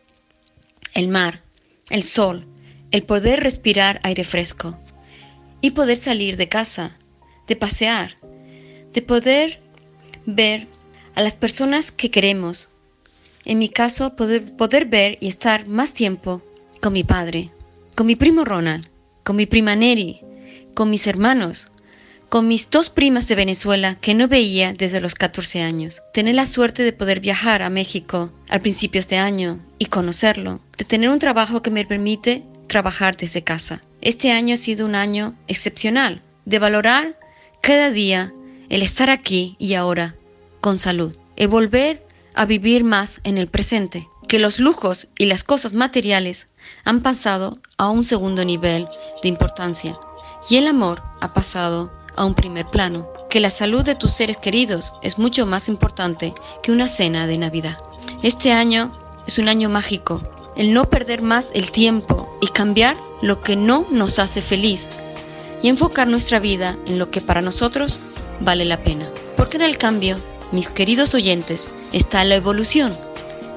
el 0.94 1.08
mar, 1.08 1.42
el 1.90 2.02
sol, 2.02 2.46
el 2.90 3.02
poder 3.04 3.40
respirar 3.40 4.00
aire 4.02 4.24
fresco 4.24 4.78
y 5.60 5.72
poder 5.72 5.96
salir 5.96 6.36
de 6.36 6.48
casa, 6.48 6.98
de 7.46 7.56
pasear, 7.56 8.16
de 8.92 9.02
poder 9.02 9.60
ver 10.26 10.68
a 11.14 11.22
las 11.22 11.34
personas 11.34 11.90
que 11.90 12.10
queremos. 12.10 12.68
En 13.44 13.58
mi 13.58 13.68
caso, 13.68 14.14
poder, 14.14 14.56
poder 14.56 14.86
ver 14.86 15.18
y 15.20 15.28
estar 15.28 15.66
más 15.66 15.94
tiempo 15.94 16.42
con 16.80 16.92
mi 16.92 17.04
padre, 17.04 17.50
con 17.96 18.06
mi 18.06 18.16
primo 18.16 18.44
Ronald, 18.44 18.88
con 19.24 19.36
mi 19.36 19.46
prima 19.46 19.74
Neri, 19.74 20.20
con 20.74 20.90
mis 20.90 21.06
hermanos, 21.06 21.71
con 22.32 22.48
mis 22.48 22.70
dos 22.70 22.88
primas 22.88 23.28
de 23.28 23.34
Venezuela 23.34 23.96
que 23.96 24.14
no 24.14 24.26
veía 24.26 24.72
desde 24.72 25.02
los 25.02 25.14
14 25.14 25.60
años. 25.60 26.02
Tener 26.14 26.34
la 26.34 26.46
suerte 26.46 26.82
de 26.82 26.94
poder 26.94 27.20
viajar 27.20 27.60
a 27.60 27.68
México 27.68 28.32
al 28.48 28.62
principio 28.62 29.02
de 29.02 29.18
año 29.18 29.60
y 29.78 29.84
conocerlo, 29.84 30.58
de 30.78 30.86
tener 30.86 31.10
un 31.10 31.18
trabajo 31.18 31.60
que 31.60 31.70
me 31.70 31.84
permite 31.84 32.42
trabajar 32.68 33.18
desde 33.18 33.44
casa. 33.44 33.82
Este 34.00 34.32
año 34.32 34.54
ha 34.54 34.56
sido 34.56 34.86
un 34.86 34.94
año 34.94 35.34
excepcional, 35.46 36.22
de 36.46 36.58
valorar 36.58 37.18
cada 37.60 37.90
día 37.90 38.32
el 38.70 38.80
estar 38.80 39.10
aquí 39.10 39.54
y 39.58 39.74
ahora 39.74 40.16
con 40.62 40.78
salud, 40.78 41.14
el 41.36 41.48
volver 41.48 42.02
a 42.32 42.46
vivir 42.46 42.82
más 42.82 43.20
en 43.24 43.36
el 43.36 43.48
presente, 43.48 44.08
que 44.26 44.38
los 44.38 44.58
lujos 44.58 45.08
y 45.18 45.26
las 45.26 45.44
cosas 45.44 45.74
materiales 45.74 46.48
han 46.84 47.02
pasado 47.02 47.52
a 47.76 47.90
un 47.90 48.02
segundo 48.02 48.42
nivel 48.46 48.88
de 49.22 49.28
importancia 49.28 49.98
y 50.48 50.56
el 50.56 50.66
amor 50.66 51.02
ha 51.20 51.34
pasado 51.34 52.01
a 52.16 52.24
un 52.24 52.34
primer 52.34 52.66
plano, 52.66 53.08
que 53.30 53.40
la 53.40 53.50
salud 53.50 53.84
de 53.84 53.94
tus 53.94 54.12
seres 54.12 54.36
queridos 54.36 54.94
es 55.02 55.18
mucho 55.18 55.46
más 55.46 55.68
importante 55.68 56.34
que 56.62 56.72
una 56.72 56.86
cena 56.86 57.26
de 57.26 57.38
Navidad. 57.38 57.78
Este 58.22 58.52
año 58.52 58.92
es 59.26 59.38
un 59.38 59.48
año 59.48 59.68
mágico, 59.68 60.20
el 60.56 60.74
no 60.74 60.90
perder 60.90 61.22
más 61.22 61.50
el 61.54 61.70
tiempo 61.70 62.28
y 62.40 62.48
cambiar 62.48 62.96
lo 63.22 63.42
que 63.42 63.56
no 63.56 63.86
nos 63.90 64.18
hace 64.18 64.42
feliz 64.42 64.88
y 65.62 65.68
enfocar 65.68 66.08
nuestra 66.08 66.40
vida 66.40 66.76
en 66.86 66.98
lo 66.98 67.10
que 67.10 67.20
para 67.20 67.40
nosotros 67.40 68.00
vale 68.40 68.64
la 68.64 68.82
pena. 68.82 69.08
Porque 69.36 69.56
en 69.56 69.62
el 69.62 69.78
cambio, 69.78 70.16
mis 70.50 70.68
queridos 70.68 71.14
oyentes, 71.14 71.68
está 71.92 72.24
la 72.24 72.34
evolución 72.34 72.96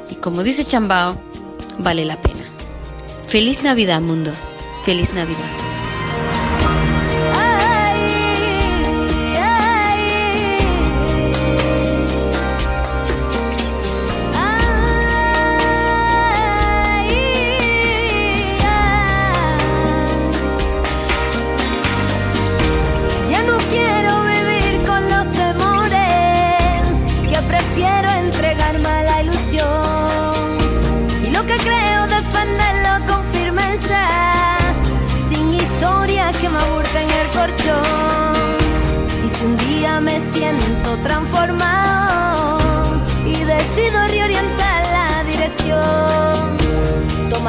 y 0.10 0.15
como 0.15 0.44
dice 0.44 0.65
Chambao, 0.65 1.18
vale 1.80 2.06
la 2.06 2.22
pena. 2.22 2.44
Feliz 3.27 3.64
Navidad 3.64 4.02
mundo, 4.02 4.32
feliz 4.86 5.14
Navidad. 5.14 5.65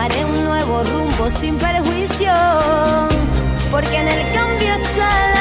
Tomaré 0.09 0.25
un 0.25 0.45
nuevo 0.45 0.85
rumbo 0.85 1.31
sin 1.31 1.57
perjuicio. 1.57 2.31
Porque 3.71 3.97
en 3.97 4.09
el 4.09 4.33
cambio 4.33 4.73
está 4.75 5.36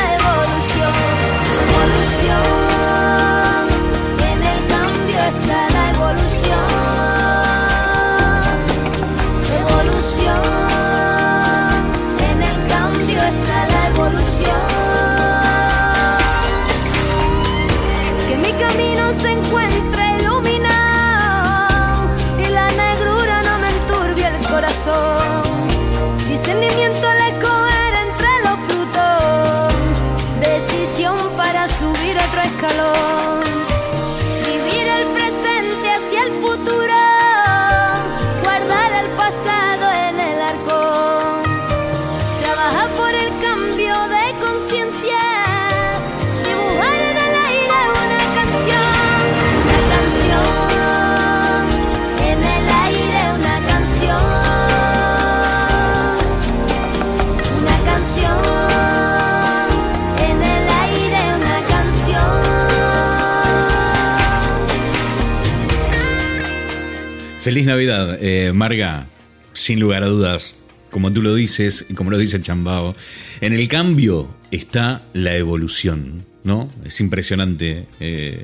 Feliz 67.46 67.68
Navidad, 67.68 68.18
eh, 68.22 68.54
Marga. 68.54 69.06
Sin 69.54 69.80
lugar 69.80 70.02
a 70.02 70.08
dudas, 70.08 70.56
como 70.90 71.14
tú 71.14 71.22
lo 71.22 71.36
dices 71.36 71.86
y 71.88 71.94
como 71.94 72.10
lo 72.10 72.18
dice 72.18 72.42
Chambao, 72.42 72.96
en 73.40 73.54
el 73.54 73.68
cambio 73.68 74.36
está 74.50 75.04
la 75.14 75.36
evolución, 75.36 76.26
¿no? 76.44 76.72
Es 76.84 77.00
impresionante. 77.02 77.86
eh, 78.00 78.42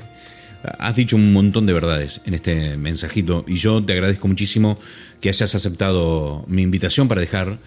has 0.78 0.94
dicho 0.94 1.16
un 1.16 1.32
montón 1.32 1.66
de 1.66 1.72
verdades 1.72 2.20
en 2.26 2.34
este 2.34 2.76
mensajito 2.76 3.44
y 3.48 3.56
yo 3.56 3.84
te 3.84 3.92
agradezco 3.92 4.28
muchísimo 4.28 4.78
que 5.20 5.30
hayas 5.30 5.52
aceptado 5.52 6.44
mi 6.46 6.62
invitación 6.62 7.08
para 7.08 7.20
dejar 7.22 7.58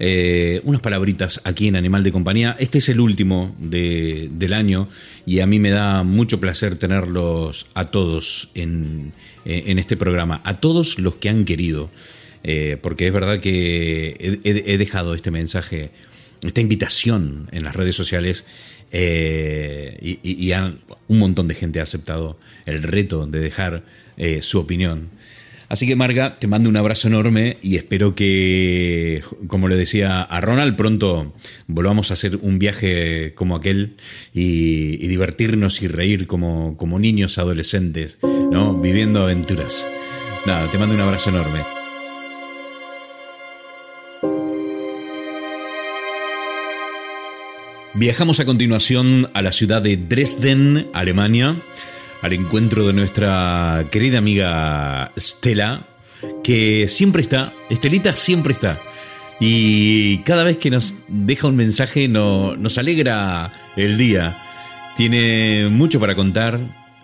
eh, 0.00 0.60
unas 0.64 0.80
palabritas 0.80 1.40
aquí 1.44 1.66
en 1.68 1.76
Animal 1.76 2.04
de 2.04 2.12
Compañía. 2.12 2.56
Este 2.58 2.78
es 2.78 2.88
el 2.88 3.00
último 3.00 3.54
de- 3.58 4.28
del 4.32 4.52
año 4.52 4.88
y 5.26 5.40
a 5.40 5.46
mí 5.46 5.58
me 5.58 5.70
da 5.70 6.02
mucho 6.04 6.38
placer 6.40 6.76
tenerlos 6.76 7.66
a 7.74 7.86
todos 7.90 8.50
en, 8.54 9.12
eh, 9.44 9.64
en 9.66 9.78
este 9.78 9.96
programa, 9.96 10.40
a 10.44 10.60
todos 10.60 10.98
los 10.98 11.16
que 11.16 11.28
han 11.28 11.44
querido, 11.44 11.90
eh, 12.44 12.76
porque 12.80 13.06
es 13.08 13.12
verdad 13.12 13.40
que 13.40 14.40
he, 14.44 14.78
dejado 14.78 15.14
este 15.14 15.30
mensaje, 15.30 15.90
esta 16.44 16.60
invitación 16.60 17.48
en 17.52 17.64
las 17.64 17.74
redes 17.74 17.96
sociales 17.96 18.44
eh, 18.92 19.98
y, 20.00 20.18
y- 20.22 20.52
un 21.08 21.18
montón 21.18 21.48
de 21.48 21.54
gente 21.54 21.80
ha 21.80 21.82
aceptado 21.82 22.38
el 22.66 22.82
reto 22.82 23.26
de 23.26 23.40
dejar 23.40 23.82
eh, 24.16 24.40
su 24.42 24.58
opinión. 24.58 25.08
Así 25.68 25.86
que 25.86 25.96
Marga, 25.96 26.38
te 26.38 26.46
mando 26.46 26.70
un 26.70 26.76
abrazo 26.78 27.08
enorme 27.08 27.58
y 27.62 27.76
espero 27.76 28.14
que, 28.14 29.22
como 29.48 29.68
le 29.68 29.76
decía 29.76 30.22
a 30.22 30.40
Ronald, 30.40 30.76
pronto 30.76 31.34
volvamos 31.66 32.10
a 32.10 32.14
hacer 32.14 32.38
un 32.40 32.58
viaje 32.58 33.34
como 33.34 33.54
aquel 33.54 33.96
y, 34.32 35.04
y 35.04 35.08
divertirnos 35.08 35.82
y 35.82 35.88
reír 35.88 36.26
como, 36.26 36.76
como 36.78 36.98
niños 36.98 37.36
adolescentes, 37.36 38.18
¿no? 38.22 38.78
Viviendo 38.78 39.22
aventuras. 39.22 39.86
Nada, 40.46 40.70
te 40.70 40.78
mando 40.78 40.94
un 40.94 41.02
abrazo 41.02 41.28
enorme. 41.30 41.60
Viajamos 47.92 48.38
a 48.40 48.44
continuación 48.46 49.28
a 49.34 49.42
la 49.42 49.52
ciudad 49.52 49.82
de 49.82 49.96
Dresden, 49.96 50.88
Alemania, 50.94 51.60
al 52.22 52.32
encuentro 52.32 52.86
de 52.86 52.92
nuestra 52.92 53.84
querida 53.90 54.18
amiga 54.18 55.12
Stella, 55.18 55.86
que 56.42 56.86
siempre 56.88 57.22
está, 57.22 57.52
Estelita 57.70 58.12
siempre 58.12 58.52
está. 58.52 58.80
Y 59.40 60.18
cada 60.18 60.42
vez 60.42 60.56
que 60.58 60.70
nos 60.70 60.94
deja 61.06 61.46
un 61.46 61.54
mensaje 61.56 62.08
no- 62.08 62.56
nos 62.56 62.76
alegra 62.78 63.52
el 63.76 63.96
día. 63.96 64.36
Tiene 64.96 65.68
mucho 65.70 66.00
para 66.00 66.16
contar 66.16 66.58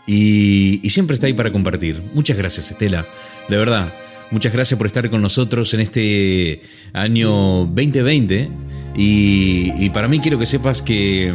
y, 0.04 0.80
siempre 0.90 1.14
está 1.14 1.28
ahí 1.28 1.32
para 1.32 1.52
compartir. 1.52 2.02
Muchas 2.12 2.36
gracias, 2.36 2.72
Estela. 2.72 3.06
De 3.48 3.56
verdad, 3.56 3.94
muchas 4.32 4.52
gracias 4.52 4.76
por 4.76 4.88
estar 4.88 5.08
con 5.10 5.22
nosotros 5.22 5.72
en 5.74 5.80
este 5.80 6.60
año 6.92 7.30
2020. 7.66 8.50
Y, 8.96 9.72
y 9.78 9.90
para 9.90 10.08
mí 10.08 10.18
quiero 10.18 10.36
que 10.38 10.46
sepas 10.46 10.82
que 10.82 11.32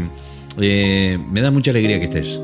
eh, 0.62 1.18
me 1.32 1.42
da 1.42 1.50
mucha 1.50 1.72
alegría 1.72 1.98
que 2.00 2.06
estés. 2.06 2.42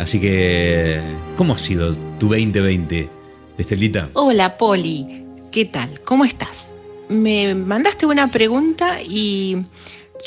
Así 0.00 0.18
que, 0.18 0.98
¿cómo 1.36 1.54
ha 1.54 1.58
sido 1.58 1.94
tu 2.18 2.28
2020, 2.28 3.10
Estelita? 3.58 4.08
Hola 4.14 4.56
Poli, 4.56 5.26
¿qué 5.52 5.66
tal? 5.66 6.00
¿Cómo 6.00 6.24
estás? 6.24 6.72
Me 7.10 7.54
mandaste 7.54 8.06
una 8.06 8.28
pregunta 8.28 8.96
y 9.06 9.58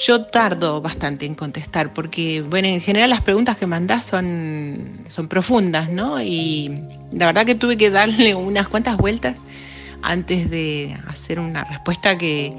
yo 0.06 0.26
tardo 0.26 0.80
bastante 0.80 1.26
en 1.26 1.34
contestar 1.34 1.92
porque, 1.92 2.44
bueno, 2.44 2.68
en 2.68 2.82
general 2.82 3.10
las 3.10 3.22
preguntas 3.22 3.58
que 3.58 3.66
mandás 3.66 4.06
son, 4.06 5.06
son 5.08 5.28
profundas, 5.28 5.90
¿no? 5.90 6.22
Y 6.22 6.70
la 7.12 7.26
verdad 7.26 7.44
que 7.44 7.56
tuve 7.56 7.76
que 7.76 7.90
darle 7.90 8.36
unas 8.36 8.70
cuantas 8.70 8.96
vueltas 8.98 9.38
antes 10.04 10.52
de 10.52 10.96
hacer 11.08 11.40
una 11.40 11.64
respuesta 11.64 12.16
que 12.16 12.54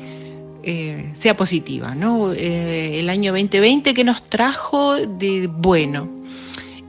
eh, 0.65 1.12
sea 1.15 1.36
positiva, 1.36 1.95
¿no? 1.95 2.32
Eh, 2.32 2.99
el 2.99 3.09
año 3.09 3.31
2020 3.31 3.95
que 3.95 4.03
nos 4.03 4.28
trajo 4.28 4.97
de 4.97 5.47
bueno. 5.47 6.24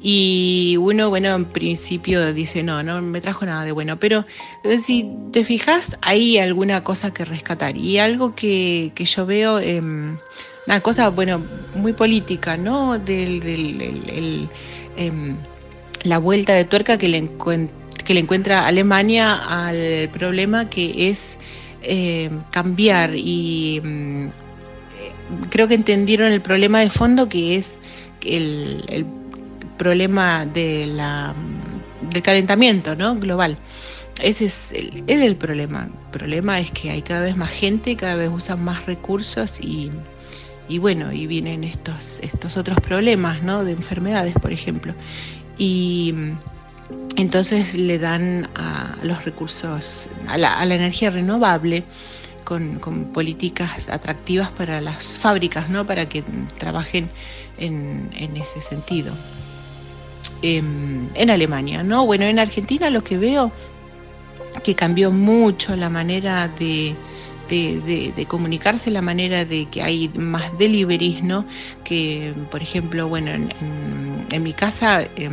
Y 0.08 0.78
uno, 0.80 1.10
bueno, 1.10 1.34
en 1.34 1.46
principio 1.46 2.32
dice, 2.32 2.62
no, 2.62 2.84
no 2.84 3.02
me 3.02 3.22
trajo 3.22 3.44
nada 3.44 3.64
de 3.64 3.72
bueno, 3.72 3.98
pero 4.00 4.24
eh, 4.64 4.78
si 4.78 5.10
te 5.32 5.44
fijas, 5.44 5.98
hay 6.04 6.38
alguna 6.38 6.84
cosa 6.84 7.12
que 7.12 7.26
rescatar 7.26 7.76
y 7.76 7.98
algo 7.98 8.36
que, 8.36 8.92
que 8.94 9.06
yo 9.06 9.26
veo, 9.26 9.58
eh, 9.60 9.82
una 9.82 10.80
cosa, 10.84 11.10
bueno, 11.10 11.42
muy 11.74 11.94
política, 11.94 12.56
¿no? 12.56 13.00
Del, 13.00 13.40
del- 13.40 13.82
el- 13.82 14.10
el, 14.12 14.50
em, 14.96 15.38
la 16.04 16.20
vuelta 16.20 16.54
de 16.54 16.66
tuerca 16.66 17.00
que 17.00 17.08
le, 17.08 17.28
que 18.06 18.14
le 18.14 18.20
encuentra 18.20 18.68
Alemania 18.68 19.34
al 19.34 20.08
problema 20.14 20.70
que 20.70 21.10
es 21.10 21.40
eh, 21.82 22.30
cambiar 22.52 23.16
y 23.16 23.82
mm, 23.84 24.28
creo 25.50 25.68
que 25.68 25.74
entendieron 25.74 26.32
el 26.32 26.42
problema 26.44 26.80
de 26.82 26.92
fondo 26.92 27.28
que 27.28 27.56
es 27.56 27.80
el, 28.24 28.84
el 28.90 29.06
problema 29.78 30.46
de 30.46 30.88
la, 30.88 31.36
del 32.02 32.22
calentamiento 32.22 32.96
¿no? 32.96 33.16
global. 33.16 33.58
Ese 34.22 34.46
es 34.46 34.72
el, 34.72 35.04
es 35.08 35.22
el 35.22 35.36
problema. 35.36 35.90
El 36.06 36.12
problema 36.12 36.60
es 36.60 36.72
que 36.72 36.90
hay 36.90 37.02
cada 37.02 37.22
vez 37.22 37.36
más 37.36 37.52
gente, 37.52 37.96
cada 37.96 38.16
vez 38.16 38.30
usan 38.32 38.64
más 38.64 38.86
recursos 38.86 39.60
y, 39.60 39.92
y 40.70 40.78
bueno, 40.80 41.12
y 41.12 41.28
vienen 41.28 41.64
estos, 41.64 42.20
estos 42.22 42.56
otros 42.58 42.80
problemas, 42.80 43.44
¿no? 43.44 43.66
De 43.66 43.74
enfermedades, 43.74 44.34
por 44.36 44.54
ejemplo. 44.54 44.94
Y 45.58 46.14
entonces 47.18 47.76
le 47.76 48.00
dan 48.00 48.50
a 48.56 48.96
los 49.04 49.26
recursos, 49.26 50.08
a 50.28 50.38
la, 50.38 50.60
a 50.60 50.66
la 50.66 50.76
energía 50.76 51.10
renovable, 51.10 51.84
con, 52.46 52.80
con, 52.80 53.06
políticas 53.06 53.90
atractivas 53.90 54.52
para 54.52 54.80
las 54.80 55.14
fábricas, 55.14 55.70
¿no? 55.70 55.86
Para 55.86 56.08
que 56.08 56.24
trabajen 56.58 57.10
en, 57.58 58.12
en 58.14 58.38
ese 58.38 58.62
sentido. 58.62 59.14
En, 60.46 61.10
en 61.16 61.30
Alemania, 61.30 61.82
¿no? 61.82 62.06
Bueno, 62.06 62.26
en 62.26 62.38
Argentina 62.38 62.90
lo 62.90 63.04
que 63.04 63.18
veo 63.18 63.52
que 64.64 64.76
cambió 64.76 65.12
mucho 65.12 65.76
la 65.76 65.90
manera 65.90 66.48
de, 66.48 66.96
comunicarse, 68.28 68.92
la 68.92 69.02
manera 69.02 69.46
de 69.46 69.66
que 69.66 69.82
hay 69.82 70.10
más 70.16 70.58
deliveries, 70.58 71.24
¿no? 71.24 71.46
Que, 71.84 72.34
por 72.52 72.62
ejemplo, 72.62 73.08
bueno, 73.08 73.32
en, 73.32 73.50
en, 74.32 74.44
mi 74.44 74.54
casa, 74.54 75.04
eh, 75.04 75.30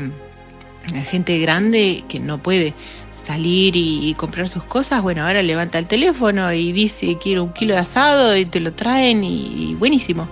gente 1.10 1.38
grande 1.38 2.04
que 2.08 2.20
no 2.20 2.42
puede 2.42 2.74
salir 3.12 3.74
y, 3.76 4.14
comprar 4.14 4.48
sus 4.48 4.64
cosas, 4.64 5.02
bueno, 5.02 5.26
ahora 5.26 5.42
levanta 5.42 5.78
el 5.78 5.86
teléfono 5.86 6.52
y 6.52 6.72
dice 6.72 7.18
quiero 7.18 7.44
un 7.44 7.52
kilo 7.52 7.74
de 7.74 7.80
asado 7.80 8.36
y 8.36 8.44
te 8.44 8.60
lo 8.60 8.72
traen 8.72 9.22
y 9.24 9.76
buenísimo 9.78 10.28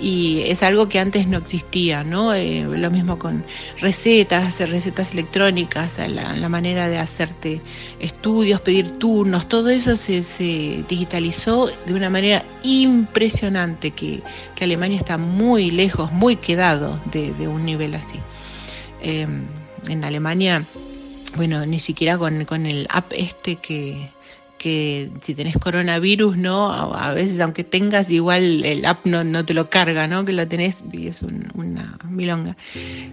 y 0.00 0.42
es 0.46 0.62
algo 0.62 0.88
que 0.88 0.98
antes 0.98 1.26
no 1.26 1.38
existía, 1.38 2.02
¿no? 2.02 2.32
Eh, 2.32 2.64
lo 2.64 2.90
mismo 2.90 3.18
con 3.18 3.44
recetas, 3.80 4.60
recetas 4.68 5.12
electrónicas, 5.12 5.98
la, 6.08 6.48
manera 6.48 6.88
de 6.88 6.98
hacerte 6.98 7.60
estudios, 8.00 8.60
pedir 8.60 8.98
turnos, 8.98 9.48
todo 9.48 9.68
eso 9.68 9.96
se, 9.96 10.22
se 10.22 10.84
digitalizó 10.88 11.70
de 11.86 11.94
una 11.94 12.10
manera 12.10 12.44
impresionante, 12.64 13.90
que, 13.92 14.22
que, 14.54 14.64
Alemania 14.64 14.98
está 14.98 15.18
muy 15.18 15.70
lejos, 15.70 16.10
muy 16.12 16.36
quedado 16.36 17.00
de, 17.12 17.32
de 17.34 17.46
un 17.46 17.64
nivel 17.64 17.94
así. 17.94 18.18
Eh, 19.02 19.26
en 19.88 20.04
Alemania, 20.04 20.64
bueno, 21.36 21.64
ni 21.66 21.78
siquiera 21.78 22.18
con, 22.18 22.44
con 22.44 22.66
el 22.66 22.86
app 22.90 23.12
este 23.16 23.56
que 23.56 24.10
que 24.60 25.10
si 25.22 25.34
tenés 25.34 25.56
coronavirus, 25.56 26.36
¿no? 26.36 26.70
A 26.70 27.14
veces, 27.14 27.40
aunque 27.40 27.64
tengas, 27.64 28.10
igual 28.10 28.62
el 28.62 28.84
app 28.84 29.06
no, 29.06 29.24
no 29.24 29.46
te 29.46 29.54
lo 29.54 29.70
carga, 29.70 30.06
¿no? 30.06 30.26
Que 30.26 30.34
lo 30.34 30.46
tenés 30.46 30.84
y 30.92 31.06
es 31.06 31.22
un, 31.22 31.48
una 31.54 31.98
milonga. 32.06 32.58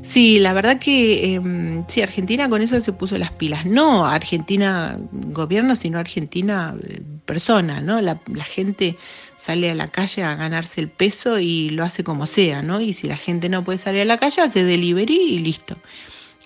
Sí, 0.01 0.39
la 0.39 0.51
verdad 0.51 0.77
que 0.77 1.35
eh, 1.35 1.83
sí, 1.87 2.01
Argentina 2.01 2.49
con 2.49 2.61
eso 2.61 2.77
se 2.81 2.91
puso 2.91 3.17
las 3.17 3.31
pilas. 3.31 3.65
No 3.65 4.05
Argentina 4.05 4.99
gobierno, 5.13 5.77
sino 5.77 5.99
Argentina 5.99 6.75
eh, 6.83 6.99
persona, 7.23 7.79
¿no? 7.79 8.01
La, 8.01 8.19
la 8.25 8.43
gente 8.43 8.97
sale 9.37 9.71
a 9.71 9.75
la 9.75 9.87
calle 9.87 10.23
a 10.23 10.35
ganarse 10.35 10.81
el 10.81 10.89
peso 10.89 11.39
y 11.39 11.69
lo 11.69 11.85
hace 11.85 12.03
como 12.03 12.25
sea, 12.25 12.61
¿no? 12.61 12.81
Y 12.81 12.91
si 12.91 13.07
la 13.07 13.15
gente 13.15 13.47
no 13.47 13.63
puede 13.63 13.79
salir 13.79 14.01
a 14.01 14.05
la 14.05 14.17
calle, 14.17 14.41
hace 14.41 14.65
delivery 14.65 15.15
y 15.15 15.39
listo. 15.39 15.77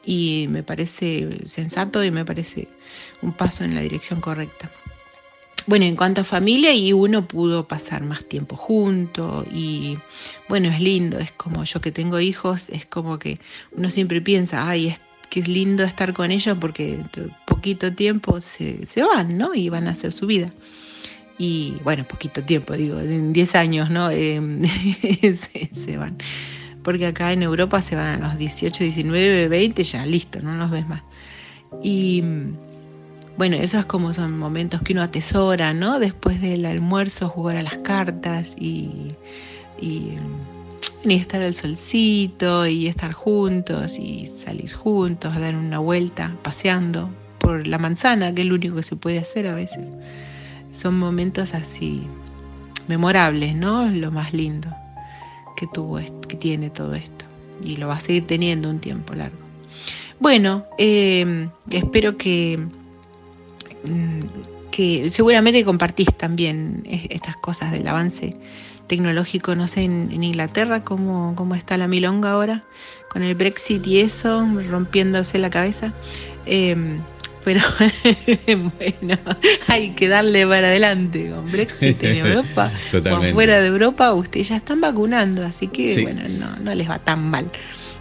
Y 0.06 0.46
me 0.50 0.62
parece 0.62 1.48
sensato 1.48 2.04
y 2.04 2.12
me 2.12 2.24
parece 2.24 2.68
un 3.24 3.34
paso 3.34 3.64
en 3.64 3.74
la 3.74 3.82
dirección 3.82 4.22
correcta. 4.22 4.70
Bueno, 5.72 5.86
en 5.86 5.96
cuanto 5.96 6.20
a 6.20 6.24
familia, 6.26 6.74
y 6.74 6.92
uno 6.92 7.26
pudo 7.30 7.66
pasar 7.66 8.04
más 8.04 8.26
tiempo 8.26 8.58
junto 8.58 9.46
y 9.54 9.98
bueno, 10.50 10.68
es 10.68 10.82
lindo, 10.82 11.18
es 11.18 11.32
como 11.32 11.64
yo 11.64 11.80
que 11.80 11.94
tengo 11.94 12.20
hijos, 12.20 12.68
es 12.68 12.86
como 12.86 13.18
que 13.20 13.40
uno 13.72 13.90
siempre 13.90 14.20
piensa, 14.20 14.68
ay, 14.68 14.88
es 14.88 15.02
que 15.30 15.40
es 15.40 15.48
lindo 15.48 15.86
estar 15.86 16.12
con 16.12 16.30
ellos 16.30 16.58
porque 16.60 17.00
poquito 17.46 17.94
tiempo 17.94 18.42
se, 18.42 18.86
se 18.86 19.02
van, 19.02 19.38
¿no? 19.38 19.56
Y 19.56 19.70
van 19.70 19.88
a 19.88 19.92
hacer 19.92 20.12
su 20.12 20.28
vida. 20.28 20.54
Y 21.38 21.78
bueno, 21.86 22.06
poquito 22.06 22.44
tiempo, 22.44 22.74
digo, 22.74 23.00
en 23.00 23.32
10 23.32 23.56
años, 23.56 23.90
¿no? 23.90 24.10
Eh, 24.12 24.42
se, 25.22 25.70
se 25.74 25.96
van. 25.96 26.18
Porque 26.84 27.06
acá 27.06 27.32
en 27.32 27.44
Europa 27.44 27.82
se 27.82 27.96
van 27.96 28.22
a 28.22 28.28
los 28.28 28.38
18, 28.38 28.84
19, 28.84 29.48
20, 29.48 29.84
ya 29.86 30.06
listo, 30.06 30.42
no 30.42 30.54
los 30.58 30.70
ves 30.70 30.86
más. 30.86 31.04
Y 31.82 32.22
bueno, 33.38 33.56
esos 33.56 33.86
como 33.86 34.14
son 34.14 34.38
momentos 34.38 34.82
que 34.82 34.94
uno 34.94 35.02
atesora, 35.02 35.74
¿no? 35.74 36.00
Después 36.00 36.42
del 36.42 36.66
almuerzo 36.66 37.30
jugar 37.30 37.58
a 37.58 37.64
las 37.64 37.78
cartas 37.78 38.56
y, 38.60 39.16
y, 39.80 40.18
y 41.04 41.14
estar 41.16 41.42
al 41.42 41.56
solcito 41.56 42.68
y 42.68 42.88
estar 42.88 43.14
juntos 43.14 43.98
y 43.98 44.28
salir 44.28 44.72
juntos, 44.74 45.40
dar 45.40 45.56
una 45.56 45.80
vuelta 45.80 46.36
paseando 46.44 47.10
por 47.40 47.68
la 47.68 47.80
manzana, 47.80 48.34
que 48.34 48.42
es 48.42 48.48
lo 48.48 48.56
único 48.56 48.76
que 48.76 48.84
se 48.84 48.96
puede 48.96 49.20
hacer 49.20 49.48
a 49.48 49.56
veces. 49.56 49.88
Son 50.72 50.98
momentos 50.98 51.54
así 51.54 52.08
memorables, 52.88 53.56
¿no? 53.56 53.90
Lo 53.90 54.12
más 54.12 54.34
lindo 54.34 54.70
que 55.58 55.68
tuvo 55.68 56.00
que 56.28 56.38
tiene 56.38 56.70
todo 56.70 56.96
esto 56.96 57.26
y 57.64 57.78
lo 57.78 57.88
va 57.88 57.96
a 57.96 58.00
seguir 58.00 58.28
teniendo 58.28 58.70
un 58.70 58.80
tiempo 58.80 59.14
largo. 59.14 59.38
Bueno, 60.20 60.66
eh, 60.78 61.48
espero 61.72 62.18
que 62.18 62.60
que 64.72 65.10
seguramente 65.12 65.64
compartís 65.66 66.16
también 66.16 66.84
estas 66.86 67.36
cosas 67.38 67.72
del 67.72 67.88
avance 67.88 68.36
tecnológico, 68.88 69.56
no 69.56 69.68
sé, 69.68 69.84
en, 69.84 70.10
en 70.12 70.24
Inglaterra, 70.24 70.84
cómo, 70.84 71.34
cómo, 71.36 71.56
está 71.56 71.78
la 71.78 71.88
milonga 71.88 72.32
ahora, 72.32 72.64
con 73.10 73.24
el 73.24 73.36
Brexit 73.36 73.86
y 73.88 74.02
eso, 74.02 74.46
rompiéndose 74.70 75.40
la 75.40 75.50
cabeza. 75.50 75.94
Eh, 76.46 76.76
pero 77.44 77.62
bueno, 78.48 79.18
hay 79.68 79.92
que 79.92 80.08
darle 80.08 80.46
para 80.46 80.68
adelante 80.68 81.32
con 81.34 81.52
Brexit 81.52 82.04
en 82.04 82.18
Europa 82.26 82.72
o 82.94 83.24
fuera 83.34 83.60
de 83.62 83.68
Europa, 83.68 84.14
ustedes 84.14 84.50
ya 84.50 84.58
están 84.58 84.82
vacunando, 84.82 85.46
así 85.46 85.68
que 85.68 85.94
sí. 85.94 86.04
bueno, 86.04 86.28
no, 86.28 86.58
no 86.58 86.76
les 86.76 86.90
va 86.90 87.00
tan 87.00 87.30
mal. 87.30 87.50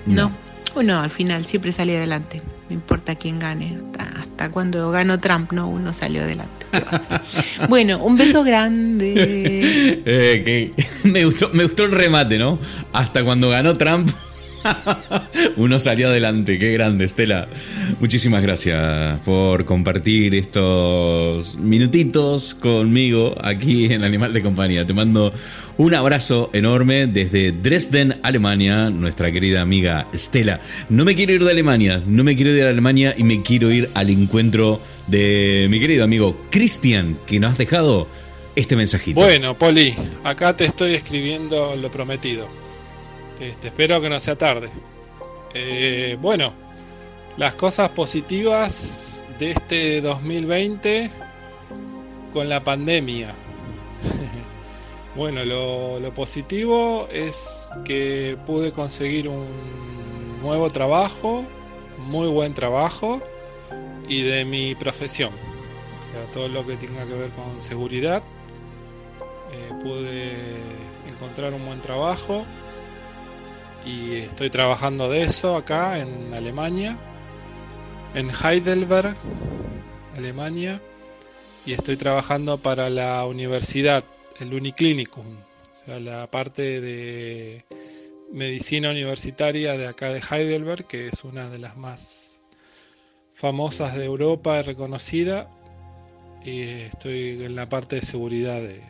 No. 0.06 0.28
no, 0.28 0.36
uno 0.74 1.00
al 1.00 1.10
final 1.10 1.44
siempre 1.46 1.72
sale 1.72 1.96
adelante, 1.96 2.42
no 2.70 2.74
importa 2.74 3.16
quién 3.16 3.38
gane. 3.38 3.78
Hasta, 3.92 4.20
hasta 4.20 4.50
cuando 4.50 4.90
ganó 4.90 5.18
Trump, 5.18 5.52
no, 5.52 5.68
uno 5.68 5.92
salió 5.92 6.22
adelante. 6.22 6.66
bueno, 7.68 7.98
un 7.98 8.16
beso 8.16 8.44
grande. 8.44 9.10
Eh, 10.06 10.42
que 10.44 11.08
me, 11.08 11.24
gustó, 11.24 11.50
me 11.52 11.64
gustó 11.64 11.84
el 11.84 11.92
remate, 11.92 12.38
¿no? 12.38 12.58
Hasta 12.92 13.24
cuando 13.24 13.50
ganó 13.50 13.74
Trump. 13.74 14.08
Uno 15.56 15.78
salió 15.78 16.08
adelante, 16.08 16.58
qué 16.58 16.72
grande, 16.72 17.04
Estela. 17.04 17.48
Muchísimas 17.98 18.42
gracias 18.42 19.20
por 19.20 19.64
compartir 19.64 20.34
estos 20.34 21.56
minutitos 21.56 22.54
conmigo 22.54 23.34
aquí 23.42 23.92
en 23.92 24.04
Animal 24.04 24.32
de 24.32 24.42
Compañía. 24.42 24.86
Te 24.86 24.92
mando 24.92 25.32
un 25.78 25.94
abrazo 25.94 26.50
enorme 26.52 27.06
desde 27.06 27.52
Dresden, 27.52 28.20
Alemania, 28.22 28.90
nuestra 28.90 29.32
querida 29.32 29.60
amiga 29.60 30.08
Estela. 30.12 30.60
No 30.88 31.04
me 31.04 31.14
quiero 31.14 31.32
ir 31.32 31.44
de 31.44 31.50
Alemania, 31.50 32.02
no 32.06 32.24
me 32.24 32.36
quiero 32.36 32.50
ir 32.50 32.56
de 32.56 32.68
Alemania 32.68 33.14
y 33.16 33.24
me 33.24 33.42
quiero 33.42 33.70
ir 33.70 33.90
al 33.94 34.10
encuentro 34.10 34.80
de 35.06 35.66
mi 35.70 35.80
querido 35.80 36.04
amigo 36.04 36.46
Cristian, 36.50 37.18
que 37.26 37.40
nos 37.40 37.52
has 37.52 37.58
dejado 37.58 38.08
este 38.56 38.76
mensajito. 38.76 39.20
Bueno, 39.20 39.56
Poli, 39.56 39.94
acá 40.24 40.54
te 40.54 40.64
estoy 40.64 40.94
escribiendo 40.94 41.76
lo 41.76 41.90
prometido. 41.90 42.46
Este, 43.40 43.68
espero 43.68 44.00
que 44.00 44.10
no 44.10 44.20
sea 44.20 44.36
tarde. 44.36 44.68
Eh, 45.54 46.16
bueno, 46.20 46.52
las 47.36 47.54
cosas 47.54 47.90
positivas 47.90 49.26
de 49.38 49.50
este 49.52 50.00
2020 50.00 51.10
con 52.32 52.48
la 52.48 52.62
pandemia. 52.62 53.34
bueno, 55.20 55.44
lo, 55.44 56.14
positivo 56.14 57.06
es 57.12 57.72
que 57.84 58.38
pude 58.46 58.72
conseguir 58.72 59.28
un 59.28 59.46
nuevo 60.40 60.70
trabajo, 60.70 61.44
muy 61.98 62.26
buen 62.28 62.54
trabajo, 62.54 63.20
y 64.08 64.22
de 64.22 64.46
mi 64.46 64.74
profesión. 64.76 65.30
O 66.00 66.02
sea, 66.02 66.30
todo 66.32 66.48
lo 66.48 66.66
que 66.66 66.76
tenga 66.76 67.06
que 67.06 67.12
ver 67.12 67.28
con 67.32 67.60
seguridad. 67.60 68.22
Eh, 69.52 69.74
pude 69.82 70.32
encontrar 71.06 71.52
un 71.52 71.66
buen 71.66 71.82
trabajo 71.82 72.46
y 73.84 74.14
estoy 74.14 74.48
trabajando 74.48 75.10
de 75.10 75.24
eso 75.24 75.54
acá 75.54 75.98
en 75.98 76.32
Alemania, 76.32 76.96
en 78.14 78.30
Heidelberg, 78.30 79.14
Alemania, 80.16 80.80
y 81.66 81.74
estoy 81.74 81.98
trabajando 81.98 82.56
para 82.56 82.88
la 82.88 83.26
universidad, 83.26 84.02
el 84.40 84.54
Uniclinicum, 84.54 85.26
o 85.26 85.74
sea, 85.74 86.00
la 86.00 86.26
parte 86.30 86.80
de 86.80 87.64
medicina 88.32 88.90
universitaria 88.90 89.76
de 89.76 89.86
acá 89.86 90.10
de 90.10 90.20
Heidelberg, 90.20 90.86
que 90.86 91.08
es 91.08 91.24
una 91.24 91.48
de 91.50 91.58
las 91.58 91.76
más 91.76 92.40
famosas 93.32 93.96
de 93.96 94.04
Europa, 94.04 94.62
reconocida, 94.62 95.50
y 96.44 96.62
estoy 96.62 97.44
en 97.44 97.54
la 97.54 97.66
parte 97.66 97.96
de 97.96 98.02
seguridad 98.02 98.60
de, 98.60 98.82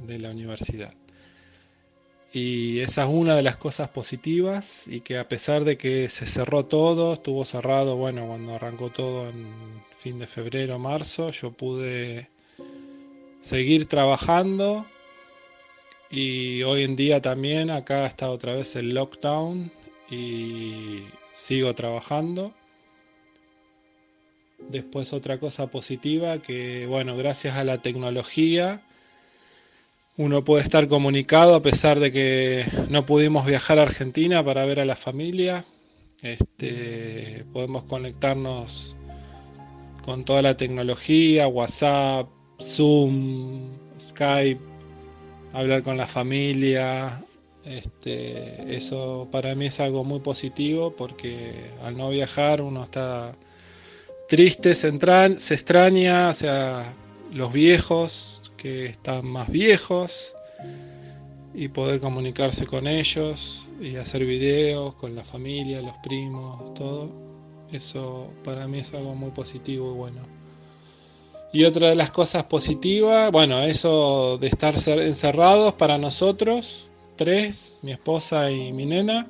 de 0.00 0.18
la 0.18 0.30
universidad. 0.30 0.92
y 2.32 2.80
esa 2.80 3.04
es 3.04 3.08
una 3.08 3.34
de 3.36 3.42
las 3.42 3.56
cosas 3.56 3.88
positivas 3.88 4.86
y 4.88 5.00
que 5.00 5.18
a 5.18 5.28
pesar 5.28 5.64
de 5.64 5.78
que 5.78 6.08
se 6.08 6.26
cerró 6.26 6.64
todo, 6.66 7.14
estuvo 7.14 7.44
cerrado, 7.44 7.96
bueno, 7.96 8.26
cuando 8.26 8.54
arrancó 8.54 8.90
todo 8.90 9.28
en 9.28 9.46
fin 9.90 10.18
de 10.18 10.26
febrero, 10.26 10.78
marzo, 10.78 11.30
yo 11.30 11.52
pude 11.52 12.28
seguir 13.40 13.86
trabajando 13.86 14.86
y 16.10 16.62
hoy 16.62 16.84
en 16.84 16.96
día 16.96 17.20
también 17.20 17.70
acá 17.70 18.06
está 18.06 18.30
otra 18.30 18.54
vez 18.54 18.76
el 18.76 18.94
lockdown 18.94 19.70
y 20.10 21.02
sigo 21.32 21.74
trabajando. 21.74 22.54
Después 24.70 25.12
otra 25.12 25.38
cosa 25.38 25.68
positiva 25.68 26.38
que, 26.38 26.86
bueno, 26.86 27.16
gracias 27.16 27.56
a 27.56 27.64
la 27.64 27.80
tecnología, 27.80 28.82
uno 30.16 30.44
puede 30.44 30.64
estar 30.64 30.88
comunicado 30.88 31.54
a 31.54 31.62
pesar 31.62 32.00
de 32.00 32.10
que 32.10 32.64
no 32.90 33.06
pudimos 33.06 33.46
viajar 33.46 33.78
a 33.78 33.82
Argentina 33.82 34.44
para 34.44 34.64
ver 34.64 34.80
a 34.80 34.84
la 34.84 34.96
familia. 34.96 35.64
Este, 36.22 37.44
podemos 37.52 37.84
conectarnos 37.84 38.96
con 40.04 40.24
toda 40.24 40.42
la 40.42 40.56
tecnología, 40.56 41.46
WhatsApp, 41.46 42.28
Zoom, 42.60 43.60
Skype, 44.00 44.60
hablar 45.52 45.82
con 45.82 45.96
la 45.96 46.06
familia. 46.06 47.24
Este, 47.64 48.74
eso 48.76 49.28
para 49.30 49.54
mí 49.54 49.66
es 49.66 49.80
algo 49.80 50.02
muy 50.04 50.20
positivo 50.20 50.94
porque 50.96 51.52
al 51.84 51.96
no 51.96 52.08
viajar 52.10 52.62
uno 52.62 52.84
está 52.84 53.32
triste, 54.28 54.74
se, 54.74 54.90
se 55.38 55.54
extraña, 55.54 56.30
o 56.30 56.34
sea, 56.34 56.94
los 57.32 57.52
viejos, 57.52 58.42
que 58.58 58.86
están 58.86 59.26
más 59.26 59.50
viejos 59.50 60.34
y 61.54 61.68
poder 61.68 62.00
comunicarse 62.00 62.66
con 62.66 62.86
ellos 62.86 63.64
y 63.80 63.96
hacer 63.96 64.24
videos 64.24 64.94
con 64.96 65.14
la 65.14 65.24
familia, 65.24 65.80
los 65.80 65.96
primos, 65.98 66.74
todo. 66.74 67.10
Eso 67.72 68.30
para 68.44 68.66
mí 68.66 68.78
es 68.78 68.92
algo 68.94 69.14
muy 69.14 69.30
positivo 69.30 69.92
y 69.92 69.96
bueno. 69.96 70.37
Y 71.52 71.64
otra 71.64 71.88
de 71.88 71.94
las 71.94 72.10
cosas 72.10 72.44
positivas, 72.44 73.32
bueno, 73.32 73.62
eso 73.62 74.38
de 74.38 74.48
estar 74.48 74.74
encerrados 74.74 75.72
para 75.74 75.96
nosotros, 75.96 76.88
tres, 77.16 77.78
mi 77.82 77.92
esposa 77.92 78.50
y 78.50 78.72
mi 78.72 78.84
nena, 78.84 79.28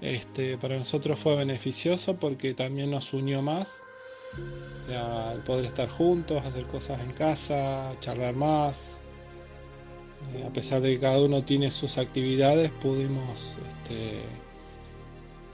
este, 0.00 0.58
para 0.58 0.76
nosotros 0.76 1.18
fue 1.18 1.36
beneficioso 1.36 2.16
porque 2.16 2.54
también 2.54 2.90
nos 2.90 3.12
unió 3.14 3.40
más 3.40 3.84
o 4.32 4.86
sea, 4.86 5.32
el 5.32 5.40
poder 5.40 5.64
estar 5.64 5.88
juntos, 5.88 6.44
hacer 6.44 6.66
cosas 6.66 7.00
en 7.02 7.12
casa, 7.12 7.94
charlar 8.00 8.34
más. 8.34 9.00
Eh, 10.34 10.44
a 10.46 10.52
pesar 10.52 10.80
de 10.80 10.94
que 10.94 11.00
cada 11.00 11.20
uno 11.20 11.44
tiene 11.44 11.70
sus 11.70 11.98
actividades, 11.98 12.70
pudimos 12.70 13.58
este, 13.66 14.22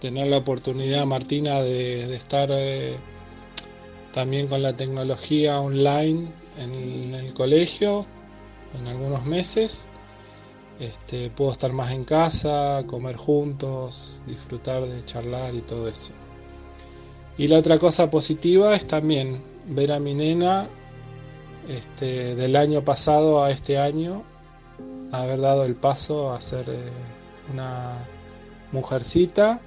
tener 0.00 0.28
la 0.28 0.38
oportunidad, 0.38 1.04
Martina, 1.06 1.60
de, 1.60 2.14
estar 2.14 2.48
eh, 2.52 2.96
también 4.18 4.48
con 4.48 4.62
la 4.62 4.72
tecnología 4.72 5.60
online 5.60 6.26
en, 6.58 7.14
el 7.14 7.32
colegio 7.34 8.04
en 8.76 8.88
algunos 8.88 9.24
meses. 9.26 9.86
Este, 10.80 11.30
puedo 11.30 11.52
estar 11.52 11.72
más 11.72 11.92
en 11.92 12.02
casa, 12.02 12.82
comer 12.88 13.14
juntos, 13.14 14.24
disfrutar 14.26 14.84
de 14.84 15.04
charlar 15.04 15.54
y 15.54 15.60
todo 15.60 15.86
eso. 15.86 16.14
Y 17.36 17.46
la 17.46 17.58
otra 17.58 17.78
cosa 17.78 18.10
positiva 18.10 18.74
es 18.74 18.88
también 18.88 19.40
ver 19.68 19.92
a 19.92 20.00
mi 20.00 20.14
nena 20.14 20.66
este, 21.68 22.34
del 22.34 22.56
año 22.56 22.84
pasado 22.84 23.44
a 23.44 23.52
este 23.52 23.78
año, 23.78 24.24
haber 25.12 25.40
dado 25.40 25.64
el 25.64 25.76
paso 25.76 26.32
a 26.32 26.40
ser 26.40 26.68
eh, 26.68 26.90
una 27.52 28.04
mujercita 28.72 29.60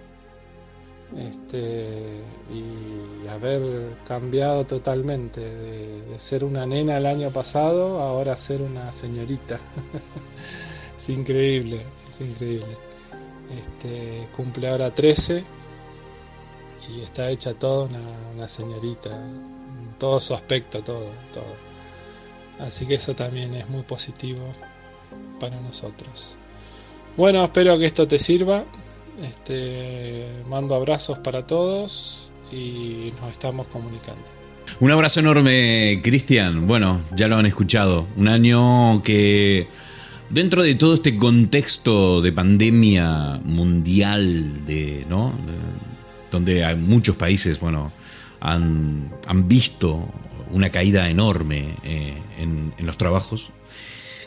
este, 1.18 2.22
y 2.54 3.28
haber 3.28 3.98
cambiado 4.06 4.66
totalmente 4.66 5.42
de, 5.42 6.20
ser 6.20 6.44
una 6.44 6.68
nena 6.68 6.98
el 6.98 7.08
año 7.08 7.32
pasado 7.32 8.00
ahora 8.02 8.38
ser 8.38 8.62
una 8.62 8.92
señorita. 8.92 9.60
es 10.98 11.10
increíble, 11.10 11.82
es 12.10 12.22
increíble. 12.22 12.78
Este, 13.58 14.30
cumple 14.36 14.70
ahora 14.70 14.94
13 14.94 15.44
y 16.90 17.02
está 17.02 17.30
hecha 17.30 17.54
toda 17.54 17.90
una, 18.36 18.48
señorita, 18.48 19.10
todo 19.98 20.20
su 20.20 20.34
aspecto, 20.36 20.84
todo, 20.84 21.10
todo. 21.34 21.72
Así 22.60 22.86
que 22.86 22.96
eso 22.96 23.16
también 23.16 23.54
es 23.56 23.68
muy 23.70 23.82
positivo 23.82 24.42
para 25.40 25.60
nosotros. 25.62 26.36
Bueno, 27.18 27.44
espero 27.44 27.78
que 27.80 27.86
esto 27.86 28.08
te 28.08 28.20
sirva. 28.20 28.64
Este, 29.20 30.28
mando 30.48 30.76
abrazos 30.76 31.20
para 31.20 31.46
todos 31.46 32.30
y 32.52 33.12
nos 33.20 33.32
estamos 33.32 33.68
comunicando. 33.68 34.24
Un 34.80 34.92
abrazo 34.92 35.20
enorme, 35.20 36.00
Cristian. 36.04 36.66
Bueno, 36.66 37.02
ya 37.16 37.28
lo 37.28 37.36
han 37.36 37.46
escuchado. 37.46 38.08
Un 38.16 38.28
año 38.28 39.04
que 39.04 39.68
dentro 40.30 40.64
de 40.64 40.76
todo 40.76 40.94
este 40.94 41.18
contexto 41.18 42.22
de 42.22 42.32
pandemia 42.32 43.42
mundial, 43.44 44.66
de, 44.66 45.06
¿no? 45.10 45.34
donde 46.32 46.64
hay 46.64 46.78
muchos 46.78 47.16
países, 47.16 47.60
bueno, 47.60 47.92
han, 48.40 49.12
visto 49.46 50.10
una 50.52 50.70
caída 50.70 51.10
enorme 51.10 51.78
eh, 51.84 52.18
en, 52.40 52.74
los 52.80 52.98
trabajos. 52.98 53.52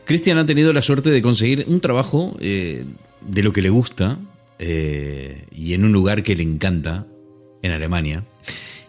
Cristian 0.05 0.39
ha 0.39 0.47
tenido 0.47 0.73
la 0.73 0.83
suerte 0.83 1.11
de 1.11 1.23
conseguir 1.23 1.65
un 1.67 1.81
trabajo 1.81 2.37
eh, 2.39 2.85
de 3.23 3.43
lo 3.43 3.53
que 3.53 3.63
le 3.63 3.71
gusta 3.71 4.19
eh, 4.59 5.47
y 5.51 5.75
en 5.75 5.85
un 5.85 5.93
lugar 5.93 6.23
que 6.23 6.37
le 6.37 6.43
encanta, 6.43 7.07
en 7.63 7.73
Alemania. 7.73 8.25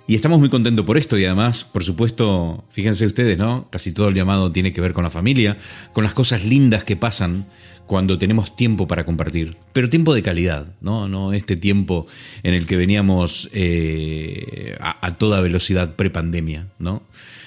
Y 0.07 0.13
estamos 0.13 0.39
muy 0.39 0.49
contentos 0.49 0.85
por 0.85 0.97
esto 0.97 1.17
y 1.17 1.25
además, 1.25 1.63
por 1.63 1.83
supuesto, 1.83 2.63
fíjense 2.69 3.07
ustedes, 3.07 3.37
¿no? 3.39 3.67
Casi 3.71 3.91
todo 3.91 4.09
el 4.09 4.15
llamado 4.15 4.51
tiene 4.51 4.71
que 4.71 4.81
ver 4.81 4.93
con 4.93 5.03
la 5.03 5.09
familia, 5.09 5.57
con 5.93 6.03
las 6.03 6.13
cosas 6.13 6.43
lindas 6.43 6.83
que 6.83 6.95
pasan 6.95 7.47
cuando 7.87 8.19
tenemos 8.19 8.55
tiempo 8.55 8.87
para 8.87 9.05
compartir, 9.05 9.57
pero 9.73 9.89
tiempo 9.89 10.13
de 10.13 10.23
calidad, 10.23 10.75
no, 10.81 11.07
no 11.07 11.33
este 11.33 11.55
tiempo 11.55 12.05
en 12.43 12.53
el 12.53 12.67
que 12.67 12.77
veníamos 12.77 13.49
eh, 13.53 14.75
a, 14.79 15.05
a, 15.05 15.17
toda 15.17 15.39
velocidad 15.39 15.95
prepandemia, 15.95 16.67
¿no? 16.79 17.03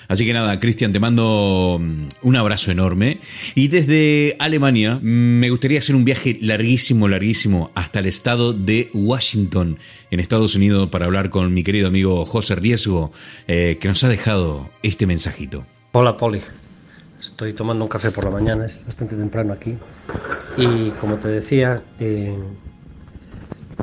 Así 0.09 0.25
que 0.25 0.33
nada, 0.33 0.59
Cristian, 0.59 0.91
te 0.91 1.01
mando 1.01 1.79
mm, 1.79 2.09
un 2.23 2.37
abrazo 2.37 2.73
enorme 2.73 3.21
y 3.55 3.69
desde 3.69 4.37
Alemania 4.39 4.99
me 5.03 5.51
gustaría 5.51 5.79
hacer 5.79 5.95
un 5.95 6.07
viaje 6.07 6.39
larguísimo, 6.41 7.09
larguísimo 7.09 7.71
hasta 7.75 7.99
el 7.99 8.07
estado 8.07 8.55
de 8.55 8.89
Washington, 8.95 9.79
en 10.11 10.21
Estados 10.21 10.55
Unidos, 10.55 10.89
para 10.89 11.05
hablar 11.05 11.29
con 11.29 11.53
mi 11.53 11.63
querido 11.63 11.89
amigo 11.89 12.25
José 12.25 12.55
Riesgo, 12.55 13.13
eh, 13.47 13.77
que 13.79 13.89
nos 13.89 14.03
ha 14.03 14.09
dejado 14.09 14.71
este 14.83 15.07
mensajito. 15.07 15.67
Hola, 15.93 16.17
Poli. 16.17 16.41
Estoy 17.21 17.53
tomando 17.53 17.85
un 17.85 17.89
café 17.89 18.11
por 18.11 18.25
la 18.25 18.31
mañana, 18.31 18.65
es 18.65 18.83
bastante 18.87 19.15
temprano 19.15 19.53
aquí. 19.53 19.77
Y 20.57 20.91
como 20.93 21.17
te 21.17 21.29
decía, 21.29 21.83
eh, 22.01 22.35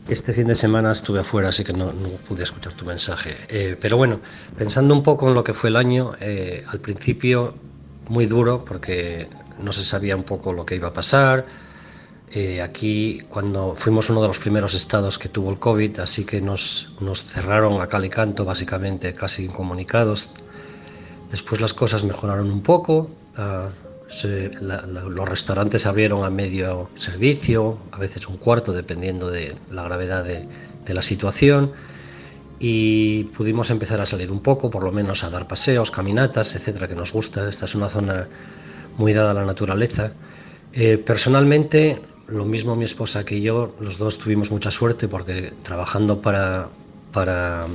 este 0.07 0.33
fin 0.33 0.47
de 0.47 0.55
semana 0.55 0.91
estuve 0.91 1.19
afuera, 1.19 1.49
así 1.49 1.63
que 1.63 1.73
no, 1.73 1.91
pude 2.27 2.43
escuchar 2.43 2.73
tu 2.73 2.85
mensaje. 2.85 3.35
Eh, 3.47 3.77
pero 3.79 3.97
bueno, 3.97 4.19
pensando 4.57 4.93
un 4.93 5.03
poco 5.03 5.27
en 5.27 5.33
lo 5.33 5.43
que 5.43 5.53
fue 5.53 5.69
el 5.69 5.75
año, 5.75 6.13
eh, 6.19 6.63
al 6.67 6.79
principio 6.79 7.55
muy 8.09 8.25
duro 8.25 8.63
porque 8.63 9.27
no 9.59 9.71
se 9.71 9.83
sabía 9.83 10.15
un 10.15 10.23
poco 10.23 10.53
lo 10.53 10.65
que 10.65 10.75
iba 10.75 10.89
a 10.89 10.93
pasar. 10.93 11.45
aquí, 12.61 13.21
cuando 13.29 13.75
fuimos 13.75 14.09
uno 14.09 14.21
de 14.21 14.27
los 14.27 14.39
primeros 14.39 14.75
estados 14.75 15.17
que 15.17 15.29
tuvo 15.29 15.49
el 15.51 15.57
COVID, 15.57 15.99
así 15.99 16.25
que 16.25 16.41
nos, 16.41 16.89
nos 16.99 17.23
cerraron 17.23 17.79
a 17.81 17.87
cal 17.87 18.03
y 18.03 18.09
canto, 18.09 18.43
básicamente 18.43 19.13
casi 19.13 19.45
incomunicados. 19.45 20.29
Después 21.31 21.61
las 21.61 21.73
cosas 21.73 22.03
mejoraron 22.03 22.51
un 22.51 22.61
poco, 22.61 23.09
Los 24.07 25.29
restaurantes 25.29 25.85
abrieron 25.85 26.25
a 26.25 26.29
medio 26.29 26.89
servicio, 26.95 27.79
a 27.91 27.97
veces 27.97 28.27
un 28.27 28.37
cuarto, 28.37 28.71
dependiendo 28.71 29.29
de 29.29 29.55
la 29.71 29.83
gravedad 29.83 30.23
de, 30.23 30.93
la 30.93 31.01
situación. 31.01 31.71
Y 32.59 33.25
pudimos 33.35 33.69
empezar 33.69 33.99
a 33.99 34.05
salir 34.05 34.31
un 34.31 34.39
poco, 34.41 34.69
por 34.69 34.83
lo 34.83 34.91
menos 34.91 35.23
a 35.23 35.29
dar 35.29 35.47
paseos, 35.47 35.91
caminatas, 35.91 36.55
etcétera, 36.55 36.87
que 36.87 36.95
nos 36.95 37.11
gusta. 37.11 37.49
Esta 37.49 37.65
es 37.65 37.75
una 37.75 37.89
zona 37.89 38.27
muy 38.97 39.13
dada 39.13 39.31
a 39.31 39.33
la 39.33 39.45
naturaleza. 39.45 40.13
Eh, 40.71 40.97
personalmente, 40.97 42.01
lo 42.27 42.45
mismo 42.45 42.75
mi 42.75 42.85
esposa 42.85 43.25
que 43.25 43.41
yo, 43.41 43.75
los 43.79 43.97
dos 43.97 44.17
tuvimos 44.17 44.51
mucha 44.51 44.71
suerte 44.71 45.07
porque 45.07 45.53
trabajando 45.63 46.21
para, 46.21 46.69
para 47.11 47.67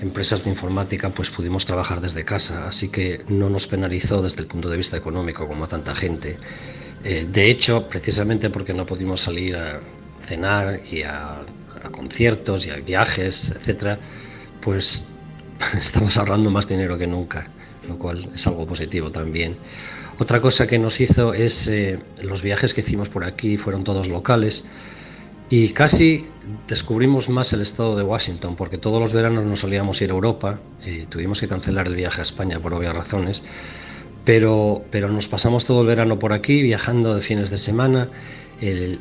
empresas 0.00 0.44
de 0.44 0.50
informática 0.50 1.10
pues 1.10 1.30
pudimos 1.30 1.64
trabajar 1.64 2.00
desde 2.00 2.24
casa, 2.24 2.68
así 2.68 2.88
que 2.88 3.24
no 3.28 3.48
nos 3.48 3.66
penalizó 3.66 4.22
desde 4.22 4.40
el 4.40 4.46
punto 4.46 4.68
de 4.68 4.76
vista 4.76 4.96
económico 4.96 5.46
como 5.46 5.64
a 5.64 5.68
tanta 5.68 5.94
gente. 5.94 6.36
Eh, 7.04 7.26
de 7.30 7.50
hecho, 7.50 7.88
precisamente 7.88 8.50
porque 8.50 8.72
no 8.72 8.86
pudimos 8.86 9.20
salir 9.20 9.56
a 9.56 9.80
cenar 10.20 10.80
y 10.90 11.02
a, 11.02 11.42
conciertos 11.90 12.66
y 12.66 12.70
a 12.70 12.76
viajes, 12.76 13.52
etcétera, 13.54 13.98
pues 14.60 15.04
estamos 15.78 16.16
ahorrando 16.16 16.50
más 16.50 16.66
dinero 16.66 16.96
que 16.96 17.06
nunca. 17.06 17.48
lo 17.86 17.98
cual 17.98 18.30
es 18.34 18.46
algo 18.46 18.66
positivo 18.66 19.10
también. 19.10 19.58
Otra 20.18 20.40
cosa 20.40 20.66
que 20.66 20.78
nos 20.78 21.00
hizo 21.00 21.34
es 21.34 21.68
eh, 21.68 21.98
los 22.22 22.40
viajes 22.42 22.72
que 22.72 22.80
hicimos 22.80 23.10
por 23.10 23.24
aquí, 23.24 23.58
fueron 23.58 23.84
todos 23.84 24.08
locales 24.08 24.64
y 25.56 25.68
casi 25.68 26.26
descubrimos 26.66 27.28
más 27.28 27.52
el 27.52 27.60
estado 27.60 27.94
de 27.94 28.02
Washington, 28.02 28.56
porque 28.56 28.76
todos 28.76 28.98
los 28.98 29.12
veranos 29.12 29.44
nos 29.44 29.60
solíamos 29.60 30.02
ir 30.02 30.10
a 30.10 30.14
Europa, 30.14 30.58
y 30.84 31.06
tuvimos 31.06 31.40
que 31.40 31.46
cancelar 31.46 31.86
el 31.86 31.94
viaje 31.94 32.20
a 32.20 32.22
España 32.22 32.58
por 32.58 32.74
obvias 32.74 32.96
razones, 32.96 33.44
pero, 34.24 34.82
pero 34.90 35.08
nos 35.08 35.28
pasamos 35.28 35.64
todo 35.64 35.82
el 35.82 35.86
verano 35.86 36.18
por 36.18 36.32
aquí, 36.32 36.60
viajando 36.60 37.14
de 37.14 37.20
fines 37.20 37.50
de 37.50 37.58
semana. 37.58 38.08
El 38.60 38.98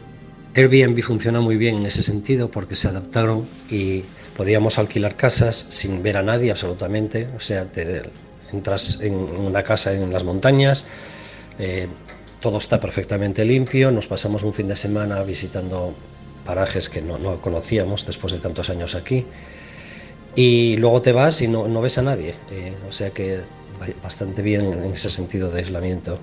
Airbnb 0.54 1.02
funciona 1.02 1.42
muy 1.42 1.58
bien 1.58 1.78
en 1.78 1.88
ese 1.88 2.04
sentido 2.04 2.52
porque 2.52 2.76
se 2.76 2.88
adaptaron 2.88 3.48
y 3.68 4.04
podíamos 4.38 4.78
alquilar 4.78 5.18
casas 5.18 5.66
sin 5.70 6.04
ver 6.04 6.18
a 6.18 6.22
nadie 6.22 6.52
absolutamente, 6.52 7.30
o 7.36 7.40
sea, 7.40 7.68
te, 7.68 8.04
entras 8.52 9.00
en 9.02 9.16
una 9.16 9.64
casa 9.64 9.92
en 9.92 10.14
las 10.14 10.24
montañas, 10.24 10.86
eh, 11.58 11.88
todo 12.40 12.60
está 12.60 12.80
perfectamente 12.80 13.44
limpio, 13.44 13.90
nos 13.90 14.06
pasamos 14.06 14.44
un 14.44 14.54
fin 14.54 14.68
de 14.68 14.76
semana 14.76 15.24
visitando 15.24 15.96
parajes 16.46 16.90
que 16.90 17.02
no, 17.02 17.18
no 17.18 17.42
conocíamos 17.42 18.06
después 18.06 18.34
de 18.34 18.40
tantos 18.40 18.70
años 18.70 18.96
aquí 18.96 19.26
y 20.36 20.78
luego 20.78 21.02
te 21.02 21.12
vas 21.12 21.42
y 21.42 21.48
no, 21.48 21.68
no 21.68 21.82
ves 21.82 21.98
a 21.98 22.02
nadie, 22.02 22.36
eh, 22.52 22.76
o 22.88 22.92
sea 22.92 23.12
que 23.12 23.42
bastante 24.02 24.42
bien 24.42 24.66
en 24.74 24.94
ese 24.94 25.10
sentido 25.10 25.50
de 25.52 25.60
aislamiento. 25.60 26.20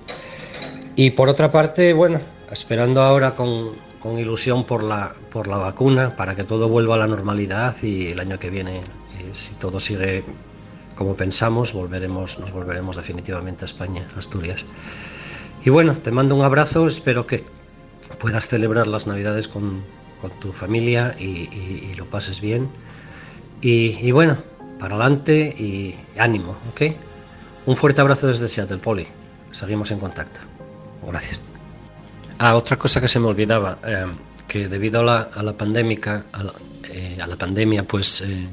Y 0.97 1.11
por 1.11 1.29
otra 1.29 1.51
parte, 1.51 1.93
bueno, 1.93 2.21
esperando 2.51 3.03
ahora 3.03 3.35
con, 3.35 3.73
con 4.01 4.19
ilusión 4.19 4.65
por 4.65 4.83
la, 4.83 5.15
por 5.31 5.47
la 5.47 5.59
vacuna, 5.59 6.17
para 6.17 6.35
que 6.35 6.45
todo 6.45 6.69
vuelva 6.69 6.95
a 6.95 6.99
la 6.99 7.07
normalidad 7.07 7.75
y 7.83 8.09
el 8.09 8.21
año 8.21 8.39
que 8.39 8.51
viene, 8.51 8.79
eh, 8.79 9.31
si 9.33 9.55
todo 9.55 9.79
sigue 9.79 10.25
como 10.97 11.17
pensamos, 11.17 11.73
volveremos, 11.73 12.39
nos 12.39 12.53
volveremos 12.53 12.97
definitivamente 12.97 13.65
a 13.65 13.67
España, 13.67 14.07
Asturias. 14.17 14.67
Y 15.65 15.71
bueno, 15.71 15.95
te 15.95 16.11
mando 16.11 16.35
un 16.35 16.43
abrazo, 16.43 16.87
espero 16.87 17.27
que 17.27 17.45
puedas 18.19 18.49
celebrar 18.49 18.87
las 18.87 19.07
Navidades 19.07 19.49
con, 19.49 19.83
con 20.21 20.31
tu 20.39 20.53
familia 20.53 21.17
y, 21.19 21.93
lo 21.95 22.09
pases 22.09 22.41
bien. 22.41 22.69
Y, 23.61 24.11
bueno, 24.13 24.37
para 24.79 24.95
adelante 24.95 25.55
y 25.57 25.95
ánimo, 26.19 26.53
¿ok? 26.71 26.83
Un 27.67 27.77
fuerte 27.77 28.01
abrazo 28.01 28.27
desde 28.27 28.49
Seattle, 28.49 28.79
Poli. 28.79 29.07
Seguimos 29.51 29.91
en 29.91 29.99
contacto. 29.99 30.41
Gracias. 31.07 31.41
Ah, 32.39 32.57
otra 32.57 32.79
cosa 32.79 33.03
que 33.03 33.09
se 33.09 33.21
me 33.21 33.27
olvidaba, 33.27 33.79
eh, 33.85 34.07
que 34.49 34.69
debido 34.69 35.01
a 35.01 35.03
la, 35.03 35.29
eh, 36.85 37.37
pandemia, 37.39 37.87
pues 37.87 38.23
eh, 38.23 38.49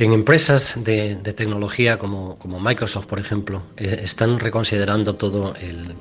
en 0.00 0.12
empresas 0.12 0.74
de, 0.82 1.14
tecnología 1.36 1.98
como, 1.98 2.36
Microsoft, 2.60 3.06
por 3.06 3.20
ejemplo, 3.20 3.62
están 3.76 4.40
reconsiderando 4.40 5.14
todo 5.14 5.54
el, 5.54 5.94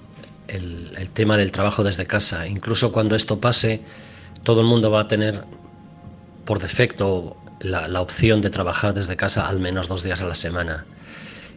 tema 1.13 1.37
del 1.37 1.51
trabajo 1.51 1.83
desde 1.83 2.07
casa. 2.07 2.47
Incluso 2.47 2.91
cuando 2.91 3.15
esto 3.15 3.39
pase, 3.39 3.81
todo 4.47 4.61
el 4.61 4.67
mundo 4.67 4.89
va 4.89 5.01
a 5.01 5.07
tener 5.09 5.43
por 6.45 6.59
defecto 6.59 7.35
la, 7.59 7.99
opción 7.99 8.39
de 8.39 8.49
trabajar 8.49 8.93
desde 8.93 9.17
casa 9.17 9.45
al 9.45 9.59
menos 9.59 9.89
dos 9.89 10.03
días 10.03 10.21
a 10.21 10.25
la 10.25 10.35
semana 10.35 10.85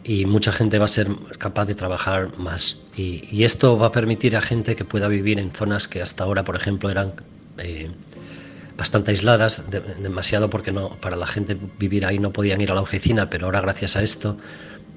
y 0.02 0.24
mucha 0.24 0.50
gente 0.50 0.76
va 0.80 0.86
a 0.86 0.88
ser 0.88 1.06
capaz 1.38 1.66
de 1.66 1.76
trabajar 1.76 2.36
más. 2.36 2.80
Y, 2.96 3.44
esto 3.44 3.78
va 3.78 3.86
a 3.86 3.92
permitir 3.92 4.36
a 4.36 4.40
gente 4.40 4.74
que 4.74 4.84
pueda 4.84 5.06
vivir 5.06 5.38
en 5.38 5.52
zonas 5.52 5.86
que 5.86 6.02
hasta 6.02 6.24
ahora, 6.24 6.42
por 6.42 6.56
ejemplo, 6.56 6.90
eran 6.90 7.12
eh, 7.58 7.92
bastante 8.76 9.12
aisladas, 9.12 9.70
de, 9.70 9.78
demasiado 9.78 10.50
porque 10.50 10.72
no, 10.72 10.88
para 10.96 11.14
la 11.14 11.28
gente 11.28 11.56
vivir 11.78 12.04
ahí 12.04 12.18
no 12.18 12.32
podían 12.32 12.60
ir 12.60 12.72
a 12.72 12.74
la 12.74 12.80
oficina, 12.80 13.30
pero 13.30 13.46
ahora 13.46 13.60
gracias 13.60 13.94
a 13.94 14.02
esto, 14.02 14.36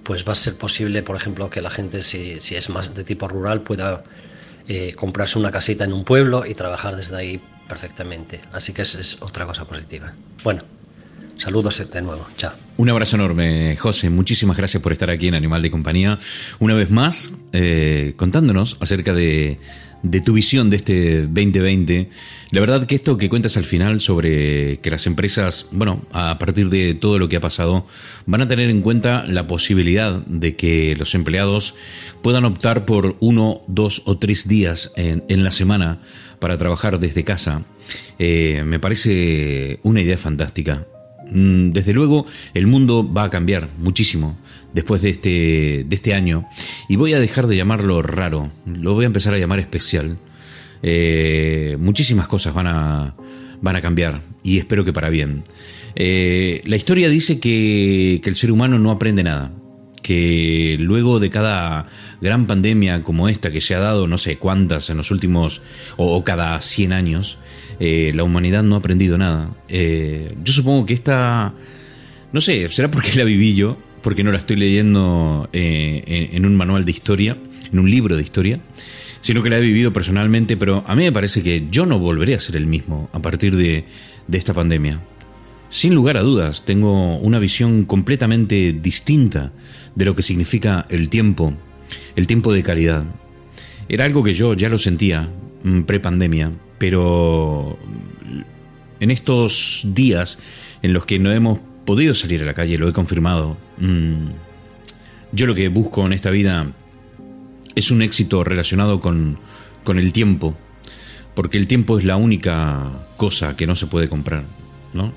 pues 0.01 0.27
va 0.27 0.31
a 0.31 0.35
ser 0.35 0.55
posible, 0.57 1.03
por 1.03 1.15
ejemplo, 1.15 1.51
que 1.51 1.61
la 1.61 1.69
gente, 1.69 2.01
si, 2.01 2.41
si 2.41 2.55
es 2.55 2.71
más 2.71 2.95
de 2.95 3.03
tipo 3.03 3.27
rural, 3.27 3.61
pueda 3.61 4.03
eh, 4.67 4.95
comprarse 4.95 5.37
una 5.37 5.51
casita 5.51 5.83
en 5.83 5.93
un 5.93 6.05
pueblo 6.05 6.43
y 6.43 6.55
trabajar 6.55 6.95
desde 6.95 7.17
ahí 7.17 7.41
perfectamente. 7.73 8.39
Así 8.51 8.71
que 8.71 8.83
es, 8.83 8.93
es 8.95 9.17
otra 9.21 9.47
cosa 9.47 9.65
positiva. 9.65 10.13
Bueno, 10.43 10.61
Saludos 11.35 11.81
de 11.91 12.01
nuevo. 12.01 12.27
Chao. 12.37 12.53
Un 12.77 12.89
abrazo 12.89 13.15
enorme, 13.15 13.75
José. 13.77 14.11
Muchísimas 14.11 14.55
gracias 14.55 14.81
por 14.83 14.93
estar 14.93 15.09
aquí 15.09 15.27
en 15.27 15.33
Animal 15.33 15.63
de 15.63 15.71
Compañía. 15.71 16.19
Una 16.59 16.75
vez 16.75 16.91
más, 16.91 17.33
eh, 17.53 18.13
contándonos 18.17 18.77
acerca 18.79 19.13
de, 19.13 19.59
tu 20.23 20.33
visión 20.33 20.69
de 20.69 20.75
este 20.77 21.21
2020. 21.23 22.09
La 22.51 22.61
verdad 22.61 22.85
que 22.85 22.93
esto 22.93 23.17
que 23.17 23.29
cuentas 23.29 23.57
al 23.57 23.65
final 23.65 23.99
sobre 23.99 24.79
que 24.79 24.91
las 24.91 25.07
empresas, 25.07 25.67
bueno, 25.71 26.05
a 26.11 26.37
partir 26.37 26.69
de 26.69 26.93
todo 26.93 27.17
lo 27.17 27.27
que 27.27 27.37
ha 27.37 27.41
pasado, 27.41 27.87
van 28.27 28.41
a 28.41 28.47
tener 28.47 28.69
en 28.69 28.81
cuenta 28.81 29.25
la 29.25 29.47
posibilidad 29.47 30.21
de 30.27 30.55
que 30.55 30.95
los 30.97 31.15
empleados 31.15 31.73
puedan 32.21 32.45
optar 32.45 32.85
por 32.85 33.17
uno, 33.21 33.63
dos 33.67 34.03
o 34.05 34.17
tres 34.19 34.47
días 34.47 34.93
en 34.95 35.43
la 35.43 35.51
semana 35.51 35.99
para 36.43 36.57
trabajar 36.57 36.99
desde 36.99 37.23
casa. 37.23 37.63
Eh, 38.19 38.63
me 38.65 38.77
parece 38.77 39.79
una 39.81 40.01
idea 40.01 40.17
fantástica. 40.17 40.85
Mm, 41.31 41.71
desde 41.71 41.93
luego, 41.93 42.25
el 42.53 42.67
mundo 42.67 43.09
va 43.09 43.23
a 43.23 43.29
cambiar 43.29 43.69
muchísimo 43.77 44.37
después 44.73 45.01
de 45.03 45.11
este, 45.11 45.85
de 45.87 45.95
este 45.95 46.13
año 46.13 46.45
y 46.89 46.97
voy 46.97 47.13
a 47.13 47.19
dejar 47.21 47.47
de 47.47 47.55
llamarlo 47.55 48.01
raro, 48.01 48.51
lo 48.65 48.93
voy 48.93 49.05
a 49.05 49.07
empezar 49.07 49.33
a 49.33 49.37
llamar 49.37 49.59
especial. 49.59 50.17
Eh, 50.81 51.77
muchísimas 51.79 52.27
cosas 52.27 52.53
van 52.53 52.67
a, 52.67 53.15
van 53.61 53.77
a 53.77 53.81
cambiar 53.81 54.21
y 54.43 54.57
espero 54.57 54.83
que 54.83 54.91
para 54.91 55.09
bien. 55.09 55.45
Eh, 55.95 56.61
la 56.65 56.75
historia 56.75 57.07
dice 57.07 57.39
que, 57.39 58.19
que 58.21 58.29
el 58.29 58.35
ser 58.35 58.51
humano 58.51 58.79
no 58.79 58.91
aprende 58.91 59.23
nada, 59.23 59.53
que 60.01 60.75
luego 60.77 61.21
de 61.21 61.29
cada 61.29 61.87
gran 62.23 62.47
pandemia 62.47 63.03
como 63.03 63.29
esta 63.29 63.51
que 63.51 63.61
se 63.61 63.75
ha 63.75 63.79
dado, 63.79 64.07
no 64.07 64.17
sé 64.17 64.37
cuántas 64.37 64.89
en 64.89 64.97
los 64.97 65.11
últimos, 65.11 65.61
o, 65.97 66.23
cada 66.23 66.59
100 66.59 66.93
años, 66.93 67.37
eh, 67.79 68.11
la 68.15 68.23
humanidad 68.23 68.63
no 68.63 68.75
ha 68.75 68.77
aprendido 68.79 69.17
nada. 69.17 69.55
Eh, 69.67 70.33
yo 70.43 70.53
supongo 70.53 70.85
que 70.85 70.93
esta, 70.93 71.53
no 72.31 72.41
sé, 72.41 72.67
será 72.69 72.89
porque 72.89 73.11
la 73.15 73.25
viví 73.25 73.53
yo, 73.53 73.77
porque 74.01 74.23
no 74.23 74.31
la 74.31 74.37
estoy 74.37 74.55
leyendo 74.55 75.49
eh, 75.53 76.29
en 76.31 76.45
un 76.45 76.55
manual 76.55 76.85
de 76.85 76.91
historia, 76.91 77.37
en 77.71 77.79
un 77.79 77.89
libro 77.91 78.15
de 78.15 78.23
historia, 78.23 78.59
sino 79.21 79.43
que 79.43 79.49
la 79.49 79.57
he 79.57 79.61
vivido 79.61 79.93
personalmente, 79.93 80.57
pero 80.57 80.83
a 80.87 80.95
mí 80.95 81.03
me 81.03 81.11
parece 81.11 81.43
que 81.43 81.67
yo 81.69 81.85
no 81.85 81.99
volveré 81.99 82.35
a 82.35 82.39
ser 82.39 82.55
el 82.55 82.67
mismo 82.67 83.09
a 83.13 83.19
partir 83.19 83.55
de, 83.55 83.85
de 84.27 84.37
esta 84.37 84.53
pandemia. 84.53 85.01
Sin 85.69 85.95
lugar 85.95 86.17
a 86.17 86.21
dudas, 86.21 86.65
tengo 86.65 87.17
una 87.17 87.39
visión 87.39 87.85
completamente 87.85 88.73
distinta 88.73 89.51
de 89.95 90.05
lo 90.05 90.15
que 90.15 90.21
significa 90.21 90.85
el 90.89 91.09
tiempo, 91.09 91.55
el 92.15 92.27
tiempo 92.27 92.53
de 92.53 92.63
calidad. 92.63 93.03
Era 93.89 94.05
algo 94.05 94.23
que 94.23 94.33
yo 94.33 94.53
ya 94.53 94.69
lo 94.69 94.77
sentía 94.77 95.29
mm, 95.63 95.81
pre-pandemia, 95.81 96.51
pero 96.77 97.77
en 98.99 99.11
estos 99.11 99.81
días 99.85 100.39
en 100.81 100.93
los 100.93 101.05
que 101.05 101.19
no 101.19 101.31
hemos 101.31 101.59
podido 101.85 102.13
salir 102.13 102.41
a 102.41 102.45
la 102.45 102.53
calle, 102.53 102.77
lo 102.77 102.87
he 102.87 102.93
confirmado, 102.93 103.57
mm, 103.77 104.27
yo 105.31 105.47
lo 105.47 105.55
que 105.55 105.67
busco 105.67 106.05
en 106.05 106.13
esta 106.13 106.29
vida 106.29 106.71
es 107.75 107.91
un 107.91 108.01
éxito 108.01 108.43
relacionado 108.43 108.99
con, 108.99 109.39
con 109.83 109.97
el 109.97 110.13
tiempo, 110.13 110.55
porque 111.35 111.57
el 111.57 111.67
tiempo 111.67 111.97
es 111.97 112.05
la 112.05 112.15
única 112.15 113.07
cosa 113.17 113.55
que 113.55 113.67
no 113.67 113.75
se 113.75 113.87
puede 113.87 114.07
comprar, 114.07 114.45
¿no? 114.93 115.11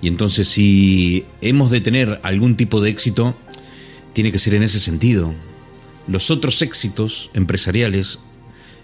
Y 0.00 0.08
entonces 0.08 0.48
si 0.48 1.24
hemos 1.40 1.70
de 1.70 1.80
tener 1.80 2.20
algún 2.22 2.56
tipo 2.56 2.80
de 2.80 2.90
éxito, 2.90 3.36
tiene 4.12 4.32
que 4.32 4.38
ser 4.38 4.54
en 4.54 4.64
ese 4.64 4.80
sentido. 4.80 5.34
Los 6.08 6.30
otros 6.30 6.60
éxitos 6.62 7.30
empresariales 7.34 8.20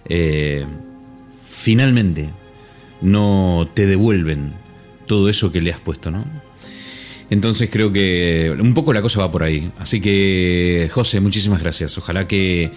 eh, 0.09 0.65
finalmente 1.47 2.31
no 3.01 3.69
te 3.75 3.87
devuelven 3.87 4.55
todo 5.07 5.29
eso 5.29 5.53
que 5.53 5.61
le 5.61 5.73
has 5.73 5.81
puesto, 5.81 6.11
¿no? 6.11 6.25
Entonces 7.31 7.69
creo 7.71 7.93
que 7.93 8.57
un 8.59 8.75
poco 8.75 8.93
la 8.93 9.03
cosa 9.03 9.21
va 9.21 9.31
por 9.31 9.43
ahí. 9.43 9.71
Así 9.79 10.01
que, 10.01 10.89
José, 10.93 11.21
muchísimas 11.21 11.61
gracias. 11.61 11.99
Ojalá 11.99 12.27
que, 12.27 12.71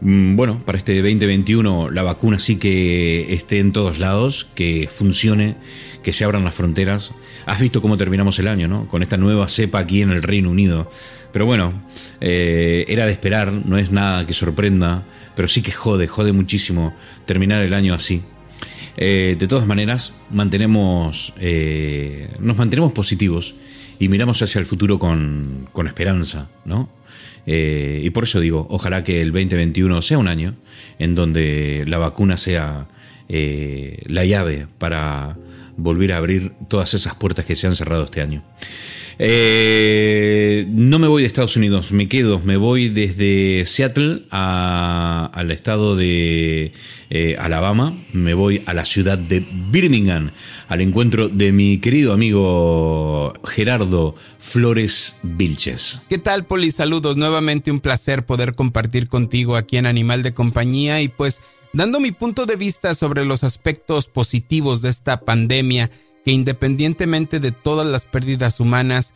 mm, 0.00 0.36
bueno, 0.36 0.62
para 0.64 0.78
este 0.78 0.96
2021 1.02 1.90
la 1.90 2.02
vacuna 2.02 2.38
sí 2.38 2.56
que 2.56 3.34
esté 3.34 3.58
en 3.58 3.72
todos 3.72 3.98
lados, 3.98 4.48
que 4.54 4.88
funcione, 4.90 5.56
que 6.02 6.12
se 6.12 6.24
abran 6.24 6.44
las 6.44 6.54
fronteras. 6.54 7.12
Has 7.44 7.60
visto 7.60 7.82
cómo 7.82 7.96
terminamos 7.96 8.38
el 8.38 8.48
año, 8.48 8.68
¿no? 8.68 8.86
Con 8.86 9.02
esta 9.02 9.18
nueva 9.18 9.48
cepa 9.48 9.80
aquí 9.80 10.00
en 10.00 10.10
el 10.10 10.22
Reino 10.22 10.50
Unido. 10.50 10.90
Pero 11.32 11.46
bueno, 11.46 11.82
eh, 12.20 12.84
era 12.88 13.06
de 13.06 13.12
esperar, 13.12 13.52
no 13.52 13.78
es 13.78 13.90
nada 13.90 14.26
que 14.26 14.32
sorprenda, 14.32 15.04
pero 15.36 15.48
sí 15.48 15.62
que 15.62 15.72
jode, 15.72 16.06
jode 16.06 16.32
muchísimo 16.32 16.94
terminar 17.26 17.62
el 17.62 17.74
año 17.74 17.94
así. 17.94 18.22
Eh, 18.96 19.36
de 19.38 19.46
todas 19.46 19.66
maneras, 19.66 20.14
mantenemos, 20.30 21.32
eh, 21.38 22.34
nos 22.40 22.56
mantenemos 22.56 22.92
positivos 22.92 23.54
y 23.98 24.08
miramos 24.08 24.42
hacia 24.42 24.58
el 24.58 24.66
futuro 24.66 24.98
con, 24.98 25.68
con 25.72 25.86
esperanza, 25.86 26.48
¿no? 26.64 26.90
Y 27.46 28.08
por 28.10 28.24
eso 28.24 28.38
digo, 28.38 28.68
ojalá 28.70 29.02
que 29.02 29.22
el 29.22 29.32
2021 29.32 30.02
sea 30.02 30.18
un 30.18 30.28
año 30.28 30.54
en 31.00 31.16
donde 31.16 31.84
la 31.88 31.98
vacuna 31.98 32.36
sea 32.36 32.86
la 33.28 34.24
llave 34.24 34.68
para 34.78 35.36
volver 35.76 36.12
a 36.12 36.18
abrir 36.18 36.52
todas 36.68 36.94
esas 36.94 37.16
puertas 37.16 37.44
que 37.44 37.56
se 37.56 37.66
han 37.66 37.74
cerrado 37.74 38.04
este 38.04 38.20
año. 38.20 38.44
No 40.90 40.98
me 40.98 41.06
voy 41.06 41.22
de 41.22 41.28
Estados 41.28 41.56
Unidos, 41.56 41.92
me 41.92 42.08
quedo, 42.08 42.40
me 42.40 42.56
voy 42.56 42.88
desde 42.88 43.64
Seattle 43.64 44.24
al 44.32 45.50
estado 45.52 45.94
de 45.94 46.72
eh, 47.10 47.36
Alabama, 47.38 47.92
me 48.12 48.34
voy 48.34 48.60
a 48.66 48.74
la 48.74 48.84
ciudad 48.84 49.16
de 49.16 49.40
Birmingham, 49.70 50.32
al 50.66 50.80
encuentro 50.80 51.28
de 51.28 51.52
mi 51.52 51.78
querido 51.78 52.12
amigo 52.12 53.34
Gerardo 53.44 54.16
Flores 54.40 55.20
Vilches. 55.22 56.02
¿Qué 56.08 56.18
tal, 56.18 56.44
Poli? 56.44 56.72
Saludos. 56.72 57.16
Nuevamente 57.16 57.70
un 57.70 57.78
placer 57.78 58.26
poder 58.26 58.56
compartir 58.56 59.06
contigo 59.06 59.54
aquí 59.54 59.76
en 59.76 59.86
Animal 59.86 60.24
de 60.24 60.34
Compañía 60.34 61.00
y 61.02 61.08
pues 61.08 61.40
dando 61.72 62.00
mi 62.00 62.10
punto 62.10 62.46
de 62.46 62.56
vista 62.56 62.94
sobre 62.94 63.24
los 63.24 63.44
aspectos 63.44 64.08
positivos 64.08 64.82
de 64.82 64.88
esta 64.88 65.20
pandemia 65.20 65.88
que 66.24 66.32
independientemente 66.32 67.38
de 67.38 67.52
todas 67.52 67.86
las 67.86 68.06
pérdidas 68.06 68.58
humanas, 68.58 69.14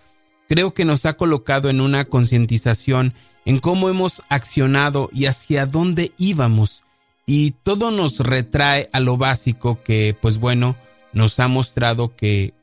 creo 0.48 0.74
que 0.74 0.84
nos 0.84 1.06
ha 1.06 1.14
colocado 1.14 1.70
en 1.70 1.80
una 1.80 2.04
concientización 2.04 3.14
en 3.44 3.58
cómo 3.58 3.88
hemos 3.88 4.22
accionado 4.28 5.10
y 5.12 5.26
hacia 5.26 5.66
dónde 5.66 6.12
íbamos. 6.18 6.82
Y 7.26 7.52
todo 7.62 7.90
nos 7.90 8.20
retrae 8.20 8.88
a 8.92 9.00
lo 9.00 9.16
básico 9.16 9.82
que, 9.82 10.16
pues 10.20 10.38
bueno, 10.38 10.76
nos 11.12 11.40
ha 11.40 11.48
mostrado 11.48 12.14
que 12.16 12.54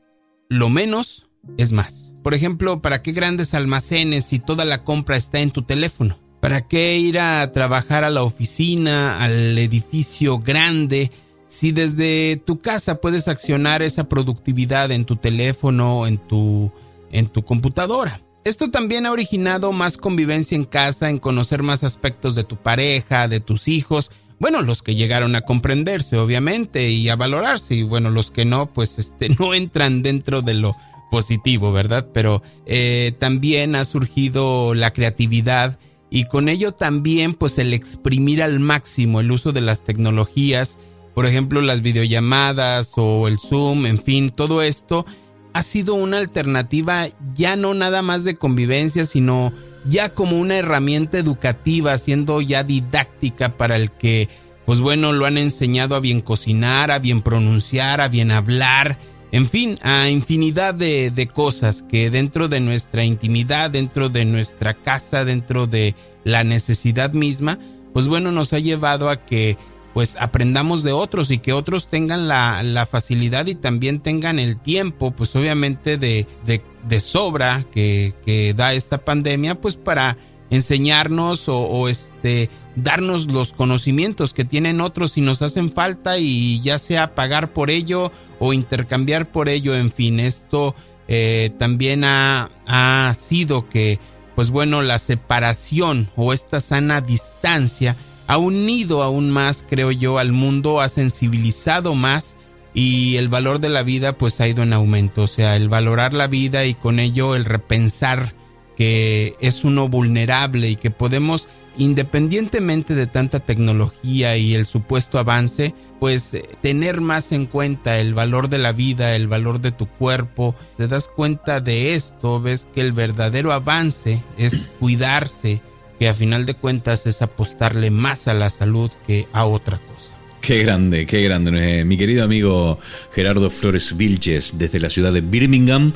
lo 0.48 0.68
menos 0.68 1.26
es 1.56 1.72
más. 1.72 2.12
Por 2.22 2.34
ejemplo, 2.34 2.80
¿para 2.80 3.02
qué 3.02 3.12
grandes 3.12 3.54
almacenes 3.54 4.24
si 4.24 4.38
toda 4.38 4.64
la 4.64 4.84
compra 4.84 5.16
está 5.16 5.40
en 5.40 5.50
tu 5.50 5.62
teléfono? 5.62 6.18
¿Para 6.40 6.66
qué 6.68 6.96
ir 6.98 7.18
a 7.18 7.50
trabajar 7.52 8.04
a 8.04 8.10
la 8.10 8.22
oficina, 8.22 9.22
al 9.22 9.58
edificio 9.58 10.38
grande, 10.38 11.10
si 11.48 11.72
desde 11.72 12.36
tu 12.44 12.60
casa 12.60 13.00
puedes 13.00 13.28
accionar 13.28 13.82
esa 13.82 14.08
productividad 14.08 14.90
en 14.90 15.04
tu 15.04 15.16
teléfono, 15.16 16.06
en 16.06 16.18
tu, 16.18 16.72
en 17.12 17.28
tu 17.28 17.44
computadora? 17.44 18.20
Esto 18.44 18.70
también 18.72 19.06
ha 19.06 19.12
originado 19.12 19.70
más 19.70 19.96
convivencia 19.96 20.56
en 20.56 20.64
casa, 20.64 21.08
en 21.08 21.18
conocer 21.18 21.62
más 21.62 21.84
aspectos 21.84 22.34
de 22.34 22.42
tu 22.42 22.56
pareja, 22.56 23.28
de 23.28 23.38
tus 23.38 23.68
hijos, 23.68 24.10
bueno, 24.42 24.60
los 24.60 24.82
que 24.82 24.96
llegaron 24.96 25.36
a 25.36 25.42
comprenderse, 25.42 26.16
obviamente, 26.16 26.90
y 26.90 27.08
a 27.08 27.14
valorarse, 27.14 27.76
y 27.76 27.84
bueno, 27.84 28.10
los 28.10 28.32
que 28.32 28.44
no, 28.44 28.72
pues 28.72 28.98
este, 28.98 29.28
no 29.38 29.54
entran 29.54 30.02
dentro 30.02 30.42
de 30.42 30.54
lo 30.54 30.76
positivo, 31.12 31.70
¿verdad? 31.70 32.08
Pero 32.12 32.42
eh, 32.66 33.14
también 33.20 33.76
ha 33.76 33.84
surgido 33.84 34.74
la 34.74 34.92
creatividad 34.92 35.78
y 36.10 36.24
con 36.24 36.48
ello 36.48 36.72
también, 36.72 37.34
pues 37.34 37.58
el 37.58 37.72
exprimir 37.72 38.42
al 38.42 38.58
máximo 38.58 39.20
el 39.20 39.30
uso 39.30 39.52
de 39.52 39.60
las 39.60 39.84
tecnologías, 39.84 40.76
por 41.14 41.26
ejemplo, 41.26 41.60
las 41.62 41.82
videollamadas 41.82 42.94
o 42.96 43.28
el 43.28 43.38
Zoom, 43.38 43.86
en 43.86 44.02
fin, 44.02 44.30
todo 44.30 44.62
esto 44.62 45.06
ha 45.52 45.62
sido 45.62 45.94
una 45.94 46.18
alternativa 46.18 47.08
ya 47.34 47.56
no 47.56 47.74
nada 47.74 48.02
más 48.02 48.24
de 48.24 48.36
convivencia, 48.36 49.04
sino 49.04 49.52
ya 49.84 50.10
como 50.10 50.38
una 50.38 50.56
herramienta 50.56 51.18
educativa, 51.18 51.96
siendo 51.98 52.40
ya 52.40 52.62
didáctica 52.62 53.56
para 53.56 53.76
el 53.76 53.90
que, 53.90 54.28
pues 54.64 54.80
bueno, 54.80 55.12
lo 55.12 55.26
han 55.26 55.38
enseñado 55.38 55.94
a 55.94 56.00
bien 56.00 56.20
cocinar, 56.20 56.90
a 56.90 56.98
bien 56.98 57.20
pronunciar, 57.22 58.00
a 58.00 58.08
bien 58.08 58.30
hablar, 58.30 58.98
en 59.32 59.48
fin, 59.48 59.78
a 59.82 60.08
infinidad 60.08 60.74
de, 60.74 61.10
de 61.10 61.26
cosas 61.26 61.82
que 61.82 62.10
dentro 62.10 62.48
de 62.48 62.60
nuestra 62.60 63.04
intimidad, 63.04 63.70
dentro 63.70 64.08
de 64.08 64.24
nuestra 64.24 64.74
casa, 64.74 65.24
dentro 65.24 65.66
de 65.66 65.94
la 66.24 66.44
necesidad 66.44 67.12
misma, 67.12 67.58
pues 67.92 68.08
bueno, 68.08 68.30
nos 68.30 68.52
ha 68.52 68.58
llevado 68.58 69.10
a 69.10 69.24
que 69.24 69.56
pues 69.94 70.16
aprendamos 70.18 70.82
de 70.82 70.92
otros 70.92 71.30
y 71.30 71.38
que 71.38 71.52
otros 71.52 71.88
tengan 71.88 72.28
la, 72.28 72.62
la 72.62 72.86
facilidad 72.86 73.46
y 73.46 73.54
también 73.54 74.00
tengan 74.00 74.38
el 74.38 74.58
tiempo, 74.58 75.10
pues 75.10 75.34
obviamente 75.36 75.98
de, 75.98 76.26
de, 76.46 76.62
de 76.88 77.00
sobra 77.00 77.66
que, 77.72 78.14
que, 78.24 78.54
da 78.54 78.72
esta 78.72 78.98
pandemia, 78.98 79.60
pues 79.60 79.76
para 79.76 80.16
enseñarnos 80.50 81.48
o, 81.48 81.60
o, 81.60 81.88
este 81.88 82.50
darnos 82.74 83.30
los 83.30 83.52
conocimientos 83.52 84.32
que 84.32 84.44
tienen 84.44 84.80
otros 84.80 85.18
y 85.18 85.20
nos 85.20 85.42
hacen 85.42 85.70
falta 85.70 86.18
y 86.18 86.60
ya 86.62 86.78
sea 86.78 87.14
pagar 87.14 87.52
por 87.52 87.70
ello 87.70 88.12
o 88.38 88.52
intercambiar 88.52 89.30
por 89.30 89.48
ello, 89.48 89.74
en 89.74 89.92
fin, 89.92 90.20
esto 90.20 90.74
eh, 91.08 91.50
también 91.58 92.04
ha, 92.04 92.50
ha 92.66 93.12
sido 93.14 93.68
que, 93.68 93.98
pues 94.34 94.50
bueno, 94.50 94.80
la 94.80 94.98
separación 94.98 96.10
o 96.16 96.32
esta 96.32 96.60
sana 96.60 97.02
distancia 97.02 97.96
ha 98.26 98.38
unido 98.38 99.02
aún 99.02 99.30
más, 99.30 99.64
creo 99.68 99.90
yo, 99.90 100.18
al 100.18 100.32
mundo, 100.32 100.80
ha 100.80 100.88
sensibilizado 100.88 101.94
más 101.94 102.36
y 102.74 103.16
el 103.16 103.28
valor 103.28 103.60
de 103.60 103.68
la 103.68 103.82
vida 103.82 104.16
pues 104.16 104.40
ha 104.40 104.48
ido 104.48 104.62
en 104.62 104.72
aumento, 104.72 105.24
o 105.24 105.26
sea, 105.26 105.56
el 105.56 105.68
valorar 105.68 106.14
la 106.14 106.26
vida 106.26 106.64
y 106.64 106.74
con 106.74 106.98
ello 106.98 107.34
el 107.34 107.44
repensar 107.44 108.34
que 108.76 109.36
es 109.40 109.64
uno 109.64 109.88
vulnerable 109.88 110.70
y 110.70 110.76
que 110.76 110.90
podemos, 110.90 111.48
independientemente 111.76 112.94
de 112.94 113.06
tanta 113.06 113.40
tecnología 113.40 114.36
y 114.36 114.54
el 114.54 114.64
supuesto 114.64 115.18
avance, 115.18 115.74
pues 116.00 116.36
tener 116.62 117.00
más 117.00 117.32
en 117.32 117.46
cuenta 117.46 117.98
el 117.98 118.14
valor 118.14 118.48
de 118.48 118.58
la 118.58 118.72
vida, 118.72 119.14
el 119.14 119.28
valor 119.28 119.60
de 119.60 119.72
tu 119.72 119.86
cuerpo, 119.86 120.54
te 120.76 120.88
das 120.88 121.08
cuenta 121.08 121.60
de 121.60 121.94
esto, 121.94 122.40
ves 122.40 122.66
que 122.74 122.80
el 122.80 122.92
verdadero 122.92 123.52
avance 123.52 124.22
es 124.38 124.70
cuidarse, 124.80 125.60
que 125.98 126.08
a 126.08 126.14
final 126.14 126.46
de 126.46 126.54
cuentas 126.54 127.06
es 127.06 127.22
apostarle 127.22 127.90
más 127.90 128.28
a 128.28 128.34
la 128.34 128.50
salud 128.50 128.90
que 129.06 129.26
a 129.32 129.44
otra 129.44 129.78
cosa. 129.78 130.16
Qué 130.40 130.64
grande, 130.64 131.06
qué 131.06 131.22
grande. 131.22 131.80
Eh, 131.80 131.84
mi 131.84 131.96
querido 131.96 132.24
amigo 132.24 132.78
Gerardo 133.12 133.48
Flores 133.48 133.96
Vilches, 133.96 134.58
desde 134.58 134.80
la 134.80 134.90
ciudad 134.90 135.12
de 135.12 135.20
Birmingham, 135.20 135.92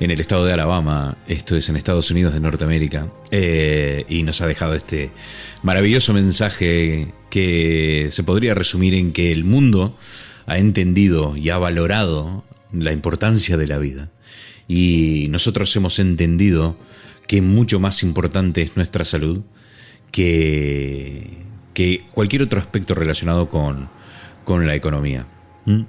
en 0.00 0.10
el 0.10 0.18
estado 0.18 0.46
de 0.46 0.52
Alabama, 0.52 1.18
esto 1.28 1.56
es 1.56 1.68
en 1.68 1.76
Estados 1.76 2.10
Unidos 2.10 2.32
de 2.32 2.40
Norteamérica, 2.40 3.12
eh, 3.30 4.04
y 4.08 4.22
nos 4.22 4.40
ha 4.40 4.46
dejado 4.46 4.74
este 4.74 5.10
maravilloso 5.62 6.14
mensaje 6.14 7.12
que 7.30 8.08
se 8.10 8.24
podría 8.24 8.54
resumir 8.54 8.94
en 8.94 9.12
que 9.12 9.30
el 9.30 9.44
mundo 9.44 9.96
ha 10.46 10.58
entendido 10.58 11.36
y 11.36 11.50
ha 11.50 11.58
valorado 11.58 12.44
la 12.72 12.92
importancia 12.92 13.56
de 13.56 13.66
la 13.66 13.78
vida. 13.78 14.10
Y 14.66 15.26
nosotros 15.30 15.74
hemos 15.76 15.98
entendido 15.98 16.76
que 17.32 17.40
mucho 17.40 17.80
más 17.80 18.02
importante 18.02 18.60
es 18.60 18.76
nuestra 18.76 19.06
salud 19.06 19.40
que, 20.10 21.28
que 21.72 22.04
cualquier 22.12 22.42
otro 22.42 22.60
aspecto 22.60 22.92
relacionado 22.92 23.48
con, 23.48 23.88
con 24.44 24.66
la 24.66 24.74
economía. 24.74 25.24
¿Mm? 25.64 25.80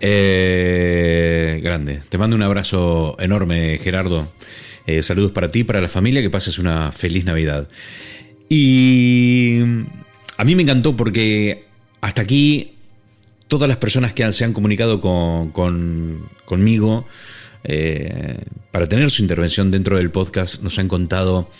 Eh, 0.00 1.60
grande. 1.64 2.02
Te 2.06 2.18
mando 2.18 2.36
un 2.36 2.42
abrazo 2.42 3.16
enorme, 3.18 3.78
Gerardo. 3.78 4.30
Eh, 4.86 5.02
saludos 5.02 5.32
para 5.32 5.48
ti, 5.50 5.64
para 5.64 5.80
la 5.80 5.88
familia, 5.88 6.20
que 6.20 6.28
pases 6.28 6.58
una 6.58 6.92
feliz 6.92 7.24
Navidad. 7.24 7.66
Y 8.50 9.60
a 10.36 10.44
mí 10.44 10.56
me 10.56 10.62
encantó 10.62 10.94
porque 10.94 11.64
hasta 12.02 12.20
aquí 12.20 12.74
todas 13.48 13.66
las 13.66 13.78
personas 13.78 14.12
que 14.12 14.30
se 14.30 14.44
han 14.44 14.52
comunicado 14.52 15.00
con, 15.00 15.52
con, 15.52 16.28
conmigo 16.44 17.06
eh, 17.64 18.44
para 18.70 18.88
tener 18.88 19.10
su 19.10 19.22
intervención 19.22 19.70
dentro 19.70 19.96
del 19.96 20.10
podcast 20.10 20.62
nos 20.62 20.78
han 20.78 20.88
contado 20.88 21.50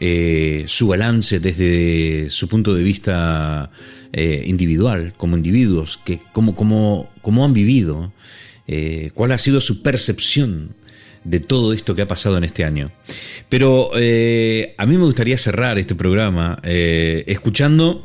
eh, 0.00 0.64
su 0.66 0.88
balance 0.88 1.40
desde 1.40 2.30
su 2.30 2.48
punto 2.48 2.74
de 2.74 2.82
vista 2.82 3.70
eh, 4.12 4.44
individual, 4.46 5.14
como 5.16 5.36
individuos, 5.36 5.98
que, 6.04 6.20
cómo, 6.32 6.54
cómo, 6.54 7.10
cómo 7.22 7.44
han 7.44 7.52
vivido, 7.52 8.12
cuál 9.14 9.32
ha 9.32 9.38
sido 9.38 9.62
su 9.62 9.82
percepción 9.82 10.74
de 11.24 11.40
todo 11.40 11.72
esto 11.72 11.94
que 11.94 12.02
ha 12.02 12.08
pasado 12.08 12.36
en 12.36 12.44
este 12.44 12.64
año. 12.64 12.92
Pero 13.48 13.92
a 13.92 14.86
mí 14.86 14.96
me 14.96 15.04
gustaría 15.04 15.38
cerrar 15.38 15.78
este 15.78 15.94
programa 15.94 16.60
eh, 16.62 17.24
escuchando, 17.28 18.04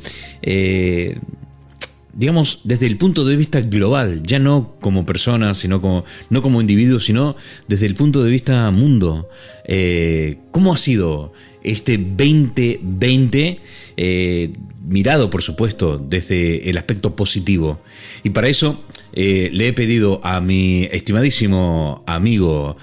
digamos, 2.14 2.62
desde 2.64 2.86
el 2.86 2.98
punto 2.98 3.26
de 3.26 3.36
vista 3.36 3.60
global, 3.62 4.22
ya 4.24 4.40
no 4.40 4.76
como 4.80 5.06
persona, 5.06 5.54
sino 5.54 5.82
como, 5.82 6.06
no 6.30 6.42
como 6.42 6.62
individuo, 6.62 7.00
sino 7.00 7.36
desde 7.68 7.88
el 7.88 7.96
punto 7.96 8.24
de 8.24 8.30
vista 8.30 8.70
mundo. 8.72 9.30
Eh, 9.66 10.38
¿Cómo 10.52 10.74
ha 10.74 10.78
sido 10.78 11.34
este 11.64 11.98
2020? 11.98 13.60
Eh, 13.98 14.54
mirado, 14.86 15.30
por 15.30 15.42
supuesto, 15.42 15.98
desde 15.98 16.70
el 16.70 16.78
aspecto 16.78 17.16
positivo. 17.16 17.82
Y 18.24 18.30
para 18.30 18.48
eso 18.48 18.84
eh, 19.14 19.50
le 19.52 19.70
he 19.70 19.74
pedido 19.74 20.22
a 20.24 20.40
mi 20.40 20.88
estimadísimo 20.92 22.04
amigo 22.06 22.78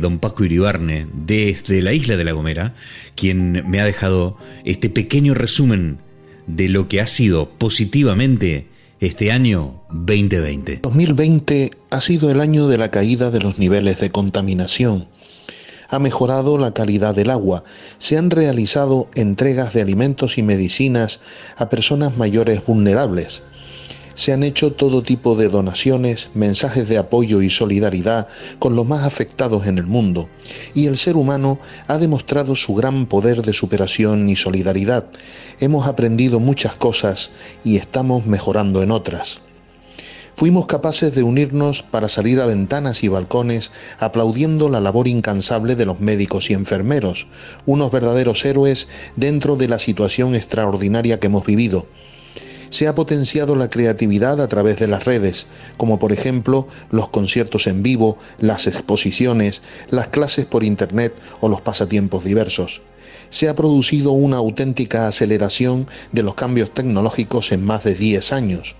don 0.00 0.18
Paco 0.18 0.44
Iribarne, 0.44 1.06
desde 1.12 1.82
la 1.82 1.92
isla 1.92 2.16
de 2.16 2.24
La 2.24 2.32
Gomera, 2.32 2.74
quien 3.14 3.68
me 3.68 3.80
ha 3.80 3.84
dejado 3.84 4.38
este 4.64 4.88
pequeño 4.88 5.34
resumen 5.34 5.98
de 6.46 6.68
lo 6.68 6.88
que 6.88 7.00
ha 7.00 7.06
sido 7.06 7.50
positivamente 7.50 8.69
este 9.00 9.32
año 9.32 9.80
2020. 9.88 10.80
2020 10.82 11.70
ha 11.88 12.00
sido 12.02 12.30
el 12.30 12.38
año 12.38 12.68
de 12.68 12.76
la 12.76 12.90
caída 12.90 13.30
de 13.30 13.40
los 13.40 13.58
niveles 13.58 13.98
de 13.98 14.10
contaminación. 14.10 15.08
Ha 15.88 15.98
mejorado 15.98 16.58
la 16.58 16.74
calidad 16.74 17.14
del 17.14 17.30
agua, 17.30 17.64
se 17.96 18.18
han 18.18 18.30
realizado 18.30 19.08
entregas 19.14 19.72
de 19.72 19.80
alimentos 19.80 20.36
y 20.36 20.42
medicinas 20.42 21.20
a 21.56 21.70
personas 21.70 22.18
mayores 22.18 22.64
vulnerables, 22.66 23.42
se 24.20 24.34
han 24.34 24.42
hecho 24.42 24.74
todo 24.74 25.02
tipo 25.02 25.34
de 25.34 25.48
donaciones, 25.48 26.28
mensajes 26.34 26.86
de 26.90 26.98
apoyo 26.98 27.40
y 27.40 27.48
solidaridad 27.48 28.28
con 28.58 28.76
los 28.76 28.86
más 28.86 29.06
afectados 29.06 29.66
en 29.66 29.78
el 29.78 29.86
mundo, 29.86 30.28
y 30.74 30.88
el 30.88 30.98
ser 30.98 31.16
humano 31.16 31.58
ha 31.86 31.96
demostrado 31.96 32.54
su 32.54 32.74
gran 32.74 33.06
poder 33.06 33.40
de 33.40 33.54
superación 33.54 34.28
y 34.28 34.36
solidaridad. 34.36 35.06
Hemos 35.58 35.88
aprendido 35.88 36.38
muchas 36.38 36.74
cosas 36.74 37.30
y 37.64 37.76
estamos 37.76 38.26
mejorando 38.26 38.82
en 38.82 38.90
otras. 38.90 39.40
Fuimos 40.36 40.66
capaces 40.66 41.14
de 41.14 41.22
unirnos 41.22 41.82
para 41.82 42.10
salir 42.10 42.40
a 42.40 42.46
ventanas 42.46 43.02
y 43.02 43.08
balcones 43.08 43.72
aplaudiendo 43.98 44.68
la 44.68 44.80
labor 44.80 45.08
incansable 45.08 45.76
de 45.76 45.86
los 45.86 45.98
médicos 45.98 46.50
y 46.50 46.52
enfermeros, 46.52 47.26
unos 47.64 47.90
verdaderos 47.90 48.44
héroes 48.44 48.86
dentro 49.16 49.56
de 49.56 49.68
la 49.68 49.78
situación 49.78 50.34
extraordinaria 50.34 51.18
que 51.20 51.28
hemos 51.28 51.46
vivido. 51.46 51.86
Se 52.70 52.88
ha 52.88 52.94
potenciado 52.94 53.54
la 53.56 53.68
creatividad 53.68 54.40
a 54.40 54.48
través 54.48 54.78
de 54.78 54.86
las 54.86 55.04
redes, 55.04 55.46
como 55.76 55.98
por 55.98 56.12
ejemplo 56.12 56.66
los 56.90 57.08
conciertos 57.08 57.66
en 57.66 57.82
vivo, 57.82 58.16
las 58.38 58.66
exposiciones, 58.66 59.62
las 59.90 60.08
clases 60.08 60.46
por 60.46 60.64
Internet 60.64 61.14
o 61.40 61.48
los 61.48 61.60
pasatiempos 61.60 62.24
diversos 62.24 62.82
se 63.28 63.48
ha 63.48 63.54
producido 63.54 64.10
una 64.10 64.38
auténtica 64.38 65.06
aceleración 65.06 65.86
de 66.10 66.24
los 66.24 66.34
cambios 66.34 66.74
tecnológicos 66.74 67.52
en 67.52 67.64
más 67.64 67.84
de 67.84 67.94
10 67.94 68.32
años 68.32 68.74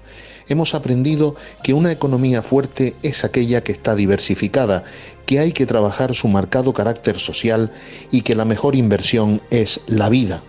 hemos 0.51 0.75
aprendido 0.75 1.37
que 1.63 1.73
una 1.73 1.93
economía 1.93 2.43
fuerte 2.43 2.95
es 3.03 3.25
aquella 3.25 3.63
que 3.63 3.73
está 3.73 3.95
diversificada, 3.95 4.85
que 5.25 5.39
hay 5.39 5.53
que 5.53 5.65
trabajar 5.65 6.15
su 6.15 6.29
marcado 6.29 6.75
carácter 6.75 7.19
social 7.19 7.71
y 8.11 8.23
que 8.23 8.35
la 8.35 8.45
mejor 8.45 8.75
inversión 8.75 9.41
es 9.51 9.81
la 9.87 10.09
vida. 10.11 10.43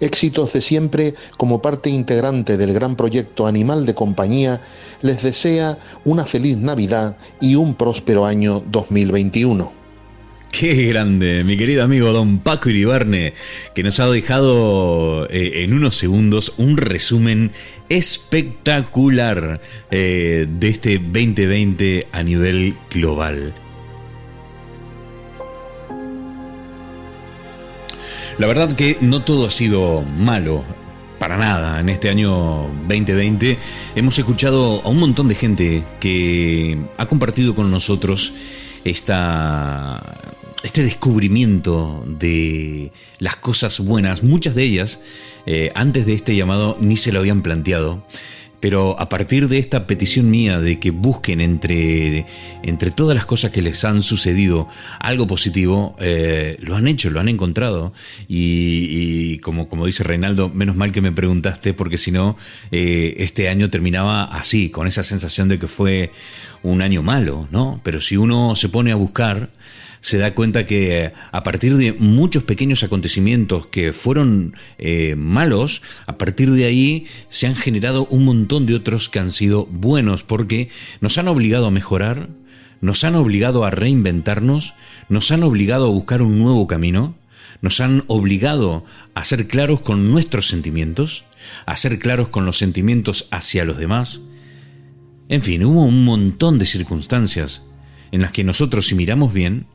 Éxitos 0.00 0.52
de 0.52 0.62
siempre 0.62 1.14
como 1.36 1.62
parte 1.62 1.90
integrante 1.90 2.56
del 2.56 2.72
gran 2.72 2.96
proyecto 2.96 3.46
Animal 3.46 3.86
de 3.86 3.94
Compañía, 3.94 4.60
les 5.02 5.22
desea 5.22 5.78
una 6.04 6.24
feliz 6.24 6.56
Navidad 6.56 7.16
y 7.40 7.54
un 7.54 7.74
próspero 7.74 8.26
año 8.26 8.62
2021. 8.66 9.80
Qué 10.50 10.86
grande, 10.86 11.44
mi 11.44 11.56
querido 11.56 11.84
amigo 11.84 12.12
don 12.12 12.38
Paco 12.38 12.70
Iribarne, 12.70 13.34
que 13.74 13.82
nos 13.84 14.00
ha 14.00 14.10
dejado 14.10 15.28
eh, 15.30 15.62
en 15.62 15.72
unos 15.72 15.96
segundos 15.96 16.54
un 16.58 16.76
resumen 16.76 17.52
espectacular 17.88 19.60
eh, 19.90 20.46
de 20.50 20.68
este 20.68 20.98
2020 20.98 22.08
a 22.10 22.22
nivel 22.24 22.76
global. 22.90 23.54
La 28.40 28.46
verdad 28.46 28.74
que 28.74 28.96
no 29.02 29.22
todo 29.22 29.44
ha 29.44 29.50
sido 29.50 30.02
malo, 30.02 30.64
para 31.18 31.36
nada. 31.36 31.78
En 31.78 31.90
este 31.90 32.08
año 32.08 32.70
2020 32.88 33.58
hemos 33.94 34.18
escuchado 34.18 34.80
a 34.82 34.88
un 34.88 34.98
montón 34.98 35.28
de 35.28 35.34
gente 35.34 35.84
que 36.00 36.78
ha 36.96 37.04
compartido 37.04 37.54
con 37.54 37.70
nosotros 37.70 38.32
esta 38.82 40.32
este 40.62 40.82
descubrimiento 40.82 42.02
de 42.06 42.92
las 43.18 43.36
cosas 43.36 43.78
buenas, 43.78 44.22
muchas 44.22 44.54
de 44.54 44.62
ellas 44.62 45.00
eh, 45.44 45.70
antes 45.74 46.06
de 46.06 46.14
este 46.14 46.34
llamado 46.34 46.78
ni 46.80 46.96
se 46.96 47.12
lo 47.12 47.18
habían 47.18 47.42
planteado, 47.42 48.02
pero 48.60 48.98
a 49.00 49.08
partir 49.08 49.48
de 49.48 49.58
esta 49.58 49.86
petición 49.86 50.30
mía 50.30 50.60
de 50.60 50.78
que 50.78 50.90
busquen 50.90 51.40
entre, 51.40 52.26
entre 52.62 52.90
todas 52.90 53.14
las 53.14 53.24
cosas 53.24 53.50
que 53.50 53.62
les 53.62 53.84
han 53.84 54.02
sucedido 54.02 54.68
algo 55.00 55.26
positivo, 55.26 55.96
eh, 55.98 56.56
lo 56.60 56.76
han 56.76 56.86
hecho, 56.86 57.10
lo 57.10 57.20
han 57.20 57.28
encontrado. 57.28 57.94
Y, 58.28 59.38
como, 59.38 59.68
como 59.68 59.86
dice 59.86 60.04
Reinaldo, 60.04 60.50
menos 60.50 60.76
mal 60.76 60.92
que 60.92 61.00
me 61.00 61.12
preguntaste, 61.12 61.72
porque 61.72 61.96
si 61.96 62.12
no, 62.12 62.36
eh, 62.70 63.14
este 63.18 63.48
año 63.48 63.70
terminaba 63.70 64.24
así, 64.24 64.70
con 64.70 64.86
esa 64.86 65.02
sensación 65.02 65.48
de 65.48 65.58
que 65.58 65.66
fue 65.66 66.12
un 66.62 66.82
año 66.82 67.02
malo, 67.02 67.48
¿no? 67.50 67.80
Pero 67.82 68.00
si 68.00 68.18
uno 68.18 68.54
se 68.54 68.68
pone 68.68 68.92
a 68.92 68.96
buscar, 68.96 69.50
se 70.00 70.18
da 70.18 70.34
cuenta 70.34 70.66
que 70.66 71.04
eh, 71.04 71.12
a 71.30 71.42
partir 71.42 71.76
de 71.76 71.92
muchos 71.92 72.42
pequeños 72.42 72.82
acontecimientos 72.82 73.66
que 73.66 73.92
fueron 73.92 74.54
eh, 74.78 75.14
malos, 75.16 75.82
a 76.06 76.16
partir 76.16 76.50
de 76.50 76.64
ahí 76.64 77.06
se 77.28 77.46
han 77.46 77.56
generado 77.56 78.06
un 78.06 78.24
montón 78.24 78.66
de 78.66 78.74
otros 78.74 79.08
que 79.08 79.18
han 79.18 79.30
sido 79.30 79.66
buenos 79.66 80.22
porque 80.22 80.68
nos 81.00 81.18
han 81.18 81.28
obligado 81.28 81.66
a 81.66 81.70
mejorar, 81.70 82.28
nos 82.80 83.04
han 83.04 83.14
obligado 83.14 83.64
a 83.64 83.70
reinventarnos, 83.70 84.74
nos 85.08 85.30
han 85.30 85.42
obligado 85.42 85.86
a 85.86 85.90
buscar 85.90 86.22
un 86.22 86.38
nuevo 86.38 86.66
camino, 86.66 87.14
nos 87.60 87.80
han 87.80 88.04
obligado 88.06 88.84
a 89.14 89.22
ser 89.24 89.48
claros 89.48 89.80
con 89.80 90.10
nuestros 90.10 90.48
sentimientos, 90.48 91.24
a 91.66 91.76
ser 91.76 91.98
claros 91.98 92.28
con 92.28 92.46
los 92.46 92.56
sentimientos 92.56 93.28
hacia 93.30 93.66
los 93.66 93.76
demás. 93.76 94.22
En 95.28 95.42
fin, 95.42 95.62
hubo 95.64 95.84
un 95.84 96.04
montón 96.04 96.58
de 96.58 96.66
circunstancias 96.66 97.66
en 98.12 98.22
las 98.22 98.32
que 98.32 98.44
nosotros, 98.44 98.86
si 98.86 98.94
miramos 98.94 99.32
bien, 99.32 99.66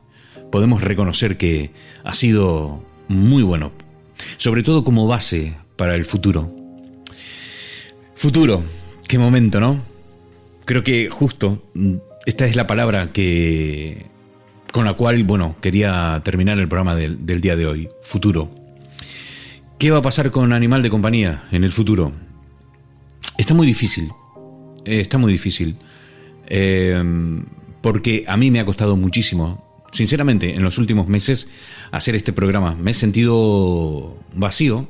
podemos 0.50 0.82
reconocer 0.82 1.36
que 1.36 1.70
ha 2.04 2.14
sido 2.14 2.84
muy 3.08 3.42
bueno, 3.42 3.72
sobre 4.36 4.62
todo 4.62 4.84
como 4.84 5.06
base 5.06 5.56
para 5.76 5.94
el 5.94 6.04
futuro. 6.04 6.54
Futuro, 8.14 8.62
qué 9.06 9.18
momento, 9.18 9.60
¿no? 9.60 9.80
Creo 10.64 10.82
que 10.82 11.08
justo 11.10 11.62
mm, 11.74 11.94
esta 12.24 12.46
es 12.46 12.56
la 12.56 12.66
palabra 12.66 13.12
que 13.12 14.06
con 14.72 14.84
la 14.84 14.94
cual, 14.94 15.24
bueno, 15.24 15.56
quería 15.62 16.20
terminar 16.24 16.58
el 16.58 16.68
programa 16.68 16.94
del, 16.94 17.40
día 17.40 17.56
de 17.56 17.66
hoy, 17.66 17.88
futuro. 18.02 18.50
¿Qué 19.78 19.90
va 19.90 19.98
a 19.98 20.02
pasar 20.02 20.30
con 20.30 20.52
Animal 20.52 20.82
de 20.82 20.90
Compañía 20.90 21.44
en 21.50 21.64
el 21.64 21.72
futuro? 21.72 22.12
Está 23.38 23.54
muy 23.54 23.66
difícil, 23.66 24.10
eh, 24.84 25.00
está 25.00 25.18
muy 25.18 25.32
difícil, 25.32 25.78
eh, 26.46 27.02
porque 27.80 28.24
a 28.26 28.36
mí 28.36 28.50
me 28.50 28.60
ha 28.60 28.64
costado 28.64 28.96
muchísimo 28.96 29.65
sinceramente, 29.96 30.54
en 30.54 30.62
los 30.62 30.78
últimos 30.78 31.08
meses 31.08 31.48
hacer 31.90 32.14
este 32.14 32.32
programa. 32.32 32.76
Me 32.76 32.92
he 32.92 32.94
sentido 32.94 34.16
vacío. 34.34 34.86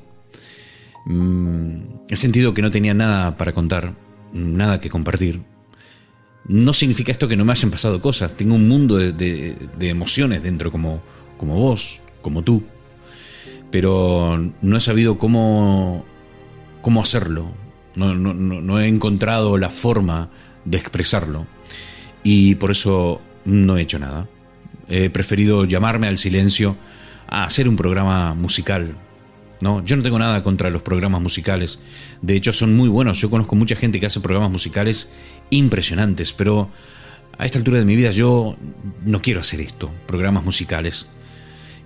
Mm, 1.07 1.77
he 2.09 2.17
sentido 2.17 2.53
que 2.53 2.63
no 2.63 2.71
tenía 2.71 2.93
nada 2.93 3.37
para 3.37 3.53
contar, 3.53 3.95
nada 4.33 4.81
que 4.81 4.91
compartir. 4.91 5.43
No 6.49 6.75
significa 6.75 7.13
esto 7.13 7.29
que 7.29 7.37
no 7.37 7.45
me 7.45 7.53
hayan 7.53 7.71
pasado 7.71 8.01
cosas. 8.01 8.37
Tengo 8.37 8.55
un 8.55 8.69
mundo 8.69 8.97
de, 8.97 9.57
emociones 9.81 10.43
dentro, 10.43 10.71
como, 10.71 11.03
vos, 11.39 12.01
como 12.23 12.43
tú. 12.43 12.65
Pero 13.71 14.53
no 14.61 14.77
he 14.77 14.81
sabido 14.81 15.19
cómo, 15.19 16.05
cómo 16.83 17.01
hacerlo. 17.01 17.51
No, 17.95 18.15
no 18.15 18.81
he 18.81 18.89
encontrado 18.89 19.57
la 19.57 19.71
forma 19.71 20.31
de 20.65 20.79
expresarlo. 20.79 21.47
Y 22.23 22.57
por 22.57 22.71
eso 22.71 23.21
no 23.45 23.77
he 23.77 23.83
hecho 23.83 23.99
nada. 23.99 24.29
He 24.89 25.11
preferido 25.11 25.65
llamarme 25.65 26.07
al 26.07 26.19
silencio 26.19 26.77
a 27.29 27.45
hacer 27.45 27.69
un 27.69 27.77
programa 27.77 28.35
musical. 28.35 28.97
No, 29.61 29.85
yo 29.85 29.97
no 29.97 30.03
tengo 30.03 30.19
nada 30.19 30.43
contra 30.43 30.71
los 30.71 30.83
programas 30.83 31.21
musicales. 31.21 31.81
De 32.21 32.37
hecho, 32.37 32.53
son 32.53 32.75
muy 32.77 32.89
buenos. 32.89 33.19
Yo 33.21 33.31
conozco 33.31 33.57
mucha 33.57 33.75
gente 33.77 33.99
que 34.01 34.07
hace 34.07 34.21
programas 34.21 34.51
musicales 34.51 35.11
impresionantes, 35.51 36.33
pero 36.33 36.71
a 37.39 37.47
esta 37.47 37.59
altura 37.59 37.79
de 37.79 37.85
mi 37.85 37.97
vida 37.97 38.11
yo 38.11 38.57
no 39.05 39.23
quiero 39.23 39.41
hacer 39.41 39.61
esto, 39.61 39.91
programas 40.07 40.45
musicales. 40.45 41.07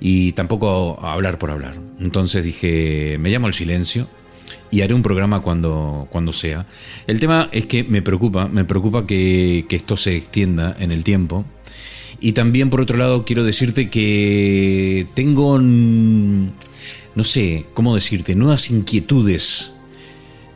Y 0.01 0.33
tampoco 0.33 0.99
hablar 1.05 1.39
por 1.39 1.51
hablar. 1.51 1.79
Entonces 2.01 2.45
dije, 2.45 3.19
me 3.21 3.31
llamo 3.31 3.47
al 3.47 3.55
silencio 3.55 4.09
y 4.71 4.81
haré 4.81 4.95
un 4.95 5.03
programa 5.03 5.41
cuando, 5.41 6.09
cuando 6.11 6.33
sea. 6.33 6.67
El 7.07 7.21
tema 7.21 7.49
es 7.53 7.67
que 7.67 7.85
me 7.85 8.03
preocupa, 8.03 8.49
me 8.49 8.65
preocupa 8.65 9.07
que, 9.07 9.67
que 9.69 9.77
esto 9.77 9.97
se 9.97 10.17
extienda 10.17 10.75
en 10.79 10.91
el 10.91 11.05
tiempo 11.05 11.45
y 12.21 12.33
también, 12.33 12.71
por 12.71 12.81
otro 12.81 12.97
lado, 12.97 13.25
quiero 13.25 13.45
decirte 13.45 13.89
que 13.89 15.07
tengo, 15.15 15.59
no 15.59 17.25
sé, 17.25 17.67
¿cómo 17.75 17.95
decirte? 17.95 18.35
Nuevas 18.35 18.71
inquietudes. 18.71 19.73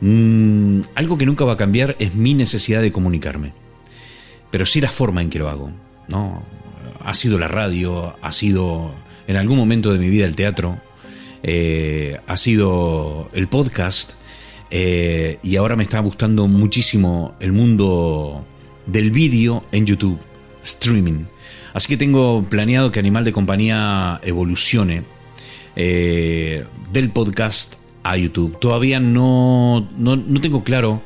Algo 0.01 1.17
que 1.17 1.25
nunca 1.25 1.45
va 1.45 1.53
a 1.53 1.57
cambiar 1.57 1.95
es 1.99 2.13
mi 2.13 2.33
necesidad 2.35 2.81
de 2.81 2.91
comunicarme. 2.91 3.53
Pero 4.51 4.65
sí 4.65 4.79
la 4.79 4.89
forma 4.89 5.21
en 5.21 5.29
que 5.29 5.39
lo 5.39 5.49
hago. 5.49 5.71
¿no? 6.07 6.43
Ha 6.99 7.13
sido 7.13 7.39
la 7.39 7.47
radio, 7.47 8.15
ha 8.21 8.31
sido 8.31 8.93
en 9.27 9.35
algún 9.35 9.57
momento 9.57 9.91
de 9.91 9.99
mi 9.99 10.09
vida 10.09 10.25
el 10.25 10.35
teatro, 10.35 10.79
eh, 11.43 12.19
ha 12.27 12.37
sido 12.37 13.29
el 13.33 13.47
podcast 13.47 14.13
eh, 14.71 15.39
y 15.43 15.55
ahora 15.55 15.75
me 15.75 15.83
está 15.83 15.99
gustando 15.99 16.47
muchísimo 16.47 17.35
el 17.39 17.51
mundo 17.51 18.45
del 18.85 19.11
vídeo 19.11 19.63
en 19.71 19.85
YouTube, 19.85 20.19
streaming. 20.63 21.25
Así 21.75 21.89
que 21.89 21.97
tengo 21.97 22.45
planeado 22.49 22.89
que 22.89 22.99
Animal 22.99 23.25
de 23.25 23.33
Compañía 23.33 24.21
evolucione 24.23 25.03
eh, 25.75 26.63
del 26.93 27.11
podcast 27.11 27.73
a 28.01 28.15
YouTube. 28.15 28.57
Todavía 28.59 29.01
no, 29.01 29.85
no, 29.97 30.39
tengo 30.39 30.63
claro. 30.63 31.03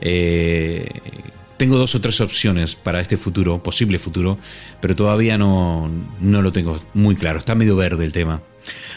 Eh, 0.00 0.88
tengo 1.56 1.78
dos 1.78 1.96
o 1.96 2.00
tres 2.00 2.20
opciones 2.20 2.76
para 2.76 3.00
este 3.00 3.16
futuro, 3.16 3.60
posible 3.60 3.98
futuro, 3.98 4.38
pero 4.80 4.94
todavía 4.94 5.36
no, 5.36 5.90
no 6.20 6.42
lo 6.42 6.52
tengo 6.52 6.80
muy 6.94 7.16
claro. 7.16 7.40
Está 7.40 7.56
medio 7.56 7.74
verde 7.74 8.04
el 8.04 8.12
tema. 8.12 8.40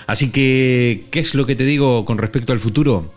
Así 0.05 0.29
que, 0.29 1.07
¿qué 1.09 1.19
es 1.19 1.33
lo 1.33 1.47
que 1.47 1.55
te 1.55 1.63
digo 1.63 2.05
con 2.05 2.19
respecto 2.19 2.53
al 2.53 2.59
futuro? 2.59 3.11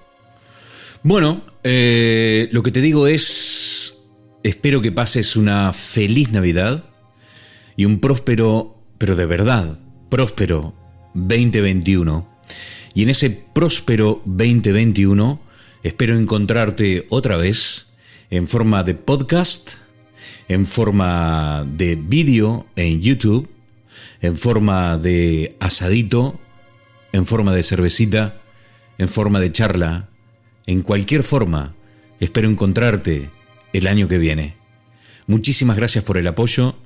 Bueno, 1.03 1.43
eh, 1.65 2.49
lo 2.51 2.63
que 2.63 2.71
te 2.71 2.81
digo 2.81 3.07
es, 3.07 4.05
espero 4.43 4.81
que 4.81 4.91
pases 4.91 5.37
una 5.37 5.75
feliz 5.75 6.33
Navidad 6.33 6.90
y 7.81 7.87
un 7.87 7.99
próspero, 7.99 8.77
pero 8.99 9.17
de 9.17 9.25
verdad, 9.25 9.79
próspero 10.11 10.75
2021. 11.15 12.29
Y 12.93 13.05
en 13.05 13.09
ese 13.09 13.31
próspero 13.31 14.21
2021 14.27 15.41
espero 15.83 16.15
encontrarte 16.15 17.07
otra 17.09 17.39
vez 17.39 17.87
en 18.29 18.49
forma 18.49 18.83
de 18.83 18.97
podcast, 18.97 19.77
en 20.49 20.67
forma 20.67 21.67
de 21.75 21.97
vídeo 21.97 22.67
en 22.77 23.01
YouTube, 23.01 23.49
en 24.21 24.37
forma 24.37 24.99
de 24.99 25.57
asadito, 25.59 26.39
en 27.13 27.25
forma 27.25 27.55
de 27.55 27.63
cervecita, 27.63 28.43
en 28.99 29.09
forma 29.09 29.41
de 29.41 29.53
charla, 29.53 30.11
en 30.67 30.83
cualquier 30.83 31.23
forma. 31.23 31.75
Espero 32.21 32.51
encontrarte 32.51 33.31
el 33.73 33.87
año 33.87 34.07
que 34.07 34.19
viene. 34.19 34.57
Muchísimas 35.27 35.79
gracias 35.79 36.05
por 36.05 36.19
el 36.19 36.27
apoyo, 36.27 36.77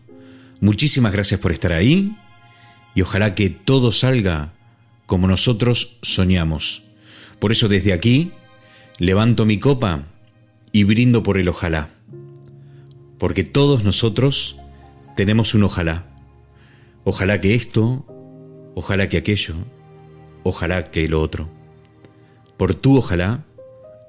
muchísimas 0.61 1.13
gracias 1.13 1.41
por 1.41 1.53
estar 1.53 1.73
ahí 1.73 2.17
y 2.95 3.03
ojalá 3.03 3.35
que 3.35 3.51
todo 3.51 3.93
salga 3.93 4.53
como 5.07 5.27
nosotros 5.27 5.99
soñamos. 6.03 6.83
Por 7.39 7.53
eso 7.53 7.69
desde 7.69 7.93
aquí 7.93 8.33
levanto 8.99 9.45
mi 9.45 9.59
copa 9.59 10.07
y 10.73 10.85
brindo 10.85 11.23
por 11.23 11.39
el 11.39 11.49
ojalá. 11.49 11.91
Porque 13.19 13.45
todos 13.45 13.85
nosotros 13.85 14.57
tenemos 15.17 15.55
un 15.55 15.65
ojalá. 15.65 16.07
Ojalá 17.05 17.41
que 17.41 17.55
esto, 17.55 18.05
ojalá 18.75 19.09
que 19.09 19.19
aquello, 19.19 19.55
ojalá 20.43 20.91
que 20.91 21.09
lo 21.09 21.21
otro. 21.21 21.49
Por 22.57 22.75
tu 22.75 22.99
ojalá 22.99 23.45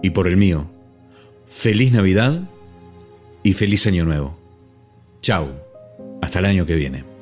y 0.01 0.11
por 0.11 0.27
el 0.27 0.37
mío. 0.37 0.71
Feliz 1.47 1.91
Navidad 1.91 2.49
y 3.43 3.53
feliz 3.53 3.85
Año 3.87 4.05
Nuevo. 4.05 4.37
Chao. 5.21 5.64
Hasta 6.25 6.39
el 6.39 6.45
año 6.45 6.65
que 6.65 6.73
viene. 6.73 7.14